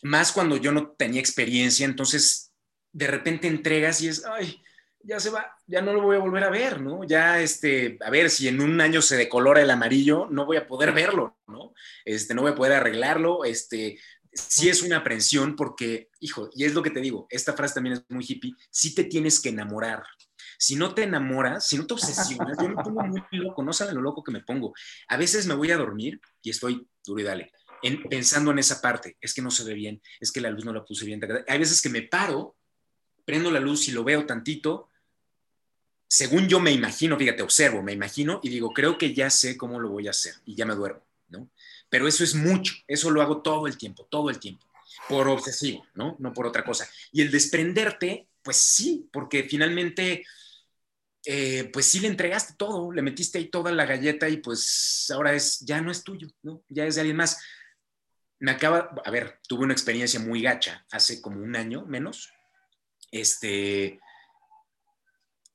más 0.02 0.30
cuando 0.30 0.56
yo 0.56 0.70
no 0.70 0.92
tenía 0.92 1.20
experiencia, 1.20 1.84
entonces 1.84 2.52
de 2.92 3.08
repente 3.08 3.48
entregas 3.48 4.00
y 4.00 4.08
es, 4.08 4.24
ay, 4.24 4.62
ya 5.02 5.18
se 5.18 5.30
va, 5.30 5.56
ya 5.70 5.80
no 5.80 5.92
lo 5.92 6.02
voy 6.02 6.16
a 6.16 6.20
volver 6.20 6.44
a 6.44 6.50
ver, 6.50 6.80
¿no? 6.80 7.04
Ya, 7.04 7.40
este, 7.40 7.96
a 8.00 8.10
ver, 8.10 8.28
si 8.28 8.48
en 8.48 8.60
un 8.60 8.80
año 8.80 9.00
se 9.00 9.16
decolora 9.16 9.62
el 9.62 9.70
amarillo, 9.70 10.26
no 10.30 10.44
voy 10.44 10.56
a 10.56 10.66
poder 10.66 10.92
verlo, 10.92 11.38
¿no? 11.46 11.72
Este, 12.04 12.34
no 12.34 12.42
voy 12.42 12.52
a 12.52 12.54
poder 12.56 12.72
arreglarlo, 12.72 13.44
este, 13.44 13.98
sí 14.32 14.68
es 14.68 14.82
una 14.82 14.98
aprensión 14.98 15.54
porque, 15.54 16.10
hijo, 16.18 16.50
y 16.54 16.64
es 16.64 16.74
lo 16.74 16.82
que 16.82 16.90
te 16.90 17.00
digo, 17.00 17.28
esta 17.30 17.52
frase 17.52 17.74
también 17.74 17.94
es 17.94 18.04
muy 18.08 18.24
hippie, 18.26 18.54
sí 18.70 18.94
te 18.94 19.04
tienes 19.04 19.40
que 19.40 19.50
enamorar. 19.50 20.02
Si 20.58 20.74
no 20.74 20.92
te 20.92 21.04
enamoras, 21.04 21.66
si 21.66 21.78
no 21.78 21.86
te 21.86 21.94
obsesionas, 21.94 22.58
yo 22.60 22.68
me 22.68 22.82
pongo 22.82 23.02
muy 23.04 23.22
loco, 23.30 23.62
no 23.62 23.72
saben 23.72 23.94
lo 23.94 24.02
loco 24.02 24.22
que 24.22 24.32
me 24.32 24.40
pongo. 24.40 24.74
A 25.08 25.16
veces 25.16 25.46
me 25.46 25.54
voy 25.54 25.70
a 25.70 25.78
dormir 25.78 26.20
y 26.42 26.50
estoy 26.50 26.86
duro 27.04 27.20
y 27.20 27.24
dale, 27.24 27.52
pensando 28.10 28.50
en 28.50 28.58
esa 28.58 28.80
parte, 28.80 29.16
es 29.20 29.32
que 29.32 29.40
no 29.40 29.50
se 29.50 29.64
ve 29.64 29.74
bien, 29.74 30.02
es 30.18 30.32
que 30.32 30.40
la 30.40 30.50
luz 30.50 30.64
no 30.64 30.72
la 30.72 30.84
puse 30.84 31.06
bien. 31.06 31.20
Hay 31.46 31.58
veces 31.58 31.80
que 31.80 31.88
me 31.88 32.02
paro, 32.02 32.56
prendo 33.24 33.50
la 33.50 33.60
luz 33.60 33.88
y 33.88 33.92
lo 33.92 34.04
veo 34.04 34.26
tantito, 34.26 34.89
según 36.10 36.48
yo 36.48 36.58
me 36.58 36.72
imagino, 36.72 37.16
fíjate, 37.16 37.40
observo, 37.40 37.84
me 37.84 37.92
imagino 37.92 38.40
y 38.42 38.48
digo, 38.48 38.72
creo 38.72 38.98
que 38.98 39.14
ya 39.14 39.30
sé 39.30 39.56
cómo 39.56 39.78
lo 39.78 39.90
voy 39.90 40.08
a 40.08 40.10
hacer 40.10 40.34
y 40.44 40.56
ya 40.56 40.66
me 40.66 40.74
duermo, 40.74 41.06
¿no? 41.28 41.48
Pero 41.88 42.08
eso 42.08 42.24
es 42.24 42.34
mucho, 42.34 42.74
eso 42.88 43.12
lo 43.12 43.22
hago 43.22 43.42
todo 43.42 43.68
el 43.68 43.78
tiempo, 43.78 44.08
todo 44.10 44.28
el 44.28 44.40
tiempo, 44.40 44.66
por 45.08 45.28
obsesivo, 45.28 45.86
¿no? 45.94 46.16
No 46.18 46.32
por 46.32 46.48
otra 46.48 46.64
cosa. 46.64 46.88
Y 47.12 47.22
el 47.22 47.30
desprenderte, 47.30 48.26
pues 48.42 48.56
sí, 48.56 49.08
porque 49.12 49.44
finalmente, 49.44 50.26
eh, 51.26 51.70
pues 51.72 51.86
sí 51.86 52.00
le 52.00 52.08
entregaste 52.08 52.54
todo, 52.58 52.90
le 52.90 53.02
metiste 53.02 53.38
ahí 53.38 53.48
toda 53.48 53.70
la 53.70 53.86
galleta 53.86 54.28
y 54.28 54.38
pues 54.38 55.12
ahora 55.14 55.32
es, 55.32 55.60
ya 55.60 55.80
no 55.80 55.92
es 55.92 56.02
tuyo, 56.02 56.26
¿no? 56.42 56.64
Ya 56.68 56.86
es 56.86 56.96
de 56.96 57.02
alguien 57.02 57.18
más. 57.18 57.40
Me 58.40 58.50
acaba, 58.50 58.96
a 59.04 59.10
ver, 59.12 59.38
tuve 59.46 59.62
una 59.62 59.74
experiencia 59.74 60.18
muy 60.18 60.42
gacha 60.42 60.84
hace 60.90 61.22
como 61.22 61.40
un 61.40 61.54
año 61.54 61.86
menos, 61.86 62.32
este 63.12 64.00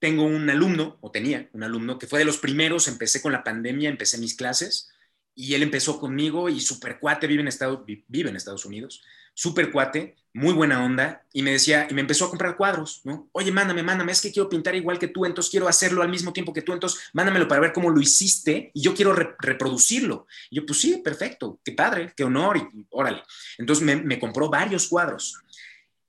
tengo 0.05 0.23
un 0.23 0.47
alumno, 0.47 0.99
o 1.01 1.09
tenía 1.09 1.49
un 1.53 1.63
alumno, 1.63 1.97
que 1.97 2.05
fue 2.05 2.19
de 2.19 2.25
los 2.25 2.37
primeros, 2.37 2.87
empecé 2.87 3.23
con 3.23 3.31
la 3.31 3.43
pandemia, 3.43 3.89
empecé 3.89 4.19
mis 4.19 4.35
clases, 4.35 4.91
y 5.33 5.55
él 5.55 5.63
empezó 5.63 5.99
conmigo 5.99 6.47
y 6.47 6.59
super 6.59 6.99
cuate, 6.99 7.25
vive 7.25 7.41
en, 7.41 7.47
Estados, 7.47 7.79
vive 7.87 8.29
en 8.29 8.35
Estados 8.35 8.65
Unidos, 8.65 9.01
super 9.33 9.71
cuate, 9.71 10.15
muy 10.31 10.53
buena 10.53 10.85
onda, 10.85 11.25
y 11.33 11.41
me 11.41 11.53
decía, 11.53 11.87
y 11.89 11.95
me 11.95 12.01
empezó 12.01 12.25
a 12.25 12.29
comprar 12.29 12.55
cuadros, 12.55 13.01
¿no? 13.03 13.27
Oye, 13.31 13.51
mándame, 13.51 13.81
mándame, 13.81 14.11
es 14.11 14.21
que 14.21 14.31
quiero 14.31 14.47
pintar 14.47 14.75
igual 14.75 14.99
que 14.99 15.07
tú, 15.07 15.25
entonces 15.25 15.49
quiero 15.49 15.67
hacerlo 15.67 16.03
al 16.03 16.09
mismo 16.09 16.31
tiempo 16.31 16.53
que 16.53 16.61
tú, 16.61 16.73
entonces 16.73 17.09
mándamelo 17.13 17.47
para 17.47 17.61
ver 17.61 17.73
cómo 17.73 17.89
lo 17.89 17.99
hiciste, 17.99 18.69
y 18.75 18.83
yo 18.83 18.93
quiero 18.93 19.11
reproducirlo. 19.11 20.27
Y 20.51 20.57
yo, 20.57 20.67
pues 20.67 20.81
sí, 20.81 21.01
perfecto, 21.03 21.59
qué 21.63 21.71
padre, 21.71 22.13
qué 22.15 22.23
honor, 22.23 22.57
y, 22.57 22.85
órale. 22.91 23.23
Entonces 23.57 23.83
me 23.83 24.19
compró 24.19 24.51
varios 24.51 24.87
cuadros. 24.87 25.33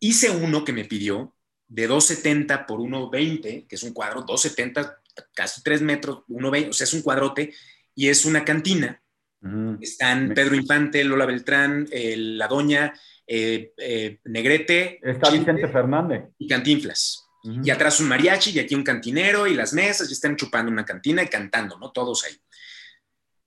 Hice 0.01 0.29
uno 0.29 0.67
que 0.67 0.75
me 0.75 0.85
pidió, 0.85 1.33
de 1.69 1.89
2,70 1.89 2.67
por 2.67 2.81
1,20, 2.81 3.67
que 3.67 3.75
es 3.75 3.83
un 3.83 3.93
cuadro, 3.93 4.25
2,70, 4.25 4.97
casi 5.35 5.63
3 5.63 5.83
metros, 5.83 6.25
1,20, 6.29 6.71
o 6.71 6.73
sea, 6.73 6.85
es 6.85 6.95
un 6.95 7.03
cuadrote, 7.03 7.53
y 7.95 8.09
es 8.09 8.25
una 8.25 8.45
cantina. 8.45 9.01
Están 9.81 10.35
Pedro 10.35 10.57
Infante, 10.57 11.05
Lola 11.05 11.25
Beltrán, 11.25 11.87
La 11.93 12.49
Doña, 12.49 12.93
eh, 13.27 13.73
eh, 13.77 14.19
Negrete. 14.25 15.01
Está 15.03 15.31
Vicente 15.31 15.69
Fernández. 15.69 16.25
Y 16.39 16.49
Cantinflas. 16.49 17.23
Y 17.63 17.71
atrás 17.71 18.01
un 18.01 18.09
mariachi, 18.09 18.51
y 18.51 18.59
aquí 18.59 18.75
un 18.75 18.83
cantinero, 18.83 19.47
y 19.47 19.55
las 19.55 19.73
mesas, 19.73 20.11
y 20.11 20.15
están 20.15 20.35
chupando 20.35 20.71
una 20.71 20.85
cantina 20.85 21.23
y 21.23 21.29
cantando, 21.29 21.79
¿no? 21.79 21.93
Todos 21.93 22.25
ahí. 22.25 22.37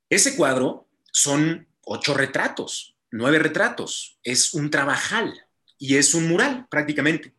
Ese 0.10 0.38
cuadro 0.38 0.88
son 1.12 1.68
ocho 1.84 2.14
retratos, 2.14 2.96
nueve 3.12 3.40
retratos. 3.40 4.18
Es 4.24 4.54
un 4.54 4.70
trabajal 4.70 5.34
y 5.78 5.98
es 5.98 6.14
un 6.14 6.30
mural 6.30 6.66
prácticamente. 6.70 7.34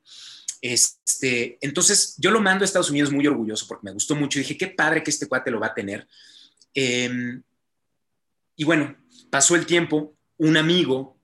Este, 0.61 1.59
entonces, 1.61 2.15
yo 2.19 2.31
lo 2.31 2.41
mando 2.41 2.65
a 2.65 2.67
Estados 2.67 2.91
Unidos 2.91 3.11
muy 3.13 3.27
orgulloso 3.27 3.67
porque 3.67 3.87
me 3.87 3.93
gustó 3.93 4.15
mucho. 4.15 4.39
Dije, 4.39 4.57
qué 4.57 4.69
padre 4.69 5.03
que 5.03 5.11
este 5.11 5.27
cuate 5.27 5.51
lo 5.51 5.61
va 5.61 5.69
a 5.69 5.75
tener. 5.75 6.07
Em, 6.75 7.43
y 8.57 8.65
bueno, 8.65 8.97
pasó 9.31 9.57
el 9.57 9.67
tiempo. 9.67 10.17
Un 10.37 10.57
amigo 10.57 11.19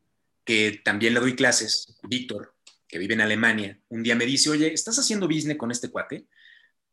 que 0.44 0.80
también 0.84 1.14
le 1.14 1.20
doy 1.20 1.34
clases, 1.34 1.98
Víctor, 2.02 2.54
que 2.86 2.98
vive 2.98 3.14
en 3.14 3.20
Alemania, 3.20 3.80
un 3.88 4.02
día 4.02 4.14
me 4.14 4.26
dice, 4.26 4.48
oye, 4.50 4.72
¿estás 4.72 4.98
haciendo 4.98 5.26
business 5.26 5.56
con 5.56 5.70
este 5.70 5.90
cuate? 5.90 6.26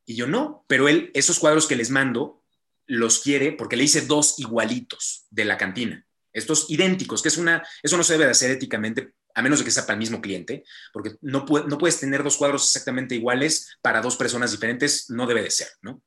Y 0.06 0.16
yo 0.16 0.28
no, 0.28 0.66
pero 0.68 0.90
él, 0.90 1.12
esos 1.14 1.40
cuadros 1.40 1.68
que 1.68 1.76
les 1.76 1.90
mando, 1.90 2.44
los 2.88 3.20
quiere 3.20 3.52
porque 3.52 3.78
le 3.78 3.84
hice 3.84 4.02
dos 4.02 4.40
igualitos 4.40 5.28
de 5.30 5.46
la 5.46 5.58
cantina. 5.58 6.06
Estos 6.34 6.70
idénticos, 6.70 7.22
que 7.22 7.30
es 7.30 7.38
una, 7.38 7.64
eso 7.82 7.96
no 7.96 8.04
se 8.04 8.14
debe 8.14 8.26
de 8.26 8.32
hacer 8.32 8.52
éticamente 8.52 9.14
a 9.34 9.42
menos 9.42 9.60
de 9.60 9.66
que 9.66 9.72
sea 9.72 9.84
para 9.84 9.94
el 9.94 10.00
mismo 10.00 10.22
cliente, 10.22 10.64
porque 10.92 11.16
no, 11.22 11.46
puedes 11.46 12.00
tener 12.00 12.24
dos 12.24 12.38
cuadros 12.38 12.66
exactamente 12.66 13.16
iguales 13.16 13.78
para 13.82 14.02
dos 14.02 14.16
personas 14.16 14.52
diferentes, 14.52 15.10
no 15.10 15.26
debe 15.26 15.44
de 15.44 15.52
ser, 15.52 15.68
¿no? 15.82 16.02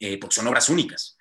Eh, 0.00 0.18
porque 0.18 0.34
son 0.34 0.46
obras 0.46 0.68
únicas, 0.68 1.16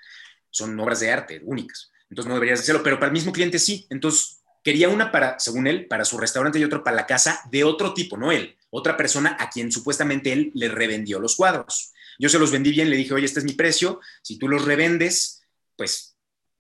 son 0.50 0.80
obras 0.80 1.00
de 1.00 1.12
arte 1.12 1.42
únicas, 1.44 1.92
entonces 2.10 2.28
no 2.28 2.36
deberías 2.36 2.60
hacerlo, 2.60 2.82
pero 2.84 2.98
para 2.98 3.08
el 3.08 3.14
mismo 3.14 3.32
cliente 3.32 3.60
sí, 3.60 3.88
entonces 3.90 4.42
quería 4.64 4.90
una 4.90 5.12
para, 5.12 5.40
según 5.40 5.68
él, 5.68 5.88
para 5.88 6.06
su 6.06 6.18
restaurante 6.18 6.60
y 6.60 6.64
otro 6.64 6.84
para 6.84 6.96
la 6.96 7.06
casa 7.06 7.42
de 7.52 7.64
otro 7.64 7.94
tipo, 7.94 8.18
no 8.18 8.32
él, 8.32 8.58
otra 8.70 8.96
persona 8.98 9.36
a 9.40 9.50
quien 9.50 9.72
supuestamente 9.72 10.32
él 10.32 10.52
le 10.54 10.70
revendió 10.70 11.20
los 11.20 11.36
cuadros. 11.36 11.94
Yo 12.20 12.30
se 12.30 12.40
los 12.40 12.52
vendí 12.52 12.72
bien, 12.72 12.90
le 12.90 12.98
dije, 12.98 13.14
oye, 13.14 13.26
este 13.26 13.40
es 13.40 13.46
mi 13.46 13.54
precio, 13.54 14.00
si 14.22 14.38
tú 14.38 14.48
los 14.48 14.66
revendes, 14.66 15.44
pues 15.76 16.16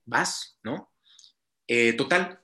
vas, 0.05 0.57
¿no? 0.63 0.91
Eh, 1.67 1.93
total, 1.93 2.40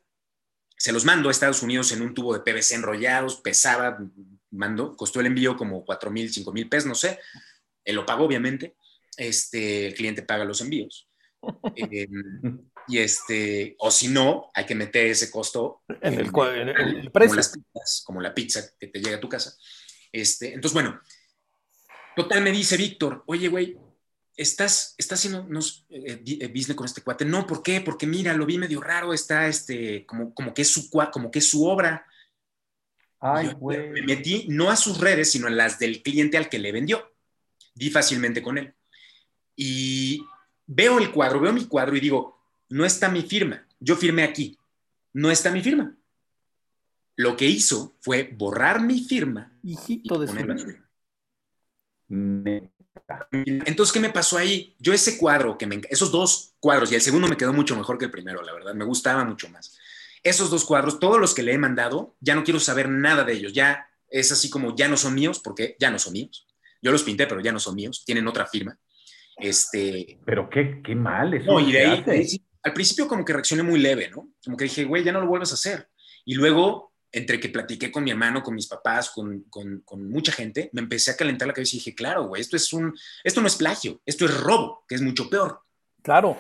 se 0.78 0.92
los 0.92 1.06
mando 1.06 1.28
a 1.28 1.32
Estados 1.32 1.64
Unidos 1.64 1.92
en 1.92 2.02
un 2.02 2.14
tubo 2.14 2.34
de 2.34 2.40
PVC 2.40 2.76
enrollados, 2.76 3.38
pesaba, 3.38 3.98
mando, 4.52 4.96
costó 4.96 5.20
el 5.20 5.26
envío 5.26 5.58
como 5.58 5.84
4 5.84 6.12
mil, 6.12 6.32
5 6.32 6.54
mil 6.54 6.70
pesos, 6.70 6.88
no 6.88 6.96
sé. 6.96 7.20
Él 7.84 7.96
lo 7.96 8.06
pagó, 8.06 8.26
obviamente. 8.26 8.76
Este, 9.18 9.88
el 9.88 9.96
cliente 9.96 10.22
paga 10.22 10.46
los 10.46 10.62
envíos. 10.62 11.10
Em, 11.76 12.60
y 12.88 13.00
este, 13.00 13.76
o 13.80 13.90
si 13.90 14.08
no, 14.08 14.52
hay 14.54 14.66
que 14.66 14.76
meter 14.76 15.08
ese 15.08 15.32
costo 15.32 15.84
en, 16.02 16.14
el, 16.14 16.32
precio. 16.32 17.12
Como, 17.12 17.36
las 17.36 17.50
pizzas, 17.50 18.04
como 18.06 18.22
la 18.22 18.34
pizza 18.34 18.62
que 18.80 18.88
te 18.88 19.00
llega 19.00 19.18
a 19.18 19.22
tu 19.22 19.30
casa. 19.30 19.56
Este, 20.12 20.54
entonces, 20.54 20.74
bueno, 20.74 21.00
total 22.16 22.42
me 22.44 22.52
dice 22.52 22.78
Víctor, 22.78 23.24
oye, 23.28 23.48
güey, 23.48 23.78
estás, 24.38 24.94
estás 24.98 25.20
haciendo 25.20 25.42
unos 25.42 25.86
eh, 25.90 26.24
eh, 26.26 26.48
business 26.48 26.76
con 26.76 26.86
este 26.86 27.02
cuate. 27.02 27.26
No, 27.26 27.48
¿por 27.48 27.64
qué? 27.64 27.82
Porque 27.82 28.06
mira, 28.06 28.34
lo 28.34 28.46
vi 28.46 28.58
medio 28.58 28.80
raro, 28.80 29.14
está 29.14 29.48
este, 29.48 30.06
como, 30.06 30.34
como, 30.34 30.54
que, 30.54 30.62
es 30.62 30.70
su, 30.70 30.90
como 31.12 31.32
que 31.32 31.40
es 31.40 31.50
su 31.50 31.66
obra. 31.66 32.06
Ay, 33.20 33.52
güey. 33.60 33.90
Me 33.90 34.04
metí 34.04 34.46
no 34.48 34.70
a 34.70 34.76
sus 34.76 35.00
redes, 35.00 35.32
sino 35.32 35.48
en 35.48 35.58
las 35.58 35.80
del 35.80 36.04
cliente 36.04 36.38
al 36.38 36.50
que 36.50 36.60
le 36.60 36.72
vendió. 36.72 37.12
Di 37.74 37.90
fácilmente 37.90 38.42
con 38.44 38.60
él. 38.60 38.74
Y 39.56 40.24
veo 40.68 41.00
el 41.00 41.12
cuadro, 41.12 41.40
veo 41.40 41.52
mi 41.52 41.66
cuadro 41.66 41.98
y 41.98 42.00
digo, 42.00 42.40
no 42.70 42.86
está 42.86 43.10
mi 43.10 43.24
firma. 43.24 43.68
Yo 43.80 43.96
firmé 43.96 44.24
aquí. 44.24 44.58
No 45.14 45.32
está 45.32 45.50
mi 45.52 45.62
firma. 45.62 45.98
Lo 47.16 47.36
que 47.36 47.48
hizo 47.48 47.96
fue 48.02 48.32
borrar 48.38 48.82
mi 48.82 49.04
firma. 49.04 49.52
Hijito 49.64 50.20
de 50.20 50.28
su 50.28 50.36
entonces, 53.32 53.94
¿qué 53.94 54.00
me 54.00 54.10
pasó 54.10 54.38
ahí? 54.38 54.76
Yo 54.80 54.94
ese 54.94 55.18
cuadro, 55.18 55.58
que 55.58 55.68
me, 55.68 55.82
esos 55.90 56.12
dos 56.12 56.56
cuadros, 56.60 56.92
y 56.92 56.96
el 56.96 57.02
segundo 57.02 57.28
me 57.28 57.38
quedó 57.38 57.54
mucho 57.54 57.76
mejor 57.76 57.98
que 57.98 58.06
el 58.06 58.12
primero, 58.12 58.42
la 58.42 58.54
verdad, 58.54 58.74
me 58.74 58.86
gustaba 58.86 59.24
mucho 59.24 59.50
más. 59.50 59.78
Esos 60.24 60.50
dos 60.50 60.66
cuadros, 60.66 61.00
todos 61.00 61.20
los 61.20 61.34
que 61.34 61.44
le 61.44 61.54
he 61.54 61.58
mandado, 61.58 62.16
ya 62.20 62.36
no 62.36 62.44
quiero 62.44 62.60
saber 62.60 62.90
nada 62.90 63.24
de 63.24 63.34
ellos, 63.34 63.54
ya 63.54 63.88
es 64.10 64.32
así 64.32 64.50
como 64.50 64.76
ya 64.76 64.88
no 64.88 64.98
son 64.98 65.14
míos, 65.14 65.42
porque 65.44 65.76
ya 65.80 65.92
no 65.92 66.00
son 66.00 66.14
míos. 66.14 66.48
Yo 66.82 66.92
los 66.92 67.04
pinté, 67.04 67.28
pero 67.28 67.42
ya 67.42 67.52
no 67.52 67.60
son 67.60 67.76
míos, 67.76 68.04
tienen 68.06 68.28
otra 68.28 68.46
firma. 68.46 68.78
Este, 69.38 70.20
pero 70.26 70.50
qué, 70.50 70.82
qué 70.84 70.96
mal 70.96 71.34
eso. 71.34 71.52
No, 71.52 71.60
y 71.60 71.72
de 71.72 71.86
ahí, 71.86 72.42
al 72.64 72.74
principio 72.74 73.08
como 73.08 73.24
que 73.24 73.34
reaccioné 73.34 73.64
muy 73.64 73.80
leve, 73.80 74.10
¿no? 74.10 74.30
Como 74.44 74.58
que 74.58 74.66
dije, 74.66 74.86
güey, 74.86 75.04
ya 75.04 75.12
no 75.12 75.22
lo 75.22 75.28
vuelvas 75.28 75.52
a 75.52 75.56
hacer. 75.56 75.90
Y 76.26 76.36
luego 76.36 76.94
entre 77.12 77.40
que 77.40 77.50
platiqué 77.50 77.92
con 77.92 78.04
mi 78.04 78.12
hermano, 78.12 78.44
con 78.44 78.56
mis 78.56 78.68
papás, 78.68 79.10
con, 79.10 79.46
mucha 80.10 80.32
gente, 80.32 80.70
me 80.74 80.82
empecé 80.82 81.12
a 81.12 81.18
calentar 81.18 81.48
la 81.48 81.54
cabeza 81.54 81.76
y 81.76 81.80
dije, 81.80 81.96
claro, 81.96 82.28
güey, 82.28 82.42
esto, 82.42 82.56
es 82.56 82.72
un, 82.74 82.94
esto 83.24 83.42
no 83.42 83.48
es 83.48 83.56
plagio, 83.56 84.02
esto 84.06 84.26
es 84.26 84.38
robo, 84.40 84.84
que 84.88 84.96
es 84.96 85.02
mucho 85.02 85.30
peor. 85.30 85.62
Claro. 86.02 86.38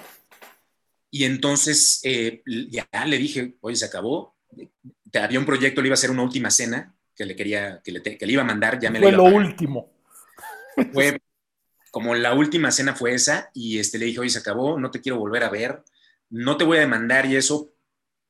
Y 1.09 1.23
entonces 1.23 2.01
eh, 2.03 2.43
ya 2.45 2.87
le 3.05 3.17
dije, 3.17 3.55
oye, 3.61 3.75
se 3.75 3.85
acabó. 3.85 4.35
Había 5.13 5.39
un 5.39 5.45
proyecto, 5.45 5.81
le 5.81 5.87
iba 5.87 5.93
a 5.93 5.95
hacer 5.95 6.11
una 6.11 6.23
última 6.23 6.51
cena 6.51 6.95
que 7.15 7.25
le 7.25 7.35
quería, 7.35 7.81
que 7.83 7.91
le, 7.91 8.01
que 8.01 8.25
le 8.25 8.33
iba 8.33 8.43
a 8.43 8.45
mandar, 8.45 8.79
ya 8.79 8.91
me 8.91 8.99
Fue 8.99 9.11
lo 9.11 9.23
último. 9.23 9.91
Fue 10.93 11.19
como 11.97 12.13
la 12.13 12.35
última 12.35 12.71
cena 12.71 12.93
fue 12.93 13.15
esa 13.15 13.49
y 13.55 13.79
este, 13.79 13.97
le 13.97 14.05
dije, 14.05 14.19
oye, 14.19 14.29
se 14.29 14.37
acabó, 14.37 14.79
no 14.79 14.91
te 14.91 15.01
quiero 15.01 15.17
volver 15.17 15.43
a 15.43 15.49
ver, 15.49 15.83
no 16.29 16.55
te 16.55 16.63
voy 16.63 16.77
a 16.77 16.81
demandar 16.81 17.25
y 17.25 17.35
eso, 17.35 17.71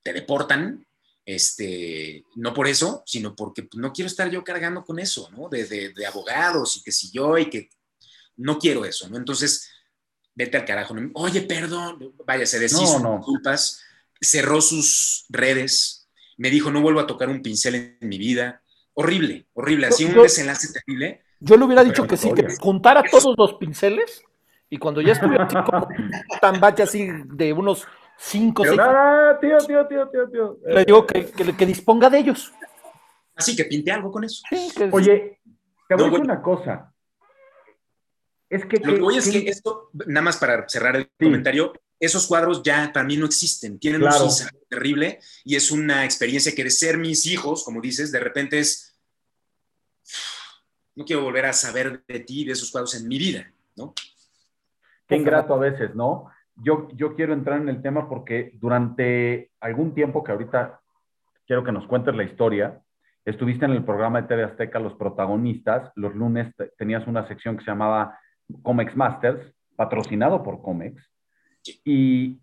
te 0.03 0.13
deportan, 0.13 0.86
este, 1.27 2.23
no 2.35 2.53
por 2.53 2.69
eso, 2.69 3.03
sino 3.05 3.35
porque 3.35 3.63
pues, 3.63 3.81
no 3.81 3.91
quiero 3.91 4.07
estar 4.07 4.31
yo 4.31 4.45
cargando 4.45 4.85
con 4.85 4.97
eso, 4.97 5.29
¿no? 5.31 5.49
De, 5.49 5.93
abogados 6.07 6.77
y 6.77 6.81
que 6.81 6.93
si 6.93 7.11
yo 7.11 7.37
y 7.37 7.49
que 7.49 7.69
no 8.37 8.57
quiero 8.57 8.85
eso, 8.85 9.09
¿no? 9.09 9.17
Entonces, 9.17 9.69
vete 10.33 10.55
al 10.55 10.63
carajo, 10.63 10.95
oye, 11.15 11.41
perdón, 11.41 12.15
vaya, 12.25 12.45
se 12.45 12.59
deshizo, 12.59 12.99
no, 13.01 13.19
culpas, 13.19 13.81
cerró 14.21 14.61
sus 14.61 15.25
redes, 15.27 16.07
me 16.37 16.49
dijo, 16.49 16.71
no 16.71 16.81
vuelvo 16.81 17.01
a 17.01 17.07
tocar 17.07 17.27
un 17.27 17.41
pincel 17.41 17.97
en 17.99 18.07
mi 18.07 18.17
vida, 18.17 18.63
horrible, 18.93 19.47
horrible, 19.51 19.87
así 19.87 20.05
un 20.05 20.13
desenlace 20.13 20.71
terrible, 20.71 21.23
Yo 21.41 21.57
le 21.57 21.65
hubiera 21.65 21.83
dicho 21.83 22.07
que 22.07 22.15
sí, 22.15 22.31
que 22.33 22.55
juntara 22.57 23.03
todos 23.03 23.35
los 23.37 23.55
pinceles 23.55 24.23
y 24.69 24.77
cuando 24.77 25.01
ya 25.01 25.11
estuviera 25.11 25.43
así 25.43 25.57
como 25.69 25.89
tan 26.41 26.61
bache 26.61 26.83
así 26.83 27.09
de 27.25 27.51
unos 27.51 27.85
5 28.17 28.65
seis. 28.65 28.79
Ah, 28.81 29.37
tío, 29.39 29.57
tío, 29.59 29.87
tío, 29.87 30.09
tío, 30.09 30.29
tío. 30.29 30.59
Le 30.65 30.85
digo 30.85 31.05
que, 31.05 31.25
que, 31.25 31.65
disponga 31.65 32.09
de 32.09 32.19
ellos. 32.19 32.51
Así 33.35 33.55
que 33.55 33.65
pinte 33.65 33.91
algo 33.91 34.11
con 34.11 34.23
eso. 34.23 34.41
Oye, 34.91 35.39
te 35.87 35.95
voy 35.95 36.05
a 36.05 36.09
decir 36.09 36.21
una 36.21 36.41
cosa. 36.41 36.93
Es 38.49 38.65
que. 38.65 38.77
Lo 38.77 38.95
que 38.95 39.01
voy 39.01 39.17
es 39.17 39.29
que 39.29 39.47
esto, 39.47 39.91
nada 40.07 40.23
más 40.23 40.37
para 40.37 40.67
cerrar 40.67 40.95
el 40.95 41.09
comentario, 41.19 41.73
esos 41.99 42.27
cuadros 42.27 42.61
ya 42.63 42.91
para 42.93 43.05
mí 43.05 43.17
no 43.17 43.25
existen, 43.25 43.79
tienen 43.79 44.03
un 44.03 44.09
un 44.09 44.67
terrible 44.69 45.19
y 45.43 45.55
es 45.55 45.71
una 45.71 46.05
experiencia 46.05 46.53
que 46.53 46.63
de 46.63 46.69
ser 46.69 46.97
mis 46.97 47.25
hijos, 47.25 47.63
como 47.63 47.81
dices, 47.81 48.11
de 48.11 48.19
repente 48.19 48.59
es, 48.59 48.97
no 50.95 51.05
quiero 51.05 51.23
volver 51.23 51.45
a 51.45 51.53
saber 51.53 52.03
de 52.07 52.19
ti, 52.19 52.45
de 52.45 52.51
esos 52.51 52.71
cuadros 52.71 52.93
en 52.95 53.07
mi 53.07 53.17
vida, 53.17 53.51
¿no? 53.75 53.93
Qué 55.07 55.15
ingrato 55.15 55.53
a 55.53 55.57
veces, 55.57 55.95
¿no? 55.95 56.29
Yo, 56.57 56.87
yo 56.93 57.15
quiero 57.15 57.33
entrar 57.33 57.61
en 57.61 57.69
el 57.69 57.81
tema 57.81 58.09
porque 58.09 58.51
durante 58.55 59.51
algún 59.59 59.93
tiempo 59.93 60.23
que 60.23 60.31
ahorita 60.31 60.79
quiero 61.45 61.63
que 61.63 61.71
nos 61.71 61.87
cuentes 61.87 62.15
la 62.15 62.23
historia, 62.23 62.81
estuviste 63.25 63.65
en 63.65 63.71
el 63.71 63.83
programa 63.83 64.21
de 64.21 64.27
TV 64.27 64.43
Azteca, 64.43 64.79
los 64.79 64.93
protagonistas, 64.95 65.91
los 65.95 66.15
lunes 66.15 66.53
tenías 66.77 67.05
una 67.07 67.27
sección 67.27 67.57
que 67.57 67.63
se 67.63 67.71
llamaba 67.71 68.19
Comex 68.63 68.95
Masters, 68.95 69.53
patrocinado 69.75 70.43
por 70.43 70.61
Comex, 70.61 71.09
y, 71.83 72.39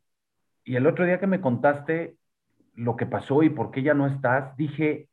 el 0.65 0.86
otro 0.86 1.05
día 1.05 1.20
que 1.20 1.27
me 1.27 1.41
contaste 1.41 2.16
lo 2.74 2.97
que 2.97 3.07
pasó 3.07 3.43
y 3.43 3.51
por 3.51 3.70
qué 3.70 3.82
ya 3.82 3.95
no 3.95 4.07
estás, 4.07 4.57
dije, 4.57 5.09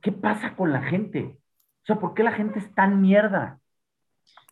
¿qué 0.00 0.12
pasa 0.12 0.54
con 0.54 0.72
la 0.72 0.82
gente? 0.82 1.36
O 1.82 1.86
sea, 1.86 1.96
¿por 1.96 2.14
qué 2.14 2.22
la 2.22 2.32
gente 2.32 2.60
es 2.60 2.74
tan 2.74 3.00
mierda? 3.02 3.58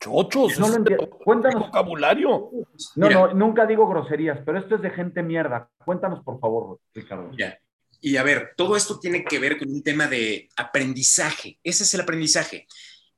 Chochos, 0.01 0.59
no 0.59 0.69
lo 0.69 1.09
Cuéntanos. 1.25 1.67
vocabulario. 1.67 2.51
No, 2.97 3.11
no, 3.11 3.35
nunca 3.35 3.67
digo 3.67 3.89
groserías, 3.89 4.39
pero 4.45 4.59
esto 4.59 4.77
es 4.77 4.83
de 4.83 4.91
gente 4.91 5.23
mierda. 5.23 5.71
Cuéntanos, 5.85 6.23
por 6.23 6.39
favor, 6.39 6.79
Ricardo. 6.95 7.31
Ya. 7.37 7.59
Y 8.01 8.17
a 8.17 8.23
ver, 8.23 8.53
todo 8.57 8.77
esto 8.77 8.99
tiene 9.01 9.25
que 9.25 9.39
ver 9.39 9.59
con 9.59 9.71
un 9.71 9.83
tema 9.83 10.07
de 10.07 10.49
aprendizaje. 10.57 11.59
Ese 11.65 11.85
es 11.85 11.95
el 11.95 12.03
aprendizaje. 12.03 12.67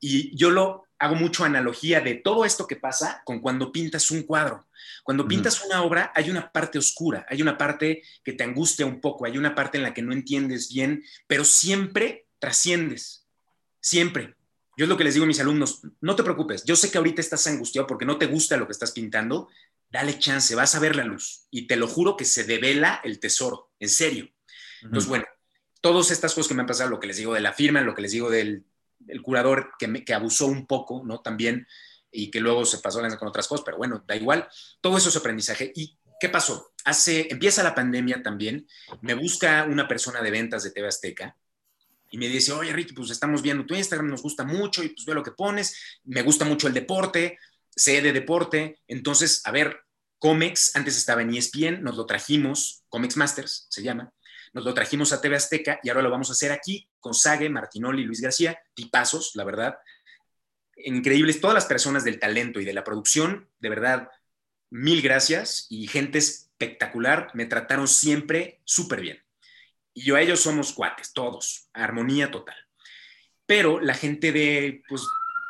Y 0.00 0.36
yo 0.36 0.50
lo 0.50 0.84
hago 0.98 1.14
mucho 1.14 1.44
analogía 1.44 2.00
de 2.00 2.14
todo 2.14 2.44
esto 2.44 2.66
que 2.66 2.76
pasa 2.76 3.22
con 3.24 3.40
cuando 3.40 3.72
pintas 3.72 4.10
un 4.10 4.22
cuadro. 4.22 4.66
Cuando 5.04 5.26
pintas 5.26 5.64
una 5.64 5.82
obra 5.82 6.12
hay 6.14 6.30
una 6.30 6.50
parte 6.50 6.78
oscura, 6.78 7.26
hay 7.28 7.42
una 7.42 7.56
parte 7.56 8.02
que 8.22 8.32
te 8.32 8.44
angustia 8.44 8.86
un 8.86 9.00
poco, 9.00 9.24
hay 9.24 9.38
una 9.38 9.54
parte 9.54 9.78
en 9.78 9.84
la 9.84 9.94
que 9.94 10.02
no 10.02 10.12
entiendes 10.12 10.72
bien, 10.72 11.02
pero 11.26 11.44
siempre 11.44 12.26
trasciendes, 12.38 13.26
siempre. 13.80 14.34
Yo 14.78 14.84
es 14.84 14.88
lo 14.88 14.96
que 14.96 15.02
les 15.02 15.14
digo 15.14 15.24
a 15.24 15.26
mis 15.26 15.40
alumnos, 15.40 15.80
no 16.00 16.14
te 16.14 16.22
preocupes, 16.22 16.62
yo 16.64 16.76
sé 16.76 16.88
que 16.88 16.98
ahorita 16.98 17.20
estás 17.20 17.44
angustiado 17.48 17.84
porque 17.88 18.04
no 18.04 18.16
te 18.16 18.26
gusta 18.26 18.56
lo 18.56 18.66
que 18.66 18.72
estás 18.72 18.92
pintando, 18.92 19.48
dale 19.90 20.20
chance, 20.20 20.54
vas 20.54 20.76
a 20.76 20.78
ver 20.78 20.94
la 20.94 21.02
luz 21.02 21.48
y 21.50 21.66
te 21.66 21.74
lo 21.74 21.88
juro 21.88 22.16
que 22.16 22.24
se 22.24 22.44
devela 22.44 23.00
el 23.02 23.18
tesoro, 23.18 23.72
en 23.80 23.88
serio. 23.88 24.28
Entonces, 24.82 25.08
bueno, 25.08 25.24
todas 25.80 26.12
estas 26.12 26.32
cosas 26.32 26.46
que 26.46 26.54
me 26.54 26.60
han 26.60 26.68
pasado, 26.68 26.90
lo 26.90 27.00
que 27.00 27.08
les 27.08 27.16
digo 27.16 27.34
de 27.34 27.40
la 27.40 27.52
firma, 27.52 27.80
lo 27.80 27.92
que 27.92 28.02
les 28.02 28.12
digo 28.12 28.30
del 28.30 28.64
el 29.08 29.20
curador 29.20 29.72
que, 29.80 29.88
me, 29.88 30.04
que 30.04 30.14
abusó 30.14 30.46
un 30.46 30.64
poco, 30.66 31.02
¿no? 31.04 31.22
También, 31.22 31.66
y 32.12 32.30
que 32.30 32.40
luego 32.40 32.64
se 32.64 32.78
pasó 32.78 33.00
con 33.00 33.28
otras 33.28 33.48
cosas, 33.48 33.64
pero 33.64 33.78
bueno, 33.78 34.04
da 34.06 34.14
igual. 34.14 34.48
Todo 34.80 34.96
eso 34.96 35.08
es 35.08 35.16
aprendizaje. 35.16 35.72
¿Y 35.74 35.98
qué 36.20 36.28
pasó? 36.28 36.72
Hace, 36.84 37.26
empieza 37.30 37.64
la 37.64 37.74
pandemia 37.74 38.22
también, 38.22 38.68
me 39.00 39.14
busca 39.14 39.66
una 39.68 39.88
persona 39.88 40.22
de 40.22 40.30
ventas 40.30 40.62
de 40.62 40.70
TV 40.70 40.86
Azteca, 40.86 41.36
y 42.10 42.18
me 42.18 42.28
dice, 42.28 42.52
oye, 42.52 42.72
Ricky, 42.72 42.94
pues 42.94 43.10
estamos 43.10 43.42
viendo 43.42 43.66
tu 43.66 43.74
Instagram, 43.74 44.08
nos 44.08 44.22
gusta 44.22 44.44
mucho 44.44 44.82
y 44.82 44.90
pues 44.90 45.04
veo 45.04 45.14
lo 45.14 45.22
que 45.22 45.32
pones, 45.32 45.98
me 46.04 46.22
gusta 46.22 46.44
mucho 46.44 46.66
el 46.66 46.74
deporte, 46.74 47.38
sé 47.70 48.00
de 48.00 48.12
deporte, 48.12 48.80
entonces, 48.86 49.42
a 49.44 49.50
ver, 49.50 49.80
Comex, 50.18 50.74
antes 50.74 50.96
estaba 50.96 51.22
en 51.22 51.34
ESPN, 51.34 51.82
nos 51.82 51.96
lo 51.96 52.06
trajimos, 52.06 52.82
Comex 52.88 53.16
Masters 53.16 53.66
se 53.70 53.82
llama, 53.82 54.12
nos 54.52 54.64
lo 54.64 54.74
trajimos 54.74 55.12
a 55.12 55.20
TV 55.20 55.36
Azteca 55.36 55.78
y 55.82 55.88
ahora 55.88 56.02
lo 56.02 56.10
vamos 56.10 56.30
a 56.30 56.32
hacer 56.32 56.50
aquí 56.50 56.88
con 57.00 57.14
Sague, 57.14 57.48
Martinoli 57.48 58.04
Luis 58.04 58.20
García, 58.20 58.58
tipazos, 58.74 59.32
la 59.34 59.44
verdad. 59.44 59.76
Increíbles, 60.76 61.40
todas 61.40 61.54
las 61.54 61.66
personas 61.66 62.04
del 62.04 62.18
talento 62.18 62.60
y 62.60 62.64
de 62.64 62.72
la 62.72 62.84
producción, 62.84 63.48
de 63.58 63.68
verdad, 63.68 64.08
mil 64.70 65.02
gracias 65.02 65.66
y 65.70 65.86
gente 65.86 66.18
espectacular, 66.18 67.30
me 67.34 67.46
trataron 67.46 67.88
siempre 67.88 68.60
súper 68.64 69.00
bien. 69.00 69.27
Y 69.98 70.04
yo 70.04 70.14
a 70.14 70.20
ellos 70.20 70.40
somos 70.40 70.72
cuates, 70.72 71.12
todos, 71.12 71.68
armonía 71.72 72.30
total. 72.30 72.54
Pero 73.46 73.80
la 73.80 73.94
gente 73.94 74.30
de, 74.30 74.84
pues, 74.88 75.02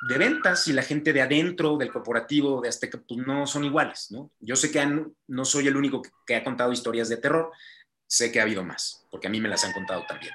de 0.09 0.17
ventas 0.17 0.67
y 0.69 0.73
la 0.73 0.81
gente 0.81 1.13
de 1.13 1.21
adentro 1.21 1.77
del 1.77 1.93
corporativo 1.93 2.63
de 2.63 2.71
Azteca, 2.71 2.99
pues 3.07 3.21
no 3.27 3.47
son 3.47 3.65
iguales, 3.65 4.11
¿no? 4.11 4.33
Yo 4.41 4.57
sé 4.57 4.71
que 4.71 4.83
no 5.27 5.45
soy 5.45 5.67
el 5.67 5.77
único 5.77 6.01
que 6.27 6.35
ha 6.35 6.43
contado 6.43 6.73
historias 6.73 7.11
de 7.11 7.19
terror, 7.19 7.53
sé 8.07 8.33
que 8.33 8.41
ha 8.41 8.45
habido 8.45 8.65
más, 8.65 9.05
porque 9.11 9.27
a 9.27 9.31
mí 9.31 9.39
me 9.39 9.51
las 9.51 9.67
han 9.67 9.75
contado 9.75 10.07
también. 10.09 10.33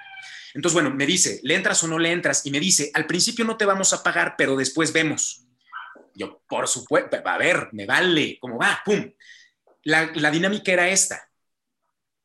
Entonces, 0.53 0.75
bueno, 0.75 0.91
me 0.91 1.07
dice, 1.07 1.39
¿le 1.41 1.55
entras 1.55 1.83
o 1.83 1.87
no 1.87 1.97
le 1.97 2.11
entras? 2.11 2.45
Y 2.45 2.51
me 2.51 2.59
dice, 2.59 2.91
al 2.93 3.07
principio 3.07 3.45
no 3.45 3.57
te 3.57 3.65
vamos 3.65 3.93
a 3.93 4.03
pagar, 4.03 4.35
pero 4.37 4.55
después 4.55 4.93
vemos. 4.93 5.47
Yo, 6.13 6.43
por 6.47 6.67
supuesto, 6.67 7.17
a 7.25 7.37
ver, 7.39 7.69
me 7.71 7.87
vale, 7.87 8.37
¿cómo 8.39 8.59
va? 8.59 8.79
¡Pum! 8.85 9.11
La, 9.85 10.11
la 10.13 10.29
dinámica 10.29 10.71
era 10.71 10.87
esta. 10.87 11.31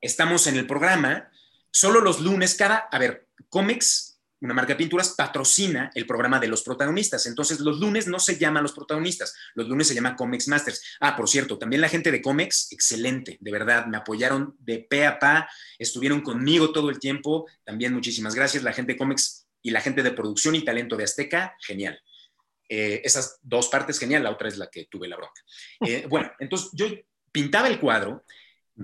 Estamos 0.02 0.46
en 0.48 0.58
el 0.58 0.66
programa, 0.66 1.30
solo 1.70 2.00
los 2.00 2.20
lunes, 2.20 2.54
cada, 2.54 2.88
a 2.90 2.98
ver, 2.98 3.28
cómics 3.48 4.08
una 4.40 4.54
marca 4.54 4.72
de 4.72 4.76
pinturas, 4.76 5.14
patrocina 5.16 5.90
el 5.94 6.06
programa 6.06 6.38
de 6.38 6.48
los 6.48 6.62
protagonistas. 6.62 7.26
Entonces, 7.26 7.60
los 7.60 7.80
lunes 7.80 8.06
no 8.06 8.18
se 8.18 8.38
llaman 8.38 8.62
los 8.62 8.72
protagonistas, 8.72 9.34
los 9.54 9.68
lunes 9.68 9.88
se 9.88 9.94
llama 9.94 10.14
Comics 10.16 10.48
Masters. 10.48 10.82
Ah, 11.00 11.16
por 11.16 11.28
cierto, 11.28 11.58
también 11.58 11.80
la 11.80 11.88
gente 11.88 12.12
de 12.12 12.22
Comics, 12.22 12.68
excelente, 12.70 13.36
de 13.40 13.50
verdad, 13.50 13.86
me 13.86 13.96
apoyaron 13.96 14.56
de 14.60 14.86
pe 14.88 15.06
a 15.06 15.18
pa, 15.18 15.48
estuvieron 15.78 16.20
conmigo 16.20 16.72
todo 16.72 16.90
el 16.90 16.98
tiempo. 16.98 17.46
También 17.64 17.92
muchísimas 17.92 18.34
gracias. 18.34 18.62
La 18.62 18.72
gente 18.72 18.92
de 18.92 18.98
Comics 18.98 19.46
y 19.62 19.70
la 19.70 19.80
gente 19.80 20.02
de 20.02 20.12
producción 20.12 20.54
y 20.54 20.64
talento 20.64 20.96
de 20.96 21.04
Azteca, 21.04 21.56
genial. 21.60 22.00
Eh, 22.68 23.00
esas 23.02 23.40
dos 23.42 23.68
partes, 23.68 23.98
genial, 23.98 24.22
la 24.22 24.30
otra 24.30 24.48
es 24.48 24.56
la 24.56 24.68
que 24.70 24.86
tuve 24.86 25.08
la 25.08 25.16
bronca. 25.16 25.42
Eh, 25.86 26.06
bueno, 26.08 26.30
entonces 26.38 26.70
yo 26.72 26.86
pintaba 27.32 27.68
el 27.68 27.80
cuadro, 27.80 28.24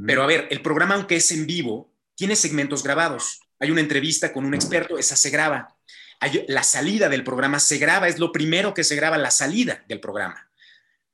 pero 0.07 0.23
a 0.23 0.27
ver, 0.27 0.49
el 0.51 0.63
programa, 0.63 0.95
aunque 0.95 1.17
es 1.17 1.31
en 1.31 1.47
vivo, 1.47 1.94
tiene 2.15 2.37
segmentos 2.37 2.83
grabados 2.83 3.41
hay 3.65 3.71
una 3.71 3.81
entrevista 3.81 4.33
con 4.33 4.45
un 4.45 4.55
experto, 4.55 4.99
esa 4.99 5.17
se 5.17 5.31
graba. 5.31 5.75
la 6.49 6.63
salida 6.63 7.09
del 7.09 7.25
programa 7.25 7.59
se 7.59 7.79
graba, 7.79 8.09
es 8.09 8.19
lo 8.19 8.33
primero 8.33 8.75
que 8.75 8.85
se 8.85 8.97
graba, 8.97 9.19
la 9.19 9.31
salida 9.31 9.85
del 9.89 10.01
programa. 10.01 10.51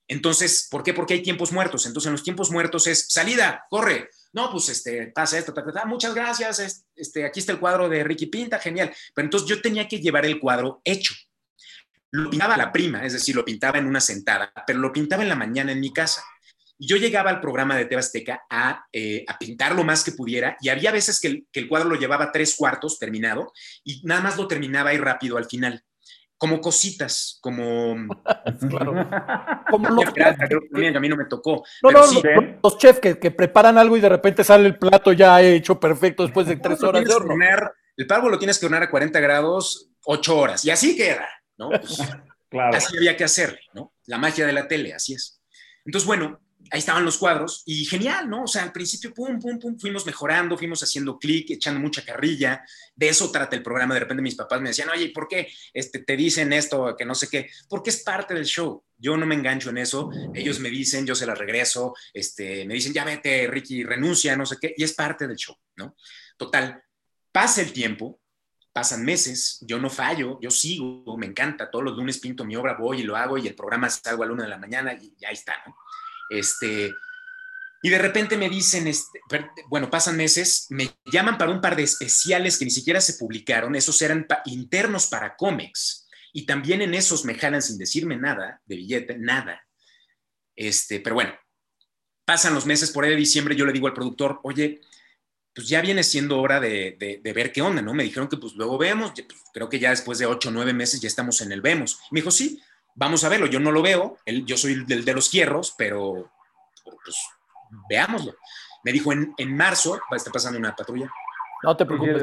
Entonces, 0.09 0.67
¿por 0.69 0.83
qué? 0.83 0.93
Porque 0.93 1.15
hay 1.15 1.23
tiempos 1.23 1.53
muertos. 1.53 1.87
Entonces, 1.87 2.09
en 2.09 2.13
los 2.13 2.25
tiempos 2.25 2.51
muertos 2.51 2.89
es 2.89 3.07
salida, 3.09 3.67
corre. 3.71 4.11
No, 4.33 4.51
pues 4.51 4.69
este, 4.69 5.07
pasa 5.09 5.39
esto, 5.39 5.55
muchas 5.87 6.15
gracias. 6.15 6.85
Este, 6.97 7.25
aquí 7.25 7.41
está 7.41 7.53
el 7.53 7.61
cuadro 7.61 7.89
de 7.89 8.03
Ricky 8.03 8.27
Pinta, 8.27 8.59
genial. 8.59 8.93
Pero 9.15 9.27
entonces 9.27 9.49
yo 9.49 9.61
tenía 9.63 9.87
que 9.87 10.01
llevar 10.01 10.27
el 10.27 10.41
cuadro 10.41 10.81
hecho. 10.85 11.15
Lo 12.11 12.29
pintaba 12.29 12.57
la 12.57 12.73
prima, 12.73 13.05
es 13.07 13.13
decir, 13.13 13.37
lo 13.37 13.45
pintaba 13.45 13.79
en 13.79 13.87
una 13.87 14.01
sentada, 14.01 14.53
pero 14.67 14.81
lo 14.81 14.93
pintaba 14.93 15.23
en 15.23 15.29
la 15.29 15.37
mañana 15.37 15.71
en 15.71 15.79
mi 15.79 15.93
casa 15.93 16.25
yo 16.87 16.97
llegaba 16.97 17.31
al 17.31 17.41
programa 17.41 17.77
de 17.77 17.85
Tebasteca 17.85 18.45
a, 18.49 18.87
eh, 18.93 19.25
a 19.29 19.39
pintar 19.39 19.75
lo 19.75 19.85
más 19.85 20.03
que 20.03 20.13
pudiera 20.13 20.57
y 20.61 20.71
había 20.71 20.91
veces 20.91 21.21
que 21.21 21.45
el, 21.53 21.69
cuadro 21.69 21.91
lo 21.91 21.97
llevaba 21.97 22.33
tres 22.33 22.57
cuartos 22.57 22.99
terminado 22.99 23.53
y 23.85 24.01
nada 24.05 24.23
más 24.23 24.37
lo 24.37 24.49
terminaba 24.49 24.91
ahí 24.91 24.99
rápido 24.99 25.37
al 25.37 25.45
final. 25.45 25.85
Como 26.39 26.61
cositas, 26.61 27.39
como... 27.43 27.97
como 29.71 29.89
los 29.91 30.05
a 30.07 31.01
mí 31.01 31.09
no 31.09 31.17
me 31.17 31.27
tocó. 31.27 31.63
No, 31.83 31.91
no, 31.91 32.01
los, 32.63 32.79
chefs 32.79 33.01
que, 33.01 33.31
preparan 33.31 33.77
algo 33.77 33.97
y 33.99 34.01
de 34.01 34.09
repente 34.09 34.43
sale 34.43 34.67
el 34.67 34.79
plato 34.79 35.13
ya 35.13 35.43
hecho 35.43 35.79
perfecto 35.79 36.23
después 36.23 36.47
de 36.47 36.57
tres 36.57 36.83
horas 36.83 37.05
de 37.05 37.13
horno. 37.13 37.35
el 37.97 38.07
pavo 38.07 38.31
lo 38.31 38.39
tienes 38.39 38.59
que 38.59 38.65
hornear 38.65 38.85
a 38.85 38.91
40 38.91 39.21
grados, 39.21 39.91
ocho 40.05 40.39
horas, 40.39 40.65
y 40.65 40.71
así 40.71 40.97
queda, 40.97 41.29
¿no? 41.59 41.69
Pues, 41.69 41.99
claro. 42.49 42.75
Así 42.75 42.97
había 42.97 43.19
que 43.19 43.25
hacerle, 43.25 43.61
¿no? 43.75 43.93
La 44.07 44.17
magia 44.17 44.47
de 44.47 44.55
la 44.55 44.67
tele, 44.67 44.95
así 44.95 45.13
es. 45.13 45.43
Entonces, 45.85 46.07
bueno, 46.07 46.41
ahí 46.71 46.79
estaban 46.79 47.05
los 47.05 47.19
cuadros 47.19 47.63
y 47.67 47.85
genial, 47.85 48.29
¿no? 48.29 48.45
O 48.45 48.47
sea, 48.47 48.63
al 48.63 48.73
principio, 48.73 49.13
pum, 49.13 49.39
pum, 49.41 49.59
pum, 49.59 49.79
fuimos 49.79 50.07
mejorando, 50.07 50.57
fuimos 50.57 50.83
haciendo 50.83 51.19
clic, 51.19 51.51
echando 51.51 51.81
mucha 51.81 52.05
carrilla. 52.05 52.65
De 52.95 53.09
eso 53.09 53.31
trata 53.31 53.57
el 53.57 53.63
programa. 53.63 53.95
De 53.95 54.01
repente 54.01 54.23
mis 54.23 54.37
papás 54.37 54.61
me 54.61 54.69
decían, 54.69 54.89
oye, 54.91 55.11
¿por 55.11 55.27
qué 55.27 55.49
este, 55.73 56.01
te 56.01 56.17
dicen 56.17 56.53
esto, 56.53 56.95
que 56.97 57.05
no 57.05 57.15
sé 57.15 57.29
qué? 57.29 57.51
Porque 57.69 57.91
es 57.91 58.03
parte 58.03 58.35
del 58.35 58.45
show. 58.45 58.85
Yo 58.97 59.17
no 59.17 59.27
me 59.27 59.35
engancho 59.35 59.71
en 59.71 59.79
eso. 59.79 60.11
Ellos 60.35 60.61
me 60.61 60.71
dicen, 60.71 61.07
yo 61.07 61.15
se 61.15 61.27
las 61.27 61.39
regreso, 61.39 61.95
este, 62.13 62.65
me 62.67 62.75
dicen, 62.75 62.93
ya 62.93 63.05
vete, 63.05 63.47
Ricky, 63.49 63.83
renuncia, 63.83 64.37
no 64.37 64.47
sé 64.47 64.57
qué. 64.61 64.75
Y 64.77 64.85
es 64.85 64.93
parte 64.93 65.27
del 65.27 65.37
show, 65.37 65.57
¿no? 65.77 65.97
Total, 66.37 66.83
pasa 67.33 67.63
el 67.63 67.73
tiempo, 67.73 68.21
pasan 68.73 69.05
meses, 69.05 69.59
yo 69.63 69.79
no 69.79 69.91
fallo, 69.91 70.39
yo 70.41 70.51
sigo, 70.51 71.17
me 71.17 71.27
encanta. 71.27 71.71
Todos 71.71 71.85
los 71.85 71.97
lunes 71.97 72.19
pinto 72.19 72.45
mi 72.45 72.55
obra, 72.55 72.77
voy 72.79 73.01
y 73.01 73.03
lo 73.03 73.17
hago 73.17 73.39
y 73.39 73.49
el 73.49 73.55
programa 73.55 73.91
salgo 73.91 74.23
a 74.23 74.27
la 74.27 74.33
una 74.33 74.45
de 74.45 74.51
la 74.51 74.59
mañana 74.59 74.95
y, 74.95 75.15
y 75.19 75.25
ahí 75.25 75.35
está, 75.35 75.55
¿no? 75.67 75.75
Este, 76.31 76.95
y 77.83 77.89
de 77.89 77.99
repente 77.99 78.37
me 78.37 78.49
dicen, 78.49 78.87
este, 78.87 79.21
bueno, 79.69 79.91
pasan 79.91 80.17
meses, 80.17 80.67
me 80.71 80.91
llaman 81.13 81.37
para 81.37 81.51
un 81.51 81.61
par 81.61 81.77
de 81.77 81.83
especiales 81.83 82.59
que 82.59 82.65
ni 82.65 82.71
siquiera 82.71 83.01
se 83.01 83.15
publicaron, 83.15 83.75
esos 83.75 84.01
eran 84.03 84.27
internos 84.47 85.07
para 85.07 85.37
cómics. 85.37 86.07
Y 86.33 86.47
también 86.47 86.83
en 86.83 86.95
esos 86.95 87.25
me 87.25 87.35
jalan 87.35 87.63
sin 87.63 87.79
decirme 87.79 88.17
nada 88.17 88.63
de 88.65 88.77
billete, 88.77 89.19
nada. 89.19 89.67
Este, 90.55 91.01
pero 91.01 91.15
bueno, 91.15 91.35
pasan 92.25 92.55
los 92.55 92.67
meses 92.67 92.91
por 92.91 93.05
ahí 93.05 93.11
de 93.11 93.17
diciembre, 93.17 93.57
yo 93.57 93.67
le 93.67 93.73
digo 93.73 93.89
al 93.89 93.95
productor, 93.95 94.41
oye, 94.45 94.81
pues 95.55 95.69
ya 95.69 95.81
viene 95.81 96.05
siendo 96.05 96.39
hora 96.39 96.61
de, 96.61 97.21
ver 97.35 97.51
qué 97.51 97.63
onda, 97.63 97.83
¿no? 97.83 97.95
Me 97.95 98.05
dijeron 98.05 98.29
que 98.29 98.37
pues 98.37 98.53
luego 98.55 98.79
vemos, 98.79 99.13
pues, 99.15 99.41
creo 99.53 99.69
que 99.69 99.79
ya 99.79 99.91
después 99.91 100.19
de 100.19 100.27
ocho 100.27 100.51
o 100.51 100.53
nueve 100.53 100.73
meses 100.73 101.01
ya 101.01 101.09
estamos 101.09 101.41
en 101.41 101.51
el 101.51 101.61
vemos. 101.61 101.99
Me 102.11 102.21
dijo, 102.21 102.31
sí, 102.31 102.63
vamos 102.95 103.25
a 103.25 103.29
verlo, 103.29 103.47
yo 103.47 103.61
no 103.61 103.73
lo 103.73 103.83
veo, 103.83 104.19
yo 104.27 104.57
soy 104.57 104.73
el 104.73 105.05
de, 105.05 105.15
los 105.15 105.31
hierros, 105.31 105.75
pero 105.77 106.31
pues 106.85 107.17
veámoslo. 107.89 108.35
Me 108.85 108.93
dijo, 108.93 109.13
en, 109.13 109.35
en 109.37 109.57
marzo, 109.57 109.93
va 109.93 110.13
a 110.13 110.17
estar 110.17 110.33
pasando 110.33 110.59
una 110.59 110.75
patrulla. 110.75 111.11
No 111.63 111.77
te 111.77 111.85
preocupes, 111.85 112.23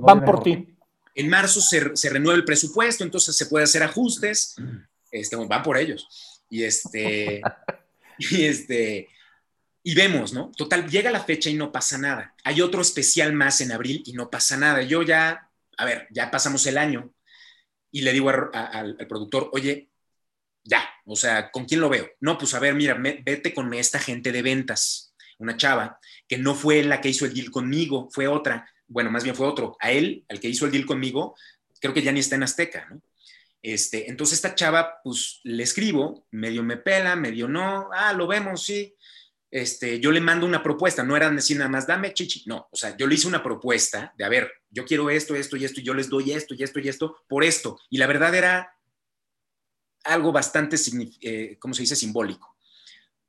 van 0.00 0.24
por 0.24 0.42
ti. 0.42 0.76
En 1.14 1.28
marzo 1.30 1.60
se, 1.60 1.96
se, 1.96 2.10
renueva 2.10 2.36
el 2.36 2.44
presupuesto, 2.44 3.02
entonces 3.02 3.34
se 3.36 3.46
puede 3.46 3.64
hacer 3.64 3.82
ajustes, 3.82 4.56
este, 5.10 5.36
van 5.36 5.62
por 5.62 5.78
ellos. 5.78 6.06
Y 6.50 6.64
este, 6.64 7.40
y 8.18 8.44
este, 8.44 9.08
y 9.82 9.94
vemos, 9.94 10.32
¿no? 10.32 10.52
Total, 10.54 10.88
llega 10.88 11.10
la 11.10 11.24
fecha 11.24 11.48
y 11.48 11.54
no 11.54 11.72
pasa 11.72 11.96
nada. 11.96 12.34
Hay 12.44 12.60
otro 12.60 12.82
especial 12.82 13.32
más 13.32 13.60
en 13.60 13.72
abril 13.72 14.02
y 14.04 14.12
no 14.12 14.28
pasa 14.28 14.56
nada. 14.56 14.82
Yo 14.82 15.02
ya, 15.02 15.50
a 15.78 15.84
ver, 15.84 16.06
ya 16.10 16.30
pasamos 16.30 16.66
el 16.66 16.76
año 16.76 17.14
y 17.90 18.02
le 18.02 18.12
digo 18.12 18.28
al 18.28 18.96
productor, 19.08 19.48
oye, 19.52 19.88
ya, 20.66 20.88
o 21.04 21.16
sea, 21.16 21.50
¿con 21.50 21.64
quién 21.64 21.80
lo 21.80 21.88
veo? 21.88 22.08
No, 22.20 22.36
pues 22.36 22.54
a 22.54 22.58
ver, 22.58 22.74
mira, 22.74 22.94
vete 22.94 23.54
con 23.54 23.72
esta 23.74 23.98
gente 23.98 24.32
de 24.32 24.42
ventas, 24.42 25.14
una 25.38 25.56
chava, 25.56 25.98
que 26.28 26.38
no 26.38 26.54
fue 26.54 26.82
la 26.82 27.00
que 27.00 27.08
hizo 27.08 27.24
el 27.24 27.34
deal 27.34 27.50
conmigo, 27.50 28.08
fue 28.10 28.26
otra, 28.26 28.68
bueno, 28.88 29.10
más 29.10 29.24
bien 29.24 29.36
fue 29.36 29.46
otro, 29.46 29.76
a 29.80 29.92
él, 29.92 30.24
al 30.28 30.40
que 30.40 30.48
hizo 30.48 30.66
el 30.66 30.72
deal 30.72 30.86
conmigo, 30.86 31.36
creo 31.80 31.94
que 31.94 32.02
ya 32.02 32.12
ni 32.12 32.20
está 32.20 32.36
en 32.36 32.42
Azteca, 32.42 32.86
¿no? 32.90 33.00
Este, 33.62 34.08
entonces 34.08 34.36
esta 34.36 34.54
chava, 34.54 35.00
pues 35.02 35.40
le 35.42 35.62
escribo, 35.62 36.26
medio 36.30 36.62
me 36.62 36.76
pela, 36.76 37.16
medio 37.16 37.48
no, 37.48 37.88
ah, 37.92 38.12
lo 38.12 38.26
vemos, 38.26 38.64
sí, 38.64 38.94
este, 39.50 39.98
yo 40.00 40.12
le 40.12 40.20
mando 40.20 40.46
una 40.46 40.62
propuesta, 40.62 41.02
no 41.02 41.16
era 41.16 41.30
decir 41.30 41.56
nada 41.56 41.70
más, 41.70 41.86
dame 41.86 42.12
chichi, 42.12 42.44
no, 42.46 42.68
o 42.70 42.76
sea, 42.76 42.96
yo 42.96 43.06
le 43.06 43.14
hice 43.14 43.26
una 43.26 43.42
propuesta 43.42 44.12
de, 44.16 44.24
a 44.24 44.28
ver, 44.28 44.52
yo 44.70 44.84
quiero 44.84 45.10
esto, 45.10 45.34
esto 45.34 45.56
y 45.56 45.64
esto, 45.64 45.80
y 45.80 45.84
yo 45.84 45.94
les 45.94 46.08
doy 46.08 46.32
esto 46.32 46.54
y 46.54 46.62
esto 46.62 46.78
y 46.78 46.88
esto 46.88 47.16
por 47.26 47.42
esto. 47.42 47.78
Y 47.88 47.98
la 47.98 48.06
verdad 48.06 48.34
era 48.34 48.75
algo 50.06 50.32
bastante, 50.32 50.76
eh, 51.20 51.56
¿cómo 51.58 51.74
se 51.74 51.82
dice?, 51.82 51.96
simbólico. 51.96 52.56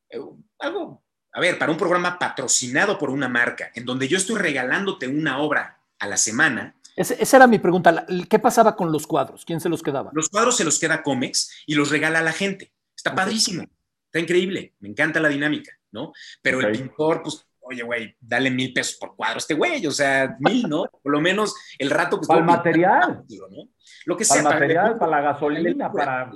Eh, 0.09 0.19
algo, 0.59 1.03
a 1.33 1.39
ver, 1.39 1.57
para 1.57 1.71
un 1.71 1.77
programa 1.77 2.17
patrocinado 2.17 2.97
por 2.97 3.09
una 3.09 3.27
marca, 3.29 3.71
en 3.75 3.85
donde 3.85 4.07
yo 4.07 4.17
estoy 4.17 4.37
regalándote 4.37 5.07
una 5.07 5.39
obra 5.39 5.81
a 5.99 6.07
la 6.07 6.17
semana. 6.17 6.75
esa 6.95 7.37
era 7.37 7.47
mi 7.47 7.59
pregunta, 7.59 8.05
¿qué 8.29 8.39
pasaba 8.39 8.75
con 8.75 8.91
los 8.91 9.05
cuadros? 9.07 9.45
¿Quién 9.45 9.59
se 9.59 9.69
los 9.69 9.83
quedaba? 9.83 10.11
Los 10.13 10.29
cuadros 10.29 10.57
se 10.57 10.63
los 10.63 10.79
queda 10.79 11.03
Comex 11.03 11.63
y 11.65 11.75
los 11.75 11.89
regala 11.89 12.19
a 12.19 12.23
la 12.23 12.33
gente. 12.33 12.73
Está 12.95 13.13
padrísimo, 13.13 13.63
está 14.05 14.19
increíble, 14.19 14.75
me 14.79 14.89
encanta 14.89 15.19
la 15.19 15.29
dinámica. 15.29 15.77
¿no? 15.91 16.13
Pero 16.41 16.61
el 16.61 16.71
pintor, 16.71 17.23
pues, 17.23 17.46
oye, 17.67 17.83
güey, 17.83 18.15
dale 18.19 18.49
mil 18.49 18.73
pesos 18.73 18.97
por 18.99 19.15
cuadro 19.15 19.35
a 19.35 19.37
este 19.39 19.53
güey, 19.53 19.85
o 19.85 19.91
sea, 19.91 20.35
mil, 20.39 20.67
¿no? 20.67 20.85
Por 21.03 21.11
lo 21.11 21.21
menos 21.21 21.55
el 21.77 21.89
rato 21.89 22.19
que... 22.19 22.27
Para 22.27 22.39
el 22.39 22.45
material. 22.45 23.23
¿no? 23.29 23.69
Lo 24.05 24.17
que 24.17 24.25
sea. 24.25 24.43
Para 24.43 24.55
el 24.55 24.61
material, 24.61 24.97
para, 24.97 25.11
la 25.11 25.21
gasolina, 25.21 25.91
para... 25.91 26.31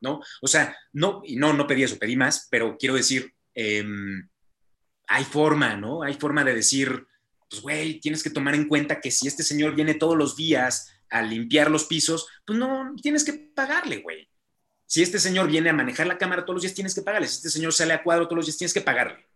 ¿No? 0.00 0.20
O 0.42 0.46
sea, 0.46 0.76
no, 0.92 1.22
y 1.24 1.36
no, 1.36 1.52
no 1.52 1.66
pedí 1.66 1.82
eso, 1.82 1.98
pedí 1.98 2.16
más, 2.16 2.48
pero 2.50 2.76
quiero 2.78 2.94
decir, 2.94 3.32
em, 3.54 4.28
hay 5.06 5.24
forma, 5.24 5.76
¿no? 5.76 6.02
Hay 6.02 6.14
forma 6.14 6.44
de 6.44 6.54
decir, 6.54 7.06
pues, 7.48 7.62
güey, 7.62 8.00
tienes 8.00 8.22
que 8.22 8.30
tomar 8.30 8.54
en 8.54 8.68
cuenta 8.68 9.00
que 9.00 9.10
si 9.10 9.26
este 9.26 9.42
señor 9.42 9.74
viene 9.74 9.94
todos 9.94 10.16
los 10.16 10.36
días 10.36 10.92
a 11.10 11.22
limpiar 11.22 11.70
los 11.70 11.84
pisos, 11.84 12.28
pues 12.44 12.58
no, 12.58 12.94
tienes 13.00 13.24
que 13.24 13.32
pagarle, 13.54 13.98
güey. 13.98 14.28
Si 14.86 15.02
este 15.02 15.18
señor 15.18 15.48
viene 15.48 15.70
a 15.70 15.72
manejar 15.72 16.06
la 16.06 16.18
cámara 16.18 16.44
todos 16.44 16.56
los 16.56 16.62
días, 16.62 16.74
tienes 16.74 16.94
que 16.94 17.02
pagarle. 17.02 17.26
Si 17.26 17.36
este 17.36 17.50
señor 17.50 17.72
sale 17.72 17.94
a 17.94 18.02
cuadro 18.02 18.26
todos 18.26 18.36
los 18.36 18.46
días, 18.46 18.58
tienes 18.58 18.74
que 18.74 18.80
pagarle. 18.80 19.26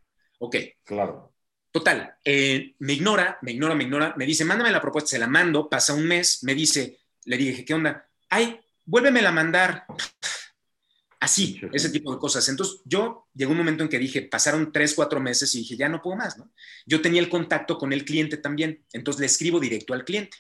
Ok. 0.40 0.56
Claro. 0.84 1.34
Total, 1.70 2.16
eh, 2.24 2.74
me 2.80 2.94
ignora, 2.94 3.38
me 3.42 3.52
ignora, 3.52 3.74
me 3.74 3.84
ignora, 3.84 4.14
me 4.16 4.26
dice, 4.26 4.44
mándame 4.44 4.72
la 4.72 4.80
propuesta, 4.80 5.10
se 5.10 5.18
la 5.18 5.28
mando, 5.28 5.68
pasa 5.68 5.94
un 5.94 6.04
mes, 6.04 6.42
me 6.42 6.54
dice, 6.54 6.98
le 7.26 7.36
dije, 7.36 7.64
¿qué 7.64 7.74
onda? 7.74 8.08
Ay, 8.28 8.58
vuélvemela 8.84 9.28
a 9.28 9.32
mandar. 9.32 9.86
Así, 11.20 11.60
ese 11.72 11.90
tipo 11.90 12.12
de 12.12 12.18
cosas. 12.18 12.48
Entonces, 12.48 12.80
yo 12.86 13.28
llegó 13.34 13.52
un 13.52 13.58
momento 13.58 13.82
en 13.82 13.90
que 13.90 13.98
dije, 13.98 14.22
pasaron 14.22 14.72
tres, 14.72 14.94
cuatro 14.94 15.20
meses 15.20 15.54
y 15.54 15.58
dije, 15.58 15.76
ya 15.76 15.88
no 15.88 16.00
puedo 16.00 16.16
más, 16.16 16.38
¿no? 16.38 16.50
Yo 16.86 17.02
tenía 17.02 17.20
el 17.20 17.28
contacto 17.28 17.76
con 17.76 17.92
el 17.92 18.06
cliente 18.06 18.38
también, 18.38 18.84
entonces 18.94 19.20
le 19.20 19.26
escribo 19.26 19.60
directo 19.60 19.92
al 19.92 20.04
cliente 20.04 20.38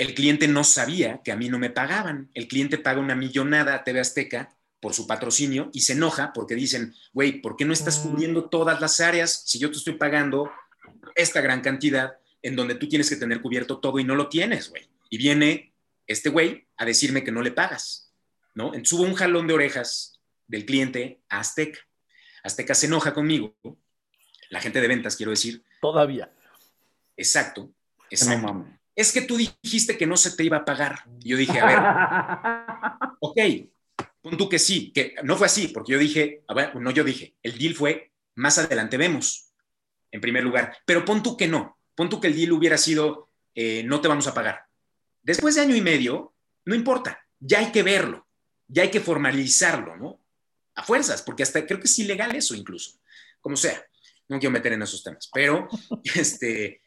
el 0.00 0.14
cliente 0.14 0.48
no 0.48 0.64
sabía 0.64 1.20
que 1.22 1.30
a 1.30 1.36
mí 1.36 1.50
no 1.50 1.58
me 1.58 1.68
pagaban. 1.68 2.30
El 2.32 2.48
cliente 2.48 2.78
paga 2.78 3.00
una 3.00 3.14
millonada 3.14 3.74
a 3.74 3.84
TV 3.84 4.00
Azteca 4.00 4.56
por 4.80 4.94
su 4.94 5.06
patrocinio 5.06 5.70
y 5.72 5.82
se 5.82 5.92
enoja 5.92 6.32
porque 6.32 6.54
dicen, 6.54 6.94
güey, 7.12 7.40
¿por 7.40 7.56
qué 7.56 7.64
no 7.64 7.72
estás 7.72 7.98
mm. 7.98 8.08
cubriendo 8.08 8.48
todas 8.48 8.80
las 8.80 9.00
áreas 9.00 9.42
si 9.46 9.58
yo 9.58 9.70
te 9.70 9.76
estoy 9.76 9.94
pagando 9.94 10.50
esta 11.14 11.40
gran 11.40 11.60
cantidad 11.60 12.16
en 12.42 12.56
donde 12.56 12.74
tú 12.74 12.88
tienes 12.88 13.08
que 13.08 13.16
tener 13.16 13.42
cubierto 13.42 13.78
todo 13.78 13.98
y 13.98 14.04
no 14.04 14.14
lo 14.14 14.28
tienes, 14.28 14.70
güey? 14.70 14.88
Y 15.10 15.18
viene 15.18 15.72
este 16.06 16.30
güey 16.30 16.66
a 16.76 16.84
decirme 16.84 17.22
que 17.22 17.32
no 17.32 17.42
le 17.42 17.52
pagas, 17.52 18.12
¿no? 18.54 18.68
Entonces 18.68 18.92
hubo 18.92 19.02
un 19.02 19.14
jalón 19.14 19.46
de 19.46 19.54
orejas 19.54 20.20
del 20.46 20.64
cliente 20.64 21.20
a 21.28 21.40
Azteca. 21.40 21.80
Azteca 22.42 22.74
se 22.74 22.86
enoja 22.86 23.12
conmigo, 23.12 23.54
la 24.48 24.60
gente 24.60 24.80
de 24.80 24.88
ventas, 24.88 25.16
quiero 25.16 25.30
decir. 25.30 25.62
Todavía. 25.80 26.32
Exacto, 27.16 27.70
exacto 28.08 28.66
es 29.00 29.12
que 29.12 29.22
tú 29.22 29.36
dijiste 29.36 29.96
que 29.96 30.06
no 30.06 30.16
se 30.16 30.32
te 30.32 30.44
iba 30.44 30.58
a 30.58 30.64
pagar. 30.64 31.04
Yo 31.20 31.36
dije, 31.36 31.58
a 31.58 31.66
ver, 31.66 33.10
ok, 33.20 33.38
pon 34.22 34.36
tú 34.36 34.48
que 34.48 34.58
sí, 34.58 34.92
que 34.92 35.14
no 35.22 35.36
fue 35.36 35.46
así, 35.46 35.68
porque 35.68 35.92
yo 35.92 35.98
dije, 35.98 36.42
a 36.48 36.54
ver, 36.54 36.76
no 36.76 36.90
yo 36.90 37.04
dije, 37.04 37.34
el 37.42 37.58
deal 37.58 37.74
fue, 37.74 38.12
más 38.34 38.58
adelante 38.58 38.96
vemos, 38.96 39.52
en 40.10 40.20
primer 40.20 40.44
lugar, 40.44 40.76
pero 40.84 41.04
pon 41.04 41.22
tú 41.22 41.36
que 41.36 41.48
no, 41.48 41.78
pon 41.94 42.08
tú 42.08 42.20
que 42.20 42.28
el 42.28 42.36
deal 42.36 42.52
hubiera 42.52 42.76
sido, 42.76 43.30
eh, 43.54 43.82
no 43.84 44.00
te 44.00 44.08
vamos 44.08 44.26
a 44.26 44.34
pagar. 44.34 44.66
Después 45.22 45.54
de 45.54 45.62
año 45.62 45.76
y 45.76 45.80
medio, 45.80 46.34
no 46.64 46.74
importa, 46.74 47.26
ya 47.38 47.58
hay 47.60 47.72
que 47.72 47.82
verlo, 47.82 48.26
ya 48.66 48.82
hay 48.82 48.90
que 48.90 49.00
formalizarlo, 49.00 49.96
¿no? 49.96 50.20
A 50.74 50.82
fuerzas, 50.82 51.22
porque 51.22 51.42
hasta 51.42 51.66
creo 51.66 51.78
que 51.78 51.86
es 51.86 51.98
ilegal 51.98 52.34
eso 52.34 52.54
incluso, 52.54 53.00
como 53.40 53.56
sea, 53.56 53.82
no 54.28 54.38
quiero 54.38 54.52
meter 54.52 54.74
en 54.74 54.82
esos 54.82 55.02
temas, 55.02 55.28
pero, 55.32 55.68
este, 56.14 56.82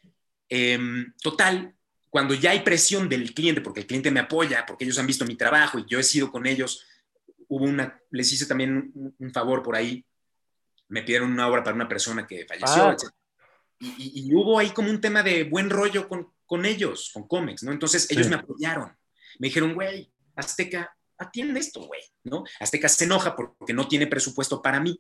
em, 0.49 1.14
total, 1.22 1.76
cuando 2.10 2.35
ya 2.35 2.51
hay 2.51 2.60
presión 2.60 3.10
del 3.10 3.34
cliente, 3.34 3.61
porque 3.61 3.80
el 3.81 3.88
cliente 3.88 4.11
me 4.11 4.19
apoya, 4.19 4.65
porque 4.68 4.84
ellos 4.84 4.99
han 4.99 5.07
visto 5.07 5.26
mi 5.26 5.35
trabajo 5.35 5.80
y 5.80 5.85
yo 5.88 5.99
he 5.99 6.03
sido 6.03 6.31
con 6.31 6.45
ellos, 6.45 6.85
hubo 7.56 7.66
una, 7.66 8.00
les 8.10 8.32
hice 8.34 8.48
también 8.48 8.92
un, 9.20 9.32
favor 9.32 9.62
por 9.62 9.76
ahí, 9.76 10.04
me 10.88 11.04
pidieron 11.04 11.32
una 11.32 11.48
obra 11.48 11.64
para 11.64 11.76
una 11.76 11.88
persona 11.88 12.26
que 12.26 12.46
falleció, 12.46 12.84
ah. 12.84 12.98
y, 13.80 14.34
hubo 14.34 14.58
ahí 14.58 14.72
como 14.72 14.90
un 14.90 15.00
tema 15.00 15.22
de 15.22 15.44
buen 15.44 15.70
rollo 15.70 16.08
con, 16.10 16.34
con 16.46 16.66
ellos, 16.66 17.12
con 17.14 17.28
Comex, 17.28 17.64
¿no? 17.64 17.72
Entonces 17.72 18.10
ellos 18.10 18.28
me 18.28 18.38
apoyaron, 18.38 18.92
me 19.40 19.48
dijeron, 19.50 19.76
güey, 19.76 20.12
Azteca, 20.36 20.96
atiende 21.18 21.60
esto, 21.60 21.82
güey, 21.86 22.02
¿no? 22.24 22.44
Azteca 22.60 22.90
se 22.90 23.06
enoja 23.06 23.36
porque 23.36 23.74
no 23.74 23.88
tiene 23.88 24.08
presupuesto 24.08 24.62
para 24.62 24.80
mí. 24.80 25.00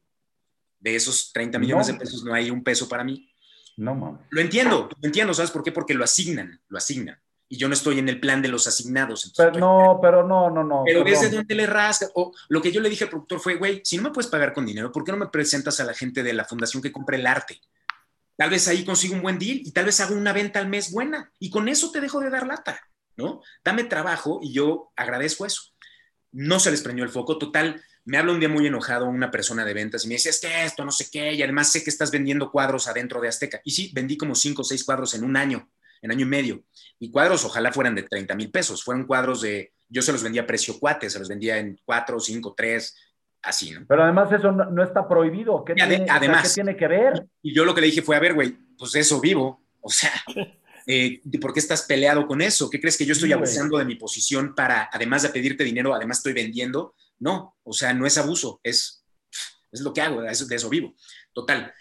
De 0.79 0.95
esos 0.95 1.31
30 1.31 1.59
millones 1.59 1.87
de 1.87 1.93
pesos 1.93 2.25
no 2.25 2.33
hay 2.33 2.51
un 2.51 2.61
peso 2.61 2.89
para 2.89 3.05
mí. 3.05 3.33
No, 3.77 3.95
mames. 3.95 4.21
Lo 4.29 4.41
entiendo, 4.41 4.89
lo 4.89 5.07
entiendo, 5.07 5.33
¿sabes 5.33 5.49
por 5.49 5.63
qué? 5.63 5.71
Porque 5.71 5.93
lo 5.93 6.03
asignan, 6.03 6.61
lo 6.67 6.77
asignan. 6.77 7.19
Y 7.53 7.57
yo 7.57 7.67
no 7.67 7.75
estoy 7.75 7.99
en 7.99 8.09
el 8.09 8.19
plan 8.19 8.41
de 8.41 8.47
los 8.47 8.65
asignados. 8.65 9.31
Pero, 9.37 9.51
no, 9.59 9.99
pero 10.01 10.27
no, 10.27 10.49
no, 10.49 10.63
no. 10.63 10.81
Pero 10.87 11.03
desde 11.03 11.29
donde 11.29 11.53
le 11.53 11.67
rasca. 11.67 12.07
O 12.15 12.33
lo 12.49 12.59
que 12.63 12.71
yo 12.71 12.81
le 12.81 12.89
dije 12.89 13.03
al 13.03 13.11
productor 13.11 13.39
fue, 13.39 13.57
güey, 13.57 13.79
si 13.83 13.95
no 13.95 14.01
me 14.01 14.09
puedes 14.09 14.31
pagar 14.31 14.53
con 14.53 14.65
dinero, 14.65 14.91
¿por 14.91 15.03
qué 15.03 15.11
no 15.11 15.19
me 15.19 15.27
presentas 15.27 15.79
a 15.79 15.83
la 15.83 15.93
gente 15.93 16.23
de 16.23 16.33
la 16.33 16.45
fundación 16.45 16.81
que 16.81 16.91
compre 16.91 17.17
el 17.17 17.27
arte? 17.27 17.61
Tal 18.35 18.49
vez 18.49 18.67
ahí 18.67 18.83
consigo 18.83 19.13
un 19.13 19.21
buen 19.21 19.37
deal 19.37 19.61
y 19.63 19.71
tal 19.71 19.85
vez 19.85 19.99
hago 19.99 20.15
una 20.15 20.33
venta 20.33 20.57
al 20.57 20.67
mes 20.67 20.91
buena. 20.91 21.31
Y 21.37 21.51
con 21.51 21.67
eso 21.67 21.91
te 21.91 22.01
dejo 22.01 22.21
de 22.21 22.31
dar 22.31 22.47
lata, 22.47 22.81
¿no? 23.17 23.43
Dame 23.63 23.83
trabajo 23.83 24.39
y 24.41 24.51
yo 24.51 24.91
agradezco 24.95 25.45
eso. 25.45 25.61
No 26.31 26.59
se 26.59 26.71
les 26.71 26.81
prendió 26.81 27.05
el 27.05 27.11
foco. 27.11 27.37
Total, 27.37 27.79
me 28.03 28.17
habla 28.17 28.31
un 28.31 28.39
día 28.39 28.49
muy 28.49 28.65
enojado 28.65 29.05
una 29.05 29.29
persona 29.29 29.63
de 29.63 29.75
ventas 29.75 30.05
y 30.05 30.07
me 30.07 30.15
dice, 30.15 30.29
es 30.29 30.41
que 30.41 30.65
esto, 30.65 30.83
no 30.83 30.91
sé 30.91 31.07
qué, 31.11 31.33
y 31.33 31.43
además 31.43 31.71
sé 31.71 31.83
que 31.83 31.91
estás 31.91 32.09
vendiendo 32.09 32.49
cuadros 32.49 32.87
adentro 32.87 33.21
de 33.21 33.27
Azteca. 33.27 33.61
Y 33.63 33.69
sí, 33.69 33.91
vendí 33.93 34.17
como 34.17 34.33
cinco 34.33 34.63
o 34.63 34.65
seis 34.65 34.83
cuadros 34.83 35.13
en 35.13 35.23
un 35.23 35.37
año, 35.37 35.69
en 36.03 36.11
año 36.11 36.25
y 36.25 36.29
medio. 36.29 36.63
Y 36.99 37.09
cuadros 37.09 37.43
ojalá 37.45 37.71
fueran 37.71 37.95
de 37.95 38.03
30 38.03 38.35
mil 38.35 38.51
pesos, 38.51 38.83
fueron 38.83 39.07
cuadros 39.07 39.41
de, 39.41 39.73
yo 39.89 40.01
se 40.01 40.11
los 40.11 40.21
vendía 40.21 40.43
a 40.43 40.45
precio 40.45 40.77
cuate, 40.79 41.09
se 41.09 41.17
los 41.17 41.29
vendía 41.29 41.57
en 41.57 41.79
cuatro, 41.83 42.19
cinco, 42.19 42.53
tres, 42.55 42.95
así, 43.41 43.71
¿no? 43.71 43.85
Pero 43.87 44.03
además 44.03 44.31
eso 44.31 44.51
no, 44.51 44.83
está 44.83 45.07
prohibido. 45.07 45.63
¿Qué, 45.65 45.73
tiene, 45.73 46.05
además, 46.09 46.49
¿qué 46.49 46.53
tiene 46.55 46.77
que 46.77 46.87
ver? 46.87 47.25
Y 47.41 47.55
yo 47.55 47.65
lo 47.65 47.73
que 47.73 47.81
le 47.81 47.87
dije 47.87 48.01
fue, 48.01 48.15
a 48.15 48.19
ver, 48.19 48.33
güey, 48.33 48.55
pues 48.77 48.93
eso 48.95 49.19
vivo, 49.19 49.65
o 49.81 49.89
sea... 49.89 50.11
Eh, 50.85 51.21
¿por 51.39 51.53
qué 51.53 51.61
estás 51.61 51.83
peleado 51.83 52.27
con 52.27 52.41
eso? 52.41 52.69
¿Qué 52.69 52.77
crees 52.77 52.97
que 52.97 53.05
yo 53.05 53.13
estoy 53.13 53.31
abusando 53.31 53.77
de 53.77 53.85
mi 53.85 53.95
posición 53.95 54.53
para, 54.53 54.89
además 54.91 55.23
de 55.23 55.29
pedirte 55.29 55.63
dinero, 55.63 55.95
además 55.95 56.17
estoy 56.17 56.33
vendiendo? 56.33 56.93
No, 57.19 57.55
o 57.63 57.71
sea, 57.71 57.93
no 57.93 58.05
es 58.05 58.17
abuso, 58.17 58.59
es, 58.63 59.05
es 59.71 59.79
lo 59.79 59.93
que 59.93 60.01
hago, 60.01 60.21
de 60.21 60.29
eso, 60.29 60.69
vivo. 60.69 60.93
Total. 61.31 61.73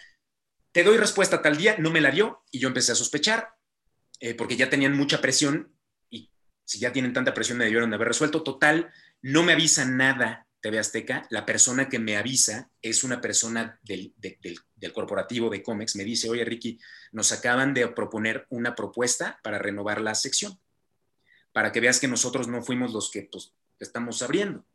Te 0.71 0.83
doy 0.83 0.95
respuesta 0.95 1.41
tal 1.41 1.57
día, 1.57 1.75
no 1.79 1.91
me 1.91 1.99
la 1.99 2.11
dio 2.11 2.43
y 2.49 2.59
yo 2.59 2.69
empecé 2.69 2.93
a 2.93 2.95
sospechar 2.95 3.49
eh, 4.23 4.35
porque 4.35 4.55
ya 4.55 4.69
tenían 4.69 4.95
mucha 4.95 5.19
presión 5.19 5.75
y 6.09 6.31
Si 6.63 6.79
ya 6.79 6.93
tienen 6.93 7.11
tanta 7.11 7.33
presión, 7.33 7.57
me 7.57 7.65
debieron 7.65 7.89
de 7.89 7.97
haber 7.97 8.07
resuelto. 8.07 8.41
Total, 8.41 8.89
no 9.21 9.43
me 9.43 9.51
avisa 9.51 9.83
nada 9.83 10.47
TV 10.61 10.79
Azteca. 10.79 11.27
La 11.29 11.45
persona 11.45 11.89
que 11.89 11.99
me 11.99 12.15
avisa 12.15 12.71
es 12.81 13.03
una 13.03 13.19
persona 13.19 13.81
del, 13.83 14.13
del 14.15 14.93
corporativo 14.93 15.49
de 15.49 15.61
Comex. 15.61 15.97
Me 15.97 16.05
dice, 16.05 16.29
oye, 16.29 16.45
Ricky, 16.45 16.79
nos 17.11 17.33
acaban 17.33 17.73
de 17.73 17.85
proponer 17.89 18.47
una 18.47 18.75
propuesta 18.75 19.41
para 19.43 19.59
renovar 19.59 19.99
la 19.99 20.15
sección. 20.15 20.57
Para 21.51 21.73
que 21.73 21.81
veas 21.81 21.99
que 21.99 22.07
nosotros 22.07 22.47
no 22.47 22.63
fuimos 22.63 22.93
los 22.93 23.11
que 23.11 23.23
pues, 23.29 23.51
estamos 23.77 24.21
abriendo. 24.21 24.65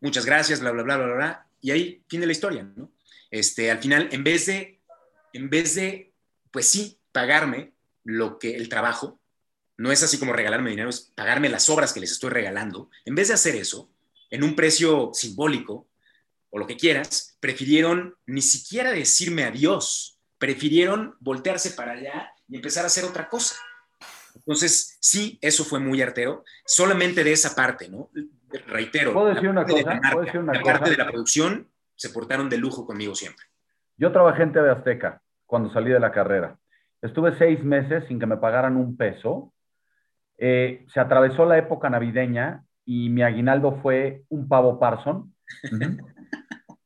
Muchas 0.00 0.24
gracias, 0.24 0.60
bla, 0.60 0.70
bla, 0.70 0.84
bla, 0.84 0.98
bla, 0.98 1.14
bla. 1.16 1.46
Y 1.60 1.72
ahí 1.72 2.04
tiene 2.06 2.26
la 2.26 2.32
historia, 2.32 2.62
¿no? 2.62 2.92
Este, 3.28 3.72
al 3.72 3.80
final, 3.80 4.08
en 4.12 4.22
vez 4.22 4.46
de, 4.46 4.80
en 5.32 5.50
vez 5.50 5.74
de, 5.74 6.12
pues 6.52 6.68
sí, 6.68 7.00
pagarme 7.10 7.72
lo 8.04 8.38
que 8.38 8.56
el 8.56 8.68
trabajo, 8.68 9.20
no 9.76 9.92
es 9.92 10.02
así 10.02 10.18
como 10.18 10.32
regalarme 10.32 10.70
dinero, 10.70 10.90
es 10.90 11.12
pagarme 11.14 11.48
las 11.48 11.68
obras 11.70 11.92
que 11.92 12.00
les 12.00 12.12
estoy 12.12 12.30
regalando. 12.30 12.90
En 13.04 13.14
vez 13.14 13.28
de 13.28 13.34
hacer 13.34 13.56
eso, 13.56 13.90
en 14.30 14.44
un 14.44 14.54
precio 14.54 15.10
simbólico 15.14 15.88
o 16.50 16.58
lo 16.58 16.66
que 16.66 16.76
quieras, 16.76 17.36
prefirieron 17.40 18.16
ni 18.26 18.42
siquiera 18.42 18.90
decirme 18.90 19.44
adiós, 19.44 20.18
prefirieron 20.38 21.16
voltearse 21.20 21.70
para 21.70 21.92
allá 21.92 22.32
y 22.48 22.56
empezar 22.56 22.84
a 22.84 22.88
hacer 22.88 23.04
otra 23.04 23.28
cosa. 23.28 23.56
Entonces, 24.34 24.96
sí, 25.00 25.38
eso 25.40 25.64
fue 25.64 25.80
muy 25.80 26.02
artero, 26.02 26.44
solamente 26.64 27.24
de 27.24 27.32
esa 27.32 27.54
parte, 27.54 27.88
¿no? 27.88 28.10
Reitero. 28.66 29.12
¿Puedo 29.12 29.34
decir 29.34 29.48
una 29.48 29.64
cosa? 29.64 30.00
¿Puedo 30.12 30.24
decir 30.24 30.40
una 30.40 30.52
la 30.52 30.62
parte 30.62 30.90
de 30.90 30.96
la 30.96 31.06
producción 31.06 31.70
se 32.00 32.08
portaron 32.08 32.48
de 32.48 32.56
lujo 32.56 32.86
conmigo 32.86 33.14
siempre. 33.14 33.44
Yo 33.98 34.10
trabajé 34.10 34.44
en 34.44 34.52
TV 34.54 34.70
Azteca 34.70 35.20
cuando 35.44 35.70
salí 35.70 35.90
de 35.90 36.00
la 36.00 36.10
carrera. 36.10 36.58
Estuve 37.02 37.32
seis 37.36 37.64
meses 37.64 38.04
sin 38.08 38.18
que 38.18 38.26
me 38.26 38.36
pagaran 38.36 38.76
un 38.76 38.96
peso. 38.96 39.52
Eh, 40.38 40.84
se 40.88 41.00
atravesó 41.00 41.46
la 41.46 41.58
época 41.58 41.90
navideña 41.90 42.64
y 42.84 43.08
mi 43.10 43.22
aguinaldo 43.22 43.78
fue 43.82 44.24
un 44.28 44.48
pavo 44.48 44.78
Parson. 44.78 45.34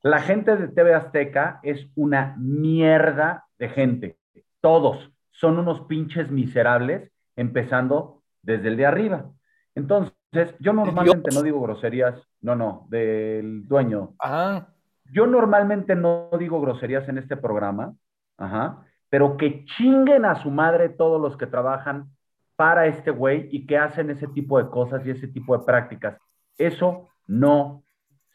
la 0.03 0.20
gente 0.20 0.57
de 0.57 0.69
TV 0.69 0.95
Azteca 0.95 1.61
es 1.62 1.89
una 1.95 2.36
mierda 2.39 3.47
de 3.59 3.69
gente. 3.69 4.19
Todos 4.61 5.11
son 5.31 5.59
unos 5.59 5.82
pinches 5.82 6.31
miserables, 6.31 7.11
empezando 7.36 8.23
desde 8.43 8.69
el 8.69 8.77
de 8.77 8.86
arriba. 8.86 9.31
Entonces, 9.74 10.15
yo 10.61 10.73
normalmente 10.73 11.31
no 11.35 11.43
digo 11.43 11.61
groserías, 11.61 12.15
no, 12.41 12.55
no, 12.55 12.86
del 12.89 13.66
dueño. 13.66 14.15
Ah. 14.20 14.69
Yo 15.12 15.27
normalmente 15.27 15.95
no 15.95 16.31
digo 16.39 16.61
groserías 16.61 17.09
en 17.09 17.19
este 17.19 17.36
programa, 17.36 17.95
ajá, 18.39 18.85
pero 19.15 19.36
que 19.36 19.65
chinguen 19.77 20.24
a 20.24 20.43
su 20.43 20.51
madre 20.51 20.89
todos 20.89 21.20
los 21.20 21.36
que 21.36 21.47
trabajan 21.47 22.11
para 22.57 22.89
este 22.89 23.12
güey 23.12 23.49
y 23.53 23.65
que 23.65 23.78
hacen 23.78 24.11
ese 24.11 24.27
tipo 24.27 24.61
de 24.61 24.69
cosas 24.69 25.07
y 25.07 25.11
ese 25.11 25.28
tipo 25.28 25.57
de 25.57 25.65
prácticas. 25.65 26.20
Eso 26.59 27.09
no 27.28 27.85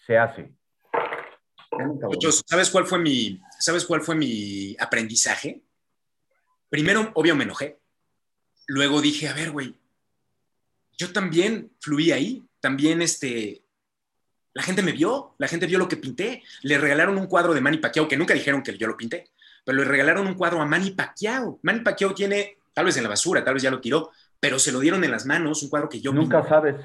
se 0.08 0.18
hace. 0.18 0.54
¿sabes 2.46 2.70
cuál 2.70 2.86
fue 2.86 2.98
mi, 2.98 3.42
sabes 3.60 3.84
cuál 3.84 4.00
fue 4.00 4.16
mi 4.16 4.74
aprendizaje? 4.80 5.62
Primero, 6.70 7.12
obvio, 7.14 7.36
me 7.36 7.44
enojé. 7.44 7.82
Luego 8.68 9.02
dije, 9.02 9.28
a 9.28 9.34
ver, 9.34 9.52
güey, 9.52 9.76
yo 10.98 11.12
también 11.12 11.74
fluí 11.82 12.14
ahí, 12.14 12.48
también 12.62 13.02
este, 13.02 13.66
la 14.54 14.64
gente 14.64 14.82
me 14.82 14.94
vio, 14.94 15.36
la 15.40 15.50
gente 15.50 15.68
vio 15.68 15.78
lo 15.78 15.90
que 15.90 15.98
pinté. 15.98 16.42
Le 16.62 16.78
regalaron 16.78 17.18
un 17.18 17.28
cuadro 17.28 17.54
de 17.54 17.60
Manny 17.60 17.80
Pacquiao, 17.80 18.08
que 18.08 18.16
nunca 18.16 18.34
dijeron 18.34 18.64
que 18.64 18.78
yo 18.78 18.88
lo 18.88 18.96
pinté, 18.96 19.30
pero 19.70 19.84
le 19.84 19.88
regalaron 19.88 20.26
un 20.26 20.34
cuadro 20.34 20.60
a 20.64 20.66
Manny 20.66 20.90
Pacquiao. 20.90 21.60
Manny 21.62 21.82
Pacquiao 21.82 22.16
tiene, 22.16 22.58
tal 22.74 22.86
vez 22.86 22.98
en 22.98 23.04
la 23.04 23.10
basura, 23.10 23.44
tal 23.44 23.54
vez 23.54 23.62
ya 23.62 23.70
lo 23.70 23.80
tiró, 23.80 24.10
pero 24.40 24.58
se 24.58 24.72
lo 24.72 24.80
dieron 24.80 25.04
en 25.04 25.12
las 25.12 25.28
manos, 25.28 25.62
un 25.62 25.70
cuadro 25.70 25.88
que 25.88 26.02
yo 26.02 26.12
Nunca 26.12 26.44
sabes, 26.50 26.76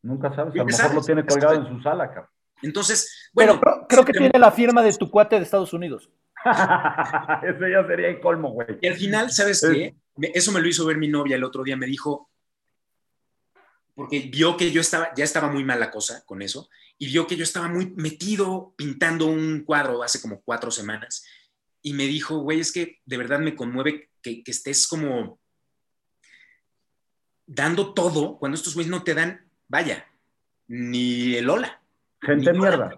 nunca 0.00 0.34
sabes, 0.34 0.54
a 0.54 0.56
lo 0.56 0.64
mejor 0.64 0.94
lo 0.94 1.02
tiene 1.02 1.26
colgado 1.26 1.56
en 1.56 1.68
su 1.68 1.82
sala, 1.82 2.08
cabrón. 2.08 2.30
Entonces, 2.62 3.28
bueno. 3.34 3.60
creo, 3.86 4.06
que 4.06 4.14
tiene 4.14 4.38
la 4.38 4.50
firma 4.52 4.82
de 4.82 4.90
tu 4.94 5.10
cuate 5.10 5.36
de 5.36 5.42
Estados 5.42 5.74
Unidos. 5.74 6.08
Eso 7.42 7.68
ya 7.68 7.86
sería 7.86 8.08
el 8.08 8.20
colmo, 8.20 8.52
güey. 8.52 8.68
Y 8.80 8.88
al 8.88 8.94
final, 8.94 9.30
¿sabes 9.30 9.60
qué? 9.60 9.94
Eso 10.32 10.50
me 10.50 10.62
lo 10.62 10.68
hizo 10.68 10.86
ver 10.86 10.96
mi 10.96 11.08
novia 11.08 11.36
el 11.36 11.44
otro 11.44 11.62
día, 11.62 11.76
me 11.76 11.84
dijo, 11.84 12.30
porque 13.94 14.30
vio 14.32 14.56
que 14.56 14.70
yo 14.70 14.80
estaba, 14.80 15.12
ya 15.14 15.24
estaba 15.24 15.52
muy 15.52 15.62
mal 15.62 15.78
la 15.78 15.90
cosa 15.90 16.24
con 16.24 16.40
eso, 16.40 16.70
y 16.96 17.04
vio 17.08 17.26
que 17.26 17.36
yo 17.36 17.42
estaba 17.42 17.68
muy 17.68 17.92
metido 17.96 18.72
pintando 18.78 19.26
un 19.26 19.62
cuadro 19.62 20.02
hace 20.02 20.22
como 20.22 20.40
cuatro 20.40 20.70
semanas, 20.70 21.26
y 21.82 21.92
me 21.94 22.06
dijo, 22.06 22.38
güey, 22.38 22.60
es 22.60 22.72
que 22.72 23.00
de 23.04 23.16
verdad 23.16 23.40
me 23.40 23.54
conmueve 23.54 24.10
que, 24.22 24.42
estés 24.46 24.86
como 24.86 25.38
dando 27.46 27.94
todo 27.94 28.38
cuando 28.38 28.56
estos 28.56 28.74
güeyes 28.74 28.90
no 28.90 29.02
te 29.02 29.14
dan, 29.14 29.48
vaya, 29.68 30.06
ni 30.68 31.34
el 31.34 31.48
hola. 31.48 31.82
Gente 32.20 32.52
mierda. 32.52 32.96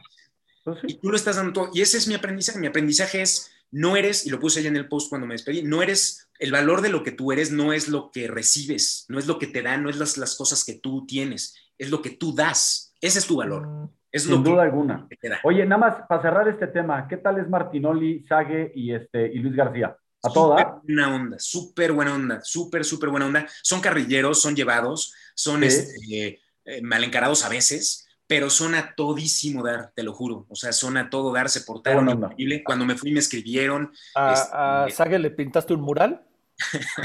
Pues 0.64 0.78
y 0.86 0.94
tú 0.94 1.10
lo 1.10 1.16
estás 1.16 1.36
dando 1.36 1.52
todo. 1.52 1.70
Y 1.72 1.80
ese 1.80 1.98
es 1.98 2.06
mi 2.06 2.14
aprendizaje. 2.14 2.58
Mi 2.58 2.66
aprendizaje 2.66 3.22
es, 3.22 3.50
no 3.70 3.96
eres, 3.96 4.26
y 4.26 4.30
lo 4.30 4.38
puse 4.38 4.60
allá 4.60 4.68
en 4.68 4.76
el 4.76 4.88
post 4.88 5.08
cuando 5.08 5.26
me 5.26 5.34
despedí, 5.34 5.62
no 5.62 5.82
eres 5.82 6.28
el 6.42 6.50
valor 6.50 6.82
de 6.82 6.88
lo 6.88 7.04
que 7.04 7.12
tú 7.12 7.30
eres 7.30 7.52
no 7.52 7.72
es 7.72 7.86
lo 7.86 8.10
que 8.10 8.26
recibes, 8.26 9.04
no 9.08 9.20
es 9.20 9.28
lo 9.28 9.38
que 9.38 9.46
te 9.46 9.62
dan, 9.62 9.84
no 9.84 9.90
es 9.90 9.96
las, 9.96 10.16
las 10.16 10.34
cosas 10.34 10.64
que 10.64 10.74
tú 10.74 11.06
tienes, 11.06 11.54
es 11.78 11.88
lo 11.90 12.02
que 12.02 12.10
tú 12.10 12.34
das. 12.34 12.92
Ese 13.00 13.20
es 13.20 13.26
tu 13.26 13.36
valor. 13.36 13.90
Es 14.12 14.24
Sin 14.24 14.44
duda 14.44 14.62
alguna. 14.62 15.08
Oye, 15.42 15.64
nada 15.64 15.78
más 15.78 16.06
para 16.06 16.20
cerrar 16.20 16.46
este 16.46 16.66
tema, 16.66 17.08
¿qué 17.08 17.16
tal 17.16 17.38
es 17.38 17.48
Martinoli, 17.48 18.22
Sague 18.28 18.70
y, 18.74 18.92
este, 18.92 19.26
y 19.32 19.38
Luis 19.38 19.56
García? 19.56 19.96
¿A 20.22 20.30
toda? 20.30 20.80
Buena 20.84 21.14
onda, 21.14 21.38
súper 21.38 21.92
buena 21.92 22.14
onda, 22.14 22.40
súper, 22.42 22.84
súper 22.84 23.08
buena 23.08 23.26
onda. 23.26 23.46
Son 23.62 23.80
carrilleros, 23.80 24.40
son 24.40 24.54
llevados, 24.54 25.14
son 25.34 25.64
este, 25.64 26.40
eh, 26.64 26.82
mal 26.82 27.02
encarados 27.02 27.44
a 27.44 27.48
veces, 27.48 28.06
pero 28.26 28.50
son 28.50 28.74
a 28.74 28.94
todísimo 28.94 29.64
dar, 29.64 29.92
te 29.96 30.02
lo 30.02 30.12
juro. 30.12 30.44
O 30.50 30.54
sea, 30.54 30.72
son 30.72 30.98
a 30.98 31.08
todo 31.08 31.32
dar, 31.32 31.48
se 31.48 31.62
portaron 31.62 32.08
increíble. 32.10 32.62
Cuando 32.62 32.84
me 32.84 32.94
fui 32.94 33.12
me 33.12 33.18
escribieron. 33.18 33.92
¿A, 34.14 34.84
este, 34.86 34.96
Sague 34.96 35.18
le 35.18 35.30
pintaste 35.30 35.72
un 35.72 35.80
mural? 35.80 36.22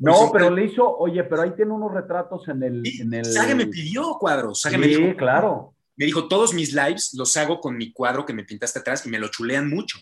no, 0.00 0.30
pues, 0.30 0.30
pero 0.32 0.50
le 0.50 0.64
hizo, 0.64 0.96
oye, 0.96 1.24
pero 1.24 1.42
ahí 1.42 1.50
tiene 1.50 1.72
unos 1.72 1.92
retratos 1.92 2.46
en 2.48 2.62
el. 2.62 2.82
en 3.00 3.14
el... 3.14 3.24
Sage 3.24 3.54
me 3.56 3.66
pidió 3.66 4.16
cuadros. 4.18 4.60
sí, 4.62 4.78
me 4.78 5.16
claro. 5.16 5.74
Me 5.98 6.06
dijo, 6.06 6.28
todos 6.28 6.54
mis 6.54 6.72
lives 6.72 7.10
los 7.14 7.36
hago 7.36 7.60
con 7.60 7.76
mi 7.76 7.92
cuadro 7.92 8.24
que 8.24 8.32
me 8.32 8.44
pintaste 8.44 8.78
atrás 8.78 9.04
y 9.04 9.10
me 9.10 9.18
lo 9.18 9.28
chulean 9.28 9.68
mucho. 9.68 9.98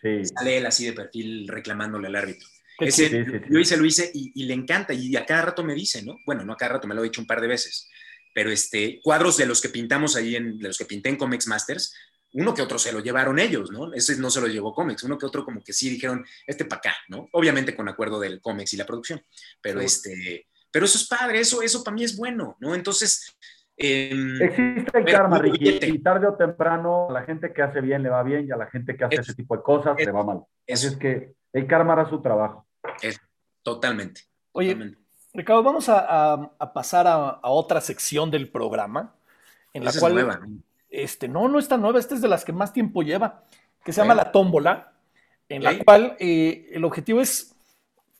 Sí. 0.00 0.24
Sale 0.24 0.58
él 0.58 0.66
así 0.66 0.86
de 0.86 0.92
perfil 0.92 1.46
reclamándole 1.48 2.06
al 2.06 2.16
árbitro. 2.16 2.48
Ese, 2.78 3.10
yo 3.50 3.58
hice, 3.58 3.76
lo 3.76 3.84
hice 3.84 4.10
y, 4.14 4.44
le 4.44 4.54
encanta 4.54 4.94
y 4.94 5.16
a 5.16 5.26
cada 5.26 5.46
rato 5.46 5.64
me 5.64 5.74
dice, 5.74 6.02
¿no? 6.02 6.16
Bueno, 6.24 6.44
no 6.44 6.52
a 6.52 6.56
cada 6.56 6.74
rato, 6.74 6.86
me 6.86 6.94
lo 6.94 7.00
he 7.00 7.08
dicho 7.08 7.20
un 7.20 7.26
par 7.26 7.40
de 7.40 7.48
veces, 7.48 7.88
pero 8.32 8.52
este, 8.52 9.00
cuadros 9.02 9.36
de 9.36 9.46
los 9.46 9.60
que 9.60 9.68
pintamos 9.68 10.14
ahí, 10.14 10.36
en, 10.36 10.58
de 10.58 10.68
los 10.68 10.78
que 10.78 10.84
pinté 10.84 11.08
en 11.08 11.16
Comics 11.16 11.48
Masters, 11.48 11.92
uno 12.34 12.54
que 12.54 12.62
otro 12.62 12.78
se 12.78 12.92
lo 12.92 13.00
llevaron 13.00 13.40
ellos, 13.40 13.72
¿no? 13.72 13.92
Ese 13.92 14.16
no 14.16 14.30
se 14.30 14.40
lo 14.40 14.46
llevó 14.46 14.74
Comex, 14.74 15.02
uno 15.02 15.18
que 15.18 15.26
otro 15.26 15.44
como 15.44 15.60
que 15.62 15.72
sí 15.72 15.88
dijeron, 15.90 16.24
este 16.46 16.66
para 16.66 16.78
acá, 16.78 16.96
¿no? 17.08 17.28
Obviamente 17.32 17.74
con 17.74 17.88
acuerdo 17.88 18.20
del 18.20 18.40
Comex 18.40 18.74
y 18.74 18.76
la 18.76 18.86
producción, 18.86 19.20
pero 19.60 19.80
este, 19.80 20.46
pero 20.70 20.84
eso 20.84 20.98
es 20.98 21.08
padre, 21.08 21.40
eso, 21.40 21.62
eso 21.62 21.82
para 21.82 21.96
mí 21.96 22.04
es 22.04 22.16
bueno, 22.16 22.56
¿no? 22.60 22.74
Entonces... 22.74 23.34
Em, 23.80 24.42
Existe 24.42 24.98
el 24.98 25.04
karma, 25.04 25.38
Ricky, 25.38 25.78
y 25.86 25.98
tarde 26.00 26.26
o 26.26 26.34
temprano 26.34 27.08
a 27.08 27.12
la 27.12 27.22
gente 27.22 27.52
que 27.52 27.62
hace 27.62 27.80
bien 27.80 28.02
le 28.02 28.08
va 28.08 28.24
bien 28.24 28.46
y 28.46 28.50
a 28.50 28.56
la 28.56 28.66
gente 28.66 28.96
que 28.96 29.04
hace 29.04 29.20
ese 29.20 29.34
tipo 29.34 29.56
de 29.56 29.62
cosas 29.62 29.96
le 29.96 30.10
va 30.10 30.24
mal. 30.24 30.40
Eso 30.66 30.88
es 30.88 30.96
que 30.96 31.34
el 31.52 31.66
karma 31.68 31.92
hará 31.92 32.08
su 32.08 32.20
trabajo. 32.20 32.66
Es, 33.00 33.20
totalmente. 33.62 34.22
Oye, 34.50 34.96
Ricardo, 35.32 35.62
vamos 35.62 35.88
a, 35.88 36.50
pasar 36.74 37.06
a, 37.06 37.40
otra 37.42 37.80
sección 37.80 38.32
del 38.32 38.50
programa 38.50 39.14
en 39.72 39.84
la 39.84 39.92
cual... 39.92 40.14
nueva, 40.14 40.40
este, 40.90 41.28
no, 41.28 41.48
no 41.48 41.58
es 41.60 41.68
tan 41.68 41.80
nueva, 41.80 42.00
esta 42.00 42.16
es 42.16 42.20
de 42.20 42.28
las 42.28 42.44
que 42.44 42.52
más 42.52 42.72
tiempo 42.72 43.02
lleva, 43.02 43.44
que 43.84 43.92
se 43.92 44.00
llama 44.00 44.14
La 44.14 44.32
Tómbola, 44.32 44.92
en 45.48 45.62
la 45.62 45.78
cual 45.78 46.16
eh, 46.18 46.70
el 46.72 46.84
objetivo 46.84 47.20
es, 47.20 47.54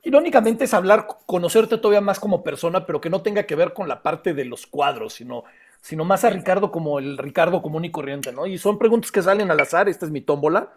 irónicamente, 0.03 0.65
es 0.65 0.75
hablar, 0.75 1.07
conocerte 1.27 1.79
todavía 1.79 2.01
más 2.01 2.21
como 2.21 2.43
persona, 2.43 2.87
pero 2.87 3.01
que 3.01 3.11
no 3.11 3.23
tenga 3.23 3.45
que 3.45 3.57
ver 3.57 3.73
con 3.73 3.89
la 3.89 4.03
parte 4.03 4.35
de 4.35 4.45
los 4.45 4.67
cuadros, 4.67 5.15
sino, 5.15 5.45
sino 5.81 6.05
más 6.05 6.25
a 6.25 6.31
Ricardo 6.31 6.71
como 6.71 6.99
el 6.99 7.19
Ricardo 7.19 7.63
común 7.63 7.85
y 7.85 7.91
corriente, 7.91 8.33
¿no? 8.33 8.47
Y 8.47 8.59
son 8.59 8.79
preguntas 8.79 9.13
que 9.13 9.23
salen 9.23 9.51
al 9.51 9.61
azar, 9.61 9.89
esta 9.89 10.07
es 10.07 10.13
mi 10.13 10.21
tómbola, 10.21 10.73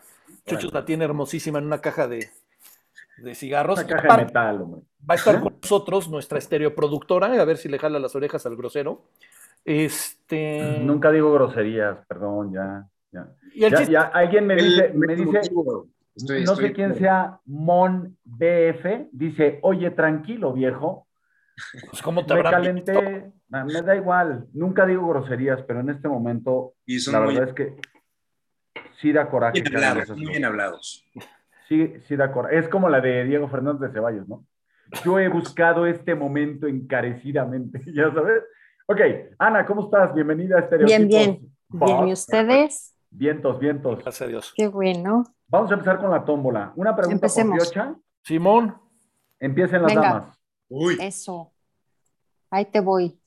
Chuchos 0.46 0.74
la 0.74 0.86
tiene 0.86 1.06
hermosísima 1.06 1.60
en 1.60 1.66
una 1.66 1.80
caja 1.80 2.08
de, 2.08 2.30
de 3.18 3.36
cigarros. 3.36 3.80
Una 3.80 3.88
caja 3.88 4.18
de 4.18 4.26
metal, 4.26 4.62
hombre. 4.62 4.82
Va 5.10 5.14
a 5.14 5.18
estar 5.18 5.40
con 5.40 5.56
nosotros 5.62 6.10
nuestra 6.10 6.38
estereoproductora, 6.38 7.28
a 7.28 7.46
ver 7.46 7.58
si 7.58 7.70
le 7.70 7.80
jala 7.80 8.00
las 8.00 8.16
orejas 8.16 8.46
al 8.46 8.56
grosero. 8.56 9.04
Este. 9.66 10.80
Nunca 10.82 11.12
digo 11.12 11.32
groserías, 11.34 12.00
perdón, 12.08 12.54
ya. 12.54 12.88
Ya. 13.12 14.02
alguien 14.14 14.48
me 14.48 14.56
dice, 14.56 14.92
me 14.94 15.16
dice, 15.16 15.42
no 16.16 16.56
sé 16.56 16.74
quién 16.74 16.96
sea 16.96 17.40
Mon 17.46 18.18
BF, 18.24 19.10
dice, 19.12 19.60
oye, 19.62 19.92
tranquilo, 19.92 20.54
viejo. 20.54 21.08
Pues, 21.90 22.02
¿cómo 22.02 22.26
te 22.26 22.34
me 22.34 22.44
calenté, 22.44 23.32
me 23.50 23.82
da 23.82 23.96
igual, 23.96 24.48
nunca 24.54 24.86
digo 24.86 25.08
groserías, 25.08 25.62
pero 25.64 25.82
en 25.82 25.90
este 25.90 26.08
momento, 26.08 26.74
la 27.12 27.20
verdad 27.20 27.50
es 27.50 27.54
que 27.54 27.76
sí 29.00 29.12
da 29.12 29.30
coraje. 29.30 29.62
Bien 29.62 29.76
hablados, 29.76 30.18
muy 30.18 30.28
bien 30.28 30.46
hablados. 30.46 31.06
Sí, 31.68 31.94
sí 32.08 32.16
da 32.16 32.32
coraje. 32.32 32.58
Es 32.58 32.68
como 32.68 32.90
la 32.90 33.02
de 33.02 33.24
Diego 33.26 33.48
Fernández 33.50 33.90
de 33.90 33.94
Ceballos, 33.94 34.28
¿no? 34.28 34.46
Yo 35.06 35.20
he 35.20 35.30
buscado 35.30 35.86
este 35.86 36.16
momento 36.16 36.68
encarecidamente, 36.68 37.82
ya 37.94 38.12
sabes. 38.14 38.44
Ok, 38.88 39.00
Ana, 39.38 39.66
¿cómo 39.66 39.86
estás? 39.86 40.14
Bienvenida 40.14 40.58
a 40.58 40.60
Estereotipos. 40.62 41.08
Bien, 41.08 41.08
bien. 41.08 41.54
Bien, 41.70 42.08
¿y 42.08 42.14
ustedes? 42.14 42.96
Vientos, 43.10 43.60
vientos. 43.60 44.00
Gracias 44.00 44.22
a 44.22 44.28
Dios. 44.28 44.54
Qué 44.56 44.68
bueno. 44.68 45.24
Vamos 45.52 45.70
a 45.70 45.74
empezar 45.74 46.00
con 46.00 46.10
la 46.10 46.24
tómbola. 46.24 46.72
Una 46.78 46.96
pregunta 46.96 47.28
Empecemos. 47.28 47.58
por 47.58 47.68
Riocha. 47.68 47.96
Simón, 48.24 48.80
Empiecen 49.38 49.82
las 49.82 49.94
Venga. 49.94 50.02
damas. 50.02 50.38
Uy, 50.70 50.98
Eso. 51.02 51.52
Ahí 52.50 52.66
te 52.66 52.80
voy. 52.80 53.20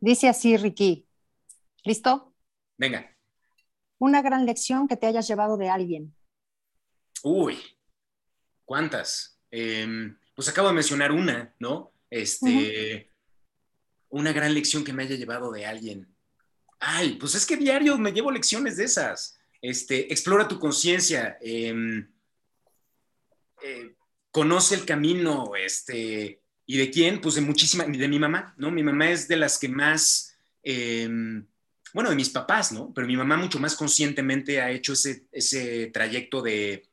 Dice 0.00 0.28
así, 0.28 0.56
Ricky. 0.56 1.06
¿Listo? 1.84 2.32
venga. 2.76 3.10
Una 3.98 4.22
gran 4.22 4.46
lección 4.46 4.88
que 4.88 4.96
te 4.96 5.06
hayas 5.06 5.26
llevado 5.28 5.56
de 5.56 5.68
alguien. 5.68 6.14
Uy, 7.22 7.58
¿cuántas? 8.64 9.38
Em, 9.50 10.18
pues 10.34 10.48
acabo 10.48 10.68
de 10.68 10.74
mencionar 10.74 11.12
una, 11.12 11.54
¿no? 11.58 11.92
Este, 12.10 13.10
una 14.08 14.32
gran 14.32 14.52
lección 14.54 14.82
que 14.84 14.92
me 14.92 15.04
haya 15.04 15.16
llevado 15.16 15.50
de 15.52 15.64
alguien. 15.66 16.14
Ay, 16.80 17.16
pues 17.16 17.34
es 17.34 17.46
que 17.46 17.56
diario 17.56 17.96
me 17.98 18.12
llevo 18.12 18.30
lecciones 18.30 18.76
de 18.76 18.84
esas. 18.84 19.38
Este, 19.64 20.12
explora 20.12 20.46
tu 20.46 20.58
conciencia, 20.58 21.38
em, 21.40 22.06
eh, 23.62 23.94
conoce 24.30 24.74
el 24.74 24.84
camino, 24.84 25.56
este, 25.56 26.42
¿y 26.66 26.76
de 26.76 26.90
quién? 26.90 27.18
Pues 27.18 27.36
de 27.36 27.40
muchísima, 27.40 27.84
de 27.84 28.08
mi 28.08 28.18
mamá, 28.18 28.54
¿no? 28.58 28.70
Mi 28.70 28.82
mamá 28.82 29.08
es 29.08 29.26
de 29.26 29.38
las 29.38 29.58
que 29.58 29.70
más, 29.70 30.36
em, 30.62 31.46
bueno, 31.94 32.10
de 32.10 32.16
mis 32.16 32.28
papás, 32.28 32.72
¿no? 32.72 32.92
Pero 32.92 33.06
mi 33.06 33.16
mamá 33.16 33.38
mucho 33.38 33.58
más 33.58 33.74
conscientemente 33.74 34.60
ha 34.60 34.70
hecho 34.70 34.92
ese, 34.92 35.86
trayecto 35.94 36.42
de, 36.42 36.90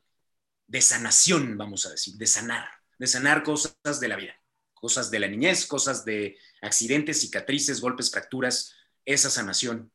de 0.65 0.81
sanación, 0.81 1.57
vamos 1.57 1.85
a 1.85 1.89
decir, 1.91 2.15
de 2.15 2.27
sanar, 2.27 2.69
de 2.97 3.07
sanar 3.07 3.43
cosas 3.43 3.99
de 3.99 4.07
la 4.07 4.15
vida, 4.15 4.41
cosas 4.73 5.11
de 5.11 5.19
la 5.19 5.27
niñez, 5.27 5.65
cosas 5.65 6.05
de 6.05 6.37
accidentes, 6.61 7.19
cicatrices, 7.19 7.81
golpes, 7.81 8.11
fracturas, 8.11 8.73
esa 9.03 9.29
sanación. 9.29 9.91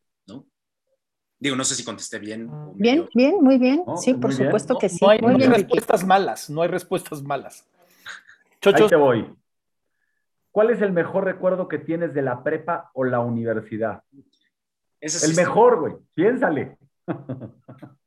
Digo, 1.38 1.54
no 1.56 1.64
sé 1.64 1.74
si 1.74 1.84
contesté 1.84 2.18
bien. 2.18 2.48
o 2.48 2.72
Bien, 2.74 3.08
bien, 3.14 3.36
muy 3.42 3.58
bien. 3.58 3.84
No, 3.86 3.96
Sí, 3.96 4.14
por 4.14 4.32
supuesto 4.32 4.78
que 4.78 4.88
sí. 4.88 4.98
no 5.02 5.10
hay, 5.10 5.18
Muy 5.20 5.32
no 5.32 5.34
hay 5.34 5.38
bien, 5.38 5.50
Ricky. 5.52 5.62
respuestas 5.64 6.06
malas, 6.06 6.50
no 6.50 6.62
hay 6.62 6.68
respuestas 6.68 7.22
malas. 7.22 7.66
Ahí 8.04 8.58
Chochos, 8.60 8.90
te 8.90 8.96
voy. 8.96 9.34
¿Cuál 10.50 10.70
es 10.70 10.80
el 10.80 10.92
mejor 10.92 11.24
recuerdo 11.24 11.68
que 11.68 11.78
tienes 11.78 12.14
de 12.14 12.22
la 12.22 12.42
prepa 12.42 12.90
o 12.94 13.04
la 13.04 13.20
universidad? 13.20 14.02
Sí 15.00 15.26
El 15.26 15.36
mejor, 15.36 15.80
güey. 15.80 15.94
Piénsale. 16.14 16.78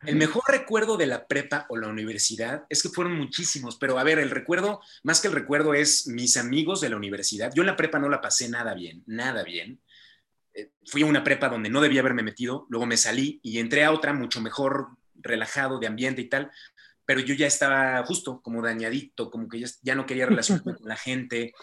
El 0.05 0.15
mejor 0.15 0.43
recuerdo 0.47 0.97
de 0.97 1.05
la 1.05 1.27
prepa 1.27 1.65
o 1.69 1.77
la 1.77 1.87
universidad 1.87 2.65
es 2.69 2.81
que 2.81 2.89
fueron 2.89 3.15
muchísimos, 3.17 3.77
pero 3.77 3.99
a 3.99 4.03
ver, 4.03 4.17
el 4.17 4.29
recuerdo, 4.29 4.81
más 5.03 5.21
que 5.21 5.27
el 5.27 5.33
recuerdo, 5.33 5.73
es 5.73 6.07
mis 6.07 6.37
amigos 6.37 6.81
de 6.81 6.89
la 6.89 6.95
universidad. 6.97 7.51
Yo 7.53 7.61
en 7.61 7.67
la 7.67 7.75
prepa 7.75 7.99
no 7.99 8.09
la 8.09 8.21
pasé 8.21 8.49
nada 8.49 8.73
bien, 8.73 9.03
nada 9.05 9.43
bien. 9.43 9.79
Eh, 10.53 10.71
Fui 10.85 11.03
a 11.03 11.05
una 11.05 11.23
prepa 11.23 11.49
donde 11.49 11.69
no 11.69 11.81
debía 11.81 12.01
haberme 12.01 12.23
metido, 12.23 12.65
luego 12.69 12.85
me 12.85 12.97
salí 12.97 13.39
y 13.43 13.59
entré 13.59 13.83
a 13.83 13.91
otra 13.91 14.13
mucho 14.13 14.41
mejor, 14.41 14.89
relajado 15.21 15.79
de 15.79 15.87
ambiente 15.87 16.21
y 16.21 16.29
tal, 16.29 16.51
pero 17.05 17.21
yo 17.21 17.33
ya 17.33 17.47
estaba 17.47 18.03
justo 18.05 18.39
como 18.41 18.61
dañadito, 18.61 19.31
como 19.31 19.49
que 19.49 19.59
ya, 19.59 19.67
ya 19.81 19.95
no 19.95 20.05
quería 20.05 20.27
relacionarme 20.27 20.75
con 20.77 20.87
la 20.87 20.95
gente, 20.95 21.53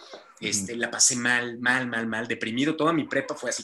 este, 0.41 0.75
la 0.75 0.91
pasé 0.91 1.15
mal, 1.15 1.57
mal, 1.59 1.87
mal, 1.87 2.05
mal, 2.05 2.27
deprimido. 2.27 2.75
Toda 2.75 2.91
mi 2.91 3.05
prepa 3.05 3.33
fue 3.33 3.51
así. 3.51 3.63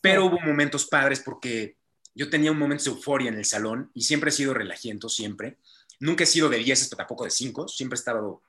Pero 0.00 0.26
hubo 0.26 0.40
momentos 0.40 0.86
padres 0.86 1.20
porque 1.20 1.76
yo 2.12 2.28
tenía 2.28 2.50
un 2.50 2.58
momento 2.58 2.84
de 2.84 2.90
euforia 2.90 3.28
en 3.28 3.36
el 3.36 3.44
salón 3.44 3.90
y 3.94 4.02
siempre 4.02 4.30
he 4.30 4.32
sido 4.32 4.52
relajiento, 4.52 5.08
siempre. 5.08 5.58
Nunca 6.00 6.24
he 6.24 6.26
sido 6.26 6.48
de 6.48 6.58
10, 6.58 6.88
pero 6.88 6.96
tampoco 6.96 7.24
de 7.24 7.30
5. 7.30 7.68
Siempre 7.68 7.96
he 7.96 8.00
estado... 8.00 8.42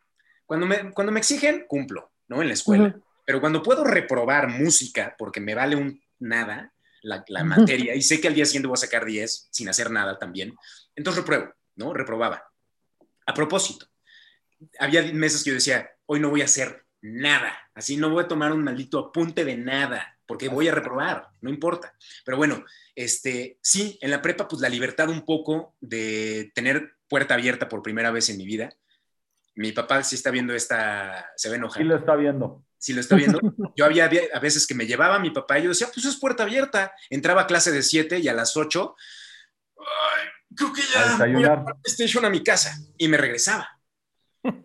Cuando 0.45 0.65
me, 0.65 0.91
cuando 0.93 1.11
me 1.11 1.19
exigen, 1.19 1.65
cumplo, 1.67 2.11
¿no? 2.27 2.41
En 2.41 2.47
la 2.47 2.53
escuela. 2.55 2.99
Pero 3.31 3.39
cuando 3.39 3.63
puedo 3.63 3.85
reprobar 3.85 4.49
música 4.49 5.15
porque 5.17 5.39
me 5.39 5.55
vale 5.55 5.77
un 5.77 6.03
nada 6.19 6.73
la, 7.01 7.23
la 7.29 7.45
materia 7.45 7.95
y 7.95 8.01
sé 8.01 8.19
que 8.19 8.27
al 8.27 8.33
día 8.33 8.45
siguiente 8.45 8.67
voy 8.67 8.73
a 8.73 8.77
sacar 8.77 9.05
10 9.05 9.47
sin 9.49 9.69
hacer 9.69 9.89
nada 9.89 10.19
también, 10.19 10.53
entonces 10.97 11.23
repruebo, 11.23 11.53
¿no? 11.77 11.93
Reprobaba. 11.93 12.43
A 13.25 13.33
propósito, 13.33 13.85
había 14.79 15.01
meses 15.13 15.45
que 15.45 15.51
yo 15.51 15.53
decía, 15.53 15.91
hoy 16.07 16.19
no 16.19 16.29
voy 16.29 16.41
a 16.41 16.43
hacer 16.43 16.83
nada, 16.99 17.57
así 17.73 17.95
no 17.95 18.09
voy 18.09 18.25
a 18.25 18.27
tomar 18.27 18.51
un 18.51 18.65
maldito 18.65 18.99
apunte 18.99 19.45
de 19.45 19.55
nada, 19.55 20.19
porque 20.25 20.49
voy 20.49 20.67
a 20.67 20.75
reprobar, 20.75 21.29
no 21.39 21.49
importa. 21.49 21.95
Pero 22.25 22.35
bueno, 22.35 22.65
este, 22.95 23.59
sí, 23.61 23.97
en 24.01 24.11
la 24.11 24.21
prepa, 24.21 24.45
pues 24.45 24.61
la 24.61 24.67
libertad 24.67 25.07
un 25.07 25.23
poco 25.23 25.77
de 25.79 26.51
tener 26.53 26.97
puerta 27.07 27.35
abierta 27.35 27.69
por 27.69 27.81
primera 27.81 28.11
vez 28.11 28.29
en 28.29 28.39
mi 28.39 28.45
vida. 28.45 28.73
Mi 29.55 29.71
papá 29.71 30.03
sí 30.03 30.17
está 30.17 30.31
viendo 30.31 30.53
esta, 30.53 31.31
se 31.37 31.47
a 31.47 31.55
enojar 31.55 31.77
¿Quién 31.77 31.87
lo 31.87 31.95
está 31.95 32.17
viendo? 32.17 32.65
Si 32.81 32.93
lo 32.93 33.01
está 33.01 33.15
viendo. 33.15 33.39
Yo 33.77 33.85
había 33.85 34.05
había 34.05 34.23
a 34.33 34.39
veces 34.39 34.65
que 34.65 34.73
me 34.73 34.87
llevaba 34.87 35.15
a 35.15 35.19
mi 35.19 35.29
papá 35.29 35.59
y 35.59 35.63
yo 35.63 35.69
decía, 35.69 35.87
pues 35.93 36.05
es 36.05 36.15
puerta 36.17 36.43
abierta. 36.43 36.93
Entraba 37.09 37.43
a 37.43 37.47
clase 37.47 37.71
de 37.71 37.83
7 37.83 38.19
y 38.19 38.27
a 38.27 38.33
las 38.33 38.57
8, 38.57 38.95
ay, 39.77 40.27
creo 40.55 40.73
que 40.73 40.81
A 40.81 40.85
ya 40.85 41.01
voy 41.03 41.11
desayunar. 41.11 41.59
a 41.59 41.75
PlayStation 41.79 42.25
a 42.25 42.29
mi 42.29 42.43
casa 42.43 42.75
y 42.97 43.07
me 43.07 43.17
regresaba. 43.17 43.69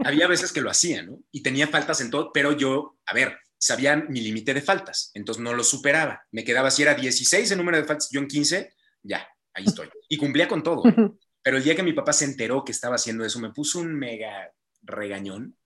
Había 0.02 0.26
veces 0.26 0.50
que 0.50 0.62
lo 0.62 0.70
hacía, 0.70 1.02
¿no? 1.02 1.20
Y 1.30 1.42
tenía 1.42 1.68
faltas 1.68 2.00
en 2.00 2.10
todo, 2.10 2.32
pero 2.32 2.52
yo, 2.52 2.96
a 3.04 3.12
ver, 3.12 3.38
sabía 3.58 3.96
mi 3.96 4.22
límite 4.22 4.54
de 4.54 4.62
faltas, 4.62 5.10
entonces 5.12 5.42
no 5.42 5.52
lo 5.52 5.62
superaba. 5.62 6.24
Me 6.32 6.42
quedaba, 6.44 6.70
si 6.70 6.82
era 6.82 6.94
16 6.94 7.50
el 7.50 7.58
número 7.58 7.76
de 7.76 7.84
faltas, 7.84 8.08
yo 8.10 8.20
en 8.20 8.28
15, 8.28 8.72
ya, 9.02 9.28
ahí 9.52 9.64
estoy. 9.66 9.90
Y 10.08 10.16
cumplía 10.16 10.48
con 10.48 10.62
todo. 10.62 10.88
¿eh? 10.88 10.94
Pero 11.42 11.58
el 11.58 11.62
día 11.62 11.76
que 11.76 11.82
mi 11.82 11.92
papá 11.92 12.14
se 12.14 12.24
enteró 12.24 12.64
que 12.64 12.72
estaba 12.72 12.94
haciendo 12.96 13.24
eso, 13.26 13.38
me 13.38 13.52
puso 13.52 13.78
un 13.78 13.94
mega 13.94 14.50
regañón, 14.80 15.56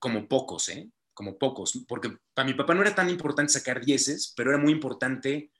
como 0.00 0.26
pocos, 0.26 0.68
¿eh? 0.70 0.90
Como 1.20 1.36
pocos, 1.36 1.84
porque 1.86 2.16
para 2.32 2.48
mi 2.48 2.54
papá 2.54 2.72
no 2.72 2.80
era 2.80 2.94
tan 2.94 3.10
importante 3.10 3.52
sacar 3.52 3.84
dieces, 3.84 4.32
pero 4.34 4.48
era 4.48 4.58
muy 4.58 4.72
importante 4.72 5.50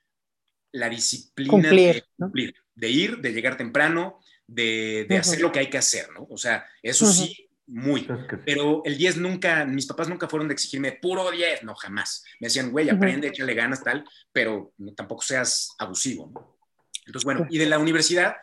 la 0.73 0.89
disciplina 0.89 1.51
Cumplir, 1.51 1.97
de 1.97 2.05
¿no? 2.16 2.27
cumplir, 2.28 2.55
de 2.74 2.89
ir, 2.89 3.19
de 3.19 3.32
llegar 3.35 3.59
temprano, 3.59 4.20
de, 4.47 5.05
de 5.07 5.16
Ujú. 5.16 5.20
hacer 5.20 5.41
lo 5.43 5.53
que 5.53 5.59
hay 5.59 5.69
que 5.69 5.77
hacer, 5.77 6.09
¿no? 6.12 6.27
O 6.31 6.39
sea, 6.39 6.65
eso 6.82 7.05
Ujú. 7.05 7.12
sí, 7.12 7.51
muy. 7.66 8.09
Pero 8.47 8.81
el 8.87 8.97
10 8.97 9.19
nunca, 9.19 9.66
mis 9.66 9.85
papás 9.85 10.09
nunca 10.09 10.31
fueron 10.31 10.49
de 10.49 10.55
exigirme 10.55 10.93
puro 10.93 11.31
10, 11.31 11.62
no, 11.62 11.74
jamás. 11.74 12.24
Me 12.41 12.47
decían, 12.47 12.70
güey, 12.70 12.89
aprende, 12.89 13.28
échale 13.28 13.53
ganas, 13.53 13.85
tal, 13.85 14.03
pero 14.32 14.73
no- 14.78 14.95
tampoco 14.95 15.20
seas 15.20 15.74
abusivo, 15.78 16.31
¿no? 16.32 16.57
Entonces, 17.05 17.27
bueno, 17.27 17.47
y 17.51 17.59
de 17.59 17.66
la 17.66 17.78
universidad, 17.78 18.37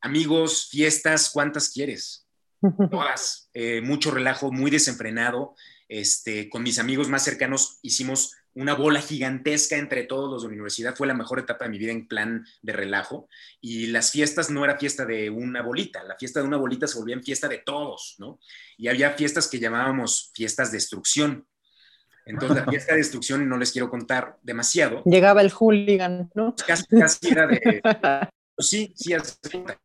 amigos, 0.00 0.66
fiestas, 0.68 1.30
¿cuántas 1.30 1.70
quieres? 1.70 2.26
Todas. 2.90 3.50
Eh, 3.54 3.80
mucho 3.82 4.10
relajo, 4.10 4.50
muy 4.50 4.72
desenfrenado. 4.72 5.54
Este, 5.88 6.48
con 6.48 6.62
mis 6.62 6.78
amigos 6.78 7.08
más 7.08 7.24
cercanos 7.24 7.78
hicimos 7.82 8.34
una 8.54 8.74
bola 8.74 9.02
gigantesca 9.02 9.76
entre 9.76 10.04
todos 10.04 10.30
los 10.30 10.42
de 10.42 10.48
la 10.48 10.54
universidad. 10.54 10.96
Fue 10.96 11.06
la 11.06 11.14
mejor 11.14 11.38
etapa 11.38 11.64
de 11.66 11.70
mi 11.70 11.78
vida 11.78 11.92
en 11.92 12.08
plan 12.08 12.46
de 12.62 12.72
relajo. 12.72 13.28
Y 13.60 13.88
las 13.88 14.10
fiestas 14.10 14.50
no 14.50 14.64
era 14.64 14.78
fiesta 14.78 15.04
de 15.04 15.28
una 15.28 15.62
bolita. 15.62 16.02
La 16.04 16.16
fiesta 16.16 16.40
de 16.40 16.46
una 16.46 16.56
bolita 16.56 16.86
se 16.86 16.98
volvía 16.98 17.16
en 17.16 17.22
fiesta 17.22 17.48
de 17.48 17.58
todos, 17.58 18.16
¿no? 18.18 18.40
Y 18.78 18.88
había 18.88 19.10
fiestas 19.10 19.48
que 19.48 19.58
llamábamos 19.58 20.30
fiestas 20.34 20.72
de 20.72 20.78
destrucción. 20.78 21.46
Entonces, 22.24 22.56
la 22.56 22.64
fiesta 22.64 22.92
de 22.92 22.98
destrucción 22.98 23.48
no 23.48 23.58
les 23.58 23.70
quiero 23.70 23.88
contar 23.88 24.38
demasiado. 24.42 25.02
Llegaba 25.04 25.42
el 25.42 25.50
hooligan, 25.50 26.30
¿no? 26.34 26.56
Casi, 26.66 26.84
casi 26.86 27.28
era 27.28 27.46
de, 27.46 27.80
pues 28.56 28.68
sí, 28.68 28.92
sí. 28.96 29.14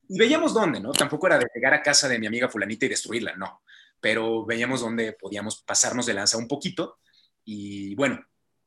Y 0.07 0.17
veíamos 0.17 0.53
dónde, 0.53 0.79
¿no? 0.79 0.93
Tampoco 0.93 1.27
era 1.27 1.37
de 1.37 1.45
llegar 1.53 1.73
a 1.73 1.83
casa 1.83 2.07
de 2.07 2.17
mi 2.17 2.25
amiga 2.25 2.47
fulanita 2.47 2.85
y 2.85 2.89
destruirla, 2.89 3.35
no. 3.35 3.61
Pero 4.01 4.45
veíamos 4.45 4.81
dónde 4.81 5.13
podíamos 5.13 5.63
pasarnos 5.63 6.05
de 6.05 6.13
lanza 6.13 6.37
un 6.37 6.47
poquito. 6.47 6.97
Y 7.45 7.95
bueno, 7.95 8.19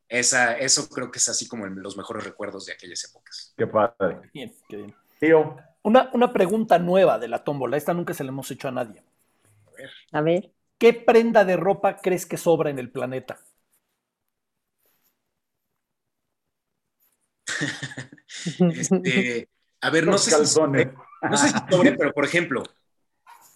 esa, 0.09 0.57
eso 0.59 0.89
creo 0.89 1.11
que 1.11 1.19
es 1.19 1.29
así 1.29 1.49
como 1.49 1.67
el- 1.67 1.75
los 1.75 1.97
mejores 1.97 2.25
recuerdos 2.25 2.67
de 2.67 2.73
aquellas 2.73 3.05
épocas. 3.05 3.53
Qué 3.57 3.67
padre. 3.67 4.31
bien, 4.33 4.55
qué 4.69 4.77
bien. 4.77 4.95
Tío, 5.19 5.57
Una, 5.83 6.11
una 6.15 6.33
pregunta 6.33 6.79
nueva 6.79 7.19
de 7.19 7.29
la 7.29 7.45
tómbola, 7.45 7.77
esta 7.77 7.93
nunca 7.95 8.15
se 8.15 8.25
la 8.25 8.31
hemos 8.31 8.51
hecho 8.51 8.69
a 8.69 8.73
nadie. 8.73 9.03
A 10.13 10.21
ver. 10.21 10.53
¿Qué 10.79 10.93
prenda 10.93 11.45
de 11.45 11.57
ropa 11.57 11.97
crees 11.97 12.27
que 12.27 12.37
sobra 12.37 12.71
en 12.71 12.79
el 12.79 12.91
planeta? 12.91 13.39
Este, 18.59 19.49
a 19.81 19.91
ver, 19.91 20.07
no 20.07 20.19
sé, 20.19 20.31
si 20.31 20.37
calzones. 20.37 20.87
sobre, 20.87 20.95
no 21.31 21.37
sé 21.37 21.49
si 21.49 21.55
sobre, 21.71 21.93
pero 21.93 22.13
por 22.13 22.25
ejemplo, 22.25 22.63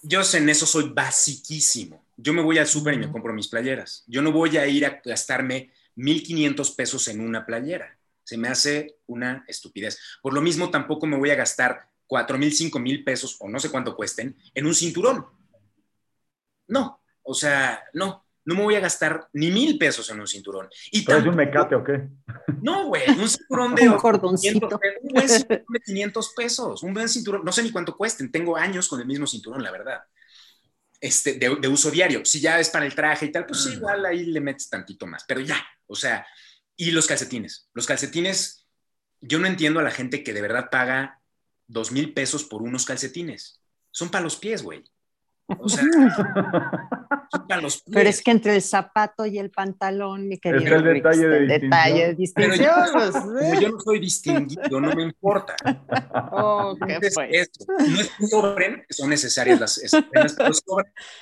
yo 0.03 0.21
en 0.35 0.49
eso 0.49 0.67
soy 0.67 0.91
basiquísimo. 0.91 2.05
Yo 2.17 2.33
me 2.33 2.43
voy 2.43 2.59
al 2.59 2.67
súper 2.67 2.95
y 2.95 2.99
me 2.99 3.11
compro 3.11 3.33
mis 3.33 3.49
playeras. 3.49 4.05
Yo 4.07 4.23
no 4.23 4.33
voy 4.33 4.57
a 4.57 4.67
ir 4.67 4.85
a 4.87 5.01
gastarme 5.05 5.73
1.500 5.97 6.75
pesos 6.75 7.09
en 7.09 7.21
una 7.21 7.45
playera. 7.47 7.99
Se 8.25 8.37
me 8.37 8.49
hace 8.49 8.99
una 9.07 9.45
estupidez. 9.49 9.99
Por 10.21 10.35
lo 10.35 10.41
mismo, 10.41 10.71
tampoco 10.71 11.07
me 11.07 11.17
voy 11.17 11.31
a 11.31 11.35
gastar 11.35 11.89
4.000, 12.09 12.71
5.000 12.71 13.05
pesos, 13.05 13.37
o 13.41 13.49
no 13.49 13.59
sé 13.59 13.71
cuánto 13.71 13.97
cuesten, 13.97 14.37
en 14.55 14.67
un 14.67 14.75
cinturón. 14.75 15.27
No, 16.67 17.01
o 17.23 17.35
sea, 17.35 17.85
no. 17.95 18.25
No 18.49 18.55
me 18.55 18.63
voy 18.63 18.75
a 18.77 18.81
gastar 18.81 19.29
ni 19.35 19.51
mil 19.51 19.77
pesos 19.79 20.09
en 20.11 20.19
un 20.21 20.27
cinturón. 20.27 20.69
Y 20.91 21.05
¿Traes 21.05 21.23
un 21.25 21.37
tampoco- 21.37 21.37
mecate 21.37 21.75
o 21.75 21.85
qué? 21.85 22.09
no, 22.63 22.87
güey, 22.87 23.03
un 23.11 23.29
cinturón 23.29 23.75
de 23.75 23.83
Un 23.89 23.99
500 23.99 24.01
cordoncito. 24.03 24.69
pesos, 24.81 25.03
un 25.03 25.13
buen 25.13 25.29
cinturón 25.29 25.65
de 25.69 25.81
500 25.81 26.33
pesos, 26.35 26.83
un 26.83 26.95
buen 26.95 27.09
cinturón, 27.09 27.45
no 27.45 27.53
sé 27.53 27.63
ni 27.63 27.71
cuánto 27.71 27.97
cuesten, 27.97 28.33
tengo 28.33 28.57
años 28.57 28.89
con 28.89 29.01
el 29.01 29.07
mismo 29.07 29.27
cinturón, 29.27 29.63
la 29.63 29.71
verdad. 29.71 30.01
este, 31.01 31.35
de, 31.35 31.69
uso 31.69 31.91
diario. 31.91 32.25
Si 32.25 32.41
ya 32.41 32.59
es 32.59 32.71
para 32.71 32.87
el 32.87 32.95
traje 32.95 33.27
y 33.27 33.33
tal, 33.33 33.45
pues 33.47 33.63
sí, 33.65 33.73
igual 33.75 34.05
ahí 34.07 34.25
le 34.25 34.41
metes 34.41 34.69
tantito 34.71 35.07
más, 35.07 35.25
pero 35.29 35.41
ya, 35.41 35.63
o 35.87 35.95
sea, 35.95 36.27
y 36.75 36.91
los 36.91 37.07
calcetines. 37.07 37.69
Los 37.75 37.87
calcetines, 37.87 38.67
yo 39.21 39.39
no 39.39 39.47
entiendo 39.47 39.79
a 39.79 39.83
la 39.83 39.91
gente 39.91 40.25
que 40.25 40.33
de 40.33 40.41
verdad 40.43 40.71
paga 40.71 41.21
dos 41.67 41.93
mil 41.93 42.15
pesos 42.15 42.45
por 42.45 42.63
unos 42.63 42.85
calcetines. 42.87 43.61
Son 43.91 44.11
para 44.11 44.25
los 44.25 44.37
pies, 44.37 44.63
güey. 44.63 44.83
O 45.49 45.69
sea, 45.69 45.83
Pero 47.91 48.09
es 48.09 48.23
que 48.23 48.31
entre 48.31 48.55
el 48.55 48.63
zapato 48.63 49.25
y 49.27 49.39
el 49.39 49.51
pantalón, 49.51 50.29
mi 50.29 50.39
querido. 50.39 50.77
Es 50.77 50.83
el 50.83 50.85
detalle 50.85 51.29
de 51.29 51.39
el 51.39 51.49
detalle 51.49 52.07
de 52.09 52.15
distinción. 52.15 52.75
Pues, 52.93 53.11
como 53.17 53.61
yo 53.61 53.69
no 53.71 53.81
soy 53.81 54.01
distinguido, 54.01 54.81
no 54.81 54.95
me 54.95 55.03
importa. 55.03 55.57
Oh, 56.33 56.77
qué 56.87 57.11
fue. 57.11 57.29
no 57.29 58.01
es 58.01 58.11
que 58.11 58.27
sobren, 58.27 58.85
son 58.91 59.11
necesarias 59.11 59.61
las 59.61 59.79
esas 59.79 60.05
pero 60.11 60.53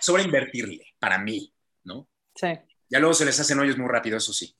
sobre, 0.00 0.22
invertirle, 0.24 0.84
para 0.98 1.18
mí, 1.18 1.52
¿no? 1.84 2.08
Sí. 2.34 2.48
Ya 2.88 2.98
luego 2.98 3.14
se 3.14 3.24
les 3.24 3.38
hacen 3.38 3.58
hoyos 3.58 3.78
muy 3.78 3.88
rápido, 3.88 4.16
eso 4.16 4.32
sí. 4.32 4.56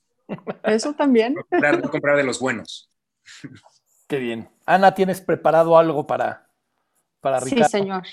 Eso 0.63 0.93
también. 0.93 1.33
No 1.33 1.43
comprar, 1.49 1.81
no 1.81 1.89
comprar 1.89 2.17
de 2.17 2.23
los 2.23 2.39
buenos. 2.39 2.89
Qué 4.07 4.17
bien. 4.17 4.49
Ana, 4.65 4.93
¿tienes 4.93 5.21
preparado 5.21 5.77
algo 5.77 6.07
para, 6.07 6.49
para 7.21 7.39
Ricardo? 7.39 7.65
Sí, 7.65 7.71
señor. 7.71 8.03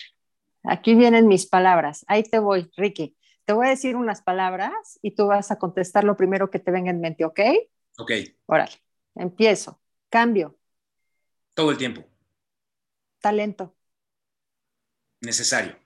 Aquí 0.65 0.95
vienen 0.95 1.29
mis 1.29 1.47
palabras. 1.47 2.05
Ahí 2.09 2.23
te 2.23 2.39
voy, 2.39 2.71
Ricky. 2.77 3.17
Te 3.45 3.53
voy 3.53 3.67
a 3.67 3.71
decir 3.71 3.97
unas 3.97 4.23
palabras 4.23 4.99
y 5.03 5.15
tú 5.15 5.27
vas 5.27 5.51
a 5.51 5.59
contestar 5.59 6.05
lo 6.05 6.17
primero 6.17 6.51
que 6.51 6.59
te 6.59 6.71
venga 6.71 6.91
en 6.91 7.01
mente, 7.01 7.25
¿ok? 7.25 7.41
Ok. 7.99 8.11
Órale, 8.47 8.73
empiezo. 9.15 9.81
Cambio. 10.09 10.59
Todo 11.55 11.71
el 11.71 11.77
tiempo. 11.77 12.05
Talento. 13.21 13.75
Necesario. 15.21 15.77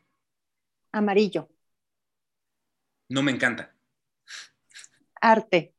Amarillo. 0.93 1.49
No 3.09 3.23
me 3.23 3.33
encanta. 3.33 3.75
Arte. 5.21 5.75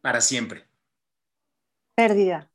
Para 0.00 0.20
siempre. 0.20 0.66
Pérdida. 1.94 2.50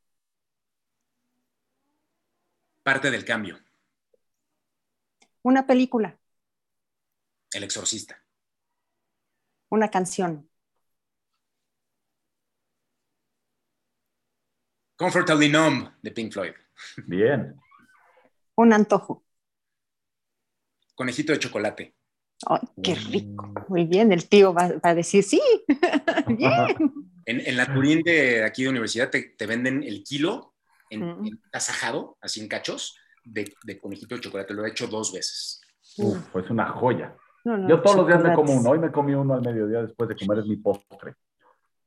Parte 2.83 3.11
del 3.11 3.25
cambio. 3.25 3.66
Una 5.47 5.65
película. 5.65 6.19
El 7.53 7.63
exorcista. 7.63 8.21
Una 9.69 9.89
canción. 9.89 10.49
Comfortably 14.97 15.47
Numb 15.47 15.89
de 16.01 16.11
Pink 16.11 16.33
Floyd. 16.33 16.51
Bien. 17.05 17.55
Un 18.55 18.73
antojo. 18.73 19.23
Conejito 20.93 21.31
de 21.31 21.39
chocolate. 21.39 21.95
qué 22.83 22.95
rico. 22.95 23.53
Muy 23.69 23.85
bien, 23.85 24.11
el 24.11 24.27
tío 24.27 24.53
va, 24.53 24.77
a 24.83 24.93
decir 24.93 25.23
sí. 25.23 25.41
bien. 26.27 26.75
En, 27.23 27.55
la 27.55 27.73
Turín 27.73 28.01
de 28.03 28.43
aquí 28.43 28.63
de 28.63 28.69
universidad 28.69 29.09
te, 29.09 29.47
venden 29.47 29.81
el 29.83 30.03
kilo 30.03 30.55
en, 30.89 31.39
tasajado, 31.51 32.17
así 32.19 32.41
en 32.41 32.49
cachos, 32.49 32.99
de, 33.33 33.79
conejito 33.79 34.15
de 34.15 34.21
chocolate. 34.21 34.53
Lo 34.53 34.65
he 34.65 34.69
hecho 34.69 34.87
dos 34.87 35.13
veces. 35.13 35.61
Uf, 35.97 36.17
pues 36.31 36.49
una 36.49 36.67
joya. 36.69 37.15
Yo 37.45 37.81
todos 37.81 37.97
los 37.97 38.07
días 38.07 38.21
me 38.21 38.33
como 38.33 38.53
uno. 38.53 38.71
Hoy 38.71 38.79
me 38.79 38.91
comí 38.91 39.13
uno 39.13 39.33
al 39.33 39.41
mediodía 39.41 39.81
después 39.81 40.09
de 40.09 40.15
comer, 40.15 40.39
es 40.39 40.47
mi 40.47 40.57
postre. 40.57 41.15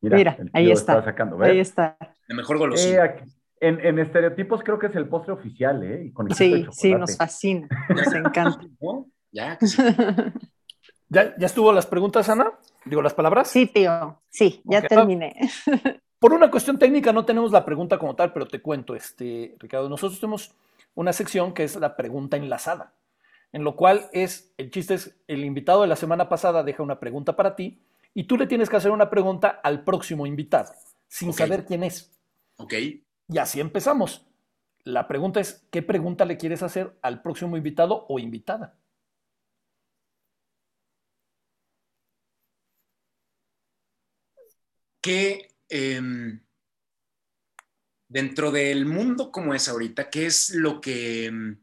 Mira, 0.01 0.37
ahí 0.55 0.71
está. 0.71 1.05
ahí 1.43 1.59
está. 1.59 1.97
La 2.27 2.35
mejor 2.35 2.59
golosina. 2.59 3.05
Eh, 3.05 3.25
en, 3.61 3.99
estereotipos 3.99 4.63
creo 4.63 4.79
que 4.79 4.87
es 4.87 4.97
el 4.97 5.07
postre 5.07 5.35
oficial, 5.35 5.83
¿eh? 5.83 6.11
sí, 6.31 6.67
sí, 6.71 6.95
nos 6.95 7.17
fascina, 7.17 7.69
nos 7.89 8.15
encanta. 8.15 8.61
Ya, 9.33 9.57
¿Ya, 11.09 11.37
¿Ya 11.39 11.47
estuvo 11.47 11.73
las 11.73 11.87
preguntas, 11.87 12.29
Ana? 12.29 12.51
Digo, 12.85 13.01
las 13.01 13.15
palabras. 13.15 13.49
Sí, 13.49 13.67
tío, 13.67 14.21
sí, 14.29 14.61
ya 14.65 14.83
terminé. 14.83 15.37
Por 16.19 16.33
una 16.33 16.51
cuestión 16.51 16.81
técnica 16.81 17.13
no 17.13 17.25
tenemos 17.25 17.53
la 17.53 17.65
pregunta 17.65 17.97
como 17.97 18.17
tal, 18.17 18.33
pero 18.33 18.49
te 18.49 18.61
cuento, 18.61 18.97
este, 18.97 19.55
Ricardo, 19.61 19.89
nosotros 19.89 20.19
tenemos 20.19 20.53
una 20.95 21.13
sección 21.13 21.55
que 21.55 21.65
es 21.65 21.77
la 21.77 21.97
pregunta 21.97 22.37
enlazada 22.37 22.95
en 23.53 23.65
lo 23.65 23.77
cual 23.77 24.09
es, 24.13 24.53
el 24.57 24.71
chiste 24.71 24.95
es, 24.95 25.17
el 25.27 25.45
invitado 25.45 25.83
de 25.83 25.89
la 25.89 25.97
semana 25.97 26.29
pasada 26.29 26.63
deja 26.63 26.83
una 26.83 27.01
pregunta 27.01 27.37
para 27.37 27.57
ti 27.57 27.83
y 28.15 28.25
tú 28.25 28.37
le 28.37 28.47
tienes 28.47 28.69
que 28.69 28.77
hacer 28.77 28.91
una 28.91 29.11
pregunta 29.11 29.49
al 29.49 29.85
próximo 29.85 30.27
invitado, 30.27 30.73
sin 31.09 31.33
saber 31.33 31.65
quién 31.65 31.83
es. 31.83 32.17
Ok. 32.57 32.75
Y 33.29 33.39
así 33.39 33.61
empezamos. 33.61 34.27
La 34.85 35.07
pregunta 35.09 35.41
es, 35.41 35.67
¿qué 35.71 35.83
pregunta 35.83 36.25
le 36.25 36.37
quieres 36.37 36.63
hacer 36.63 36.97
al 37.03 37.23
próximo 37.23 37.57
invitado 37.57 38.07
o 38.09 38.19
invitada? 38.19 38.77
¿Qué, 45.01 45.49
em, 45.69 46.41
dentro 48.11 48.51
del 48.51 48.85
mundo 48.85 49.31
como 49.31 49.55
es 49.55 49.69
ahorita, 49.69 50.11
qué 50.11 50.27
es 50.27 50.51
lo 50.51 50.81
que 50.81 51.27
em, 51.27 51.59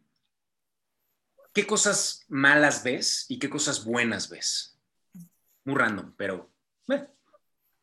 ¿qué 1.54 1.68
cosas 1.68 2.26
malas 2.30 2.84
ves 2.84 3.26
y 3.30 3.38
qué 3.38 3.50
cosas 3.50 3.84
buenas 3.84 4.30
ves? 4.30 4.80
Muy 5.66 5.76
random, 5.76 6.14
pero 6.16 6.50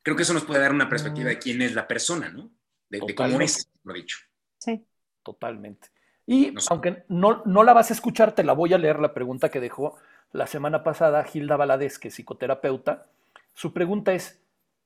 creo 0.03 0.17
que 0.17 0.23
eso 0.23 0.35
nos 0.35 0.45
puede 0.45 0.61
dar 0.61 0.73
una 0.73 0.89
perspectiva 0.89 1.29
de 1.31 1.39
quién 1.39 1.63
es 1.63 1.75
la 1.75 1.89
persona, 1.89 2.29
¿no? 2.29 2.51
De, 2.89 3.01
cómo 3.15 3.41
es, 3.41 3.69
lo 3.83 3.95
dicho. 3.95 4.19
Sí. 4.59 4.85
Totalmente. 5.23 5.89
Y 6.27 6.55
aunque 6.71 7.05
no, 7.09 7.43
no 7.47 7.65
la 7.65 7.73
vas 7.73 7.91
a 7.91 7.95
escuchar, 7.95 8.35
te 8.35 8.45
la 8.45 8.53
voy 8.53 8.73
a 8.75 8.79
leer 8.79 9.01
la 9.01 9.13
pregunta 9.13 9.51
que 9.51 9.61
dejó 9.61 9.97
la 10.31 10.47
semana 10.47 10.85
pasada 10.85 11.25
Gilda 11.25 11.57
Valadez, 11.57 11.99
que 11.99 12.09
es 12.09 12.15
psicoterapeuta. 12.15 13.07
Su 13.55 13.73
pregunta 13.73 14.13
es, 14.13 14.41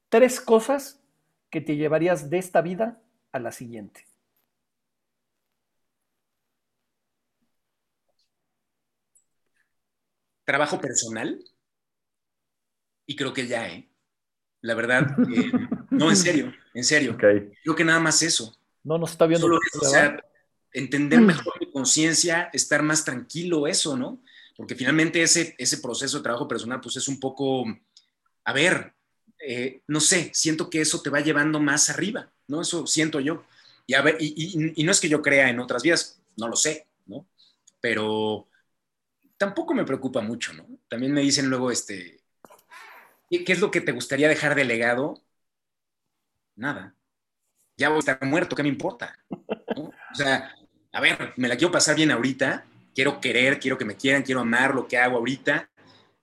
tres 0.09 0.41
cosas 0.41 1.03
que 1.51 1.61
te 1.61 1.77
llevarías 1.77 2.31
de 2.31 2.39
esta 2.39 2.61
vida 2.61 3.01
a 3.33 3.39
la 3.39 3.53
siguiente. 3.53 4.09
trabajo 10.49 10.81
personal 10.81 11.45
y 13.07 13.17
creo 13.17 13.35
que 13.35 13.47
ya, 13.47 13.69
¿eh? 13.69 13.87
La 14.63 14.75
verdad, 14.75 15.07
eh, 15.31 15.53
no, 15.91 16.09
en 16.09 16.17
serio, 16.17 16.55
en 16.73 16.85
serio. 16.85 17.19
Creo 17.19 17.77
que 17.77 17.85
nada 17.85 18.01
más 18.01 18.23
eso. 18.23 18.57
No 18.83 18.97
nos 18.97 19.11
está 19.11 19.27
viendo. 19.27 19.47
o 19.47 19.85
sea, 19.85 20.19
entender 20.73 21.21
mejor 21.21 21.53
mi 21.61 21.71
conciencia, 21.71 22.49
estar 22.55 22.83
más 22.83 23.05
tranquilo, 23.05 23.67
eso, 23.67 23.95
¿no? 23.95 24.23
Porque 24.57 24.75
finalmente 24.75 25.21
ese, 25.21 25.55
ese 25.59 25.79
proceso 25.79 26.17
de 26.17 26.23
trabajo 26.23 26.49
personal, 26.49 26.81
pues 26.81 26.97
es 26.97 27.09
un 27.09 27.21
poco, 27.21 27.67
a 28.45 28.53
ver, 28.55 28.95
eh, 29.41 29.83
no 29.87 30.01
sé, 30.01 30.31
siento 30.35 30.69
que 30.71 30.81
eso 30.81 31.03
te 31.03 31.11
va 31.11 31.21
llevando 31.21 31.61
más 31.61 31.91
arriba, 31.91 32.31
¿no? 32.49 32.61
Eso 32.63 32.87
siento 32.87 33.21
yo. 33.21 33.45
Y, 33.87 33.95
ver, 34.03 34.17
y 34.21 34.85
no 34.85 34.93
es 34.93 35.01
que 35.01 35.09
yo 35.09 35.23
crea 35.23 35.49
en 35.49 35.61
otras 35.61 35.83
vías, 35.83 36.21
no 36.37 36.49
lo 36.49 36.57
sé, 36.57 36.87
¿no? 37.07 37.27
Pero 37.81 38.49
tampoco 39.39 39.73
me 39.73 39.85
preocupa 39.85 40.21
mucho, 40.21 40.53
¿no? 40.53 40.67
También 40.89 41.13
me 41.13 41.23
dicen 41.23 41.49
luego, 41.49 41.71
este, 41.71 42.21
¿qué 43.31 43.53
es 43.53 43.61
lo 43.61 43.71
que 43.71 43.81
te 43.81 43.93
gustaría 43.93 44.29
dejar 44.29 44.55
de 44.55 44.65
legado? 44.65 45.23
Nada. 46.57 46.95
Ya 47.77 47.89
voy 47.89 47.97
a 47.97 48.01
estar 48.01 48.25
muerto, 48.25 48.57
¿qué 48.57 48.63
me 48.65 48.69
importa? 48.69 49.17
O 49.31 50.15
sea, 50.15 50.55
a 50.93 51.01
ver, 51.01 51.33
me 51.37 51.49
la 51.49 51.57
quiero 51.57 51.71
pasar 51.71 51.95
bien 51.95 52.11
ahorita, 52.11 52.67
quiero 52.95 53.21
querer, 53.21 53.61
quiero 53.61 53.79
que 53.79 53.85
me 53.85 53.97
quieran, 53.97 54.23
quiero 54.23 54.41
amar 54.41 54.75
lo 54.75 54.89
que 54.89 54.99
hago 54.99 55.17
ahorita, 55.19 55.71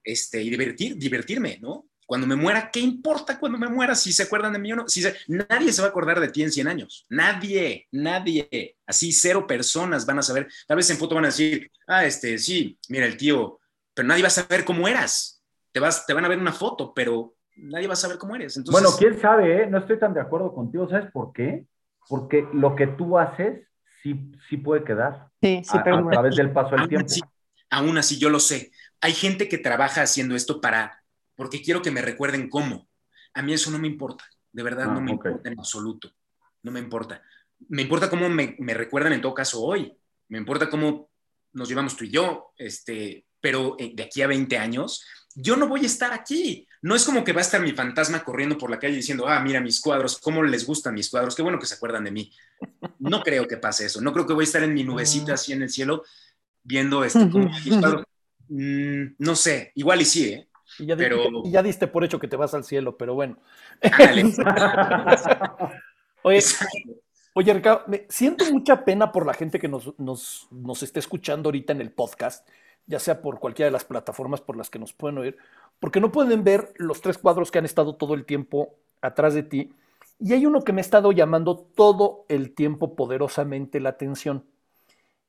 este, 0.04 0.42
y 0.42 0.50
divertir, 0.50 0.98
divertirme, 0.98 1.58
¿no? 1.62 1.88
Cuando 2.06 2.27
me 2.27 2.36
muera, 2.36 2.69
¿qué 2.72 2.80
importa 2.80 3.40
cuando 3.40 3.57
me 3.57 3.68
muera 3.68 3.95
si 3.95 4.14
se 4.14 4.23
acuerdan 4.23 4.53
de 4.53 4.60
mí 4.60 4.72
o 4.72 4.76
no? 4.76 4.88
Si 4.88 5.03
nadie 5.27 5.73
se 5.73 5.82
va 5.82 5.88
a 5.88 5.90
acordar 5.90 6.19
de 6.19 6.27
ti 6.30 6.44
en 6.44 6.52
100 6.52 6.68
años. 6.68 7.06
Nadie, 7.10 7.88
nadie. 7.91 8.77
Así 8.86 9.11
cero 9.11 9.48
personas 9.48 10.06
van 10.06 10.19
a 10.19 10.22
saber. 10.22 10.48
Tal 10.68 10.77
vez 10.77 10.90
en 10.91 10.98
foto 10.98 11.15
van 11.15 11.26
a 11.26 11.30
decir, 11.30 11.72
ah, 11.88 12.06
este, 12.06 12.38
sí, 12.38 12.77
mira 12.90 13.07
el 13.07 13.18
tío, 13.18 13.60
pero 13.94 14.07
nadie 14.07 14.22
va 14.22 14.27
a 14.27 14.32
saber 14.32 14.64
cómo 14.64 14.88
eras. 14.88 15.44
Te, 15.72 15.80
vas, 15.80 16.06
te 16.06 16.14
van 16.14 16.26
a 16.26 16.27
ver 16.27 16.38
una 16.38 16.53
foto, 16.53 16.94
pero 16.94 17.36
nadie 17.56 17.88
va 17.88 17.94
a 17.94 17.98
saber 17.98 18.19
cómo 18.19 18.36
eres. 18.36 18.61
Bueno, 18.65 18.90
quién 18.98 19.19
sabe, 19.19 19.64
¿eh? 19.64 19.68
no 19.68 19.80
estoy 19.80 19.98
tan 19.98 20.14
de 20.14 20.22
acuerdo 20.22 20.53
contigo. 20.53 20.88
¿Sabes 20.88 21.11
por 21.11 21.34
qué? 21.34 21.65
Porque 22.07 22.48
lo 22.53 22.76
que 22.76 22.86
tú 22.86 23.18
haces 23.18 23.68
sí, 24.03 24.32
sí 24.48 24.57
puede 24.57 24.84
quedar. 24.84 25.30
Sí, 25.41 25.64
sí, 25.64 25.76
a, 25.76 25.80
a 25.80 26.10
través 26.11 26.36
del 26.36 26.52
paso 26.52 26.76
del 26.76 26.88
tiempo. 26.88 27.11
aún 27.72 27.98
así, 27.98 28.19
yo 28.19 28.30
lo 28.30 28.40
sé. 28.40 28.72
Hay 29.02 29.14
gente 29.14 29.49
que 29.49 29.57
trabaja 29.57 30.03
haciendo 30.03 30.36
esto 30.36 30.61
para 30.61 31.02
porque 31.36 31.62
quiero 31.62 31.82
que 31.82 31.91
me 31.91 32.02
recuerden 32.02 32.49
cómo. 32.49 32.88
A 33.34 33.41
mí 33.41 33.53
eso 33.53 33.72
no 33.72 33.80
me 33.80 33.88
importa, 33.88 34.26
de 34.52 34.64
verdad 34.64 34.86
no 34.86 34.99
ah, 34.99 35.02
me 35.02 35.12
importa 35.12 35.49
en 35.49 35.60
absoluto, 35.60 36.12
no 36.64 36.72
me 36.72 36.80
importa. 36.80 37.22
Me 37.70 37.82
importa 37.82 38.10
cómo 38.10 38.30
me, 38.30 38.56
recuerdan 38.74 39.14
en 39.14 39.22
todo 39.22 39.34
caso 39.34 39.62
hoy, 39.62 39.94
me 40.30 40.38
importa 40.38 40.70
cómo 40.70 41.10
nos 41.53 41.70
llevamos 41.70 41.95
tú 41.95 42.06
y 42.06 42.10
yo, 42.10 42.53
este, 42.57 43.26
pero 43.40 43.76
eh, 43.80 43.94
de 43.95 44.03
aquí 44.03 44.22
a 44.22 44.28
20 44.28 44.57
años, 44.57 45.06
yo 45.36 45.57
no 45.57 45.68
voy 45.68 45.84
a 45.84 45.86
estar 45.86 46.14
aquí. 46.14 46.68
No 46.82 46.95
es 46.95 47.03
como 47.03 47.24
que 47.24 47.34
va 47.34 47.40
a 47.40 47.44
estar 47.44 47.62
mi 47.62 47.74
fantasma 47.74 48.24
corriendo 48.24 48.57
por 48.57 48.70
la 48.70 48.80
calle 48.80 48.95
diciendo, 48.95 49.28
ah, 49.28 49.40
mira 49.41 49.60
mis 49.60 49.82
cuadros, 49.82 50.20
cómo 50.20 50.44
les 50.44 50.66
gustan 50.66 50.94
mis 50.94 51.10
cuadros, 51.10 51.36
qué 51.36 51.41
bueno 51.41 51.60
que 51.60 51.66
se 51.66 51.76
acuerdan 51.76 52.03
de 52.06 52.12
mí. 52.12 52.32
No 52.99 53.22
creo 53.22 53.48
que 53.48 53.57
pase 53.57 53.86
eso, 53.86 54.02
no 54.02 54.14
creo 54.14 54.26
que 54.26 54.34
voy 54.34 54.44
a 54.44 54.45
estar 54.45 54.64
en 54.64 54.74
mi 54.74 54.84
nubecita 54.84 55.34
así 55.34 55.52
en 55.52 55.64
el 55.64 55.70
cielo 55.70 56.03
viendo 56.64 57.03
este, 57.03 57.20
mm, 58.49 59.16
no 59.20 59.36
sé, 59.36 59.72
igual 59.76 60.02
y 60.02 60.06
sí, 60.06 60.30
¿eh? 60.30 60.48
Y 60.80 60.85
ya, 60.85 60.95
pero... 60.95 61.43
y 61.43 61.52
ya 61.52 61.64
diste 61.64 61.88
por 61.88 62.03
hecho 62.03 62.19
que 62.19 62.27
te 62.27 62.35
vas 62.35 62.53
al 62.53 62.64
cielo, 62.64 62.97
pero 62.97 63.14
bueno. 63.14 63.38
oye, 66.23 66.39
oye, 67.34 67.53
Ricardo, 67.53 67.84
me 67.88 68.06
siento 68.10 68.45
mucha 68.52 68.84
pena 68.84 69.11
por 69.11 69.26
la 69.26 69.34
gente 69.34 69.60
que 69.60 69.68
nos, 69.68 69.97
nos, 69.99 70.47
nos 70.52 70.84
está 70.84 70.99
escuchando 70.99 71.47
ahorita 71.47 71.73
en 71.73 71.81
el 71.81 71.91
podcast, 71.91 72.47
ya 72.88 72.99
sea 72.99 73.22
por 73.22 73.39
cualquiera 73.39 73.68
de 73.68 73.73
las 73.73 73.85
plataformas 73.85 74.41
por 74.41 74.57
las 74.57 74.69
que 74.69 74.80
nos 74.80 74.93
pueden 74.93 75.18
oír, 75.18 75.38
porque 75.80 75.99
no 75.99 76.11
pueden 76.11 76.43
ver 76.43 76.73
los 76.77 77.02
tres 77.02 77.18
cuadros 77.18 77.52
que 77.52 77.60
han 77.60 77.65
estado 77.65 77.95
todo 77.95 78.14
el 78.14 78.26
tiempo 78.26 78.76
atrás 79.02 79.34
de 79.34 79.43
ti. 79.43 79.73
Y 80.19 80.34
hay 80.34 80.45
uno 80.45 80.61
que 80.61 80.72
me 80.72 80.80
ha 80.80 80.81
estado 80.81 81.11
llamando 81.11 81.57
todo 81.57 82.26
el 82.30 82.53
tiempo 82.53 82.95
poderosamente 82.95 83.80
la 83.80 83.89
atención. 83.89 84.45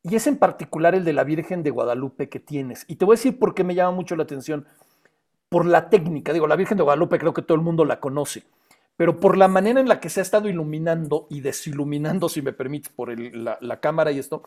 Y 0.03 0.15
es 0.15 0.29
en 0.29 0.37
particular 0.39 0.95
el 0.95 1.05
de 1.05 1.13
la 1.13 1.25
Virgen 1.25 1.65
de 1.65 1.71
Guadalupe 1.71 2.29
que 2.29 2.39
tienes. 2.39 2.85
Y 2.87 2.95
te 2.95 3.05
voy 3.05 3.15
a 3.15 3.19
decir 3.19 3.41
por 3.41 3.55
qué 3.55 3.65
me 3.65 3.75
llama 3.75 3.91
mucho 3.91 4.15
la 4.15 4.23
atención. 4.23 4.67
Por 5.49 5.67
la 5.67 5.89
técnica. 5.89 6.33
Digo, 6.33 6.47
la 6.47 6.57
Virgen 6.57 6.77
de 6.77 6.83
Guadalupe 6.83 7.19
creo 7.19 7.35
que 7.35 7.43
todo 7.43 7.57
el 7.57 7.63
mundo 7.63 7.85
la 7.85 8.01
conoce. 8.01 8.45
Pero 8.97 9.21
por 9.21 9.37
la 9.37 9.49
manera 9.49 9.81
en 9.81 9.89
la 9.89 10.01
que 10.01 10.09
se 10.09 10.21
ha 10.21 10.23
estado 10.23 10.49
iluminando 10.49 11.27
y 11.29 11.41
desiluminando, 11.41 12.29
si 12.29 12.41
me 12.41 12.53
permites, 12.53 12.91
por 12.91 13.15
la, 13.19 13.81
cámara 13.81 14.11
y 14.11 14.19
esto, 14.19 14.43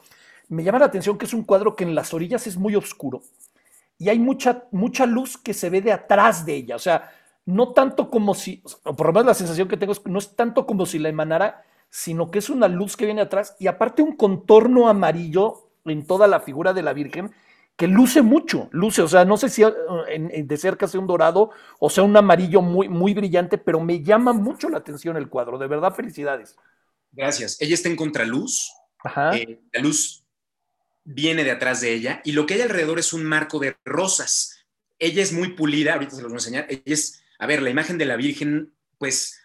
me 0.48 0.64
llama 0.64 0.80
la 0.80 0.86
atención 0.86 1.18
que 1.18 1.26
es 1.26 1.34
un 1.34 1.44
cuadro 1.44 1.76
que 1.76 1.84
en 1.84 1.94
las 1.94 2.14
orillas 2.14 2.48
es 2.48 2.58
muy 2.58 2.76
oscuro 2.76 3.22
y 4.00 4.10
hay 4.10 4.18
mucha, 4.18 4.64
mucha 4.72 5.06
luz 5.06 5.38
que 5.38 5.54
se 5.54 5.70
ve 5.70 5.82
de 5.82 5.92
atrás 5.92 6.46
de 6.46 6.56
ella. 6.56 6.76
O 6.76 6.80
sea, 6.80 7.12
no 7.46 7.74
tanto 7.74 8.10
como 8.10 8.34
si, 8.34 8.64
o 8.84 8.96
por 8.96 9.08
lo 9.08 9.14
menos 9.14 9.28
la 9.28 9.34
sensación 9.36 9.68
que 9.68 9.78
tengo 9.78 9.92
es 9.92 10.00
que 10.00 10.10
no 10.10 10.18
es 10.18 10.36
tanto 10.36 10.66
como 10.66 10.86
si 10.86 10.98
la 10.98 11.10
emanara, 11.10 11.64
sino 11.90 12.32
que 12.32 12.40
es 12.40 12.50
una 12.50 12.68
luz 12.68 12.98
que 12.98 13.06
viene 13.06 13.22
atrás 13.22 13.56
y 13.60 13.68
aparte 13.68 14.02
un 14.02 14.16
contorno 14.16 14.88
amarillo 14.88 15.70
en 15.86 16.08
toda 16.08 16.28
la 16.28 16.40
figura 16.40 16.74
de 16.74 16.82
la 16.82 16.94
Virgen 16.94 17.32
que 17.80 17.88
luce 17.88 18.22
mucho, 18.22 18.68
luce, 18.74 19.02
o 19.02 19.08
sea, 19.08 19.24
no 19.24 19.38
sé 19.38 19.48
si 19.48 19.64
uh, 19.64 19.72
de 20.44 20.58
cerca 20.58 20.86
sea 20.86 21.00
un 21.00 21.08
dorado 21.08 21.52
o 21.80 21.90
sea 21.90 22.04
un 22.04 22.18
amarillo 22.18 22.62
muy, 22.62 22.90
muy 22.90 23.14
brillante, 23.14 23.58
pero 23.58 23.80
me 23.80 24.04
llama 24.04 24.34
mucho 24.34 24.68
la 24.68 24.80
atención 24.80 25.16
el 25.16 25.30
cuadro, 25.30 25.58
de 25.58 25.68
verdad, 25.68 25.96
felicidades. 25.96 26.58
Gracias. 27.14 27.56
Ella 27.62 27.76
está 27.76 27.88
en 27.88 27.96
contraluz. 27.96 28.70
Ajá. 29.02 29.34
Eh, 29.38 29.62
la 29.72 29.82
luz 29.82 30.26
viene 31.06 31.46
de 31.46 31.52
atrás 31.52 31.80
de 31.80 31.94
ella 31.94 32.22
y 32.26 32.34
lo 32.34 32.46
que 32.46 32.56
hay 32.56 32.62
alrededor 32.62 33.00
es 33.00 33.14
un 33.14 33.24
marco 33.24 33.60
de 33.60 33.78
rosas. 33.86 34.66
Ella 35.00 35.24
es 35.24 35.32
muy 35.32 35.54
pulida, 35.54 35.94
ahorita 35.94 36.18
se 36.18 36.22
los 36.22 36.32
voy 36.32 36.36
a 36.36 36.40
enseñar. 36.40 36.66
Ella 36.68 36.82
es, 36.84 37.24
a 37.40 37.48
ver, 37.48 37.62
la 37.62 37.70
imagen 37.70 37.98
de 37.98 38.06
la 38.06 38.18
Virgen, 38.18 38.74
pues 38.98 39.40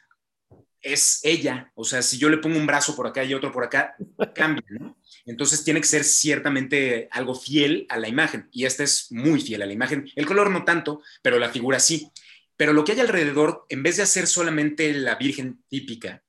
es 0.84 1.20
ella. 1.24 1.72
O 1.74 1.84
sea, 1.84 2.02
si 2.02 2.18
yo 2.18 2.28
le 2.28 2.38
pongo 2.38 2.58
un 2.58 2.66
brazo 2.66 2.94
por 2.94 3.06
acá 3.06 3.24
y 3.24 3.34
otro 3.34 3.50
por 3.50 3.64
acá, 3.64 3.96
cambia, 4.34 4.64
¿no? 4.68 4.96
Entonces 5.26 5.64
tiene 5.64 5.80
que 5.80 5.86
ser 5.86 6.04
ciertamente 6.04 7.08
algo 7.10 7.34
fiel 7.34 7.86
a 7.88 7.98
la 7.98 8.08
imagen. 8.08 8.48
Y 8.52 8.66
esta 8.66 8.84
es 8.84 9.10
muy 9.10 9.40
fiel 9.40 9.62
a 9.62 9.66
la 9.66 9.72
imagen. 9.72 10.08
El 10.14 10.26
color 10.26 10.50
no 10.50 10.64
tanto, 10.64 11.02
pero 11.22 11.38
la 11.38 11.48
figura 11.48 11.80
sí. 11.80 12.10
Pero 12.56 12.72
lo 12.72 12.84
que 12.84 12.92
hay 12.92 13.00
alrededor, 13.00 13.64
en 13.68 13.82
vez 13.82 13.96
de 13.96 14.04
hacer 14.04 14.26
solamente 14.26 14.92
la 14.92 15.16
Virgen 15.16 15.64
típica, 15.68 16.22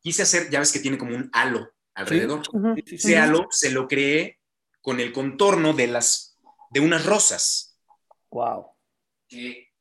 quise 0.00 0.22
hacer, 0.22 0.48
ya 0.50 0.60
ves 0.60 0.72
que 0.72 0.78
tiene 0.78 0.96
como 0.96 1.16
un 1.16 1.28
halo 1.32 1.74
alrededor. 1.94 2.42
Ese 2.86 3.18
halo 3.18 3.48
se 3.50 3.70
lo 3.70 3.88
creé 3.88 4.38
con 4.80 5.00
el 5.00 5.12
contorno 5.12 5.72
de, 5.72 5.88
las, 5.88 6.38
de 6.70 6.80
unas 6.80 7.04
rosas. 7.04 7.78
Wow. 8.30 8.66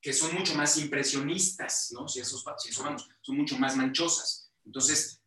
Que, 0.06 0.14
son 0.14 0.36
mucho 0.36 0.54
más 0.56 0.78
impresionistas, 0.78 1.92
¿no? 1.94 2.08
Si 2.08 2.20
esos, 2.20 2.46
si 2.60 2.84
vamos, 2.84 3.10
son 3.22 3.38
mucho 3.38 3.58
más 3.58 3.76
manchosas. 3.76 4.52
Entonces, 4.64 5.20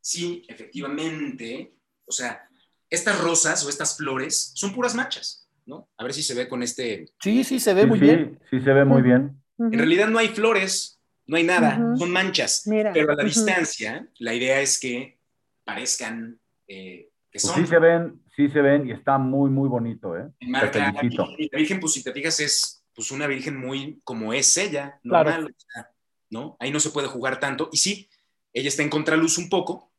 sí, 0.00 0.44
efectivamente, 0.46 1.74
o 2.04 2.12
sea, 2.12 2.46
estas 2.90 3.18
rosas 3.18 3.64
o 3.64 3.70
estas 3.70 3.96
flores 3.96 4.52
son 4.54 4.74
puras 4.74 4.94
manchas, 4.94 5.48
¿no? 5.64 5.88
A 5.96 6.04
ver 6.04 6.12
si 6.12 6.22
se 6.22 6.34
ve 6.34 6.48
con 6.48 6.62
este. 6.62 7.06
Sí, 7.20 7.44
sí, 7.44 7.58
se 7.58 7.72
ve 7.72 7.86
muy 7.86 7.98
bien. 7.98 8.38
Sí, 8.50 8.60
se 8.60 8.72
ve 8.72 8.84
muy 8.84 9.00
bien. 9.02 9.42
En 9.58 9.72
realidad 9.72 10.08
no 10.08 10.18
hay 10.18 10.28
flores, 10.28 11.00
no 11.26 11.36
hay 11.36 11.44
nada, 11.44 11.96
son 11.96 12.10
manchas. 12.10 12.62
pero 12.66 13.12
a 13.12 13.16
la 13.16 13.24
distancia, 13.24 14.06
la 14.18 14.34
idea 14.34 14.60
es 14.60 14.78
que 14.78 15.18
parezcan 15.64 16.38
eh, 16.68 17.08
que 17.30 17.38
pues 17.40 17.42
son. 17.42 17.54
sí 17.56 17.66
se 17.66 17.78
ven, 17.78 18.22
sí 18.36 18.48
se 18.50 18.60
ven 18.60 18.86
y 18.86 18.92
está 18.92 19.18
muy, 19.18 19.50
muy 19.50 19.68
bonito, 19.68 20.16
¿eh? 20.16 20.28
la, 20.40 20.70
Virgen, 21.52 21.80
pues 21.80 21.94
si 21.94 22.04
te 22.04 22.12
fijas, 22.12 22.38
es 22.40 22.85
pues 22.96 23.10
una 23.10 23.26
Virgen 23.26 23.56
muy 23.56 24.00
como 24.02 24.32
es 24.32 24.56
ella, 24.56 24.98
normal, 25.04 25.54
¿no? 26.30 26.56
Ahí 26.58 26.72
no 26.72 26.80
se 26.80 26.90
puede 26.90 27.06
jugar 27.06 27.38
tanto. 27.38 27.68
Y 27.70 27.76
sí, 27.76 28.08
ella 28.52 28.68
está 28.68 28.82
en 28.82 28.90
contraluz 28.90 29.36
un 29.36 29.50
poco 29.50 29.92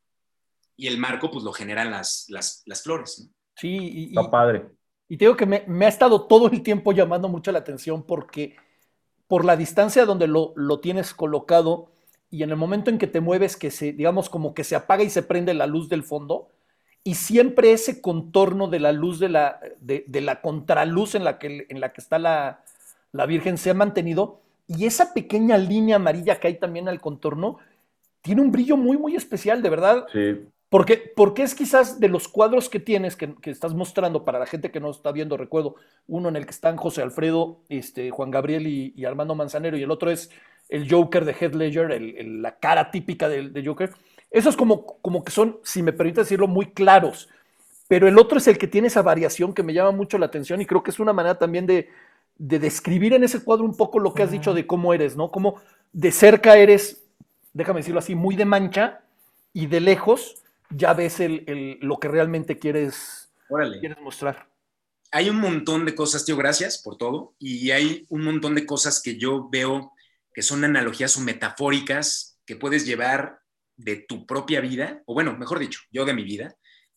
y 0.76 0.88
el 0.88 0.98
marco 0.98 1.30
pues 1.32 1.44
lo 1.44 1.54
generan 1.54 1.92
las, 1.92 2.26
las, 2.30 2.64
las 2.66 2.82
flores, 2.82 3.20
¿no? 3.20 3.34
Sí, 3.56 3.78
y, 3.78 4.06
está 4.08 4.30
padre. 4.30 4.66
Y 5.08 5.18
te 5.18 5.26
digo 5.26 5.38
que 5.38 5.46
me, 5.46 5.64
me, 5.68 5.86
ha 5.86 5.90
estado 5.90 6.26
todo 6.26 6.50
el 6.50 6.62
tiempo 6.64 6.92
llamando 6.92 7.30
mucho 7.30 7.52
la 7.52 7.60
atención 7.60 8.04
porque 8.04 8.56
por 9.28 9.46
la 9.46 9.56
distancia 9.56 10.06
donde 10.06 10.28
lo, 10.28 10.54
lo 10.56 10.80
tienes 10.80 11.14
colocado, 11.14 11.92
y 12.30 12.44
en 12.44 12.50
el 12.50 12.56
momento 12.56 12.90
en 12.90 12.98
que 12.98 13.08
te 13.08 13.22
mueves, 13.22 13.56
que 13.56 13.72
se, 13.72 13.94
digamos, 13.94 14.30
como 14.30 14.54
que 14.54 14.64
se 14.64 14.76
apaga 14.76 15.04
y 15.04 15.10
se 15.10 15.24
prende 15.24 15.54
la 15.54 15.68
luz 15.68 15.88
del 15.90 16.04
fondo, 16.04 16.50
y 17.04 17.16
siempre 17.16 17.72
ese 17.72 18.02
contorno 18.02 18.68
de 18.68 18.80
la 18.80 18.92
luz 18.92 19.20
de 19.20 19.30
la, 19.30 19.60
de, 19.80 20.04
la 20.22 20.42
contraluz 20.42 21.16
en 21.16 21.24
la 21.24 21.40
que, 21.40 21.66
en 21.70 21.80
la 21.80 21.94
que 21.94 22.02
está 22.02 22.20
la, 22.20 22.64
la, 23.18 23.26
Virgen 23.26 23.58
se 23.58 23.70
ha 23.70 23.74
mantenido, 23.74 24.42
y 24.68 24.86
esa 24.86 25.14
pequeña 25.14 25.58
línea 25.58 25.96
amarilla 25.96 26.40
que 26.40 26.48
hay 26.48 26.60
también 26.60 26.88
al 26.88 27.02
contorno, 27.02 27.58
tiene 28.22 28.42
un 28.42 28.52
brillo 28.52 28.78
muy, 28.78 28.98
muy 28.98 29.16
especial, 29.16 29.62
de 29.62 29.70
verdad. 29.70 30.06
Sí. 30.12 30.40
Porque, 30.70 31.14
porque 31.16 31.44
es 31.44 31.56
quizás 31.56 32.00
de 32.00 32.10
los 32.10 32.28
cuadros 32.28 32.68
que 32.68 32.82
tienes, 32.82 33.16
que, 33.16 33.34
que, 33.36 33.52
estás 33.52 33.74
mostrando 33.74 34.26
para 34.26 34.38
la 34.38 34.46
gente 34.46 34.70
que 34.70 34.82
no 34.82 34.92
está 34.92 35.14
viendo, 35.14 35.38
recuerdo, 35.38 35.76
uno 36.08 36.28
en 36.28 36.36
el 36.36 36.46
que 36.46 36.52
están 36.52 36.76
José 36.76 37.02
Alfredo, 37.02 37.62
este, 37.70 38.12
Juan 38.12 38.32
Gabriel 38.32 38.68
y, 38.68 38.94
y 38.96 39.06
Armando 39.06 39.34
Manzanero, 39.34 39.78
y 39.78 39.84
el 39.84 39.92
otro 39.92 40.12
es 40.12 40.30
el 40.70 40.90
Joker 40.92 41.26
de 41.26 41.34
Heath 41.34 41.56
Ledger, 41.56 41.92
el, 41.92 42.42
la 42.42 42.58
cara 42.60 42.92
típica 42.92 43.30
de, 43.30 43.64
Joker. 43.66 43.92
Esos 44.30 44.58
como, 44.58 44.86
como 44.86 45.24
que 45.24 45.32
son, 45.32 45.60
si 45.64 45.82
me 45.82 45.94
permite 45.94 46.22
decirlo, 46.22 46.48
muy 46.48 46.68
claros. 46.68 47.30
Pero 47.88 48.08
el 48.08 48.20
otro 48.20 48.38
es 48.38 48.48
el 48.48 48.58
que 48.58 48.68
tiene 48.68 48.88
esa 48.88 49.02
variación 49.02 49.54
que 49.54 49.64
me 49.64 49.74
llama 49.74 49.92
mucho 49.92 50.18
la 50.18 50.26
atención 50.26 50.60
y 50.60 50.66
creo 50.66 50.84
que 50.84 50.92
es 50.92 51.00
una 51.00 51.14
manera 51.14 51.40
también 51.40 51.66
de, 51.66 51.90
de 52.38 52.60
describir 52.60 53.14
en 53.14 53.24
ese 53.24 53.44
cuadro 53.44 53.66
un 53.66 53.76
poco 53.76 54.00
lo 54.00 54.14
que 54.14 54.24
has 54.24 54.32
dicho 54.32 54.54
de 54.54 54.68
cómo 54.68 54.94
eres, 54.94 55.16
¿no? 55.16 55.32
Como 55.32 55.62
de 55.92 56.12
cerca 56.12 56.58
eres, 56.58 57.04
déjame 57.54 57.80
decirlo 57.80 58.00
así, 58.00 58.16
muy 58.16 58.36
de 58.36 58.46
mancha 58.46 59.02
y 59.54 59.68
de 59.68 59.80
lejos 59.80 60.44
ya 60.70 60.94
ves 60.94 61.20
el, 61.20 61.78
lo 61.82 62.00
que 62.00 62.08
realmente 62.08 62.60
quieres, 62.60 63.32
quieres 63.80 64.00
mostrar. 64.02 64.50
Hay 65.12 65.30
un 65.30 65.40
montón 65.40 65.86
de 65.86 65.96
cosas, 65.96 66.26
tío, 66.26 66.36
gracias 66.36 66.80
por 66.80 66.98
todo. 66.98 67.34
Y 67.40 67.72
hay 67.72 68.06
un 68.10 68.24
montón 68.24 68.56
de 68.56 68.66
cosas 68.66 69.02
que 69.02 69.18
yo 69.18 69.50
veo 69.50 69.94
que 70.34 70.42
son 70.42 70.64
analogías 70.64 71.16
o 71.18 71.22
metafóricas 71.22 72.40
que 72.46 72.56
puedes 72.56 72.86
llevar 72.86 73.40
de 73.76 73.96
tu 73.96 74.26
propia 74.26 74.60
vida, 74.60 75.02
o 75.06 75.14
bueno, 75.14 75.38
mejor 75.38 75.60
dicho, 75.60 75.80
yo 75.92 76.04
de 76.06 76.14
mi 76.14 76.24
vida, 76.24 76.56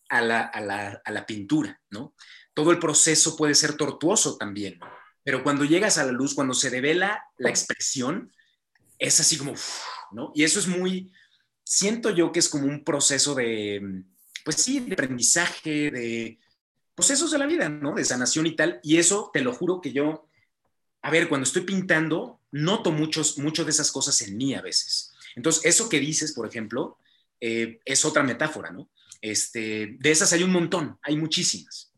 a 0.08 0.20
la, 0.20 0.42
a 0.42 0.60
la, 0.60 1.00
a 1.04 1.10
la 1.12 1.24
pintura, 1.24 1.80
¿no? 1.90 2.14
Todo 2.52 2.72
el 2.72 2.78
proceso 2.78 3.36
puede 3.36 3.54
ser 3.54 3.76
tortuoso 3.76 4.36
también, 4.36 4.78
pero 5.22 5.42
cuando 5.42 5.64
llegas 5.64 5.98
a 5.98 6.04
la 6.04 6.12
luz, 6.12 6.34
cuando 6.34 6.54
se 6.54 6.70
devela 6.70 7.24
la 7.38 7.50
expresión, 7.50 8.32
es 8.98 9.20
así 9.20 9.36
como, 9.36 9.54
¿no? 10.12 10.32
Y 10.34 10.44
eso 10.44 10.58
es 10.58 10.66
muy, 10.66 11.12
siento 11.64 12.10
yo 12.10 12.32
que 12.32 12.38
es 12.38 12.48
como 12.48 12.66
un 12.66 12.84
proceso 12.84 13.34
de, 13.34 14.04
pues 14.44 14.56
sí, 14.56 14.80
de 14.80 14.94
aprendizaje, 14.94 15.90
de 15.90 16.38
procesos 16.94 17.30
de 17.30 17.38
la 17.38 17.46
vida, 17.46 17.68
¿no? 17.68 17.94
De 17.94 18.04
sanación 18.04 18.46
y 18.46 18.56
tal. 18.56 18.80
Y 18.82 18.98
eso, 18.98 19.30
te 19.32 19.40
lo 19.40 19.54
juro 19.54 19.80
que 19.80 19.92
yo, 19.92 20.26
a 21.02 21.10
ver, 21.10 21.28
cuando 21.28 21.44
estoy 21.44 21.62
pintando, 21.62 22.40
noto 22.50 22.92
muchos, 22.92 23.38
mucho 23.38 23.64
de 23.64 23.70
esas 23.70 23.90
cosas 23.90 24.20
en 24.22 24.36
mí 24.36 24.54
a 24.54 24.62
veces. 24.62 25.12
Entonces, 25.36 25.64
eso 25.64 25.88
que 25.88 26.00
dices, 26.00 26.32
por 26.32 26.46
ejemplo, 26.46 26.98
eh, 27.40 27.80
es 27.84 28.04
otra 28.04 28.22
metáfora, 28.22 28.70
¿no? 28.70 28.90
Este, 29.22 29.96
de 29.98 30.10
esas 30.10 30.32
hay 30.32 30.42
un 30.42 30.52
montón, 30.52 30.98
hay 31.02 31.16
muchísimas. 31.16 31.89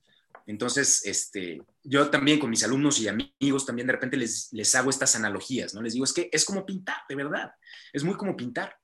Entonces, 0.47 1.05
este, 1.05 1.63
yo 1.83 2.11
también 2.11 2.39
con 2.39 2.51
mis 2.51 2.65
alumnos 2.65 3.01
y 3.01 3.09
amigos 3.09 3.67
también 3.67 3.87
de 3.87 3.93
repente 3.93 4.17
les, 4.17 4.53
les 4.53 4.75
hago 4.75 4.91
estas 4.91 5.15
analogías, 5.17 5.75
¿no? 5.75 5.83
Les 5.83 5.93
digo, 5.93 6.05
es 6.05 6.13
que 6.13 6.29
es 6.33 6.45
como 6.45 6.67
pintar, 6.67 6.99
de 7.09 7.15
verdad, 7.15 7.53
es 7.93 8.05
muy 8.05 8.15
como 8.17 8.37
pintar. 8.37 8.77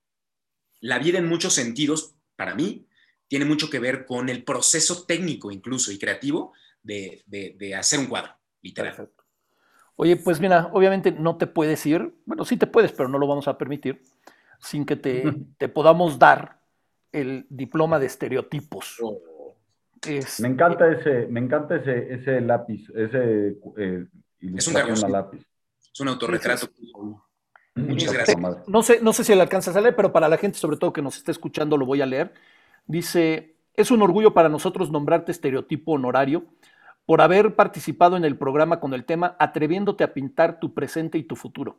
La 0.80 0.98
vida 0.98 1.18
en 1.18 1.28
muchos 1.28 1.55
sentidos, 1.55 2.14
para 2.36 2.55
mí, 2.55 2.86
tiene 3.26 3.44
mucho 3.44 3.68
que 3.68 3.78
ver 3.78 4.06
con 4.06 4.28
el 4.28 4.44
proceso 4.44 5.05
técnico 5.05 5.51
incluso 5.51 5.93
y 5.93 5.98
creativo 5.98 6.52
de, 6.82 7.22
de, 7.26 7.74
hacer 7.74 7.98
un 7.98 8.06
cuadro, 8.06 8.32
literal. 8.62 9.10
Oye, 9.97 10.16
pues 10.16 10.40
mira, 10.40 10.70
obviamente 10.72 11.12
no 11.12 11.36
te 11.36 11.47
puedes 11.47 11.85
ir, 11.85 12.14
bueno, 12.24 12.44
sí 12.44 12.56
te 12.56 12.66
puedes, 12.66 12.93
pero 12.93 13.09
no 13.09 13.18
lo 13.18 13.26
vamos 13.26 13.48
a 13.48 13.59
permitir, 13.59 14.02
sin 14.60 14.86
que 14.86 14.97
te, 14.97 15.24
te 15.59 15.68
podamos 15.68 16.18
dar 16.18 16.62
el 17.12 17.47
diploma 17.51 17.98
de 17.98 18.06
estereotipos. 18.06 18.97
Oh. 19.02 19.28
Me 20.41 20.49
encanta 20.49 20.91
ese, 20.91 21.27
me 21.29 21.41
encanta 21.41 21.77
ese, 21.77 22.15
ese 22.15 22.41
lápiz, 22.41 22.89
ese 22.95 23.57
eh, 23.77 24.07
es 24.41 24.69
un 24.69 25.12
lápiz. 25.12 25.45
Es 25.93 26.01
un 26.01 26.09
autorretrato. 26.09 26.69
Muchas 27.75 28.12
gracias. 28.12 28.39
No 28.66 28.83
sé, 28.83 29.01
no 29.03 29.12
sé 29.12 29.25
si 29.25 29.35
le 29.35 29.43
alcanzas 29.43 29.77
a 29.77 29.81
leer, 29.81 29.97
pero 29.97 30.12
para 30.12 30.29
la 30.29 30.37
gente, 30.37 30.59
sobre 30.59 30.77
todo 30.77 30.93
que 30.93 31.03
nos 31.03 31.16
esté 31.16 31.33
escuchando, 31.33 31.77
lo 31.77 31.87
voy 31.87 32.01
a 32.03 32.07
leer. 32.07 32.35
Dice: 32.87 33.57
Es 33.75 33.91
un 33.91 34.03
orgullo 34.03 34.35
para 34.35 34.49
nosotros 34.49 34.91
nombrarte 34.91 35.33
estereotipo 35.33 35.93
honorario 35.93 36.47
por 37.07 37.23
haber 37.23 37.55
participado 37.55 38.16
en 38.16 38.25
el 38.25 38.37
programa 38.37 38.81
con 38.81 38.93
el 38.93 39.05
tema 39.05 39.35
Atreviéndote 39.39 40.05
a 40.05 40.12
pintar 40.12 40.61
tu 40.61 40.75
presente 40.75 41.16
y 41.16 41.23
tu 41.23 41.37
futuro, 41.37 41.79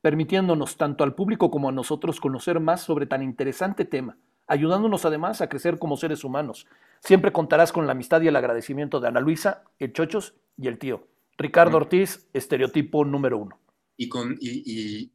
permitiéndonos 0.00 0.78
tanto 0.78 1.04
al 1.04 1.14
público 1.14 1.50
como 1.50 1.68
a 1.68 1.72
nosotros 1.72 2.18
conocer 2.18 2.60
más 2.60 2.80
sobre 2.80 3.06
tan 3.06 3.22
interesante 3.22 3.84
tema, 3.84 4.16
ayudándonos 4.50 5.04
además 5.04 5.40
a 5.40 5.48
crecer 5.48 5.78
como 5.78 5.96
seres 5.96 6.24
humanos. 6.24 6.66
Siempre 7.00 7.32
contarás 7.32 7.72
con 7.72 7.86
la 7.86 7.92
amistad 7.92 8.20
y 8.20 8.28
el 8.28 8.36
agradecimiento 8.36 9.00
de 9.00 9.08
Ana 9.08 9.20
Luisa, 9.20 9.62
el 9.78 9.92
Chochos 9.92 10.34
y 10.58 10.66
el 10.66 10.78
tío. 10.78 11.06
Ricardo 11.38 11.76
Ortiz, 11.76 12.28
estereotipo 12.32 13.04
número 13.04 13.38
uno. 13.38 13.58
Y, 13.96 14.08
con, 14.08 14.36
y, 14.40 14.62
y 14.66 15.12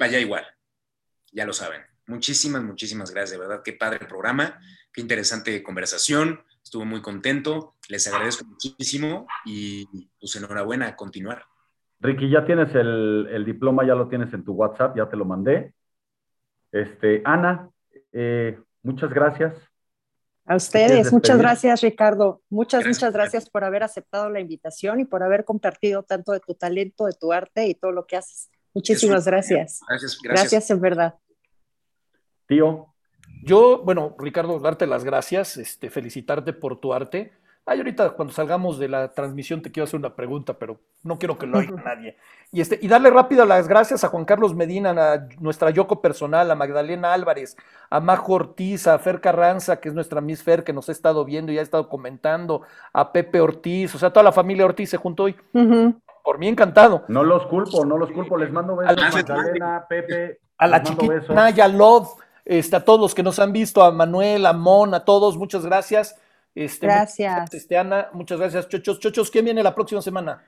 allá 0.00 0.18
igual, 0.18 0.44
ya 1.30 1.44
lo 1.44 1.52
saben. 1.52 1.82
Muchísimas, 2.06 2.62
muchísimas 2.62 3.12
gracias, 3.12 3.38
de 3.38 3.46
verdad, 3.46 3.62
qué 3.62 3.74
padre 3.74 4.06
programa, 4.06 4.58
qué 4.92 5.00
interesante 5.00 5.62
conversación, 5.62 6.40
estuvo 6.62 6.84
muy 6.84 7.02
contento, 7.02 7.74
les 7.88 8.06
agradezco 8.08 8.46
muchísimo 8.46 9.26
y 9.44 10.08
pues 10.18 10.34
enhorabuena 10.36 10.88
a 10.88 10.96
continuar. 10.96 11.44
Ricky, 12.00 12.30
ya 12.30 12.46
tienes 12.46 12.74
el, 12.74 13.44
diploma, 13.44 13.86
ya 13.86 13.94
lo 13.94 14.08
tienes 14.08 14.32
en 14.32 14.44
tu 14.44 14.54
WhatsApp, 14.54 14.96
ya 14.96 15.08
te 15.08 15.16
lo 15.16 15.26
mandé. 15.26 15.74
Este, 16.72 17.20
Ana, 17.24 17.68
eh, 18.12 18.58
muchas 18.82 19.10
gracias. 19.10 19.54
A 20.46 20.56
ustedes, 20.56 21.12
muchas 21.12 21.38
gracias 21.38 21.80
Ricardo, 21.80 22.42
muchas, 22.48 22.84
muchas 22.84 23.12
gracias 23.12 23.48
por 23.48 23.62
haber 23.62 23.84
aceptado 23.84 24.28
la 24.30 24.40
invitación 24.40 24.98
y 24.98 25.04
por 25.04 25.22
haber 25.22 25.44
compartido 25.44 26.02
tanto 26.02 26.32
de 26.32 26.40
tu 26.40 26.54
talento, 26.54 27.06
de 27.06 27.12
tu 27.12 27.32
arte 27.32 27.66
y 27.66 27.74
todo 27.74 27.92
lo 27.92 28.06
que 28.06 28.16
haces. 28.16 28.50
Muchísimas 28.74 29.26
gracias. 29.26 29.80
Gracias, 29.88 30.18
gracias. 30.22 30.50
Gracias 30.50 30.70
en 30.70 30.80
verdad. 30.80 31.14
Tío. 32.46 32.86
Yo, 33.42 33.82
bueno, 33.84 34.16
Ricardo, 34.18 34.58
darte 34.58 34.86
las 34.86 35.04
gracias, 35.04 35.56
este, 35.56 35.88
felicitarte 35.88 36.52
por 36.52 36.80
tu 36.80 36.92
arte. 36.92 37.32
Ay, 37.70 37.78
ahorita 37.78 38.10
cuando 38.10 38.34
salgamos 38.34 38.80
de 38.80 38.88
la 38.88 39.12
transmisión 39.14 39.62
te 39.62 39.70
quiero 39.70 39.84
hacer 39.84 40.00
una 40.00 40.16
pregunta, 40.16 40.54
pero 40.54 40.80
no 41.04 41.20
quiero 41.20 41.38
que 41.38 41.46
lo 41.46 41.58
oiga 41.58 41.80
nadie. 41.84 42.16
Y, 42.50 42.60
este, 42.60 42.80
y 42.82 42.88
darle 42.88 43.10
rápido 43.10 43.44
las 43.44 43.68
gracias 43.68 44.02
a 44.02 44.08
Juan 44.08 44.24
Carlos 44.24 44.56
Medina, 44.56 44.90
a 44.90 45.28
nuestra 45.38 45.70
Yoko 45.70 46.02
personal, 46.02 46.50
a 46.50 46.56
Magdalena 46.56 47.12
Álvarez, 47.12 47.56
a 47.88 48.00
Majo 48.00 48.32
Ortiz, 48.32 48.88
a 48.88 48.98
Fer 48.98 49.20
Carranza, 49.20 49.78
que 49.78 49.88
es 49.88 49.94
nuestra 49.94 50.20
Miss 50.20 50.42
Fer, 50.42 50.64
que 50.64 50.72
nos 50.72 50.88
ha 50.88 50.92
estado 50.92 51.24
viendo 51.24 51.52
y 51.52 51.60
ha 51.60 51.62
estado 51.62 51.88
comentando, 51.88 52.62
a 52.92 53.12
Pepe 53.12 53.40
Ortiz, 53.40 53.94
o 53.94 53.98
sea, 54.00 54.12
toda 54.12 54.24
la 54.24 54.32
familia 54.32 54.64
Ortiz 54.64 54.90
se 54.90 54.96
juntó 54.96 55.22
hoy. 55.22 55.36
Por 56.24 56.38
mí 56.40 56.48
encantado. 56.48 57.04
No 57.06 57.22
los 57.22 57.46
culpo, 57.46 57.84
no 57.84 57.96
los 57.96 58.10
culpo, 58.10 58.36
les 58.36 58.50
mando 58.50 58.74
besos 58.74 58.98
a 58.98 59.10
Magdalena, 59.10 59.86
Pepe. 59.88 60.40
A 60.58 60.66
la 60.66 60.82
chiquita 60.82 61.32
Naya 61.32 61.68
Love 61.68 62.08
este, 62.44 62.74
a 62.74 62.84
todos 62.84 62.98
los 62.98 63.14
que 63.14 63.22
nos 63.22 63.38
han 63.38 63.52
visto, 63.52 63.80
a 63.80 63.92
Manuel, 63.92 64.44
a 64.46 64.52
Mon, 64.52 64.92
a 64.92 65.04
todos, 65.04 65.36
muchas 65.36 65.64
gracias. 65.64 66.16
Este, 66.54 66.86
gracias. 66.86 67.54
Este, 67.54 67.78
Ana, 67.78 68.08
muchas 68.12 68.38
gracias, 68.38 68.68
Chochos. 68.68 68.98
Chochos, 68.98 69.30
¿quién 69.30 69.44
viene 69.44 69.62
la 69.62 69.74
próxima 69.74 70.02
semana? 70.02 70.42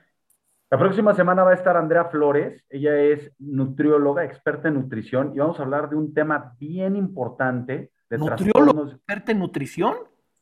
La 0.69 0.79
próxima 0.79 1.13
semana 1.13 1.43
va 1.43 1.51
a 1.51 1.55
estar 1.55 1.77
Andrea 1.77 2.05
Flores. 2.05 2.63
Ella 2.69 2.97
es 2.97 3.31
nutrióloga, 3.39 4.23
experta 4.23 4.69
en 4.69 4.75
nutrición, 4.75 5.33
y 5.35 5.39
vamos 5.39 5.59
a 5.59 5.63
hablar 5.63 5.89
de 5.89 5.95
un 5.95 6.13
tema 6.13 6.55
bien 6.59 6.95
importante. 6.95 7.91
De 8.09 8.17
¿Nutrióloga, 8.17 8.91
experta 8.91 9.31
en 9.31 9.39
nutrición? 9.39 9.95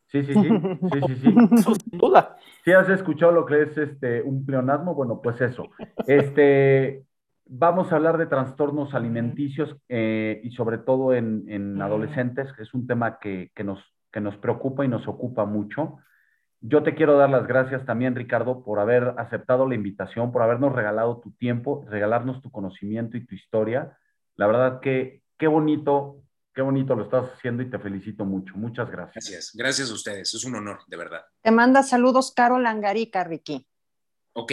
Sí, 0.08 0.24
sí, 0.24 0.34
sí. 0.34 0.50
sí, 0.92 1.00
sí, 1.08 1.16
sí. 1.16 1.36
Eso 1.58 1.76
sin 1.76 2.00
duda. 2.00 2.38
¿Sí 2.64 2.72
has 2.72 2.90
escuchado 2.90 3.32
lo 3.32 3.46
que 3.46 3.62
es 3.64 3.78
este, 3.78 4.22
un 4.22 4.46
pleonasmo? 4.46 4.94
Bueno, 4.94 5.22
pues 5.22 5.40
eso. 5.42 5.70
Este, 6.06 7.06
Vamos 7.54 7.92
a 7.92 7.98
hablar 7.98 8.18
de 8.18 8.28
trastornos 8.28 8.94
alimenticios 8.94 9.76
eh, 9.90 10.40
y 10.42 10.52
sobre 10.52 10.78
todo 10.78 11.14
en, 11.14 11.82
adolescentes, 11.82 12.48
que 12.54 12.64
es 12.64 12.74
un 12.74 12.88
tema 12.88 13.20
que, 13.20 13.52
nos, 13.66 13.84
que 14.12 14.22
nos 14.22 14.36
preocupa 14.38 14.86
y 14.86 14.88
nos 14.88 15.08
ocupa 15.08 15.46
mucho. 15.46 15.98
Yo 16.60 16.84
te 16.84 16.94
quiero 16.94 17.18
dar 17.18 17.30
las 17.30 17.48
gracias 17.48 17.86
también, 17.86 18.16
Ricardo, 18.16 18.64
por 18.64 18.80
haber 18.80 19.16
aceptado 19.18 19.68
la 19.68 19.76
invitación, 19.76 20.32
por 20.32 20.44
habernos 20.44 20.74
regalado 20.74 21.20
tu 21.20 21.32
tiempo, 21.32 21.86
regalarnos 21.90 22.42
tu 22.42 22.52
conocimiento 22.52 23.18
y 23.18 23.26
tu 23.26 23.34
historia. 23.34 23.98
La 24.36 24.46
verdad 24.48 24.80
que 24.80 25.24
qué 25.40 25.48
bonito, 25.48 26.22
qué 26.54 26.62
bonito 26.62 26.96
lo 26.96 27.06
estás 27.06 27.32
haciendo 27.34 27.64
y 27.64 27.70
te 27.70 27.80
felicito 27.80 28.26
mucho. 28.26 28.56
Muchas 28.58 28.92
gracias. 28.92 29.26
Gracias, 29.26 29.52
gracias 29.56 29.90
a 29.90 29.94
ustedes. 29.94 30.34
Es 30.36 30.46
un 30.46 30.56
honor, 30.56 30.80
de 30.86 30.98
verdad. 30.98 31.26
Te 31.42 31.50
manda 31.50 31.82
saludos 31.82 32.32
Carol 32.36 32.66
Angarica, 32.68 33.24
Ricky. 33.24 33.66
Ok, 34.34 34.52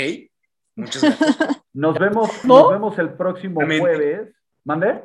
muchas 0.77 1.03
gracias. 1.03 1.63
Nos 1.75 1.97
vemos, 1.97 2.45
nos 2.45 2.71
vemos 2.71 2.99
el 2.99 3.13
próximo 3.13 3.61
jueves. 3.61 4.35
¿Mande? 4.65 5.05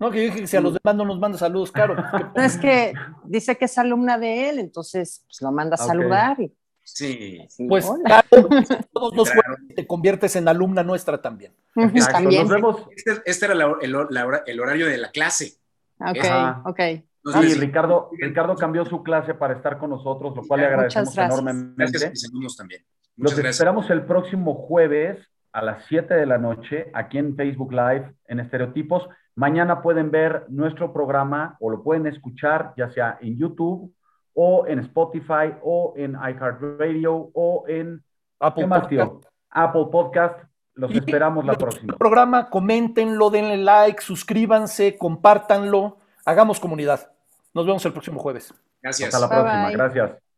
No, 0.00 0.10
que 0.10 0.16
yo 0.16 0.24
dije 0.24 0.40
que 0.40 0.46
si 0.46 0.56
a 0.56 0.62
los 0.62 0.72
demás 0.72 0.96
no 0.96 1.04
nos 1.04 1.18
manda 1.18 1.36
saludos, 1.36 1.70
claro. 1.70 1.94
No, 2.34 2.42
es 2.42 2.56
que 2.56 2.94
dice 3.24 3.56
que 3.58 3.66
es 3.66 3.76
alumna 3.76 4.18
de 4.18 4.48
él, 4.48 4.58
entonces 4.58 5.24
pues, 5.26 5.42
lo 5.42 5.52
manda 5.52 5.74
a 5.74 5.78
saludar. 5.78 6.40
Y, 6.40 6.52
sí. 6.82 7.46
Pues 7.68 7.86
claro, 8.04 8.24
todos 8.94 9.14
los 9.14 9.30
jueves 9.30 9.76
te 9.76 9.86
conviertes 9.86 10.34
en 10.36 10.48
alumna 10.48 10.82
nuestra 10.82 11.20
también. 11.20 11.54
también. 12.10 12.42
Nos 12.42 12.50
vemos. 12.50 12.88
Este, 12.96 13.22
este 13.26 13.44
era 13.44 13.54
el, 13.54 13.94
horario 14.60 14.86
de 14.86 14.96
la 14.96 15.10
clase. 15.10 15.58
Ok, 15.98 16.24
ok. 16.64 16.80
Sí, 17.42 17.54
Ricardo, 17.54 18.08
Ricardo 18.18 18.56
cambió 18.56 18.86
su 18.86 19.02
clase 19.02 19.34
para 19.34 19.52
estar 19.52 19.78
con 19.78 19.90
nosotros, 19.90 20.34
lo 20.34 20.42
cual 20.46 20.60
le 20.60 20.66
agradecemos 20.66 21.16
enormemente. 21.18 21.98
Gracias, 21.98 22.56
también. 22.56 22.82
Los 23.16 23.38
esperamos 23.38 23.90
el 23.90 24.06
próximo 24.06 24.54
jueves 24.54 25.18
a 25.52 25.62
las 25.62 25.84
7 25.88 26.14
de 26.14 26.24
la 26.24 26.38
noche 26.38 26.90
aquí 26.94 27.18
en 27.18 27.36
Facebook 27.36 27.72
Live 27.72 28.14
en 28.28 28.40
Estereotipos. 28.40 29.06
Mañana 29.40 29.80
pueden 29.80 30.10
ver 30.10 30.44
nuestro 30.50 30.92
programa 30.92 31.56
o 31.60 31.70
lo 31.70 31.82
pueden 31.82 32.06
escuchar 32.06 32.74
ya 32.76 32.90
sea 32.90 33.16
en 33.22 33.38
YouTube 33.38 33.90
o 34.34 34.66
en 34.66 34.80
Spotify 34.80 35.54
o 35.62 35.94
en 35.96 36.12
iHeartRadio 36.12 37.30
o 37.32 37.64
en 37.66 38.04
Apple 38.38 38.68
Podcast. 38.68 39.12
Apple 39.48 39.86
Podcast. 39.90 40.38
Los 40.74 40.94
esperamos 40.94 41.46
la 41.46 41.54
próxima. 41.54 41.96
Programa, 41.96 42.50
coméntenlo, 42.50 43.30
denle 43.30 43.56
like, 43.56 44.02
suscríbanse, 44.02 44.98
compártanlo, 44.98 45.96
hagamos 46.26 46.60
comunidad. 46.60 47.10
Nos 47.54 47.64
vemos 47.64 47.82
el 47.86 47.94
próximo 47.94 48.20
jueves. 48.20 48.52
Gracias. 48.82 49.14
Hasta 49.14 49.26
la 49.26 49.42
próxima. 49.42 49.70
Gracias. 49.70 50.29